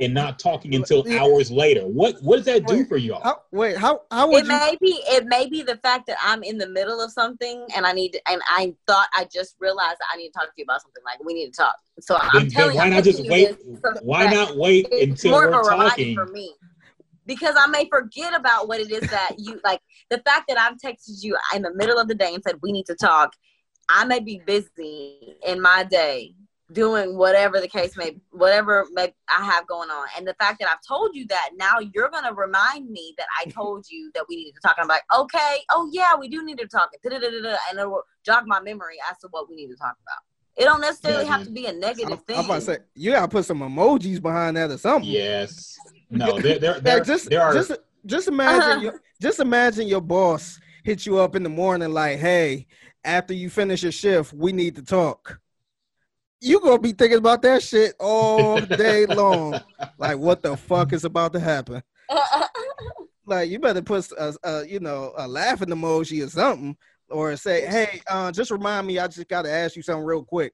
and 0.00 0.14
not 0.14 0.38
talking 0.38 0.74
until 0.74 1.04
Yeah. 1.06 1.20
hours 1.20 1.50
later? 1.50 1.82
What 1.82 2.20
what 2.22 2.36
does 2.36 2.46
that 2.46 2.66
do 2.66 2.78
Wait, 2.78 2.88
for 2.88 2.96
y'all? 2.96 3.22
How, 3.22 3.42
wait, 3.52 3.76
how 3.76 4.02
how 4.10 4.28
would 4.28 4.44
it 4.44 4.46
you? 4.46 4.48
may 4.48 4.76
be 4.80 5.02
it 5.06 5.26
may 5.26 5.48
be 5.48 5.62
the 5.62 5.76
fact 5.76 6.06
that 6.06 6.16
I'm 6.22 6.42
in 6.42 6.58
the 6.58 6.68
middle 6.68 7.00
of 7.00 7.12
something 7.12 7.66
and 7.76 7.86
I 7.86 7.92
need 7.92 8.18
and 8.28 8.40
I 8.48 8.74
thought 8.86 9.08
I 9.14 9.26
just 9.32 9.56
realized 9.60 9.98
that 9.98 10.06
I 10.12 10.16
need 10.16 10.28
to 10.28 10.32
talk 10.32 10.46
to 10.46 10.52
you 10.56 10.64
about 10.64 10.82
something. 10.82 11.02
Like 11.04 11.22
we 11.24 11.34
need 11.34 11.52
to 11.52 11.62
talk. 11.62 11.76
So 12.00 12.18
I'm 12.20 12.42
then 12.42 12.50
telling 12.50 12.76
why 12.76 12.84
I'm 12.84 12.90
not 12.90 13.04
just 13.04 13.28
wait? 13.28 13.56
Why 14.02 14.26
not 14.32 14.56
wait 14.56 14.88
it's 14.90 15.24
until 15.24 15.32
more 15.32 15.44
of 15.46 15.52
we're 15.52 15.60
a 15.60 15.72
reminder 15.72 15.90
talking? 15.90 16.14
for 16.14 16.26
me. 16.26 16.54
Because 17.26 17.54
I 17.58 17.66
may 17.68 17.86
forget 17.88 18.34
about 18.34 18.66
what 18.66 18.80
it 18.80 18.90
is 18.90 19.08
that 19.10 19.32
you 19.38 19.60
like. 19.64 19.80
The 20.08 20.18
fact 20.18 20.46
that 20.48 20.58
I've 20.58 20.78
texted 20.78 21.22
you 21.22 21.36
in 21.54 21.62
the 21.62 21.72
middle 21.74 21.98
of 21.98 22.08
the 22.08 22.14
day 22.14 22.34
and 22.34 22.42
said 22.42 22.56
we 22.62 22.72
need 22.72 22.86
to 22.86 22.96
talk, 22.96 23.32
I 23.88 24.04
may 24.04 24.18
be 24.20 24.42
busy 24.44 25.36
in 25.46 25.60
my 25.60 25.84
day 25.84 26.34
doing 26.72 27.16
whatever 27.16 27.60
the 27.60 27.68
case 27.68 27.96
may, 27.96 28.16
whatever 28.30 28.86
may 28.92 29.12
I 29.28 29.44
have 29.44 29.66
going 29.66 29.90
on. 29.90 30.06
And 30.16 30.26
the 30.26 30.34
fact 30.34 30.58
that 30.60 30.68
I've 30.68 30.82
told 30.86 31.14
you 31.14 31.26
that 31.28 31.50
now 31.56 31.78
you're 31.78 32.10
gonna 32.10 32.32
remind 32.32 32.90
me 32.90 33.14
that 33.18 33.26
I 33.40 33.50
told 33.50 33.86
you 33.90 34.10
that 34.14 34.24
we 34.28 34.36
needed 34.36 34.54
to 34.54 34.60
talk. 34.60 34.76
I'm 34.78 34.88
like, 34.88 35.02
okay, 35.16 35.56
oh 35.70 35.88
yeah, 35.92 36.16
we 36.18 36.28
do 36.28 36.44
need 36.44 36.58
to 36.58 36.66
talk. 36.66 36.90
Da-da-da-da-da. 37.02 37.56
And 37.70 37.78
it 37.78 37.88
will 37.88 38.02
jog 38.24 38.46
my 38.46 38.60
memory 38.60 38.96
as 39.10 39.18
to 39.18 39.28
what 39.30 39.48
we 39.48 39.56
need 39.56 39.68
to 39.68 39.76
talk 39.76 39.96
about. 40.02 40.22
It 40.56 40.64
don't 40.64 40.80
necessarily 40.80 41.26
have 41.26 41.44
to 41.44 41.50
be 41.50 41.66
a 41.66 41.72
negative 41.72 42.12
I'm, 42.12 42.18
thing. 42.18 42.38
I'm 42.38 42.44
about 42.44 42.54
to 42.56 42.60
say 42.60 42.78
you 42.94 43.12
gotta 43.12 43.28
put 43.28 43.44
some 43.44 43.60
emojis 43.60 44.20
behind 44.20 44.56
that 44.56 44.70
or 44.70 44.78
something. 44.78 45.10
Yes. 45.10 45.76
No, 46.10 46.38
there 46.38 46.58
there, 46.58 46.80
Like, 46.80 47.04
just 47.04 47.30
there 47.30 47.42
are 47.42 47.54
just 47.54 47.72
just 48.06 48.28
imagine 48.28 48.70
Uh-huh. 48.70 48.80
your, 48.80 49.02
just 49.20 49.40
imagine 49.40 49.86
your 49.86 50.00
boss 50.00 50.58
hit 50.82 51.06
you 51.06 51.18
up 51.18 51.36
in 51.36 51.42
the 51.42 51.48
morning 51.48 51.90
like, 51.92 52.18
"Hey, 52.18 52.66
after 53.04 53.32
you 53.34 53.48
finish 53.50 53.82
your 53.82 53.92
shift, 53.92 54.32
we 54.32 54.52
need 54.52 54.76
to 54.76 54.82
talk." 54.82 55.39
You 56.40 56.60
gonna 56.60 56.78
be 56.78 56.92
thinking 56.92 57.18
about 57.18 57.42
that 57.42 57.62
shit 57.62 57.94
all 58.00 58.60
day 58.60 59.06
long. 59.06 59.60
Like, 59.98 60.18
what 60.18 60.42
the 60.42 60.56
fuck 60.56 60.92
is 60.92 61.04
about 61.04 61.32
to 61.34 61.40
happen? 61.40 61.82
Like, 63.26 63.48
you 63.48 63.60
better 63.60 63.80
put 63.82 64.10
a, 64.18 64.34
a 64.42 64.66
you 64.66 64.80
know 64.80 65.12
a 65.16 65.28
laughing 65.28 65.68
emoji 65.68 66.26
or 66.26 66.28
something, 66.30 66.76
or 67.08 67.36
say, 67.36 67.64
"Hey, 67.64 68.00
uh, 68.08 68.32
just 68.32 68.50
remind 68.50 68.88
me, 68.88 68.98
I 68.98 69.06
just 69.06 69.28
gotta 69.28 69.48
ask 69.48 69.76
you 69.76 69.82
something 69.82 70.04
real 70.04 70.24
quick." 70.24 70.52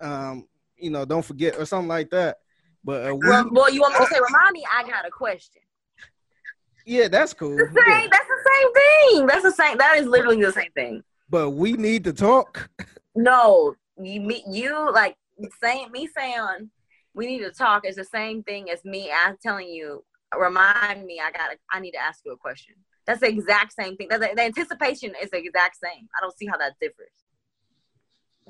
Um, 0.00 0.48
you 0.76 0.90
know, 0.90 1.04
don't 1.04 1.24
forget 1.24 1.56
or 1.56 1.64
something 1.66 1.86
like 1.86 2.10
that. 2.10 2.38
But 2.82 3.08
uh, 3.10 3.14
we, 3.14 3.28
well, 3.28 3.48
well, 3.52 3.70
you 3.72 3.80
want 3.80 3.94
me 3.94 4.00
to 4.00 4.06
say, 4.12 4.18
remind 4.18 4.52
me, 4.54 4.64
I 4.72 4.82
got 4.88 5.06
a 5.06 5.10
question. 5.10 5.62
yeah, 6.84 7.06
that's 7.06 7.32
cool. 7.32 7.56
The 7.56 7.66
same, 7.66 7.74
Yeah. 7.86 8.06
That's 8.10 8.26
the 8.26 8.50
same 8.50 8.72
thing. 8.74 9.26
That's 9.28 9.42
the 9.44 9.52
same. 9.52 9.78
That 9.78 9.96
is 9.98 10.06
literally 10.08 10.42
the 10.42 10.52
same 10.52 10.72
thing. 10.72 11.02
But 11.30 11.50
we 11.50 11.74
need 11.74 12.02
to 12.04 12.12
talk. 12.12 12.68
No, 13.14 13.76
you 14.00 14.20
meet 14.20 14.44
you 14.48 14.92
like 14.92 15.16
saying 15.62 15.90
me 15.92 16.06
saying 16.06 16.70
we 17.14 17.26
need 17.26 17.40
to 17.40 17.50
talk 17.50 17.86
is 17.86 17.96
the 17.96 18.04
same 18.04 18.42
thing 18.42 18.70
as 18.70 18.84
me 18.84 19.10
as 19.10 19.36
telling 19.42 19.68
you. 19.68 20.04
Remind 20.36 21.04
me, 21.06 21.20
I 21.24 21.30
got. 21.30 21.50
to 21.50 21.56
I 21.70 21.78
need 21.78 21.92
to 21.92 21.98
ask 22.02 22.20
you 22.24 22.32
a 22.32 22.36
question. 22.36 22.74
That's 23.06 23.20
the 23.20 23.28
exact 23.28 23.72
same 23.72 23.96
thing. 23.96 24.08
That's 24.08 24.26
the, 24.26 24.34
the 24.34 24.42
anticipation 24.42 25.12
is 25.22 25.30
the 25.30 25.38
exact 25.38 25.76
same. 25.76 26.08
I 26.16 26.20
don't 26.20 26.36
see 26.36 26.46
how 26.46 26.56
that 26.56 26.72
differs. 26.80 27.12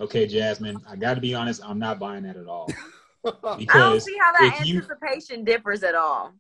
okay, 0.00 0.26
Jasmine. 0.26 0.80
I 0.88 0.96
got 0.96 1.14
to 1.14 1.20
be 1.20 1.34
honest. 1.34 1.60
I'm 1.62 1.78
not 1.78 1.98
buying 1.98 2.22
that 2.22 2.36
at 2.36 2.46
all 2.46 2.70
I 3.24 3.78
don't 3.78 4.00
see 4.02 4.16
how 4.20 4.32
that 4.32 4.58
if 4.60 4.66
you- 4.66 4.78
anticipation 4.78 5.44
differs 5.44 5.82
at 5.82 5.94
all. 5.94 6.32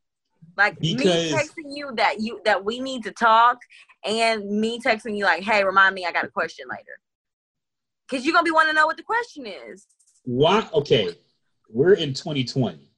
Like 0.56 0.80
me 0.80 1.32
texting 1.32 1.74
you 1.74 1.90
that 1.96 2.20
you 2.20 2.40
that 2.44 2.64
we 2.64 2.78
need 2.78 3.02
to 3.04 3.10
talk, 3.10 3.58
and 4.04 4.44
me 4.60 4.78
texting 4.78 5.16
you 5.16 5.24
like, 5.24 5.42
"Hey, 5.42 5.64
remind 5.64 5.96
me, 5.96 6.06
I 6.06 6.12
got 6.12 6.24
a 6.24 6.28
question 6.28 6.66
later," 6.70 7.00
because 8.08 8.24
you're 8.24 8.32
gonna 8.32 8.44
be 8.44 8.50
wanting 8.50 8.74
to 8.74 8.80
know 8.80 8.86
what 8.86 8.96
the 8.96 9.02
question 9.02 9.46
is. 9.46 9.86
why. 10.24 10.68
Okay, 10.72 11.14
we're 11.68 11.94
in 11.94 12.14
2020. 12.14 12.90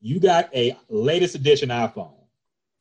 You 0.00 0.20
got 0.20 0.54
a 0.54 0.76
latest 0.88 1.34
edition 1.34 1.70
iPhone. 1.70 2.14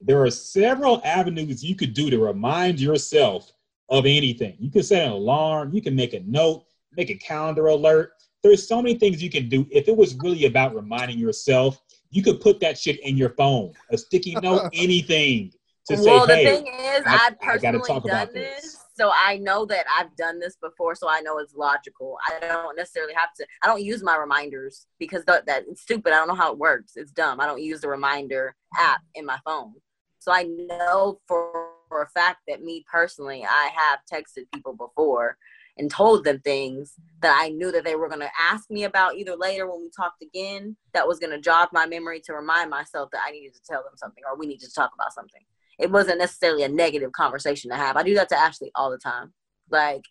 There 0.01 0.21
are 0.21 0.29
several 0.29 1.01
avenues 1.05 1.63
you 1.63 1.75
could 1.75 1.93
do 1.93 2.09
to 2.09 2.19
remind 2.19 2.79
yourself 2.79 3.51
of 3.89 4.05
anything. 4.05 4.55
You 4.59 4.69
can 4.69 4.83
set 4.83 5.05
an 5.05 5.13
alarm. 5.13 5.73
You 5.73 5.81
can 5.81 5.95
make 5.95 6.13
a 6.13 6.19
note, 6.21 6.65
make 6.95 7.09
a 7.09 7.15
calendar 7.15 7.67
alert. 7.67 8.11
There's 8.43 8.67
so 8.67 8.81
many 8.81 8.95
things 8.95 9.23
you 9.23 9.29
can 9.29 9.47
do. 9.47 9.65
If 9.71 9.87
it 9.87 9.95
was 9.95 10.15
really 10.15 10.45
about 10.45 10.75
reminding 10.75 11.17
yourself, 11.17 11.81
you 12.09 12.21
could 12.21 12.41
put 12.41 12.59
that 12.59 12.77
shit 12.77 12.99
in 12.99 13.15
your 13.15 13.29
phone, 13.29 13.71
a 13.89 13.97
sticky 13.97 14.35
note, 14.35 14.69
anything 14.73 15.53
to 15.87 15.97
say, 15.97 16.03
well, 16.11 16.27
the 16.27 16.35
hey, 16.35 16.43
thing 16.45 16.67
is, 16.67 17.03
I- 17.05 17.27
I've 17.27 17.33
I 17.41 17.57
gotta 17.57 17.79
personally 17.79 17.87
talk 17.87 18.03
done 18.03 18.11
about 18.15 18.33
this. 18.33 18.61
this. 18.63 18.72
So 18.93 19.11
I 19.13 19.37
know 19.37 19.65
that 19.65 19.85
I've 19.97 20.15
done 20.15 20.39
this 20.39 20.55
before, 20.61 20.95
so 20.95 21.09
I 21.09 21.21
know 21.21 21.39
it's 21.39 21.55
logical. 21.55 22.17
I 22.27 22.39
don't 22.39 22.75
necessarily 22.75 23.13
have 23.13 23.33
to. 23.37 23.45
I 23.63 23.67
don't 23.67 23.83
use 23.83 24.03
my 24.03 24.17
reminders 24.17 24.87
because 24.99 25.25
that, 25.25 25.45
that 25.47 25.63
it's 25.67 25.81
stupid. 25.81 26.13
I 26.13 26.17
don't 26.17 26.27
know 26.27 26.35
how 26.35 26.51
it 26.51 26.59
works. 26.59 26.93
It's 26.95 27.11
dumb. 27.11 27.39
I 27.39 27.45
don't 27.45 27.61
use 27.61 27.81
the 27.81 27.89
reminder 27.89 28.55
app 28.77 29.01
in 29.15 29.25
my 29.25 29.39
phone, 29.45 29.73
so 30.19 30.31
I 30.31 30.43
know 30.43 31.19
for, 31.27 31.71
for 31.89 32.03
a 32.03 32.09
fact 32.09 32.41
that 32.47 32.63
me 32.63 32.85
personally, 32.91 33.43
I 33.43 33.71
have 33.75 33.99
texted 34.11 34.45
people 34.53 34.73
before 34.73 35.37
and 35.77 35.89
told 35.89 36.23
them 36.23 36.39
things 36.39 36.93
that 37.21 37.37
I 37.41 37.49
knew 37.49 37.71
that 37.71 37.83
they 37.83 37.95
were 37.95 38.07
going 38.07 38.21
to 38.21 38.29
ask 38.39 38.69
me 38.69 38.83
about 38.83 39.15
either 39.15 39.35
later 39.35 39.69
when 39.69 39.81
we 39.81 39.89
talked 39.89 40.21
again. 40.21 40.77
That 40.93 41.07
was 41.07 41.17
going 41.19 41.31
to 41.31 41.41
jog 41.41 41.69
my 41.73 41.87
memory 41.87 42.21
to 42.25 42.33
remind 42.33 42.69
myself 42.69 43.09
that 43.11 43.21
I 43.25 43.31
needed 43.31 43.55
to 43.55 43.61
tell 43.67 43.83
them 43.83 43.93
something 43.95 44.23
or 44.29 44.37
we 44.37 44.45
needed 44.45 44.69
to 44.69 44.73
talk 44.73 44.91
about 44.93 45.13
something 45.13 45.41
it 45.79 45.91
wasn't 45.91 46.19
necessarily 46.19 46.63
a 46.63 46.69
negative 46.69 47.11
conversation 47.11 47.71
to 47.71 47.77
have. 47.77 47.97
I 47.97 48.03
do 48.03 48.13
that 48.15 48.29
to 48.29 48.37
Ashley 48.37 48.71
all 48.75 48.91
the 48.91 48.97
time. 48.97 49.33
Like, 49.69 50.03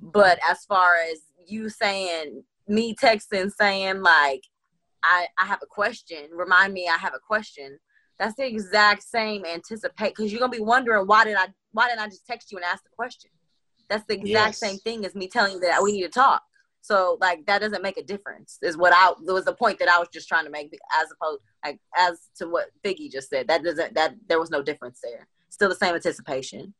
but 0.00 0.38
as 0.48 0.64
far 0.64 0.96
as 1.10 1.20
you 1.46 1.68
saying 1.68 2.42
me 2.68 2.94
texting 2.94 3.50
saying 3.50 4.02
like 4.02 4.42
I 5.02 5.26
I 5.38 5.46
have 5.46 5.60
a 5.62 5.66
question, 5.66 6.28
remind 6.32 6.72
me 6.72 6.88
I 6.88 6.98
have 6.98 7.14
a 7.14 7.20
question. 7.20 7.78
That's 8.18 8.34
the 8.36 8.46
exact 8.46 9.02
same 9.02 9.44
anticipate 9.44 10.14
because 10.16 10.32
you're 10.32 10.40
gonna 10.40 10.50
be 10.50 10.60
wondering 10.60 11.06
why 11.06 11.24
did 11.24 11.36
I 11.36 11.48
why 11.72 11.88
didn't 11.88 12.00
I 12.00 12.06
just 12.06 12.26
text 12.26 12.50
you 12.50 12.58
and 12.58 12.64
ask 12.64 12.82
the 12.82 12.90
question? 12.90 13.30
That's 13.88 14.04
the 14.06 14.14
exact 14.14 14.28
Yes. 14.28 14.58
same 14.58 14.78
thing 14.78 15.04
as 15.04 15.14
me 15.14 15.28
telling 15.28 15.54
you 15.54 15.60
that 15.60 15.82
we 15.82 15.92
need 15.92 16.02
to 16.02 16.08
talk. 16.08 16.42
So 16.86 17.18
like 17.20 17.44
that 17.46 17.60
doesn't 17.60 17.82
make 17.82 17.96
a 17.96 18.02
difference. 18.04 18.58
Is 18.62 18.76
what 18.76 18.92
I 18.94 19.12
was 19.20 19.44
the 19.44 19.54
point 19.54 19.80
that 19.80 19.88
I 19.88 19.98
was 19.98 20.06
just 20.12 20.28
trying 20.28 20.44
to 20.44 20.50
make 20.52 20.72
as 20.96 21.08
opposed 21.10 21.42
like 21.64 21.80
as 21.96 22.28
to 22.36 22.46
what 22.48 22.66
Figgy 22.84 23.10
just 23.10 23.28
said. 23.28 23.48
That 23.48 23.64
doesn't 23.64 23.94
that 23.94 24.14
there 24.28 24.38
was 24.38 24.50
no 24.50 24.62
difference 24.62 25.00
there. 25.02 25.26
Still 25.48 25.68
the 25.68 25.74
same 25.74 25.96
anticipation. 25.96 26.74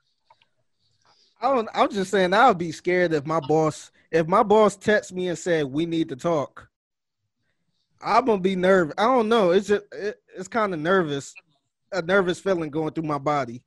I 1.43 1.53
don't, 1.53 1.69
I'm 1.74 1.91
just 1.91 2.12
saying 2.12 2.33
I 2.33 2.49
would 2.49 2.59
be 2.59 2.70
scared 2.70 3.12
if 3.12 3.27
my 3.27 3.41
boss 3.41 3.91
if 4.12 4.28
my 4.28 4.45
boss 4.45 4.77
texts 4.77 5.12
me 5.12 5.27
and 5.27 5.37
said 5.37 5.66
we 5.66 5.87
need 5.87 6.09
to 6.11 6.16
talk. 6.16 6.69
I'm 8.01 8.27
gonna 8.27 8.41
be 8.41 8.55
nervous. 8.55 8.95
I 8.97 9.07
don't 9.07 9.28
know. 9.28 9.51
It's 9.51 9.66
just 9.66 9.87
it, 9.91 10.23
it's 10.37 10.47
kind 10.47 10.73
of 10.73 10.78
nervous, 10.78 11.35
a 11.91 12.01
nervous 12.01 12.39
feeling 12.39 12.70
going 12.70 12.93
through 12.93 13.05
my 13.09 13.19
body. 13.19 13.65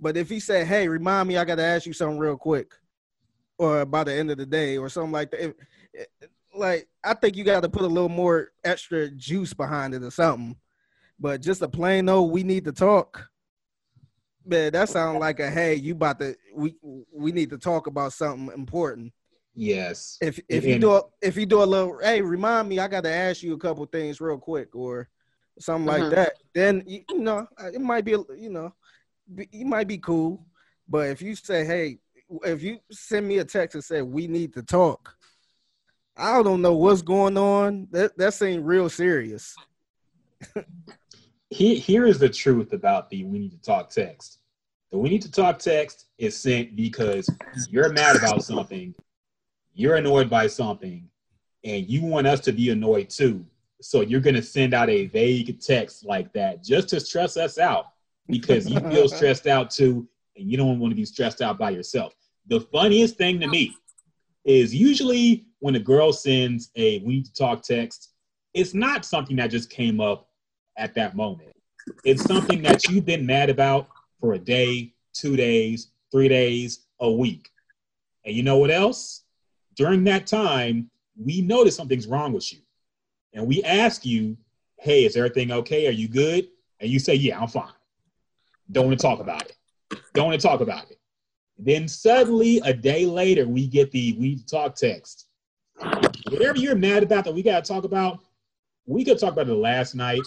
But 0.00 0.16
if 0.16 0.30
he 0.30 0.40
said, 0.40 0.66
"Hey, 0.66 0.88
remind 0.88 1.28
me, 1.28 1.36
I 1.36 1.44
got 1.44 1.56
to 1.56 1.62
ask 1.62 1.84
you 1.84 1.92
something 1.92 2.18
real 2.18 2.38
quick," 2.38 2.72
or 3.58 3.84
by 3.84 4.04
the 4.04 4.14
end 4.14 4.30
of 4.30 4.38
the 4.38 4.46
day, 4.46 4.78
or 4.78 4.88
something 4.88 5.12
like 5.12 5.30
that, 5.32 5.44
it- 5.48 5.56
like 6.54 6.88
I 7.04 7.14
think 7.14 7.36
you 7.36 7.44
got 7.44 7.62
to 7.62 7.68
put 7.68 7.82
a 7.82 7.86
little 7.86 8.08
more 8.08 8.52
extra 8.64 9.08
juice 9.10 9.54
behind 9.54 9.94
it 9.94 10.02
or 10.02 10.10
something. 10.10 10.56
But 11.18 11.40
just 11.40 11.62
a 11.62 11.68
plain 11.68 12.08
old 12.08 12.30
we 12.32 12.42
need 12.42 12.64
to 12.64 12.72
talk. 12.72 13.28
Man, 14.44 14.72
that 14.72 14.88
sounds 14.88 15.20
like 15.20 15.38
a 15.40 15.48
hey, 15.50 15.74
you 15.76 15.92
about 15.92 16.18
to 16.18 16.34
we 16.54 16.74
we 17.12 17.32
need 17.32 17.50
to 17.50 17.58
talk 17.58 17.86
about 17.86 18.12
something 18.12 18.52
important. 18.54 19.12
Yes. 19.54 20.18
If 20.20 20.40
if 20.48 20.64
you 20.64 20.78
do 20.78 20.92
a, 20.94 21.02
if 21.20 21.36
you 21.36 21.46
do 21.46 21.62
a 21.62 21.64
little 21.64 21.98
hey, 22.02 22.20
remind 22.22 22.68
me, 22.68 22.78
I 22.78 22.88
got 22.88 23.04
to 23.04 23.12
ask 23.12 23.42
you 23.42 23.54
a 23.54 23.58
couple 23.58 23.84
things 23.86 24.20
real 24.20 24.38
quick 24.38 24.74
or 24.74 25.08
something 25.60 25.86
like 25.86 26.04
Mhm. 26.04 26.10
that. 26.10 26.32
Then 26.54 26.82
you, 26.86 27.04
you 27.10 27.18
know 27.20 27.46
it 27.58 27.80
might 27.80 28.04
be 28.04 28.12
you 28.12 28.50
know 28.50 28.74
be, 29.32 29.48
you 29.52 29.66
might 29.66 29.86
be 29.86 29.98
cool. 29.98 30.44
But 30.88 31.10
if 31.10 31.22
you 31.22 31.36
say 31.36 31.64
hey, 31.64 31.98
if 32.44 32.62
you 32.62 32.80
send 32.90 33.28
me 33.28 33.38
a 33.38 33.44
text 33.44 33.74
and 33.74 33.84
say 33.84 34.02
we 34.02 34.26
need 34.26 34.54
to 34.54 34.62
talk, 34.62 35.16
I 36.16 36.42
don't 36.42 36.62
know 36.62 36.74
what's 36.74 37.02
going 37.02 37.36
on. 37.36 37.88
That 37.90 38.16
that 38.18 38.34
seems 38.34 38.62
real 38.62 38.88
serious. 38.88 39.56
He, 41.50 41.74
here 41.74 42.06
is 42.06 42.18
the 42.18 42.30
truth 42.30 42.72
about 42.72 43.10
the 43.10 43.24
we 43.24 43.38
need 43.38 43.52
to 43.52 43.60
talk 43.60 43.90
text. 43.90 44.38
The 44.90 44.98
we 44.98 45.10
need 45.10 45.22
to 45.22 45.30
talk 45.30 45.58
text 45.58 46.06
is 46.16 46.38
sent 46.38 46.76
because 46.76 47.28
you're 47.68 47.92
mad 47.92 48.16
about 48.16 48.42
something, 48.42 48.94
you're 49.74 49.96
annoyed 49.96 50.30
by 50.30 50.46
something, 50.46 51.08
and 51.64 51.86
you 51.88 52.02
want 52.02 52.26
us 52.26 52.40
to 52.40 52.52
be 52.52 52.70
annoyed 52.70 53.10
too. 53.10 53.44
So 53.82 54.00
you're 54.00 54.20
going 54.20 54.36
to 54.36 54.42
send 54.42 54.74
out 54.74 54.88
a 54.88 55.06
vague 55.06 55.60
text 55.60 56.04
like 56.06 56.32
that 56.32 56.62
just 56.62 56.88
to 56.90 57.00
stress 57.00 57.36
us 57.36 57.58
out 57.58 57.86
because 58.28 58.68
you 58.68 58.80
feel 58.80 59.08
stressed 59.10 59.46
out 59.46 59.70
too, 59.70 60.08
and 60.36 60.50
you 60.50 60.56
don't 60.56 60.78
want 60.78 60.90
to 60.92 60.96
be 60.96 61.04
stressed 61.04 61.42
out 61.42 61.58
by 61.58 61.70
yourself. 61.70 62.14
The 62.46 62.60
funniest 62.60 63.16
thing 63.16 63.40
to 63.40 63.46
me 63.46 63.76
is 64.44 64.74
usually 64.74 65.46
when 65.60 65.74
a 65.76 65.80
girl 65.80 66.12
sends 66.12 66.70
a 66.76 66.98
we 67.00 67.16
need 67.16 67.24
to 67.26 67.34
talk 67.34 67.62
text, 67.62 68.12
it's 68.54 68.74
not 68.74 69.04
something 69.04 69.36
that 69.36 69.50
just 69.50 69.70
came 69.70 70.00
up 70.00 70.28
at 70.76 70.94
that 70.94 71.14
moment. 71.16 71.52
It's 72.04 72.22
something 72.22 72.62
that 72.62 72.88
you've 72.88 73.06
been 73.06 73.26
mad 73.26 73.50
about 73.50 73.88
for 74.20 74.34
a 74.34 74.38
day, 74.38 74.94
two 75.12 75.36
days, 75.36 75.90
three 76.10 76.28
days, 76.28 76.86
a 77.00 77.10
week. 77.10 77.48
And 78.24 78.34
you 78.34 78.42
know 78.42 78.58
what 78.58 78.70
else? 78.70 79.24
During 79.74 80.04
that 80.04 80.26
time, 80.26 80.90
we 81.16 81.42
notice 81.42 81.76
something's 81.76 82.06
wrong 82.06 82.32
with 82.32 82.52
you. 82.52 82.58
And 83.32 83.46
we 83.46 83.62
ask 83.64 84.04
you, 84.04 84.36
hey, 84.78 85.04
is 85.04 85.16
everything 85.16 85.50
okay? 85.50 85.86
Are 85.86 85.92
you 85.92 86.08
good? 86.08 86.48
And 86.80 86.90
you 86.90 86.98
say, 86.98 87.14
yeah, 87.14 87.40
I'm 87.40 87.48
fine. 87.48 87.72
Don't 88.70 88.86
want 88.86 88.98
to 88.98 89.02
talk 89.02 89.20
about 89.20 89.42
it. 89.42 89.56
Don't 90.14 90.26
want 90.28 90.40
to 90.40 90.46
talk 90.46 90.60
about 90.60 90.90
it. 90.90 90.98
Then 91.64 91.86
suddenly, 91.86 92.58
a 92.64 92.72
day 92.74 93.06
later, 93.06 93.46
we 93.46 93.68
get 93.68 93.92
the 93.92 94.16
we 94.18 94.36
talk 94.50 94.74
text. 94.74 95.26
Whatever 96.30 96.58
you're 96.58 96.74
mad 96.74 97.04
about 97.04 97.24
that 97.24 97.34
we 97.34 97.42
got 97.42 97.64
to 97.64 97.72
talk 97.72 97.84
about, 97.84 98.18
we 98.84 99.04
could 99.04 99.18
talk 99.18 99.32
about 99.32 99.48
it 99.48 99.54
last 99.54 99.94
night, 99.94 100.26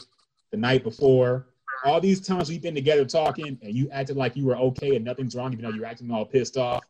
the 0.51 0.57
night 0.57 0.83
before, 0.83 1.47
all 1.83 1.99
these 1.99 2.21
times 2.21 2.49
we've 2.49 2.61
been 2.61 2.73
together 2.73 3.03
talking 3.03 3.59
and 3.61 3.73
you 3.75 3.89
acted 3.91 4.15
like 4.15 4.35
you 4.37 4.45
were 4.45 4.55
okay 4.55 4.95
and 4.95 5.03
nothing's 5.03 5.35
wrong, 5.35 5.51
even 5.51 5.65
though 5.65 5.71
you're 5.75 5.85
acting 5.85 6.09
all 6.09 6.25
pissed 6.25 6.55
off. 6.57 6.83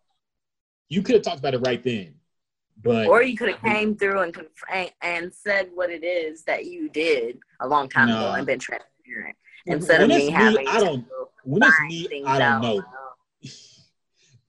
You 0.90 1.02
could 1.02 1.16
have 1.16 1.24
talked 1.24 1.40
about 1.40 1.56
it 1.56 1.60
right 1.66 1.82
then. 1.84 2.14
But 2.84 3.08
Or 3.08 3.24
you 3.24 3.36
could 3.36 3.50
have 3.50 3.62
came 3.62 3.96
through 3.96 4.20
and 4.22 4.34
conf- 4.34 4.92
and- 5.02 5.34
said 5.34 5.70
what 5.74 5.90
it 5.90 6.04
is 6.04 6.44
that 6.44 6.66
you 6.66 6.88
did 6.90 7.40
a 7.62 7.68
long 7.68 7.90
time 7.90 8.10
No. 8.10 8.18
ago 8.18 8.34
and 8.34 8.46
been 8.46 8.60
transparent 8.60 9.36
instead 9.66 10.02
when 10.02 10.12
of 10.12 10.18
me 10.18 10.26
me, 10.28 10.32
having 10.32 10.68
I 10.68 10.80
don't 10.80 11.06
when 11.44 11.64
it's 11.64 11.76
me, 11.88 12.08
things 12.08 12.28
I 12.28 12.38
don't 12.38 12.48
out. 12.48 12.62
know. 12.62 12.84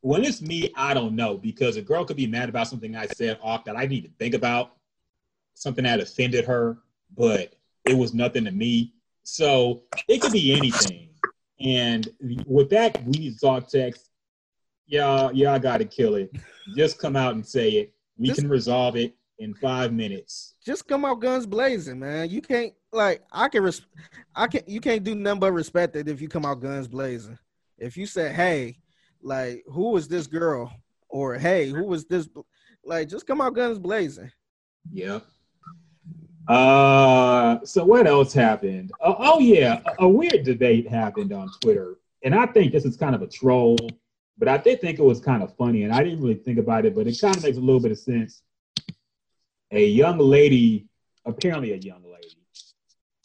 When 0.06 0.24
it's 0.24 0.40
me, 0.40 0.72
I 0.76 0.94
don't 0.94 1.16
know 1.16 1.36
because 1.36 1.76
a 1.76 1.82
girl 1.82 2.04
could 2.04 2.16
be 2.16 2.28
mad 2.28 2.48
about 2.48 2.68
something 2.68 2.94
I 2.94 3.06
said 3.06 3.40
off 3.42 3.64
that 3.64 3.76
I 3.76 3.86
need 3.86 4.02
to 4.04 4.10
think 4.20 4.34
about, 4.34 4.76
something 5.54 5.82
that 5.82 5.98
offended 5.98 6.44
her, 6.44 6.78
but 7.16 7.54
it 7.84 7.98
was 7.98 8.14
nothing 8.14 8.44
to 8.44 8.52
me. 8.52 8.94
So 9.24 9.82
it 10.06 10.22
could 10.22 10.30
be 10.30 10.52
anything. 10.52 11.08
And 11.58 12.08
with 12.46 12.70
that, 12.70 13.02
we 13.02 13.18
need 13.18 13.34
to 13.34 13.40
talk 13.40 13.68
text. 13.68 14.10
Y'all, 14.86 15.32
y'all 15.32 15.58
got 15.58 15.78
to 15.78 15.84
kill 15.84 16.14
it. 16.14 16.30
Just 16.76 17.00
come 17.00 17.16
out 17.16 17.34
and 17.34 17.44
say 17.44 17.70
it. 17.70 17.92
We 18.16 18.28
Just- 18.28 18.42
can 18.42 18.48
resolve 18.48 18.94
it 18.94 19.12
in 19.40 19.54
five 19.54 19.92
minutes. 19.92 20.54
Just 20.64 20.86
come 20.86 21.04
out 21.04 21.20
guns 21.20 21.46
blazing, 21.46 21.98
man. 21.98 22.30
You 22.30 22.42
can't 22.42 22.72
like 22.92 23.22
I 23.32 23.48
can 23.48 23.64
res- 23.64 23.84
I 24.36 24.46
can 24.46 24.62
you 24.68 24.80
can't 24.80 25.02
do 25.02 25.16
nothing 25.16 25.40
but 25.40 25.50
respect 25.50 25.96
it 25.96 26.06
if 26.06 26.20
you 26.20 26.28
come 26.28 26.46
out 26.46 26.60
guns 26.60 26.86
blazing. 26.86 27.38
If 27.76 27.96
you 27.96 28.06
say, 28.06 28.32
hey, 28.32 28.78
like 29.26 29.64
who 29.66 29.96
is 29.96 30.06
this 30.08 30.26
girl? 30.26 30.72
Or 31.08 31.34
hey, 31.34 31.68
who 31.68 31.84
was 31.84 32.06
this 32.06 32.28
like 32.84 33.08
just 33.08 33.26
come 33.26 33.40
out 33.40 33.54
guns 33.54 33.78
blazing. 33.78 34.30
yeah 34.92 35.18
Uh, 36.48 37.58
so 37.64 37.84
what 37.84 38.06
else 38.06 38.32
happened? 38.32 38.92
Uh, 39.00 39.14
oh 39.18 39.38
yeah, 39.40 39.80
a, 39.98 40.04
a 40.04 40.08
weird 40.08 40.44
debate 40.44 40.88
happened 40.88 41.32
on 41.32 41.50
Twitter, 41.60 41.96
and 42.22 42.34
I 42.34 42.46
think 42.46 42.72
this 42.72 42.84
is 42.84 42.96
kind 42.96 43.14
of 43.16 43.22
a 43.22 43.26
troll, 43.26 43.76
but 44.38 44.46
I 44.48 44.56
did 44.58 44.80
think 44.80 44.98
it 45.00 45.02
was 45.02 45.20
kind 45.20 45.42
of 45.42 45.56
funny, 45.56 45.82
and 45.82 45.92
I 45.92 46.04
didn't 46.04 46.20
really 46.22 46.36
think 46.36 46.58
about 46.58 46.86
it, 46.86 46.94
but 46.94 47.06
it 47.08 47.18
kind 47.20 47.36
of 47.36 47.42
makes 47.42 47.56
a 47.56 47.60
little 47.60 47.80
bit 47.80 47.90
of 47.90 47.98
sense. 47.98 48.42
A 49.72 49.84
young 49.86 50.18
lady, 50.18 50.86
apparently 51.24 51.72
a 51.72 51.76
young 51.76 52.04
lady, 52.04 52.36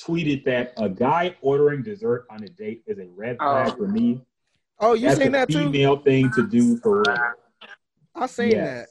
tweeted 0.04 0.44
that 0.46 0.74
a 0.78 0.90
guy 0.90 1.36
ordering 1.42 1.84
dessert 1.84 2.26
on 2.32 2.42
a 2.44 2.48
date 2.48 2.82
is 2.88 2.98
a 2.98 3.08
red 3.16 3.38
flag 3.38 3.74
Oh. 3.74 3.76
for 3.78 3.88
me. 3.88 4.26
Oh, 4.82 4.94
you 4.94 5.08
That's 5.08 5.20
seen 5.20 5.28
a 5.30 5.32
that 5.32 5.50
too? 5.50 5.72
female 5.72 5.98
thing 5.98 6.32
to 6.32 6.48
do 6.48 6.78
for 6.78 7.04
women. 7.06 7.22
I 8.16 8.26
seen 8.26 8.52
Yes. 8.52 8.88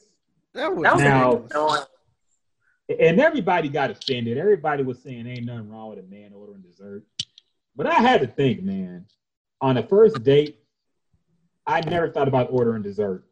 that. 0.54 0.60
That 0.60 0.74
was, 0.74 0.82
That 0.84 0.94
was 0.94 1.02
Now- 1.02 1.32
ridiculous. 1.36 1.86
and 3.00 3.20
everybody 3.20 3.68
got 3.68 3.90
offended. 3.90 4.38
Everybody 4.38 4.82
was 4.84 5.02
saying 5.02 5.26
ain't 5.26 5.44
nothing 5.46 5.68
wrong 5.68 5.90
with 5.90 5.98
a 5.98 6.02
man 6.02 6.32
ordering 6.32 6.62
dessert. 6.62 7.04
But 7.76 7.86
I 7.86 7.94
had 7.94 8.20
to 8.20 8.26
think, 8.26 8.62
man, 8.62 9.06
on 9.60 9.76
a 9.76 9.82
first 9.86 10.22
date, 10.22 10.58
I 11.66 11.80
never 11.82 12.08
thought 12.10 12.28
about 12.28 12.48
ordering 12.50 12.82
dessert. 12.82 13.24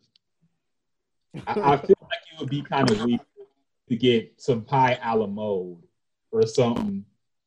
I, 1.47 1.61
I 1.73 1.77
feel 1.87 1.97
like 2.03 2.21
it 2.33 2.41
would 2.41 2.51
be 2.51 2.63
kind 2.63 2.91
of 2.91 3.05
weak 3.05 3.21
to 3.89 3.97
get 3.97 4.41
some 4.41 4.63
pie 4.63 4.99
a 5.03 5.17
la 5.17 5.27
mode 5.27 5.83
or 6.31 6.47
something 6.47 7.05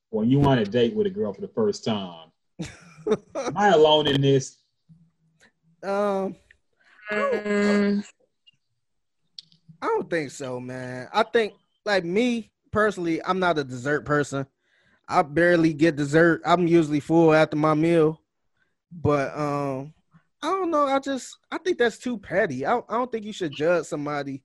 when 0.10 0.30
you 0.30 0.42
on 0.44 0.58
a 0.58 0.66
date 0.66 0.94
with 0.96 1.08
a 1.08 1.10
girl 1.10 1.34
for 1.34 1.42
the 1.42 1.48
first 1.50 1.84
time. 1.86 2.32
Am 3.36 3.56
I 3.58 3.70
alone 3.70 4.08
in 4.08 4.22
this? 4.22 4.58
Um 5.84 6.36
Mm, 7.12 8.04
I 9.82 9.88
don't 9.88 10.10
think 10.10 10.32
so, 10.32 10.60
man. 10.60 11.10
I 11.14 11.24
think 11.24 11.54
like 11.86 12.06
me 12.06 12.52
personally, 12.72 13.22
I'm 13.24 13.40
not 13.40 13.58
a 13.58 13.64
dessert 13.64 14.06
person. 14.06 14.46
I 15.08 15.24
barely 15.24 15.74
get 15.74 15.98
dessert. 15.98 16.42
I'm 16.46 16.68
usually 16.68 17.00
full 17.02 17.34
after 17.34 17.58
my 17.58 17.74
meal. 17.74 18.22
But 18.92 19.38
um 19.38 19.94
I 20.42 20.48
don't 20.48 20.72
know. 20.72 20.86
I 20.88 21.00
just 21.00 21.38
I 21.52 21.58
think 21.58 21.78
that's 21.78 21.98
too 21.98 22.18
petty. 22.18 22.66
I, 22.66 22.78
I 22.78 22.82
don't 22.94 23.12
think 23.12 23.26
you 23.26 23.34
should 23.34 23.52
judge 23.52 23.86
somebody 23.86 24.44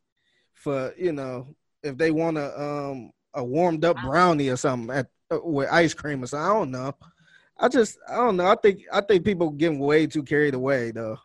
for, 0.55 0.93
you 0.99 1.13
know, 1.13 1.55
if 1.83 1.97
they 1.97 2.11
want 2.11 2.39
a 2.39 2.61
um 2.61 3.13
a 3.35 3.45
warmed 3.45 3.85
up 3.85 3.97
brownie 4.03 4.49
or 4.49 4.57
something 4.57 4.95
at 4.97 5.07
uh, 5.31 5.39
with 5.43 5.69
ice 5.71 5.95
cream 5.95 6.25
or 6.25 6.27
something. 6.27 6.51
I 6.51 6.55
don't 6.55 6.71
know. 6.71 6.95
I 7.59 7.69
just 7.69 7.99
I 8.09 8.17
don't 8.17 8.37
know. 8.37 8.47
I 8.47 8.57
think 8.57 8.83
I 8.93 9.01
think 9.01 9.25
people 9.25 9.51
getting 9.51 9.79
way 9.79 10.07
too 10.07 10.23
carried 10.23 10.55
away 10.55 10.91
though. 10.91 11.19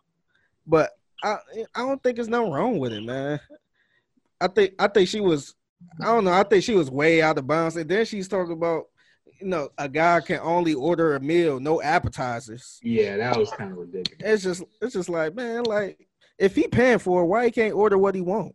But 0.66 0.90
I 1.22 1.36
I 1.74 1.80
don't 1.80 2.02
think 2.02 2.16
there's 2.16 2.28
nothing 2.28 2.52
wrong 2.52 2.78
with 2.78 2.92
it, 2.92 3.04
man. 3.04 3.40
I 4.40 4.48
think 4.48 4.74
I 4.78 4.88
think 4.88 5.08
she 5.08 5.20
was 5.20 5.54
I 6.00 6.06
don't 6.06 6.24
know, 6.24 6.32
I 6.32 6.42
think 6.44 6.64
she 6.64 6.74
was 6.74 6.90
way 6.90 7.22
out 7.22 7.38
of 7.38 7.46
bounds. 7.46 7.76
And 7.76 7.88
then 7.88 8.04
she's 8.04 8.28
talking 8.28 8.52
about, 8.52 8.84
you 9.40 9.48
know, 9.48 9.70
a 9.78 9.88
guy 9.88 10.20
can 10.20 10.40
only 10.40 10.74
order 10.74 11.16
a 11.16 11.20
meal, 11.20 11.60
no 11.60 11.82
appetizers. 11.82 12.78
Yeah, 12.82 13.16
that 13.16 13.36
was 13.36 13.50
kind 13.50 13.72
of 13.72 13.78
ridiculous. 13.78 14.20
It's 14.20 14.42
just 14.42 14.62
it's 14.80 14.94
just 14.94 15.08
like, 15.08 15.34
man, 15.34 15.64
like 15.64 16.08
if 16.38 16.54
he 16.54 16.66
paying 16.66 16.98
for 16.98 17.22
it, 17.22 17.26
why 17.26 17.46
he 17.46 17.50
can't 17.50 17.74
order 17.74 17.98
what 17.98 18.14
he 18.14 18.20
want? 18.20 18.54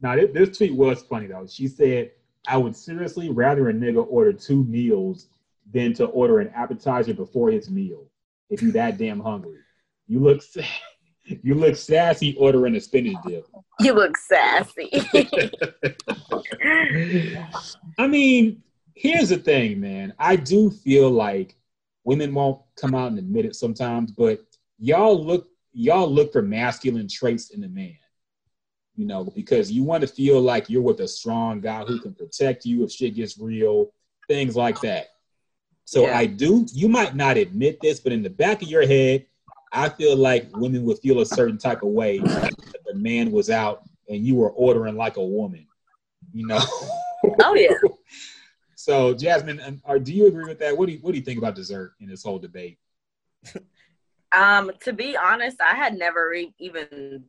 Now, 0.00 0.16
this, 0.16 0.30
this 0.32 0.58
tweet 0.58 0.74
was 0.74 1.02
funny 1.02 1.26
though. 1.26 1.46
She 1.46 1.66
said, 1.66 2.12
"I 2.46 2.58
would 2.58 2.76
seriously 2.76 3.30
rather 3.30 3.70
a 3.70 3.72
nigga 3.72 4.06
order 4.08 4.32
two 4.32 4.64
meals 4.64 5.28
than 5.72 5.92
to 5.94 6.06
order 6.06 6.40
an 6.40 6.48
appetizer 6.48 7.14
before 7.14 7.50
his 7.50 7.70
meal. 7.70 8.04
If 8.50 8.62
you 8.62 8.72
that 8.72 8.98
damn 8.98 9.20
hungry, 9.20 9.58
you 10.06 10.20
look 10.20 10.42
you 11.24 11.54
look 11.54 11.76
sassy 11.76 12.36
ordering 12.38 12.76
a 12.76 12.80
spinach 12.80 13.16
dip. 13.26 13.46
you 13.80 13.92
look 13.92 14.16
sassy. 14.16 14.90
I 17.98 18.06
mean, 18.06 18.62
here's 18.94 19.30
the 19.30 19.38
thing, 19.38 19.80
man. 19.80 20.14
I 20.18 20.36
do 20.36 20.70
feel 20.70 21.10
like 21.10 21.56
women 22.04 22.34
won't 22.34 22.60
come 22.76 22.94
out 22.94 23.08
and 23.08 23.18
admit 23.18 23.46
it 23.46 23.56
sometimes, 23.56 24.12
but 24.12 24.40
y'all 24.78 25.22
look 25.22 25.48
y'all 25.72 26.10
look 26.10 26.32
for 26.32 26.42
masculine 26.42 27.08
traits 27.08 27.50
in 27.50 27.64
a 27.64 27.68
man. 27.68 27.96
You 28.96 29.06
know, 29.06 29.24
because 29.24 29.72
you 29.72 29.82
want 29.82 30.02
to 30.02 30.06
feel 30.06 30.40
like 30.40 30.70
you're 30.70 30.82
with 30.82 31.00
a 31.00 31.08
strong 31.08 31.60
guy 31.60 31.82
who 31.82 31.98
can 31.98 32.14
protect 32.14 32.64
you 32.64 32.84
if 32.84 32.92
shit 32.92 33.16
gets 33.16 33.38
real, 33.38 33.92
things 34.28 34.54
like 34.54 34.80
that. 34.82 35.08
So 35.84 36.06
Yeah. 36.06 36.18
I 36.18 36.26
do, 36.26 36.66
you 36.72 36.88
might 36.88 37.14
not 37.14 37.36
admit 37.36 37.78
this, 37.80 38.00
but 38.00 38.12
in 38.12 38.22
the 38.22 38.30
back 38.30 38.62
of 38.62 38.68
your 38.68 38.86
head, 38.86 39.26
I 39.72 39.88
feel 39.88 40.16
like 40.16 40.48
women 40.56 40.84
would 40.84 40.98
feel 40.98 41.20
a 41.20 41.26
certain 41.26 41.58
type 41.58 41.82
of 41.82 41.88
way 41.88 42.18
if 42.18 42.84
the 42.86 42.94
man 42.94 43.32
was 43.32 43.50
out 43.50 43.82
and 44.08 44.24
you 44.24 44.36
were 44.36 44.50
ordering 44.50 44.96
like 44.96 45.16
a 45.16 45.24
woman. 45.24 45.66
You 46.32 46.46
know. 46.46 46.60
Oh 47.42 47.54
yeah. 47.54 47.74
so 48.76 49.14
Jasmine, 49.14 49.60
um, 49.60 49.80
are, 49.84 49.98
do 49.98 50.12
you 50.12 50.26
agree 50.26 50.44
with 50.44 50.58
that? 50.60 50.76
What 50.76 50.86
do 50.86 50.92
you 50.92 50.98
What 50.98 51.12
do 51.12 51.18
you 51.18 51.24
think 51.24 51.38
about 51.38 51.54
dessert 51.54 51.94
in 52.00 52.08
this 52.08 52.22
whole 52.22 52.38
debate? 52.38 52.78
Um, 54.36 54.72
to 54.80 54.92
be 54.92 55.16
honest, 55.16 55.58
I 55.60 55.76
had 55.76 55.96
never 55.96 56.28
re- 56.28 56.52
even 56.58 57.24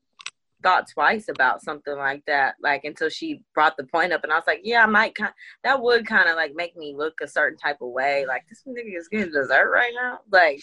thought 0.65 0.89
twice 0.91 1.27
about 1.29 1.61
something 1.61 1.95
like 1.95 2.25
that, 2.25 2.55
like 2.59 2.85
until 2.85 3.07
she 3.07 3.41
brought 3.53 3.77
the 3.77 3.83
point 3.83 4.11
up, 4.11 4.23
and 4.23 4.33
I 4.33 4.35
was 4.35 4.45
like, 4.47 4.61
yeah, 4.63 4.81
I 4.81 4.87
might 4.87 5.13
kind 5.13 5.31
that 5.63 5.79
would 5.79 6.07
kind 6.07 6.27
of 6.27 6.35
like 6.35 6.55
make 6.55 6.75
me 6.75 6.95
look 6.97 7.13
a 7.21 7.27
certain 7.27 7.55
type 7.57 7.77
of 7.81 7.89
way, 7.89 8.25
like 8.27 8.41
this 8.49 8.63
nigga 8.67 8.97
is 8.97 9.07
getting 9.07 9.31
dessert 9.31 9.69
right 9.71 9.93
now, 9.95 10.21
like, 10.31 10.59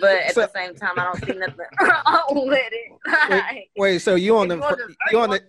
but 0.00 0.16
at 0.16 0.34
So- 0.34 0.42
the 0.42 0.50
same 0.52 0.74
time, 0.74 0.98
I 0.98 1.04
don't 1.04 1.24
see 1.24 1.38
nothing 1.38 1.54
wrong 1.80 2.48
with 2.48 2.68
it. 2.72 3.30
Like, 3.30 3.70
Wait, 3.78 4.00
so 4.00 4.16
you 4.16 4.36
on 4.36 4.48
the 4.48 4.56
you 4.56 4.60
want 4.60 4.76
dessert, 4.78 4.90
you 4.90 4.96
you 5.12 5.18
on 5.20 5.30
the 5.30 5.40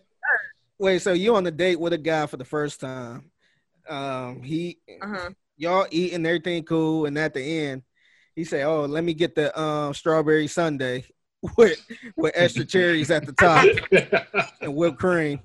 wait, 0.78 1.02
so 1.02 1.14
you 1.14 1.36
on 1.36 1.44
the 1.44 1.52
date 1.52 1.80
with 1.80 1.94
a 1.94 1.98
guy 1.98 2.28
for 2.28 2.38
the 2.38 2.46
first 2.46 2.80
time? 2.80 3.32
Um, 3.90 4.44
he 4.44 4.78
uh-huh. 5.02 5.32
y'all 5.58 5.88
eating 5.90 6.24
everything 6.24 6.64
cool, 6.66 7.08
and 7.08 7.18
at 7.18 7.34
the 7.34 7.42
end, 7.42 7.82
he 8.36 8.44
say, 8.44 8.62
"Oh, 8.64 8.86
let 8.86 9.04
me 9.04 9.16
get 9.16 9.34
the 9.34 9.60
um 9.60 9.96
strawberry 9.96 10.46
sundae 10.46 11.04
with 11.58 11.86
with 12.16 12.34
extra 12.36 12.66
cherries 12.66 13.12
at 13.12 13.26
the 13.26 13.34
top 13.34 13.66
and 14.62 14.76
whipped 14.76 15.00
cream." 15.00 15.40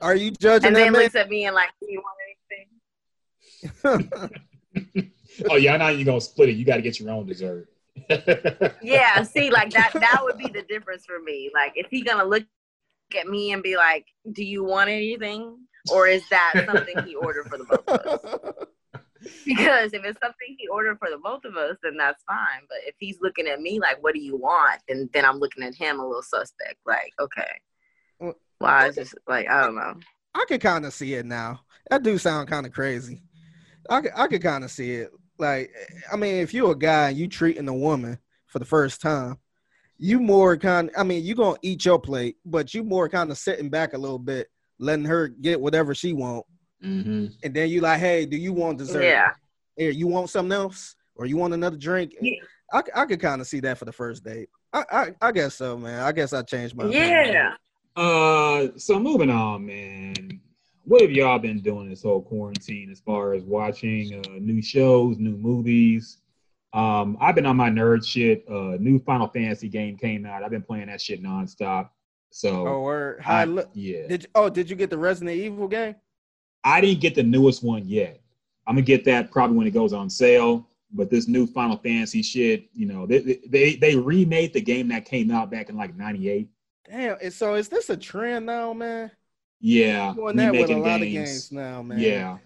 Are 0.00 0.14
you 0.14 0.30
judging 0.30 0.68
And 0.68 0.76
then 0.76 0.92
looks 0.92 1.14
at 1.14 1.28
me 1.28 1.44
and 1.44 1.54
like, 1.54 1.70
do 1.80 1.86
you 1.90 2.02
want 2.02 2.16
anything? 3.84 4.30
oh 5.50 5.56
yeah, 5.56 5.76
now 5.76 5.88
you're 5.88 6.04
gonna 6.04 6.20
split 6.20 6.50
it. 6.50 6.56
You 6.56 6.64
got 6.64 6.76
to 6.76 6.82
get 6.82 6.98
your 7.00 7.10
own 7.10 7.26
dessert. 7.26 7.68
Yeah, 8.82 9.22
see, 9.22 9.50
like 9.50 9.70
that 9.70 9.92
that 9.94 10.20
would 10.22 10.38
be 10.38 10.48
the 10.48 10.62
difference 10.62 11.04
for 11.04 11.18
me. 11.18 11.50
Like, 11.52 11.72
is 11.76 11.86
he 11.90 12.02
gonna 12.02 12.24
look 12.24 12.44
at 13.18 13.26
me 13.26 13.52
and 13.52 13.62
be 13.62 13.76
like, 13.76 14.06
"Do 14.32 14.44
you 14.44 14.64
want 14.64 14.90
anything?" 14.90 15.58
Or 15.90 16.06
is 16.08 16.28
that 16.30 16.64
something 16.66 17.02
he 17.04 17.14
ordered 17.14 17.46
for 17.48 17.58
the 17.58 17.64
both 17.64 17.88
of 17.88 18.24
us? 18.24 18.66
Because 19.44 19.92
if 19.92 20.04
it's 20.04 20.18
something 20.20 20.56
he 20.58 20.68
ordered 20.68 20.98
for 20.98 21.08
the 21.10 21.18
both 21.18 21.44
of 21.44 21.56
us, 21.56 21.76
then 21.82 21.96
that's 21.96 22.22
fine. 22.24 22.62
But 22.68 22.78
if 22.86 22.94
he's 22.98 23.18
looking 23.20 23.46
at 23.46 23.60
me 23.60 23.80
like, 23.80 24.02
"What 24.02 24.14
do 24.14 24.20
you 24.20 24.36
want?" 24.36 24.80
then 24.88 25.08
then 25.12 25.24
I'm 25.24 25.38
looking 25.38 25.64
at 25.64 25.74
him 25.74 26.00
a 26.00 26.06
little 26.06 26.22
suspect. 26.22 26.76
Like, 26.86 27.12
okay, 27.20 28.34
why 28.58 28.88
is 28.88 28.96
this 28.96 29.14
like 29.26 29.48
I 29.48 29.62
don't 29.62 29.76
know. 29.76 29.94
I 30.34 30.44
could 30.48 30.60
kind 30.60 30.84
of 30.84 30.92
see 30.92 31.14
it 31.14 31.26
now. 31.26 31.60
That 31.90 32.02
do 32.02 32.18
sound 32.18 32.48
kind 32.48 32.66
of 32.66 32.72
crazy. 32.72 33.22
I 33.88 34.00
could, 34.00 34.12
I 34.14 34.26
could 34.26 34.42
kind 34.42 34.64
of 34.64 34.70
see 34.70 34.92
it. 34.92 35.10
Like, 35.38 35.70
I 36.12 36.16
mean, 36.16 36.36
if 36.36 36.52
you're 36.52 36.72
a 36.72 36.78
guy 36.78 37.10
and 37.10 37.18
you 37.18 37.28
treating 37.28 37.68
a 37.68 37.74
woman 37.74 38.18
for 38.46 38.58
the 38.58 38.64
first 38.64 39.00
time, 39.00 39.38
you 39.98 40.20
more 40.20 40.56
kind. 40.56 40.90
I 40.96 41.04
mean, 41.04 41.24
you 41.24 41.34
gonna 41.34 41.58
eat 41.62 41.84
your 41.84 41.98
plate, 41.98 42.36
but 42.44 42.74
you 42.74 42.82
more 42.82 43.08
kind 43.08 43.30
of 43.30 43.38
sitting 43.38 43.70
back 43.70 43.92
a 43.92 43.98
little 43.98 44.18
bit, 44.18 44.48
letting 44.78 45.04
her 45.04 45.28
get 45.28 45.60
whatever 45.60 45.94
she 45.94 46.12
want, 46.12 46.44
hmm 46.82 47.26
and 47.42 47.54
then 47.54 47.68
you 47.68 47.80
like, 47.80 48.00
hey, 48.00 48.26
do 48.26 48.36
you 48.36 48.52
want 48.52 48.78
dessert? 48.78 49.02
Yeah, 49.04 49.30
Here, 49.76 49.90
you 49.90 50.06
want 50.06 50.30
something 50.30 50.52
else, 50.52 50.94
or 51.14 51.26
you 51.26 51.36
want 51.36 51.54
another 51.54 51.76
drink? 51.76 52.14
Yeah. 52.20 52.32
I, 52.72 52.82
I 52.94 53.06
could 53.06 53.20
kind 53.20 53.40
of 53.40 53.46
see 53.46 53.60
that 53.60 53.78
for 53.78 53.84
the 53.84 53.92
first 53.92 54.24
date. 54.24 54.48
I, 54.72 54.84
I, 54.90 55.14
I 55.22 55.32
guess 55.32 55.54
so, 55.54 55.78
man. 55.78 56.00
I 56.02 56.12
guess 56.12 56.32
I 56.32 56.42
changed 56.42 56.76
my. 56.76 56.84
opinion. 56.84 57.32
yeah. 57.32 57.52
Uh, 57.96 58.68
so 58.76 58.98
moving 59.00 59.30
on, 59.30 59.64
man. 59.66 60.14
What 60.84 61.00
have 61.02 61.10
y'all 61.10 61.38
been 61.38 61.60
doing 61.60 61.88
this 61.88 62.02
whole 62.02 62.22
quarantine 62.22 62.90
as 62.90 63.00
far 63.00 63.32
as 63.32 63.42
watching 63.44 64.14
uh, 64.14 64.38
new 64.38 64.60
shows, 64.62 65.16
new 65.18 65.36
movies? 65.36 66.18
Um, 66.72 67.16
I've 67.20 67.34
been 67.34 67.46
on 67.46 67.56
my 67.56 67.70
nerd 67.70 68.06
shit. 68.06 68.44
Uh, 68.48 68.76
new 68.78 68.98
Final 68.98 69.28
Fantasy 69.28 69.68
game 69.68 69.96
came 69.96 70.26
out. 70.26 70.42
I've 70.42 70.50
been 70.50 70.62
playing 70.62 70.88
that 70.88 71.00
shit 71.00 71.22
nonstop. 71.22 71.88
So 72.30 72.66
Oh, 72.66 72.72
or 72.84 73.16
I, 73.20 73.22
hi, 73.22 73.44
look. 73.44 73.70
yeah, 73.72 74.06
Did 74.08 74.24
you, 74.24 74.28
oh, 74.34 74.50
did 74.50 74.68
you 74.68 74.76
get 74.76 74.90
the 74.90 74.98
Resident 74.98 75.36
Evil 75.36 75.68
game? 75.68 75.94
I 76.66 76.80
didn't 76.80 77.00
get 77.00 77.14
the 77.14 77.22
newest 77.22 77.62
one 77.62 77.86
yet. 77.86 78.20
I'm 78.66 78.74
gonna 78.74 78.82
get 78.82 79.04
that 79.04 79.30
probably 79.30 79.56
when 79.56 79.68
it 79.68 79.70
goes 79.70 79.92
on 79.92 80.10
sale. 80.10 80.68
But 80.92 81.10
this 81.10 81.28
new 81.28 81.46
Final 81.46 81.76
Fantasy 81.76 82.22
shit, 82.22 82.68
you 82.72 82.86
know, 82.86 83.06
they 83.06 83.38
they 83.48 83.76
they 83.76 83.94
remade 83.94 84.52
the 84.52 84.60
game 84.60 84.88
that 84.88 85.04
came 85.04 85.30
out 85.30 85.48
back 85.50 85.68
in 85.68 85.76
like 85.76 85.96
'98. 85.96 86.48
Damn. 86.88 87.18
and 87.22 87.32
So 87.32 87.54
is 87.54 87.68
this 87.68 87.88
a 87.88 87.96
trend 87.96 88.46
now, 88.46 88.72
man? 88.72 89.12
Yeah, 89.60 90.12
Doing 90.14 90.36
that 90.36 90.52
with 90.52 90.70
a 90.70 90.76
lot 90.76 91.02
of 91.02 91.08
games 91.08 91.52
now, 91.52 91.82
man. 91.82 91.98
Yeah, 92.00 92.38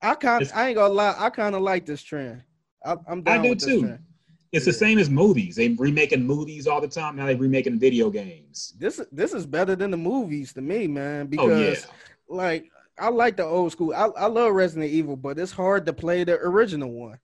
I 0.00 0.14
kind 0.14 0.48
I 0.54 0.68
ain't 0.68 0.76
gonna 0.76 0.94
lie, 0.94 1.14
I 1.18 1.28
kind 1.30 1.56
of 1.56 1.62
like 1.62 1.84
this 1.84 2.02
trend. 2.02 2.42
I, 2.84 2.96
I'm 3.08 3.22
down 3.22 3.40
I 3.40 3.42
do 3.42 3.54
too. 3.56 3.80
trend. 3.80 3.98
It's 4.52 4.64
the 4.64 4.72
same 4.72 4.98
as 4.98 5.10
movies. 5.10 5.56
They 5.56 5.68
remaking 5.70 6.24
movies 6.24 6.68
all 6.68 6.80
the 6.80 6.88
time. 6.88 7.16
Now 7.16 7.26
they 7.26 7.34
remaking 7.34 7.80
video 7.80 8.08
games. 8.08 8.74
This 8.78 9.00
this 9.10 9.34
is 9.34 9.46
better 9.46 9.74
than 9.74 9.90
the 9.90 9.96
movies 9.96 10.52
to 10.52 10.62
me, 10.62 10.86
man. 10.86 11.26
Because 11.26 11.50
Oh 11.50 11.60
yeah, 11.60 11.74
like 12.28 12.70
I 12.98 13.08
like 13.08 13.36
the 13.36 13.44
old 13.44 13.72
school. 13.72 13.92
I, 13.94 14.06
I 14.06 14.26
love 14.26 14.52
Resident 14.52 14.90
Evil, 14.90 15.16
but 15.16 15.38
it's 15.38 15.52
hard 15.52 15.86
to 15.86 15.92
play 15.92 16.24
the 16.24 16.34
original 16.34 16.90
one. 16.90 17.18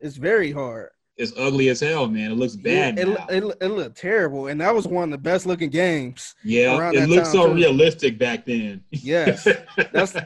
It's 0.00 0.16
very 0.16 0.50
hard. 0.50 0.90
it's 1.16 1.32
ugly 1.36 1.68
as 1.68 1.80
hell, 1.80 2.08
man. 2.08 2.32
It 2.32 2.34
looks 2.34 2.56
bad 2.56 2.98
Yeah, 2.98 3.26
it, 3.28 3.44
it, 3.44 3.56
it 3.60 3.68
looked 3.68 3.96
terrible, 3.98 4.48
and 4.48 4.60
that 4.60 4.74
was 4.74 4.86
one 4.86 5.04
of 5.04 5.10
the 5.10 5.18
best 5.18 5.46
looking 5.46 5.70
games. 5.70 6.34
yeah, 6.42 6.90
it 6.92 7.08
looked 7.08 7.28
so 7.28 7.46
too. 7.48 7.54
realistic 7.54 8.18
back 8.18 8.44
then. 8.44 8.82
Yes, 8.90 9.46
that's 9.92 10.16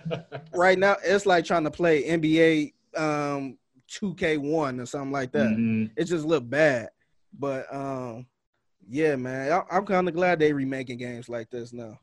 right 0.55 0.78
now. 0.78 0.96
It's 1.05 1.26
like 1.26 1.44
trying 1.44 1.64
to 1.64 1.70
play 1.70 2.05
NBA 2.05 2.72
um 2.96 3.59
2K1 3.88 4.80
or 4.80 4.86
something 4.86 5.12
like 5.12 5.32
that. 5.32 5.50
Mhm. 5.50 5.90
It 5.96 6.05
just 6.05 6.24
looked 6.24 6.48
bad. 6.48 6.90
But 7.38 7.72
um, 7.74 8.26
yeah, 8.88 9.16
man, 9.16 9.52
I, 9.52 9.76
I'm 9.76 9.86
kind 9.86 10.09
of 10.09 10.14
glad 10.14 10.38
they 10.38 10.52
remaking 10.52 10.98
games 10.98 11.28
like 11.28 11.50
this 11.50 11.72
now. 11.72 11.98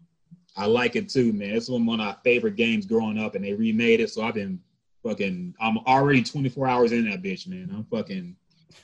I 0.57 0.65
like 0.67 0.95
it 0.95 1.09
too, 1.09 1.33
man. 1.33 1.55
It's 1.55 1.69
one 1.69 1.81
of 1.81 1.87
my 1.87 2.15
favorite 2.23 2.55
games 2.55 2.85
growing 2.85 3.17
up, 3.19 3.35
and 3.35 3.43
they 3.43 3.53
remade 3.53 3.99
it. 3.99 4.09
So 4.09 4.23
I've 4.23 4.35
been 4.35 4.59
fucking. 5.03 5.53
I'm 5.59 5.77
already 5.79 6.23
24 6.23 6.67
hours 6.67 6.91
in 6.93 7.09
that 7.09 7.21
bitch, 7.21 7.47
man. 7.47 7.69
I'm 7.73 7.83
fucking 7.85 8.35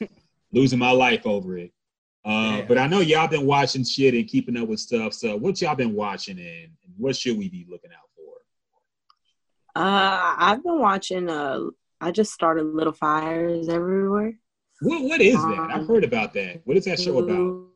losing 0.52 0.80
my 0.80 0.92
life 0.92 1.26
over 1.26 1.58
it. 1.58 1.72
Uh, 2.26 2.58
Yeah. 2.60 2.66
but 2.68 2.78
I 2.78 2.88
know 2.88 3.00
y'all 3.00 3.28
been 3.28 3.46
watching 3.46 3.84
shit 3.84 4.14
and 4.14 4.28
keeping 4.28 4.58
up 4.58 4.68
with 4.68 4.80
stuff. 4.80 5.14
So 5.14 5.36
what 5.38 5.62
y'all 5.62 5.76
been 5.76 5.94
watching, 5.96 6.38
and, 6.38 6.72
and 6.84 6.94
what 6.98 7.16
should 7.16 7.38
we 7.38 7.48
be 7.50 7.66
looking 7.70 7.92
out 7.92 8.10
for? 8.16 9.82
Uh, 9.82 10.36
I've 10.38 10.64
been 10.64 10.80
watching. 10.80 11.30
Uh, 11.30 11.62
I 12.02 12.12
just 12.12 12.34
started 12.34 12.64
Little 12.66 12.94
Fires 12.94 13.70
Everywhere. 13.70 14.38
What 14.82 15.04
what 15.04 15.22
is 15.22 15.36
that? 15.36 15.70
I've 15.72 15.82
Um, 15.82 15.88
heard 15.88 16.04
about 16.04 16.34
that. 16.34 16.62
What 16.66 16.76
is 16.76 16.86
that 16.86 17.00
show 17.00 17.20
about? 17.20 17.68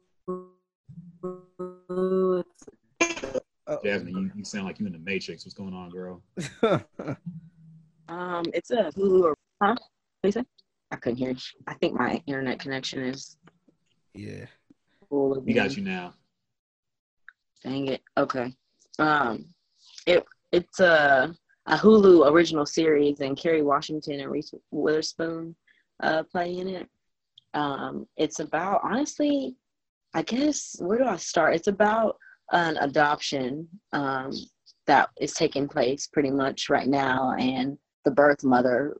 Hulu. 3.67 3.73
Uh, 3.73 3.77
Jasmine, 3.83 4.15
you, 4.15 4.31
you 4.35 4.43
sound 4.45 4.65
like 4.65 4.79
you 4.79 4.85
in 4.85 4.93
the 4.93 4.99
Matrix. 4.99 5.45
What's 5.45 5.53
going 5.53 5.73
on, 5.73 5.89
girl? 5.89 6.21
Um, 8.07 8.43
it's 8.53 8.71
a 8.71 8.91
Hulu. 8.95 9.23
Or, 9.23 9.35
huh? 9.61 9.75
What 9.75 10.27
you 10.27 10.31
say? 10.31 10.43
I 10.91 10.95
couldn't 10.97 11.17
hear. 11.17 11.31
you. 11.31 11.37
I 11.67 11.73
think 11.75 11.97
my 11.97 12.21
internet 12.27 12.59
connection 12.59 13.03
is 13.03 13.37
yeah. 14.13 14.45
full. 15.09 15.41
We 15.41 15.53
got 15.53 15.75
you 15.75 15.83
now. 15.83 16.13
Dang 17.63 17.87
it. 17.87 18.01
Okay. 18.17 18.53
Um, 18.99 19.45
it 20.05 20.23
it's 20.51 20.79
a 20.79 21.33
a 21.65 21.77
Hulu 21.77 22.29
original 22.31 22.65
series, 22.65 23.21
and 23.21 23.37
Kerry 23.37 23.63
Washington 23.63 24.19
and 24.19 24.31
Reese 24.31 24.53
Witherspoon 24.71 25.55
uh, 26.03 26.23
play 26.23 26.57
in 26.57 26.67
it. 26.67 26.87
Um, 27.55 28.07
it's 28.17 28.39
about 28.39 28.81
honestly, 28.83 29.55
I 30.13 30.21
guess 30.21 30.75
where 30.79 30.99
do 30.99 31.05
I 31.05 31.15
start? 31.15 31.55
It's 31.55 31.67
about 31.67 32.17
an 32.51 32.77
adoption 32.77 33.67
um, 33.93 34.31
that 34.87 35.09
is 35.19 35.33
taking 35.33 35.67
place 35.67 36.07
pretty 36.07 36.31
much 36.31 36.69
right 36.69 36.87
now, 36.87 37.33
and 37.39 37.77
the 38.03 38.11
birth 38.11 38.43
mother 38.43 38.97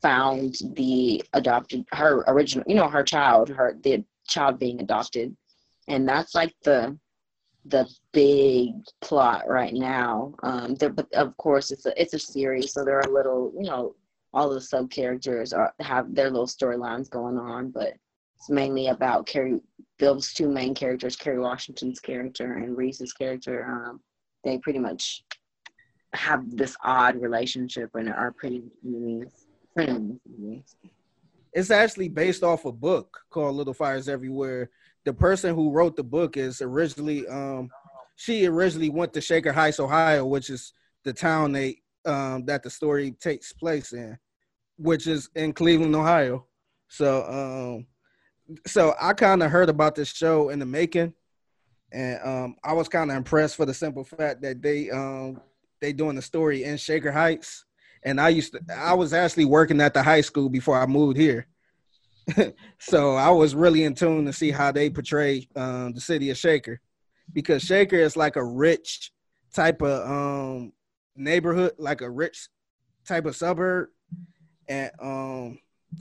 found 0.00 0.54
the 0.74 1.22
adopted 1.32 1.84
her 1.92 2.24
original, 2.28 2.64
you 2.68 2.76
know, 2.76 2.88
her 2.88 3.02
child, 3.02 3.48
her 3.48 3.76
the 3.82 4.04
child 4.26 4.58
being 4.58 4.80
adopted, 4.80 5.36
and 5.88 6.08
that's 6.08 6.34
like 6.34 6.54
the 6.64 6.96
the 7.66 7.88
big 8.12 8.72
plot 9.00 9.48
right 9.48 9.74
now. 9.74 10.34
Um, 10.42 10.74
there, 10.76 10.90
but 10.90 11.12
of 11.14 11.36
course, 11.36 11.70
it's 11.70 11.86
a 11.86 12.00
it's 12.00 12.14
a 12.14 12.18
series, 12.18 12.72
so 12.72 12.84
there 12.84 12.98
are 12.98 13.10
little, 13.10 13.52
you 13.56 13.66
know, 13.68 13.94
all 14.32 14.50
the 14.50 14.60
sub 14.60 14.90
characters 14.90 15.52
are 15.52 15.72
have 15.80 16.14
their 16.14 16.30
little 16.30 16.46
storylines 16.46 17.08
going 17.10 17.38
on, 17.38 17.70
but 17.70 17.94
it's 18.36 18.50
mainly 18.50 18.88
about 18.88 19.26
Carrie. 19.26 19.60
Bill's 19.98 20.32
two 20.32 20.48
main 20.48 20.74
characters, 20.74 21.16
Kerry 21.16 21.38
Washington's 21.38 22.00
character 22.00 22.54
and 22.54 22.76
Reese's 22.76 23.12
character. 23.12 23.64
Um, 23.64 24.00
they 24.42 24.58
pretty 24.58 24.78
much 24.78 25.24
have 26.14 26.56
this 26.56 26.76
odd 26.82 27.20
relationship 27.20 27.90
and 27.94 28.08
are 28.08 28.32
pretty 28.32 28.62
friends. 29.74 30.20
It's 31.52 31.70
actually 31.70 32.08
based 32.08 32.42
off 32.42 32.64
a 32.64 32.72
book 32.72 33.20
called 33.30 33.56
Little 33.56 33.74
Fires 33.74 34.08
Everywhere. 34.08 34.70
The 35.04 35.12
person 35.12 35.54
who 35.54 35.70
wrote 35.70 35.96
the 35.96 36.04
book 36.04 36.36
is 36.36 36.60
originally 36.60 37.26
um 37.28 37.68
she 38.16 38.46
originally 38.46 38.90
went 38.90 39.12
to 39.14 39.20
Shaker 39.20 39.52
Heights, 39.52 39.80
Ohio, 39.80 40.24
which 40.24 40.50
is 40.50 40.72
the 41.04 41.12
town 41.12 41.52
they 41.52 41.82
um 42.04 42.44
that 42.46 42.62
the 42.62 42.70
story 42.70 43.12
takes 43.12 43.52
place 43.52 43.92
in, 43.92 44.16
which 44.76 45.06
is 45.06 45.28
in 45.34 45.52
Cleveland, 45.52 45.94
Ohio. 45.94 46.46
So 46.88 47.24
um 47.24 47.86
so 48.66 48.94
I 49.00 49.12
kind 49.12 49.42
of 49.42 49.50
heard 49.50 49.68
about 49.68 49.94
this 49.94 50.12
show 50.12 50.50
in 50.50 50.58
the 50.58 50.66
making 50.66 51.14
and 51.94 52.18
um 52.24 52.56
I 52.62 52.72
was 52.72 52.88
kind 52.88 53.10
of 53.10 53.16
impressed 53.16 53.56
for 53.56 53.64
the 53.64 53.72
simple 53.72 54.04
fact 54.04 54.42
that 54.42 54.60
they 54.60 54.90
um 54.90 55.40
they 55.80 55.92
doing 55.92 56.16
the 56.16 56.22
story 56.22 56.64
in 56.64 56.76
Shaker 56.76 57.12
Heights, 57.12 57.64
and 58.02 58.20
I 58.20 58.30
used 58.30 58.52
to 58.52 58.60
I 58.74 58.94
was 58.94 59.12
actually 59.12 59.44
working 59.44 59.80
at 59.80 59.94
the 59.94 60.02
high 60.02 60.22
school 60.22 60.48
before 60.48 60.78
I 60.78 60.86
moved 60.86 61.16
here, 61.16 61.46
so 62.78 63.14
I 63.14 63.30
was 63.30 63.54
really 63.54 63.84
in 63.84 63.94
tune 63.94 64.24
to 64.26 64.32
see 64.32 64.50
how 64.50 64.72
they 64.72 64.90
portray 64.90 65.46
um, 65.54 65.92
the 65.92 66.00
city 66.00 66.30
of 66.30 66.36
Shaker, 66.36 66.80
because 67.32 67.62
Shaker 67.62 67.96
is 67.96 68.16
like 68.16 68.36
a 68.36 68.44
rich 68.44 69.12
type 69.52 69.82
of 69.82 70.10
um, 70.10 70.72
neighborhood, 71.16 71.72
like 71.78 72.00
a 72.00 72.10
rich 72.10 72.48
type 73.06 73.26
of 73.26 73.36
suburb, 73.36 73.88
and 74.68 74.90
um, 75.00 75.58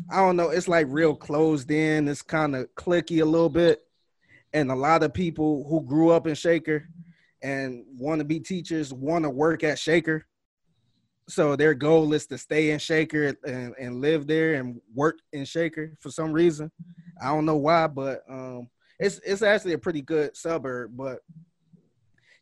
I 0.09 0.17
don't 0.17 0.35
know, 0.35 0.49
it's 0.49 0.67
like 0.67 0.87
real 0.89 1.15
closed 1.15 1.71
in. 1.71 2.07
It's 2.07 2.21
kind 2.21 2.55
of 2.55 2.73
clicky 2.75 3.21
a 3.21 3.25
little 3.25 3.49
bit, 3.49 3.81
and 4.53 4.71
a 4.71 4.75
lot 4.75 5.03
of 5.03 5.13
people 5.13 5.65
who 5.67 5.81
grew 5.81 6.09
up 6.09 6.27
in 6.27 6.35
Shaker 6.35 6.87
and 7.41 7.85
want 7.97 8.19
to 8.19 8.25
be 8.25 8.39
teachers 8.39 8.93
want 8.93 9.23
to 9.23 9.29
work 9.29 9.63
at 9.63 9.77
Shaker. 9.77 10.25
So 11.27 11.55
their 11.55 11.73
goal 11.73 12.13
is 12.13 12.27
to 12.27 12.37
stay 12.37 12.71
in 12.71 12.79
Shaker 12.79 13.35
and, 13.45 13.73
and 13.79 14.01
live 14.01 14.27
there 14.27 14.55
and 14.55 14.81
work 14.93 15.19
in 15.31 15.45
Shaker 15.45 15.93
for 15.99 16.09
some 16.09 16.33
reason. 16.33 16.71
I 17.21 17.27
don't 17.27 17.45
know 17.45 17.57
why, 17.57 17.87
but 17.87 18.23
um, 18.29 18.69
it's 18.99 19.19
it's 19.25 19.41
actually 19.41 19.73
a 19.73 19.77
pretty 19.77 20.01
good 20.01 20.35
suburb. 20.35 20.91
But 20.95 21.19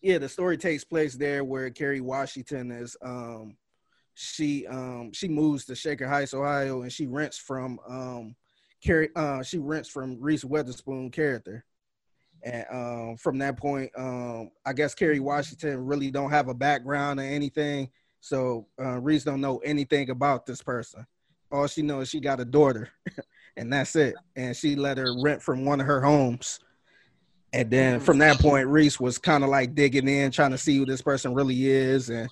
yeah, 0.02 0.18
the 0.18 0.30
story 0.30 0.58
takes 0.58 0.84
place 0.84 1.16
there 1.16 1.44
where 1.44 1.70
Kerry 1.70 2.02
Washington 2.02 2.72
is 2.72 2.98
um, 3.04 3.56
she 4.14 4.68
um, 4.68 5.12
she 5.14 5.28
moves 5.28 5.66
to 5.66 5.76
Shaker 5.76 6.08
Heights, 6.08 6.34
Ohio, 6.34 6.82
and 6.82 6.92
she 6.92 7.08
rents 7.08 7.38
from 7.38 7.80
um, 7.88 8.36
Kerry 8.84 9.10
uh, 9.16 9.44
she 9.44 9.58
rents 9.58 9.90
from 9.90 10.20
Reese 10.20 10.44
Witherspoon 10.44 11.12
character. 11.12 11.66
And 12.44 12.66
um, 12.72 13.18
from 13.18 13.38
that 13.38 13.58
point, 13.58 13.92
um, 13.96 14.50
I 14.66 14.74
guess 14.74 14.96
Kerry 14.96 15.20
Washington 15.20 15.86
really 15.86 16.10
don't 16.10 16.32
have 16.32 16.48
a 16.48 16.56
background 16.56 17.20
or 17.20 17.24
anything. 17.24 17.90
So 18.20 18.68
uh, 18.80 19.00
Reese 19.00 19.24
don't 19.24 19.42
know 19.42 19.60
anything 19.60 20.10
about 20.10 20.46
this 20.46 20.62
person. 20.62 21.06
All 21.52 21.68
she 21.68 21.82
knows 21.82 22.10
she 22.10 22.20
got 22.20 22.40
a 22.40 22.46
daughter, 22.46 22.90
and 23.58 23.72
that's 23.72 23.96
it. 23.96 24.16
And 24.36 24.56
she 24.56 24.76
let 24.76 24.98
her 24.98 25.14
rent 25.22 25.42
from 25.42 25.66
one 25.66 25.82
of 25.82 25.88
her 25.88 26.02
homes. 26.02 26.60
And 27.54 27.70
then 27.70 28.00
from 28.00 28.20
that 28.20 28.40
point, 28.40 28.68
Reese 28.68 29.00
was 29.00 29.18
kind 29.18 29.44
of 29.44 29.50
like 29.50 29.76
digging 29.76 30.08
in, 30.08 30.32
trying 30.32 30.52
to 30.52 30.58
see 30.58 30.78
who 30.78 30.86
this 30.86 31.02
person 31.02 31.34
really 31.34 31.68
is, 31.68 32.10
and 32.10 32.30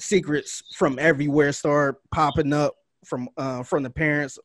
secrets 0.00 0.62
from 0.74 0.98
everywhere 0.98 1.52
start 1.52 1.96
popping 2.12 2.52
up 2.52 2.74
from 3.04 3.28
uh, 3.36 3.62
from 3.62 3.82
the 3.82 3.90
parents 3.90 4.38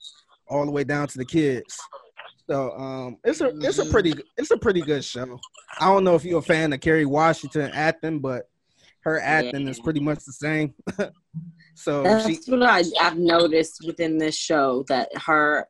all 0.47 0.65
the 0.65 0.71
way 0.71 0.83
down 0.83 1.07
to 1.07 1.17
the 1.17 1.25
kids. 1.25 1.79
So 2.49 2.71
um, 2.71 3.17
it's 3.23 3.41
a 3.41 3.51
it's 3.59 3.79
a 3.79 3.85
pretty 3.85 4.13
it's 4.37 4.51
a 4.51 4.57
pretty 4.57 4.81
good 4.81 5.03
show. 5.03 5.39
I 5.79 5.85
don't 5.85 6.03
know 6.03 6.15
if 6.15 6.25
you're 6.25 6.39
a 6.39 6.41
fan 6.41 6.73
of 6.73 6.81
Kerry 6.81 7.05
Washington 7.05 7.71
acting, 7.73 8.19
but 8.19 8.49
her 9.01 9.19
acting 9.19 9.67
is 9.67 9.79
pretty 9.79 9.99
much 9.99 10.23
the 10.25 10.33
same. 10.33 10.73
so 11.75 12.03
That's 12.03 12.25
she 12.25 12.39
what 12.47 12.63
I, 12.63 12.83
I've 13.01 13.17
noticed 13.17 13.83
within 13.85 14.17
this 14.17 14.35
show 14.35 14.83
that 14.87 15.09
her 15.25 15.67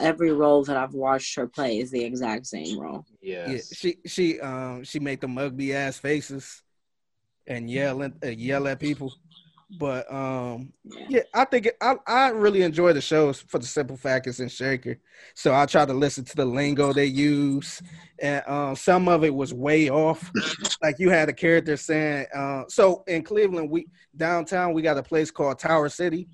every 0.00 0.32
role 0.32 0.64
that 0.64 0.76
I've 0.76 0.94
watched 0.94 1.36
her 1.36 1.46
play 1.46 1.78
is 1.78 1.90
the 1.90 2.02
exact 2.04 2.46
same 2.46 2.78
role. 2.78 3.06
Yes. 3.22 3.48
yeah, 3.48 3.58
she 3.76 3.96
she 4.06 4.40
um 4.40 4.84
she 4.84 4.98
made 4.98 5.20
the 5.20 5.28
ugly 5.28 5.74
ass 5.74 5.98
faces 5.98 6.63
and 7.46 7.70
yell 7.70 8.02
at 8.02 8.12
uh, 8.24 8.28
yell 8.28 8.68
at 8.68 8.80
people. 8.80 9.12
But 9.78 10.12
um 10.12 10.72
Yeah. 11.08 11.22
I 11.32 11.44
think 11.46 11.66
it, 11.66 11.76
I 11.80 11.96
I 12.06 12.28
really 12.28 12.62
enjoy 12.62 12.92
the 12.92 13.00
shows 13.00 13.40
for 13.40 13.58
the 13.58 13.66
simple 13.66 13.96
fact 13.96 14.26
it's 14.26 14.40
in 14.40 14.48
Shaker. 14.48 14.98
So 15.34 15.54
I 15.54 15.66
try 15.66 15.84
to 15.84 15.94
listen 15.94 16.24
to 16.24 16.36
the 16.36 16.44
lingo 16.44 16.92
they 16.92 17.06
use, 17.06 17.82
and 18.20 18.42
um, 18.46 18.76
some 18.76 19.08
of 19.08 19.24
it 19.24 19.34
was 19.34 19.52
way 19.52 19.90
off. 19.90 20.30
like 20.82 20.98
you 20.98 21.10
had 21.10 21.28
a 21.28 21.32
character 21.32 21.76
saying, 21.76 22.26
uh, 22.34 22.64
so 22.68 23.02
in 23.06 23.22
Cleveland, 23.22 23.70
we 23.70 23.86
downtown 24.16 24.74
we 24.74 24.82
got 24.82 24.98
a 24.98 25.02
place 25.02 25.30
called 25.30 25.58
Tower 25.58 25.88
City, 25.88 26.28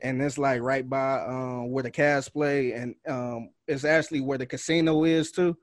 and 0.00 0.20
it's 0.20 0.38
like 0.38 0.60
right 0.60 0.88
by 0.88 1.20
um, 1.20 1.70
where 1.70 1.82
the 1.82 1.90
Cavs 1.90 2.32
play, 2.32 2.72
and 2.72 2.94
um, 3.06 3.50
it's 3.68 3.84
actually 3.84 4.20
where 4.20 4.38
the 4.38 4.46
casino 4.46 5.04
is 5.04 5.30
too, 5.30 5.56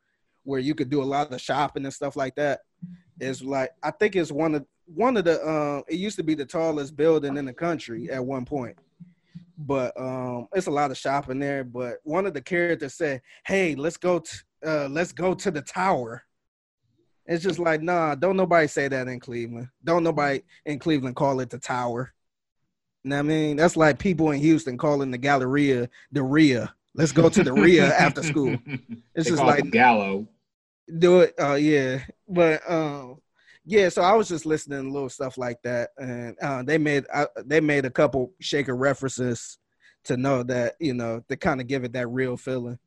where 0.43 0.59
you 0.59 0.75
could 0.75 0.89
do 0.89 1.01
a 1.01 1.03
lot 1.03 1.33
of 1.33 1.41
shopping 1.41 1.83
and 1.83 1.93
stuff 1.93 2.15
like 2.15 2.35
that. 2.35 2.61
It's 3.21 3.43
like 3.43 3.71
I 3.83 3.91
think 3.91 4.15
it's 4.15 4.31
one 4.31 4.55
of 4.55 4.65
one 4.85 5.15
of 5.15 5.25
the 5.25 5.39
uh, 5.41 5.81
it 5.87 5.95
used 5.95 6.17
to 6.17 6.23
be 6.23 6.33
the 6.33 6.45
tallest 6.45 6.95
building 6.95 7.37
in 7.37 7.45
the 7.45 7.53
country 7.53 8.09
at 8.09 8.25
one 8.25 8.45
point. 8.45 8.75
But 9.59 9.93
um 9.99 10.47
it's 10.53 10.65
a 10.67 10.71
lot 10.71 10.89
of 10.89 10.97
shopping 10.97 11.37
there 11.37 11.63
but 11.63 11.97
one 12.03 12.25
of 12.25 12.33
the 12.33 12.41
characters 12.41 12.95
said 12.95 13.21
hey 13.45 13.75
let's 13.75 13.97
go 13.97 14.19
to 14.19 14.43
uh 14.65 14.87
let's 14.89 15.11
go 15.11 15.35
to 15.35 15.51
the 15.51 15.61
tower. 15.61 16.23
It's 17.27 17.43
just 17.43 17.59
like 17.59 17.83
nah 17.83 18.15
don't 18.15 18.37
nobody 18.37 18.67
say 18.67 18.87
that 18.87 19.07
in 19.07 19.19
cleveland. 19.19 19.69
Don't 19.83 20.03
nobody 20.03 20.41
in 20.65 20.79
cleveland 20.79 21.15
call 21.15 21.39
it 21.41 21.51
the 21.51 21.59
tower. 21.59 22.11
You 23.03 23.11
know 23.11 23.17
what 23.17 23.19
i 23.19 23.23
mean? 23.23 23.57
That's 23.57 23.77
like 23.77 23.99
people 23.99 24.31
in 24.31 24.39
houston 24.39 24.79
calling 24.79 25.11
the 25.11 25.19
galleria 25.19 25.89
the 26.11 26.23
ria. 26.23 26.73
Let's 26.95 27.11
go 27.11 27.29
to 27.29 27.43
the 27.43 27.53
ria 27.53 27.95
after 27.95 28.23
school. 28.23 28.57
It's 29.13 29.29
just 29.29 29.43
like 29.43 29.69
Gallo. 29.69 30.27
Do 30.99 31.21
it. 31.21 31.33
Uh 31.39 31.55
yeah. 31.55 32.01
But 32.27 32.61
um 32.69 33.17
yeah 33.63 33.87
so 33.89 34.01
i 34.01 34.11
was 34.13 34.27
just 34.27 34.47
listening 34.47 34.81
to 34.83 34.89
little 34.89 35.07
stuff 35.07 35.37
like 35.37 35.61
that 35.61 35.91
and 35.99 36.35
uh 36.41 36.63
they 36.63 36.79
made 36.79 37.05
uh, 37.13 37.27
they 37.45 37.61
made 37.61 37.85
a 37.85 37.91
couple 37.91 38.33
shaker 38.39 38.75
references 38.75 39.59
to 40.03 40.17
know 40.17 40.41
that 40.41 40.73
you 40.79 40.95
know 40.95 41.23
to 41.29 41.37
kind 41.37 41.61
of 41.61 41.67
give 41.67 41.83
it 41.83 41.93
that 41.93 42.07
real 42.07 42.35
feeling. 42.35 42.79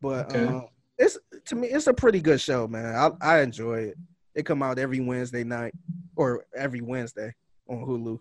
But 0.00 0.26
Okay. 0.26 0.46
um 0.46 0.68
it's 0.96 1.18
to 1.46 1.56
me 1.56 1.66
it's 1.68 1.88
a 1.88 1.92
pretty 1.92 2.20
good 2.20 2.40
show 2.40 2.68
man. 2.68 2.94
I 2.94 3.10
i 3.20 3.40
enjoy 3.40 3.78
it. 3.80 3.96
It 4.36 4.46
come 4.46 4.62
out 4.62 4.78
every 4.78 5.00
wednesday 5.00 5.42
night 5.42 5.74
or 6.14 6.46
every 6.54 6.82
wednesday 6.82 7.34
on 7.68 7.78
hulu. 7.78 8.20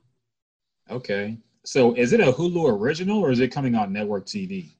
Okay. 0.89 1.37
So 1.65 1.93
is 1.93 2.13
it 2.13 2.19
a 2.19 2.31
Hulu 2.31 2.67
original 2.79 3.19
or 3.19 3.31
is 3.31 3.39
it 3.39 3.49
coming 3.51 3.75
on 3.75 3.93
network 3.93 4.25
TV? 4.25 4.71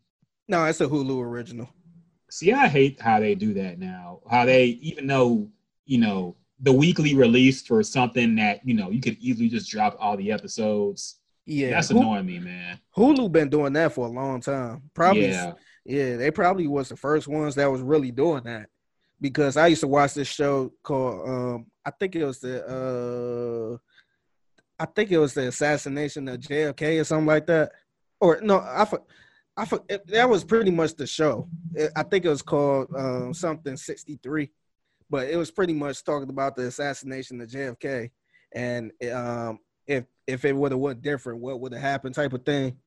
no 0.48 0.66
it's 0.66 0.82
a 0.82 0.88
hulu 0.88 1.22
original 1.24 1.70
See, 2.30 2.52
I 2.52 2.68
hate 2.68 3.00
how 3.00 3.20
they 3.20 3.36
do 3.36 3.54
that 3.54 3.80
now. 3.80 4.22
How 4.30 4.46
they, 4.46 4.66
even 4.66 5.08
though, 5.08 5.48
you 5.86 6.00
know, 6.00 6.36
the 6.60 6.72
weekly 6.72 7.16
release 7.16 7.62
for 7.62 7.84
something 7.84 8.36
that, 8.36 8.66
you 8.66 8.74
know, 8.74 8.90
you 8.90 9.02
could 9.02 9.18
easily 9.20 9.50
just 9.50 9.70
drop 9.70 9.96
all 10.00 10.18
the 10.18 10.32
episodes. 10.32 11.20
yeah 11.46 11.72
That's 11.72 11.90
Hu- 11.90 11.98
annoying 12.00 12.26
me, 12.26 12.40
man. 12.40 12.80
hulu 12.96 13.32
been 13.32 13.50
doing 13.50 13.74
that 13.74 13.92
for 13.94 14.08
a 14.08 14.10
long 14.10 14.42
time 14.42 14.84
probably 14.94 15.30
Yeah. 15.30 15.54
Yeah, 15.88 16.16
they 16.18 16.32
probably 16.32 16.66
was 16.66 16.90
the 16.90 16.96
first 16.96 17.28
ones 17.28 17.54
that 17.56 17.72
was 17.72 17.82
really 17.82 18.10
doing 18.10 18.44
that. 18.46 18.70
Because 19.22 19.56
I 19.56 19.68
used 19.68 19.82
to 19.82 19.88
watch 19.88 20.16
this 20.16 20.28
show 20.28 20.74
called 20.82 21.30
um 21.30 21.66
I 21.86 21.92
think 21.92 22.16
it 22.16 22.26
was 22.26 22.40
the 22.40 22.66
uh 22.66 23.78
I 24.80 24.86
think 24.88 25.12
it 25.12 25.20
was 25.20 25.34
the 25.34 25.48
assassination 25.48 26.28
of 26.28 26.40
JFK 26.40 27.00
or 27.00 27.04
something 27.04 27.28
like 27.28 27.46
that. 27.48 27.72
Or 28.20 28.40
no, 28.42 28.60
I 28.60 28.88
I 29.58 29.66
that 30.08 30.30
was 30.30 30.44
pretty 30.44 30.72
much 30.72 30.96
the 30.96 31.08
show. 31.08 31.48
It- 31.74 31.92
I 31.96 32.04
think 32.04 32.26
it 32.26 32.30
was 32.30 32.42
called 32.42 32.88
um 32.96 33.34
something 33.34 33.78
63. 33.78 34.52
But 35.10 35.30
it 35.30 35.38
was 35.38 35.52
pretty 35.52 35.74
much 35.74 36.04
talking 36.04 36.30
about 36.30 36.56
the 36.56 36.64
assassination 36.64 37.40
of 37.42 37.50
JFK 37.50 38.10
and 38.54 38.92
um 39.14 39.60
if 39.88 40.06
if 40.28 40.44
it 40.46 40.56
would 40.56 40.72
have 40.72 40.82
went 40.82 41.02
different, 41.02 41.40
what 41.40 41.60
would 41.60 41.74
have 41.74 41.82
happened 41.82 42.16
type 42.16 42.34
of 42.34 42.44
thing. 42.44 42.78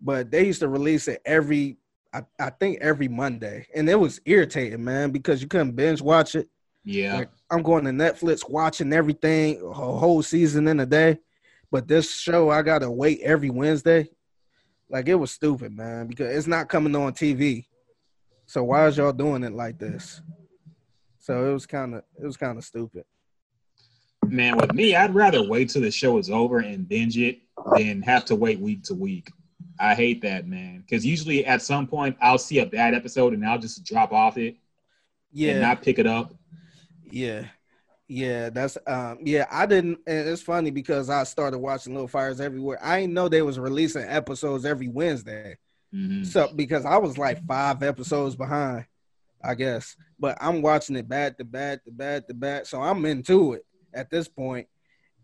But 0.00 0.30
they 0.30 0.46
used 0.46 0.60
to 0.60 0.68
release 0.68 1.08
it 1.08 1.22
every 1.24 1.78
I, 2.14 2.22
I 2.38 2.50
think 2.50 2.78
every 2.82 3.08
Monday. 3.08 3.66
And 3.74 3.88
it 3.88 3.94
was 3.98 4.20
irritating, 4.26 4.84
man, 4.84 5.10
because 5.12 5.40
you 5.40 5.48
couldn't 5.48 5.72
binge 5.76 6.02
watch 6.02 6.34
it. 6.34 6.48
Yeah. 6.84 7.14
Like 7.16 7.30
I'm 7.50 7.62
going 7.62 7.84
to 7.84 7.90
Netflix 7.90 8.48
watching 8.48 8.92
everything 8.92 9.62
a 9.62 9.72
whole 9.72 10.22
season 10.22 10.68
in 10.68 10.80
a 10.80 10.86
day. 10.86 11.18
But 11.70 11.88
this 11.88 12.14
show 12.14 12.50
I 12.50 12.60
gotta 12.62 12.90
wait 12.90 13.20
every 13.22 13.48
Wednesday. 13.50 14.10
Like 14.92 15.08
it 15.08 15.14
was 15.14 15.30
stupid, 15.32 15.74
man, 15.74 16.06
because 16.06 16.36
it's 16.36 16.46
not 16.46 16.68
coming 16.68 16.94
on 16.94 17.14
TV. 17.14 17.64
So 18.44 18.62
why 18.62 18.86
is 18.86 18.98
y'all 18.98 19.12
doing 19.12 19.42
it 19.42 19.54
like 19.54 19.78
this? 19.78 20.20
So 21.18 21.48
it 21.48 21.52
was 21.54 21.64
kind 21.66 21.94
of 21.94 22.02
it 22.20 22.26
was 22.26 22.36
kind 22.36 22.58
of 22.58 22.64
stupid. 22.64 23.04
Man, 24.26 24.56
with 24.58 24.74
me, 24.74 24.94
I'd 24.94 25.14
rather 25.14 25.42
wait 25.48 25.70
till 25.70 25.82
the 25.82 25.90
show 25.90 26.18
is 26.18 26.30
over 26.30 26.58
and 26.58 26.86
binge 26.88 27.16
it 27.16 27.40
than 27.76 28.02
have 28.02 28.24
to 28.26 28.36
wait 28.36 28.60
week 28.60 28.82
to 28.84 28.94
week. 28.94 29.30
I 29.80 29.94
hate 29.94 30.20
that, 30.22 30.46
man. 30.46 30.80
Because 30.82 31.04
usually 31.06 31.44
at 31.46 31.62
some 31.62 31.86
point 31.86 32.16
I'll 32.20 32.38
see 32.38 32.58
a 32.58 32.66
bad 32.66 32.94
episode 32.94 33.32
and 33.32 33.44
I'll 33.46 33.58
just 33.58 33.84
drop 33.84 34.12
off 34.12 34.36
it 34.36 34.56
Yeah. 35.32 35.52
and 35.52 35.60
not 35.62 35.80
pick 35.82 35.98
it 35.98 36.06
up. 36.06 36.34
yeah, 37.10 37.46
yeah. 38.08 38.50
That's 38.50 38.76
um, 38.86 39.18
yeah. 39.22 39.46
I 39.50 39.66
didn't. 39.66 39.98
And 40.06 40.28
it's 40.28 40.42
funny 40.42 40.70
because 40.70 41.08
I 41.10 41.24
started 41.24 41.58
watching 41.58 41.94
Little 41.94 42.08
Fires 42.08 42.40
Everywhere. 42.40 42.78
I 42.82 43.00
didn't 43.00 43.14
know 43.14 43.28
they 43.28 43.42
was 43.42 43.58
releasing 43.58 44.02
episodes 44.02 44.64
every 44.64 44.88
Wednesday. 44.88 45.56
Mhm. 45.94 46.24
So 46.26 46.50
because 46.54 46.84
I 46.84 46.96
was 46.96 47.18
like 47.18 47.44
five 47.46 47.82
episodes 47.82 48.34
behind, 48.36 48.86
I 49.44 49.54
guess. 49.54 49.96
But 50.18 50.38
I'm 50.40 50.62
watching 50.62 50.96
it 50.96 51.08
bad 51.08 51.36
to 51.38 51.44
bad 51.44 51.80
to 51.84 51.90
bad 51.90 52.26
to 52.28 52.34
bad. 52.34 52.66
So 52.66 52.80
I'm 52.80 53.04
into 53.04 53.54
it 53.54 53.66
at 53.92 54.10
this 54.10 54.28
point. 54.28 54.68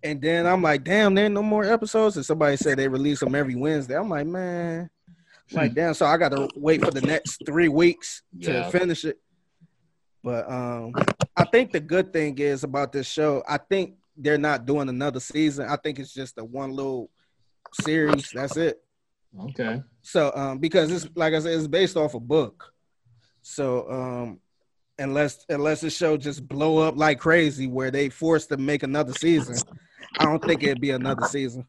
And 0.02 0.20
then 0.22 0.46
I'm 0.46 0.62
like, 0.62 0.84
damn, 0.84 1.14
there 1.14 1.24
ain't 1.24 1.34
no 1.34 1.42
more 1.42 1.64
episodes. 1.64 2.16
And 2.16 2.24
somebody 2.24 2.56
said 2.56 2.78
they 2.78 2.86
release 2.86 3.18
them 3.20 3.34
every 3.34 3.56
Wednesday. 3.56 3.96
I'm 3.96 4.09
like, 4.09 4.26
man. 4.26 4.88
I'm 5.50 5.56
like, 5.56 5.74
damn, 5.74 5.94
so 5.94 6.05
I 6.06 6.18
gotta 6.18 6.48
wait 6.55 6.84
for 6.84 6.90
the 6.90 7.00
next 7.00 7.42
three 7.46 7.68
weeks 7.68 8.22
to 8.42 8.52
Yeah. 8.52 8.70
finish 8.70 9.05
it. 9.06 9.18
But 10.23 10.51
um 10.51 10.93
I 11.36 11.45
think 11.45 11.73
the 11.73 11.81
good 11.81 12.12
thing 12.12 12.39
is 12.39 12.65
about 12.65 12.93
this 12.93 13.07
show, 13.07 13.43
I 13.49 13.59
think 13.59 13.95
they're 14.16 14.39
not 14.39 14.66
doing 14.66 14.89
another 14.89 15.20
season. 15.20 15.69
I 15.69 15.77
think 15.77 15.99
it's 15.99 16.12
just 16.12 16.39
a 16.39 16.45
one 16.45 16.73
little 16.73 17.11
series. 17.81 18.31
That's 18.32 18.57
it. 18.57 18.82
Okay. 19.40 19.82
So 20.03 20.32
um 20.35 20.59
because 20.59 20.90
it's 20.90 21.09
like 21.15 21.35
I 21.35 21.40
said, 21.40 21.55
it's 21.55 21.66
based 21.66 21.97
off 21.97 22.15
a 22.15 22.20
book. 22.20 22.73
So 23.43 23.90
um 23.90 24.40
unless 24.99 25.45
unless 25.49 25.81
the 25.81 25.90
show 25.90 26.16
just 26.16 26.47
blow 26.47 26.78
up 26.78 26.97
like 26.97 27.20
crazy 27.20 27.66
where 27.66 27.90
they 27.90 28.09
forced 28.09 28.49
to 28.49 28.57
make 28.57 28.82
another 28.82 29.12
season, 29.12 29.57
I 30.19 30.24
don't 30.24 30.43
think 30.43 30.62
it'd 30.62 30.81
be 30.81 30.90
another 30.90 31.27
season. 31.27 31.66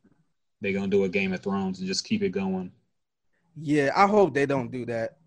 They're 0.61 0.73
gonna 0.73 0.87
do 0.87 1.03
a 1.03 1.09
Game 1.09 1.33
of 1.33 1.41
Thrones 1.41 1.79
and 1.79 1.87
just 1.87 2.03
keep 2.03 2.23
it 2.23 2.29
going. 2.29 2.71
Yeah, 3.61 3.91
I 3.95 4.07
hope 4.07 4.33
they 4.33 4.45
don't 4.45 4.71
do 4.71 4.85
that 4.87 5.18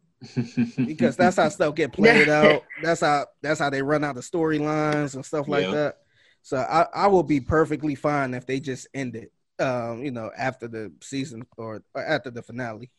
because 0.77 1.17
that's 1.17 1.37
how 1.37 1.49
stuff 1.49 1.75
get 1.75 1.93
played 1.93 2.29
out. 2.29 2.65
That's 2.81 3.01
how 3.01 3.27
that's 3.43 3.61
how 3.61 3.71
they 3.71 3.83
run 3.83 4.05
out 4.05 4.17
of 4.17 4.25
storylines 4.25 5.15
and 5.15 5.25
stuff 5.25 5.49
like 5.49 5.65
Yeah. 5.67 5.71
that. 5.73 5.97
So 6.43 6.57
I, 6.59 6.87
I 6.95 7.07
will 7.07 7.23
be 7.23 7.41
perfectly 7.41 7.95
fine 7.95 8.35
if 8.35 8.47
they 8.47 8.61
just 8.61 8.89
end 8.95 9.17
it. 9.17 9.33
Um, 9.59 10.03
you 10.03 10.11
know, 10.11 10.31
after 10.37 10.67
the 10.67 10.93
season 11.01 11.45
or, 11.57 11.83
or 11.95 12.05
after 12.05 12.31
the 12.31 12.43
finale. 12.43 12.91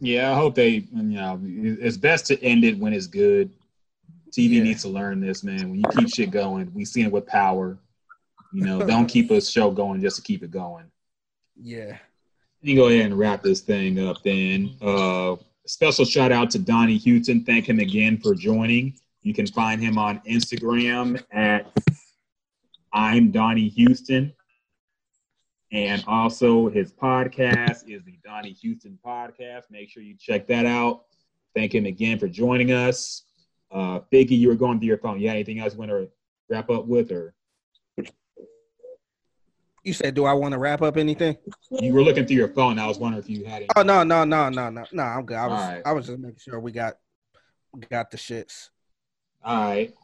Yeah, 0.00 0.30
I 0.30 0.34
hope 0.34 0.54
they. 0.54 0.68
You 0.92 1.02
know, 1.02 1.40
it's 1.42 1.96
best 1.96 2.26
to 2.26 2.42
end 2.42 2.64
it 2.64 2.78
when 2.78 2.92
it's 2.92 3.06
good. 3.06 3.50
TV 4.30 4.56
Yeah. 4.56 4.62
needs 4.64 4.82
to 4.82 4.88
learn 4.88 5.20
this, 5.20 5.42
man. 5.44 5.70
When 5.70 5.80
you 5.80 5.86
keep 5.92 6.08
shit 6.08 6.30
going, 6.30 6.72
we 6.74 6.84
see 6.84 7.02
it 7.02 7.12
with 7.12 7.26
power. 7.26 7.78
You 8.52 8.64
know, 8.64 8.82
don't 8.86 9.06
keep 9.06 9.30
a 9.30 9.40
show 9.40 9.70
going 9.70 10.00
just 10.00 10.16
to 10.16 10.22
keep 10.22 10.42
it 10.42 10.50
going. 10.50 10.84
Yeah. 11.60 11.98
You 12.60 12.74
go 12.76 12.88
ahead 12.88 13.06
and 13.06 13.18
wrap 13.18 13.42
this 13.42 13.60
thing 13.60 14.04
up 14.04 14.22
then. 14.24 14.76
Uh, 14.80 15.36
special 15.68 16.04
shout 16.04 16.32
out 16.32 16.50
to 16.50 16.58
Donnie 16.58 16.96
Houston. 16.96 17.44
Thank 17.44 17.68
him 17.68 17.78
again 17.78 18.18
for 18.18 18.34
joining. 18.34 18.98
You 19.22 19.34
can 19.34 19.46
find 19.46 19.82
him 19.82 19.98
on 19.98 20.20
Instagram 20.20 21.22
at 21.30 21.70
I'm 22.92 23.30
Donnie 23.30 23.68
Houston. 23.68 24.32
And 25.70 26.02
also 26.06 26.70
his 26.70 26.92
podcast 26.92 27.86
is 27.86 28.02
the 28.04 28.18
Donnie 28.24 28.52
Houston 28.52 28.98
Podcast. 29.04 29.64
Make 29.70 29.90
sure 29.90 30.02
you 30.02 30.16
check 30.18 30.46
that 30.46 30.64
out. 30.64 31.04
Thank 31.54 31.74
him 31.74 31.84
again 31.84 32.18
for 32.18 32.28
joining 32.28 32.72
us. 32.72 33.24
Uh, 33.70 34.00
Figgy, 34.10 34.38
you 34.38 34.48
were 34.48 34.54
going 34.54 34.78
through 34.78 34.88
your 34.88 34.96
phone. 34.96 35.22
Got 35.22 35.32
anything 35.32 35.58
else 35.58 35.74
you 35.74 35.78
want 35.78 35.90
to 35.90 36.08
wrap 36.48 36.70
up 36.70 36.86
with, 36.86 37.12
or 37.12 37.34
You 39.88 39.94
said, 39.94 40.12
do 40.12 40.26
I 40.26 40.34
want 40.34 40.52
to 40.52 40.58
wrap 40.58 40.82
up 40.82 40.98
anything? 40.98 41.34
you 41.70 41.94
were 41.94 42.02
looking 42.02 42.26
through 42.26 42.36
your 42.36 42.48
phone? 42.48 42.78
I 42.78 42.86
was 42.86 42.98
wondering 42.98 43.24
if 43.24 43.30
you 43.30 43.46
had 43.46 43.62
any. 43.62 43.68
Oh 43.74 43.80
no, 43.80 44.02
no, 44.02 44.22
no, 44.22 44.50
no, 44.50 44.68
no, 44.68 44.84
no. 44.92 45.02
I'm 45.02 45.24
good. 45.24 45.38
I 45.38 45.46
was 45.46 45.58
Alright. 45.58 45.82
I 45.86 45.92
was 45.92 46.06
just 46.08 46.18
making 46.18 46.36
sure 46.40 46.60
we 46.60 46.72
got 46.72 46.98
got 47.88 48.10
the 48.10 48.18
shits. 48.18 48.68
All 49.42 49.70
right. 49.70 49.94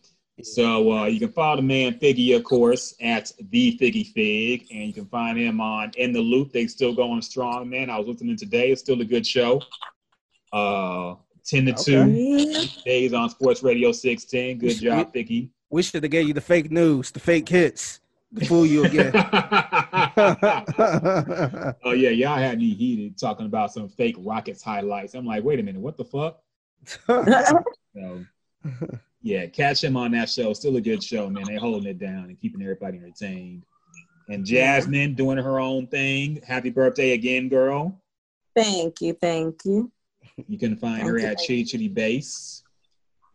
So 0.43 0.91
uh, 0.91 1.05
you 1.05 1.21
can 1.21 1.33
follow 1.33 1.57
the 1.57 1.63
man 1.63 1.99
Figgy, 1.99 2.35
of 2.35 2.45
course, 2.45 2.95
at 3.03 3.31
the 3.51 3.77
Figgy 3.79 4.11
Fig, 4.15 4.69
and 4.71 4.87
you 4.87 4.95
can 4.95 5.05
find 5.05 5.39
him 5.39 5.61
on 5.61 5.93
In 5.99 6.15
the 6.15 6.21
Loop. 6.21 6.51
They 6.51 6.67
still 6.67 6.95
going 6.95 7.21
strong, 7.21 7.69
man. 7.69 7.91
I 7.91 7.99
was 7.99 8.09
listening 8.09 8.39
today. 8.39 8.71
It's 8.71 8.81
still 8.81 9.03
a 9.03 9.05
good 9.05 9.27
show. 9.27 9.61
Uh, 10.51 11.17
ten 11.45 11.67
to 11.67 11.75
two 11.75 12.67
days 12.87 13.13
on 13.13 13.29
Sports 13.29 13.63
Radio 13.63 13.93
six 13.93 14.25
ten. 14.25 14.57
Good 14.57 14.81
job, 14.81 15.13
Figgy. 15.13 15.51
We 15.69 15.83
should 15.83 16.05
have 16.05 16.11
gave 16.11 16.27
you 16.27 16.33
the 16.33 16.41
fake 16.41 16.71
news, 16.71 17.11
the 17.11 17.21
fake 17.21 17.51
hits, 17.51 18.01
to 18.37 18.47
fool 18.47 18.67
you 18.67 18.85
again. 18.85 19.13
oh 21.85 21.93
yeah, 21.93 22.11
y'all 22.11 22.37
had 22.37 22.59
me 22.59 22.75
heated 22.75 23.19
talking 23.19 23.47
about 23.47 23.73
some 23.73 23.89
fake 23.89 24.17
Rockets 24.19 24.63
highlights. 24.63 25.15
I'm 25.15 25.27
like, 25.27 25.45
wait 25.45 25.61
a 25.61 25.63
minute, 25.63 25.81
what 25.81 25.97
the 25.97 26.05
fuck? 26.05 26.41
So, 27.97 28.25
yeah, 29.23 29.47
catch 29.47 29.85
him 29.85 29.97
on 29.97 30.11
that 30.13 30.29
show. 30.29 30.53
Still 30.53 30.75
a 30.75 30.81
good 30.81 31.01
show, 31.01 31.31
man. 31.31 31.45
They 31.47 31.55
holding 31.55 31.89
it 31.89 32.01
down 32.01 32.25
and 32.25 32.41
keeping 32.41 32.61
everybody 32.61 32.99
entertained. 32.99 33.63
And 34.29 34.45
Jasmine 34.45 35.15
doing 35.15 35.39
her 35.39 35.61
own 35.61 35.87
thing. 35.87 36.43
Happy 36.45 36.71
birthday 36.71 37.13
again, 37.13 37.49
girl. 37.49 38.03
Thank 38.57 39.01
you, 39.01 39.13
thank 39.13 39.65
you. 39.65 39.93
You 40.49 40.59
can 40.59 40.77
find 40.77 41.03
her 41.03 41.21
Thank 41.21 41.31
at 41.31 41.39
Chitty 41.39 41.67
Chitty 41.67 41.89
Bass. 41.89 42.65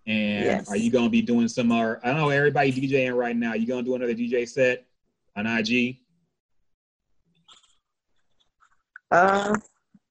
And 0.06 0.44
Yes. 0.44 0.70
are 0.70 0.76
you 0.76 0.92
gonna 0.92 1.10
be 1.10 1.22
doing 1.22 1.48
some 1.48 1.68
more? 1.68 2.02
I 2.04 2.08
don't 2.08 2.18
know 2.18 2.30
everybody 2.30 2.74
DJing 2.74 3.16
right 3.16 3.36
now. 3.36 3.54
You 3.54 3.66
gonna 3.66 3.84
do 3.84 3.96
another 3.96 4.14
DJ 4.14 4.46
set 4.46 4.89
on 5.40 5.48
IG? 5.48 5.98
Uh, 9.12 9.56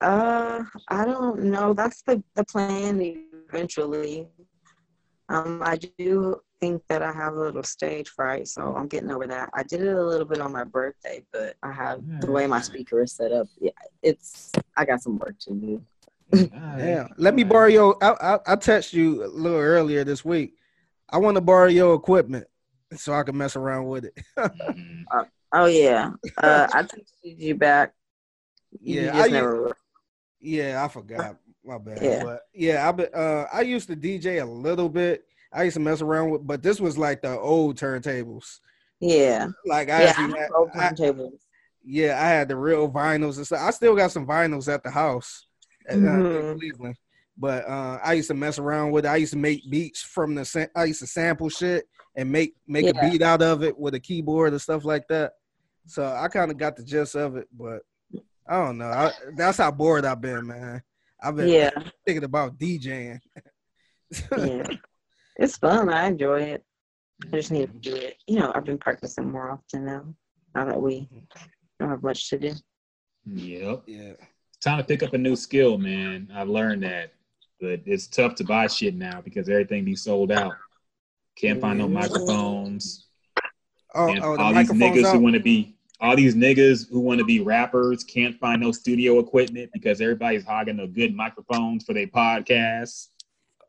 uh, 0.01 0.63
I 0.87 1.05
don't 1.05 1.43
know. 1.43 1.73
That's 1.73 2.01
the 2.01 2.21
the 2.35 2.43
plan 2.43 2.99
eventually. 3.01 4.27
Um, 5.29 5.61
I 5.63 5.77
do 5.77 6.41
think 6.59 6.81
that 6.89 7.03
I 7.03 7.11
have 7.13 7.35
a 7.35 7.39
little 7.39 7.63
stage 7.63 8.09
fright, 8.09 8.47
so 8.47 8.73
I'm 8.75 8.87
getting 8.87 9.11
over 9.11 9.27
that. 9.27 9.49
I 9.53 9.63
did 9.63 9.81
it 9.81 9.95
a 9.95 10.03
little 10.03 10.25
bit 10.25 10.41
on 10.41 10.51
my 10.51 10.63
birthday, 10.63 11.23
but 11.31 11.55
I 11.61 11.71
have 11.71 12.01
the 12.19 12.31
way 12.31 12.47
my 12.47 12.61
speaker 12.61 13.03
is 13.03 13.13
set 13.13 13.31
up. 13.31 13.47
Yeah, 13.59 13.71
it's 14.01 14.51
I 14.75 14.85
got 14.85 15.01
some 15.01 15.17
work 15.19 15.37
to 15.41 15.53
do. 15.53 15.81
Yeah. 16.77 17.07
Let 17.17 17.35
me 17.35 17.43
borrow 17.43 17.67
your. 17.67 17.97
I, 18.01 18.11
I 18.11 18.53
I 18.53 18.55
texted 18.55 18.93
you 18.93 19.25
a 19.25 19.27
little 19.27 19.59
earlier 19.59 20.03
this 20.03 20.23
week. 20.23 20.53
I 21.09 21.17
want 21.17 21.35
to 21.35 21.41
borrow 21.41 21.67
your 21.67 21.93
equipment 21.95 22.47
so 22.95 23.13
I 23.13 23.23
can 23.23 23.37
mess 23.37 23.55
around 23.55 23.87
with 23.87 24.05
it. 24.05 24.17
Mhm. 24.37 25.03
Oh 25.51 25.65
yeah, 25.65 26.11
uh, 26.37 26.67
I 26.71 26.83
texted 26.83 27.01
you 27.23 27.55
back. 27.55 27.93
You 28.81 29.01
Yeah, 29.01 29.11
just 29.13 29.29
I- 29.29 29.31
never. 29.31 29.75
Yeah, 30.39 30.83
I 30.85 30.87
forgot. 30.87 31.37
My 31.65 31.77
bad. 31.79 31.99
Yeah. 32.01 32.23
But 32.23 32.41
yeah, 32.53 32.87
I 32.87 32.91
be, 32.91 33.05
uh 33.13 33.45
I 33.51 33.61
used 33.61 33.87
to 33.89 33.95
DJ 33.95 34.41
a 34.41 34.45
little 34.45 34.89
bit. 34.89 35.23
I 35.51 35.63
used 35.63 35.73
to 35.73 35.79
mess 35.79 36.01
around 36.01 36.29
with, 36.29 36.45
but 36.45 36.61
this 36.61 36.79
was 36.79 36.97
like 36.99 37.21
the 37.23 37.37
old 37.37 37.77
turntables. 37.77 38.59
Yeah, 38.99 39.47
Like 39.65 39.89
I 39.89 40.03
yeah. 40.03 40.09
actually 40.09 40.29
had, 40.33 40.39
have 40.41 40.51
old 40.55 40.69
I- 40.75 40.89
turntables. 40.91 41.39
yeah, 41.83 42.21
I 42.23 42.27
had 42.27 42.47
the 42.47 42.55
real 42.55 42.87
vinyls 42.89 43.37
and 43.37 43.45
stuff. 43.45 43.61
I 43.61 43.71
still 43.71 43.95
got 43.95 44.11
some 44.11 44.27
vinyls 44.27 44.71
at 44.71 44.83
the 44.83 44.91
house 44.91 45.47
uh, 45.89 45.93
in 45.95 46.03
Mhm. 46.03 46.59
Cleveland. 46.59 46.95
But 47.37 47.67
uh, 47.67 47.99
I 48.03 48.13
used 48.13 48.27
to 48.27 48.33
mess 48.35 48.59
around 48.59 48.91
with. 48.91 49.05
it. 49.05 49.09
I 49.09 49.15
used 49.15 49.31
to 49.33 49.39
make 49.39 49.63
beats 49.69 50.01
from 50.03 50.35
the. 50.35 50.45
Sa- 50.45 50.65
I 50.75 50.83
used 50.85 50.99
to 50.99 51.07
sample 51.07 51.49
shit 51.49 51.85
and 52.19 52.29
make 52.29 52.53
make 52.67 52.85
a 52.85 52.93
beat 52.93 53.21
out 53.21 53.41
of 53.41 53.63
it 53.63 53.77
with 53.79 53.95
a 53.95 53.99
keyboard 53.99 54.51
and 54.51 54.61
stuff 54.61 54.83
like 54.83 55.07
that. 55.07 55.33
So 55.85 56.05
I 56.05 56.27
kind 56.27 56.51
of 56.51 56.57
got 56.57 56.75
the 56.75 56.83
gist 56.83 57.15
of 57.15 57.37
it, 57.37 57.47
but 57.57 57.81
I 58.45 58.57
don't 58.57 58.77
know. 58.77 58.87
I, 58.87 59.11
that's 59.37 59.57
how 59.57 59.71
bored 59.71 60.03
I've 60.03 60.19
been, 60.19 60.47
man. 60.47 60.83
I've 61.21 61.37
been 61.37 61.47
Yeah, 61.47 61.69
thinking 62.05 62.25
about 62.25 62.57
DJing. 62.57 63.19
yeah. 64.37 64.67
It's 65.37 65.57
fun. 65.57 65.87
I 65.89 66.07
enjoy 66.07 66.41
it. 66.41 66.63
I 67.23 67.37
just 67.37 67.51
need 67.51 67.71
to 67.71 67.91
do 67.91 67.95
it. 67.95 68.17
You 68.27 68.39
know, 68.39 68.51
I've 68.53 68.65
been 68.65 68.77
practicing 68.77 69.31
more 69.31 69.51
often 69.51 69.85
now. 69.85 70.03
Now 70.53 70.65
that 70.65 70.81
we 70.81 71.07
don't 71.79 71.89
have 71.89 72.03
much 72.03 72.29
to 72.31 72.37
do. 72.39 72.53
Yep. 73.25 73.83
yeah. 73.87 74.13
It's 74.19 74.65
time 74.65 74.79
to 74.79 74.83
pick 74.83 75.03
up 75.03 75.13
a 75.13 75.17
new 75.17 75.37
skill, 75.37 75.77
man. 75.77 76.29
I've 76.35 76.49
learned 76.49 76.83
that. 76.83 77.13
But 77.61 77.81
it's 77.85 78.07
tough 78.07 78.35
to 78.35 78.43
buy 78.43 78.67
shit 78.67 78.95
now 78.95 79.21
because 79.21 79.47
everything 79.47 79.85
be 79.85 79.95
sold 79.95 80.31
out. 80.31 80.53
Can't 81.39 81.61
find 81.61 81.79
no 81.79 81.87
Mhm. 81.87 81.93
microphones. 81.93 83.07
Oh, 83.95 84.09
oh, 84.21 84.35
the 84.37 84.41
all 84.43 84.53
these 84.53 84.69
niggas 84.71 85.03
out. 85.05 85.15
who 85.15 85.19
want 85.21 85.35
to 85.35 85.39
be 85.41 85.75
all 86.01 86.15
these 86.15 86.35
niggas 86.35 86.89
who 86.89 86.99
want 86.99 87.19
to 87.19 87.25
be 87.25 87.39
rappers 87.41 88.03
can't 88.03 88.37
find 88.39 88.61
no 88.61 88.71
studio 88.71 89.19
equipment 89.19 89.69
because 89.73 89.99
everybody's 89.99 90.45
hogging 90.45 90.77
the 90.77 90.87
good 90.87 91.13
microphones 91.15 91.83
for 91.85 91.93
their 91.93 92.07
podcasts. 92.07 93.07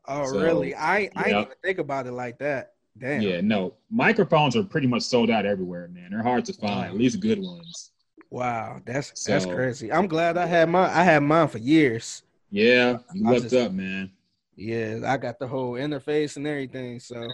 oh, 0.07 0.25
so, 0.31 0.41
really? 0.41 0.73
I 0.75 1.09
I 1.15 1.23
didn't 1.23 1.41
even 1.41 1.47
think 1.63 1.79
about 1.79 2.07
it 2.07 2.11
like 2.13 2.37
that. 2.39 2.73
Damn. 2.97 3.21
Yeah, 3.21 3.41
no. 3.41 3.73
Microphones 3.89 4.55
are 4.55 4.63
pretty 4.63 4.87
much 4.87 5.03
sold 5.03 5.29
out 5.29 5.45
everywhere, 5.45 5.87
man. 5.87 6.11
They're 6.11 6.23
hard 6.23 6.43
to 6.45 6.53
find, 6.53 6.85
at 6.87 6.95
least 6.97 7.19
good 7.21 7.39
ones. 7.39 7.91
Wow, 8.29 8.81
that's 8.85 9.25
that's 9.25 9.45
crazy. 9.45 9.91
I'm 9.91 10.07
glad 10.07 10.37
I 10.37 10.45
had 10.45 10.69
mine. 10.69 10.89
I 10.89 11.03
had 11.03 11.19
mine 11.23 11.47
for 11.47 11.57
years. 11.57 12.23
Yeah, 12.49 12.99
you 13.13 13.27
I 13.27 13.31
looked 13.31 13.43
just- 13.43 13.55
up, 13.55 13.71
man. 13.71 14.11
Yeah, 14.55 14.99
I 15.05 15.17
got 15.17 15.39
the 15.39 15.47
whole 15.47 15.73
interface 15.73 16.35
and 16.35 16.45
everything. 16.45 16.99
So, 16.99 17.27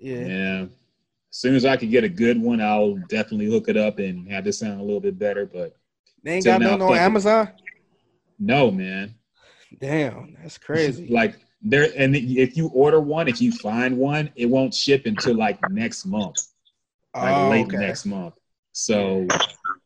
yeah, 0.00 0.26
Yeah. 0.26 0.62
As 0.62 1.36
soon 1.36 1.54
as 1.54 1.64
I 1.64 1.76
could 1.76 1.90
get 1.90 2.02
a 2.02 2.08
good 2.08 2.40
one, 2.40 2.60
I'll 2.60 2.96
definitely 3.08 3.46
hook 3.46 3.68
it 3.68 3.76
up 3.76 4.00
and 4.00 4.28
have 4.32 4.42
this 4.42 4.58
sound 4.58 4.80
a 4.80 4.84
little 4.84 5.00
bit 5.00 5.16
better. 5.16 5.46
But 5.46 5.76
they 6.24 6.34
ain't 6.34 6.44
got 6.44 6.60
none 6.60 6.82
on. 6.82 6.96
Amazon. 6.96 7.50
no, 8.38 8.70
man. 8.70 9.14
Damn, 9.78 10.36
that's 10.42 10.58
crazy. 10.58 11.06
like 11.10 11.36
there, 11.62 11.88
and 11.96 12.16
if 12.16 12.56
you 12.56 12.68
order 12.68 13.00
one, 13.00 13.28
if 13.28 13.40
you 13.40 13.52
find 13.52 13.96
one, 13.96 14.30
it 14.34 14.46
won't 14.46 14.74
ship 14.74 15.06
until 15.06 15.36
like 15.36 15.58
next 15.70 16.04
month. 16.04 16.38
like 17.14 17.36
oh, 17.36 17.50
late 17.50 17.66
okay. 17.66 17.76
next 17.76 18.06
month. 18.06 18.34
So 18.72 19.26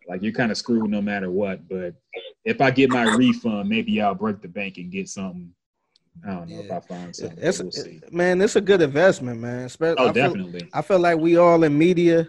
like 0.09 0.23
you're 0.23 0.33
kind 0.33 0.51
of 0.51 0.57
screwed 0.57 0.91
no 0.91 1.03
matter 1.03 1.31
what. 1.31 1.69
But 1.69 1.95
if 2.45 2.61
I 2.61 2.71
get 2.71 2.91
my 2.91 3.15
refund, 3.17 3.69
maybe 3.69 4.01
I'll 4.01 4.15
break 4.15 4.41
the 4.41 4.49
bank 4.49 4.79
and 4.79 4.91
get 4.91 5.09
something. 5.09 5.53
I 6.23 6.31
don't 6.33 6.49
know 6.51 6.61
if 6.61 6.67
Yeah. 6.67 6.77
I 6.77 6.81
find 6.81 7.17
something. 7.17 7.39
It's 7.43 7.63
we'll 7.63 7.71
see. 7.73 8.01
man, 8.11 8.41
it's 8.41 8.57
a 8.57 8.61
good 8.61 8.83
investment, 8.83 9.41
man. 9.41 9.65
Especially, 9.65 10.03
Oh, 10.05 10.09
I 10.09 10.13
feel, 10.13 10.23
definitely. 10.29 10.69
I 10.73 10.83
feel 10.83 10.99
like 10.99 11.19
we 11.19 11.37
all 11.37 11.63
in 11.65 11.77
media, 11.77 12.29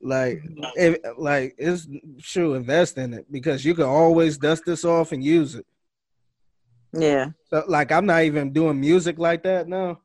like, 0.00 0.42
if, 0.76 0.98
like 1.18 1.54
it's 1.58 1.86
true. 2.22 2.54
Invest 2.54 2.98
in 2.98 3.14
it 3.14 3.30
because 3.30 3.64
you 3.64 3.74
can 3.74 3.84
always 3.84 4.38
dust 4.38 4.64
this 4.66 4.84
off 4.84 5.12
and 5.12 5.22
use 5.24 5.54
it. 5.54 5.66
Yeah. 6.92 7.30
So, 7.50 7.64
like, 7.68 7.92
I'm 7.92 8.06
not 8.06 8.22
even 8.24 8.52
doing 8.52 8.80
music 8.80 9.18
like 9.18 9.42
that 9.44 9.68
now, 9.68 10.00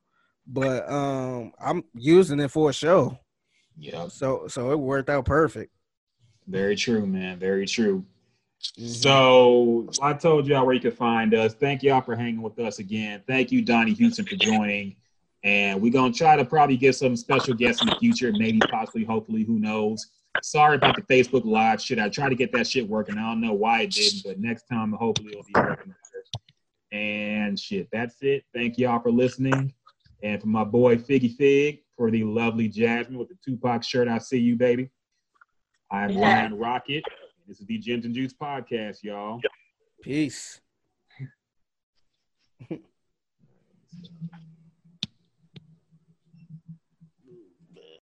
but 0.45 0.89
um, 0.91 1.53
I'm 1.59 1.83
using 1.93 2.39
it 2.39 2.51
for 2.51 2.69
a 2.69 2.73
show. 2.73 3.17
Yeah, 3.77 4.07
So 4.09 4.47
so 4.47 4.71
it 4.71 4.79
worked 4.79 5.09
out 5.09 5.25
perfect. 5.25 5.71
very 6.47 6.75
true, 6.75 7.05
man. 7.05 7.39
Very 7.39 7.65
true. 7.65 8.05
Mhm. 8.77 8.87
So 8.87 9.89
I 10.01 10.13
told 10.13 10.47
y'all 10.47 10.65
where 10.65 10.75
you 10.75 10.81
could 10.81 10.97
find 10.97 11.33
us. 11.33 11.53
Thank 11.53 11.83
y'all 11.83 12.01
for 12.01 12.15
hanging 12.15 12.41
with 12.41 12.57
us 12.59 12.79
again. 12.79 13.21
Thank 13.27 13.51
you, 13.51 13.61
Donnie 13.61 13.93
Houston, 13.93 14.25
for 14.25 14.35
joining. 14.35 14.95
And 15.43 15.81
we're 15.81 15.91
gonna 15.91 16.13
try 16.13 16.35
to 16.35 16.45
probably 16.45 16.77
get 16.77 16.95
some 16.95 17.15
special 17.15 17.53
guests 17.55 17.81
in 17.81 17.89
the 17.89 17.95
future, 17.95 18.31
maybe, 18.31 18.59
possibly, 18.59 19.03
hopefully, 19.03 19.43
who 19.43 19.59
knows. 19.59 20.11
Sorry 20.43 20.75
about 20.75 20.95
the 20.95 21.01
Facebook 21.03 21.45
Live 21.45 21.81
shit. 21.81 21.99
I 21.99 22.09
tried 22.09 22.29
to 22.29 22.35
get 22.35 22.51
that 22.53 22.67
shit 22.67 22.87
working. 22.87 23.17
I 23.17 23.27
don't 23.29 23.41
know 23.41 23.53
why 23.53 23.81
it 23.81 23.91
didn't, 23.91 24.23
but 24.23 24.39
next 24.39 24.63
time, 24.67 24.91
hopefully, 24.93 25.31
it'll 25.31 25.43
be 25.43 25.53
working. 25.55 25.87
better. 25.87 25.97
And 26.91 27.59
shit, 27.59 27.87
that's 27.91 28.21
it. 28.21 28.43
Thank 28.53 28.77
y'all 28.77 28.99
for 29.01 29.11
listening. 29.11 29.73
And 30.23 30.39
for 30.41 30.47
my 30.47 30.63
boy 30.63 30.97
Figgy 30.97 31.35
Fig, 31.35 31.79
for 31.97 32.11
the 32.11 32.23
lovely 32.23 32.67
Jasmine 32.67 33.17
with 33.17 33.29
the 33.29 33.37
Tupac 33.43 33.83
shirt, 33.83 34.07
I 34.07 34.17
see 34.19 34.39
you, 34.39 34.55
baby. 34.55 34.89
I'm 35.89 36.11
Yeah. 36.11 36.21
Ryan 36.21 36.57
Rocket. 36.57 37.03
This 37.51 37.59
is 37.59 37.67
the 37.67 37.77
Gems 37.79 38.05
and 38.05 38.15
Juice 38.15 38.33
podcast, 38.33 39.03
y'all. 39.03 39.41
Peace. 40.01 40.61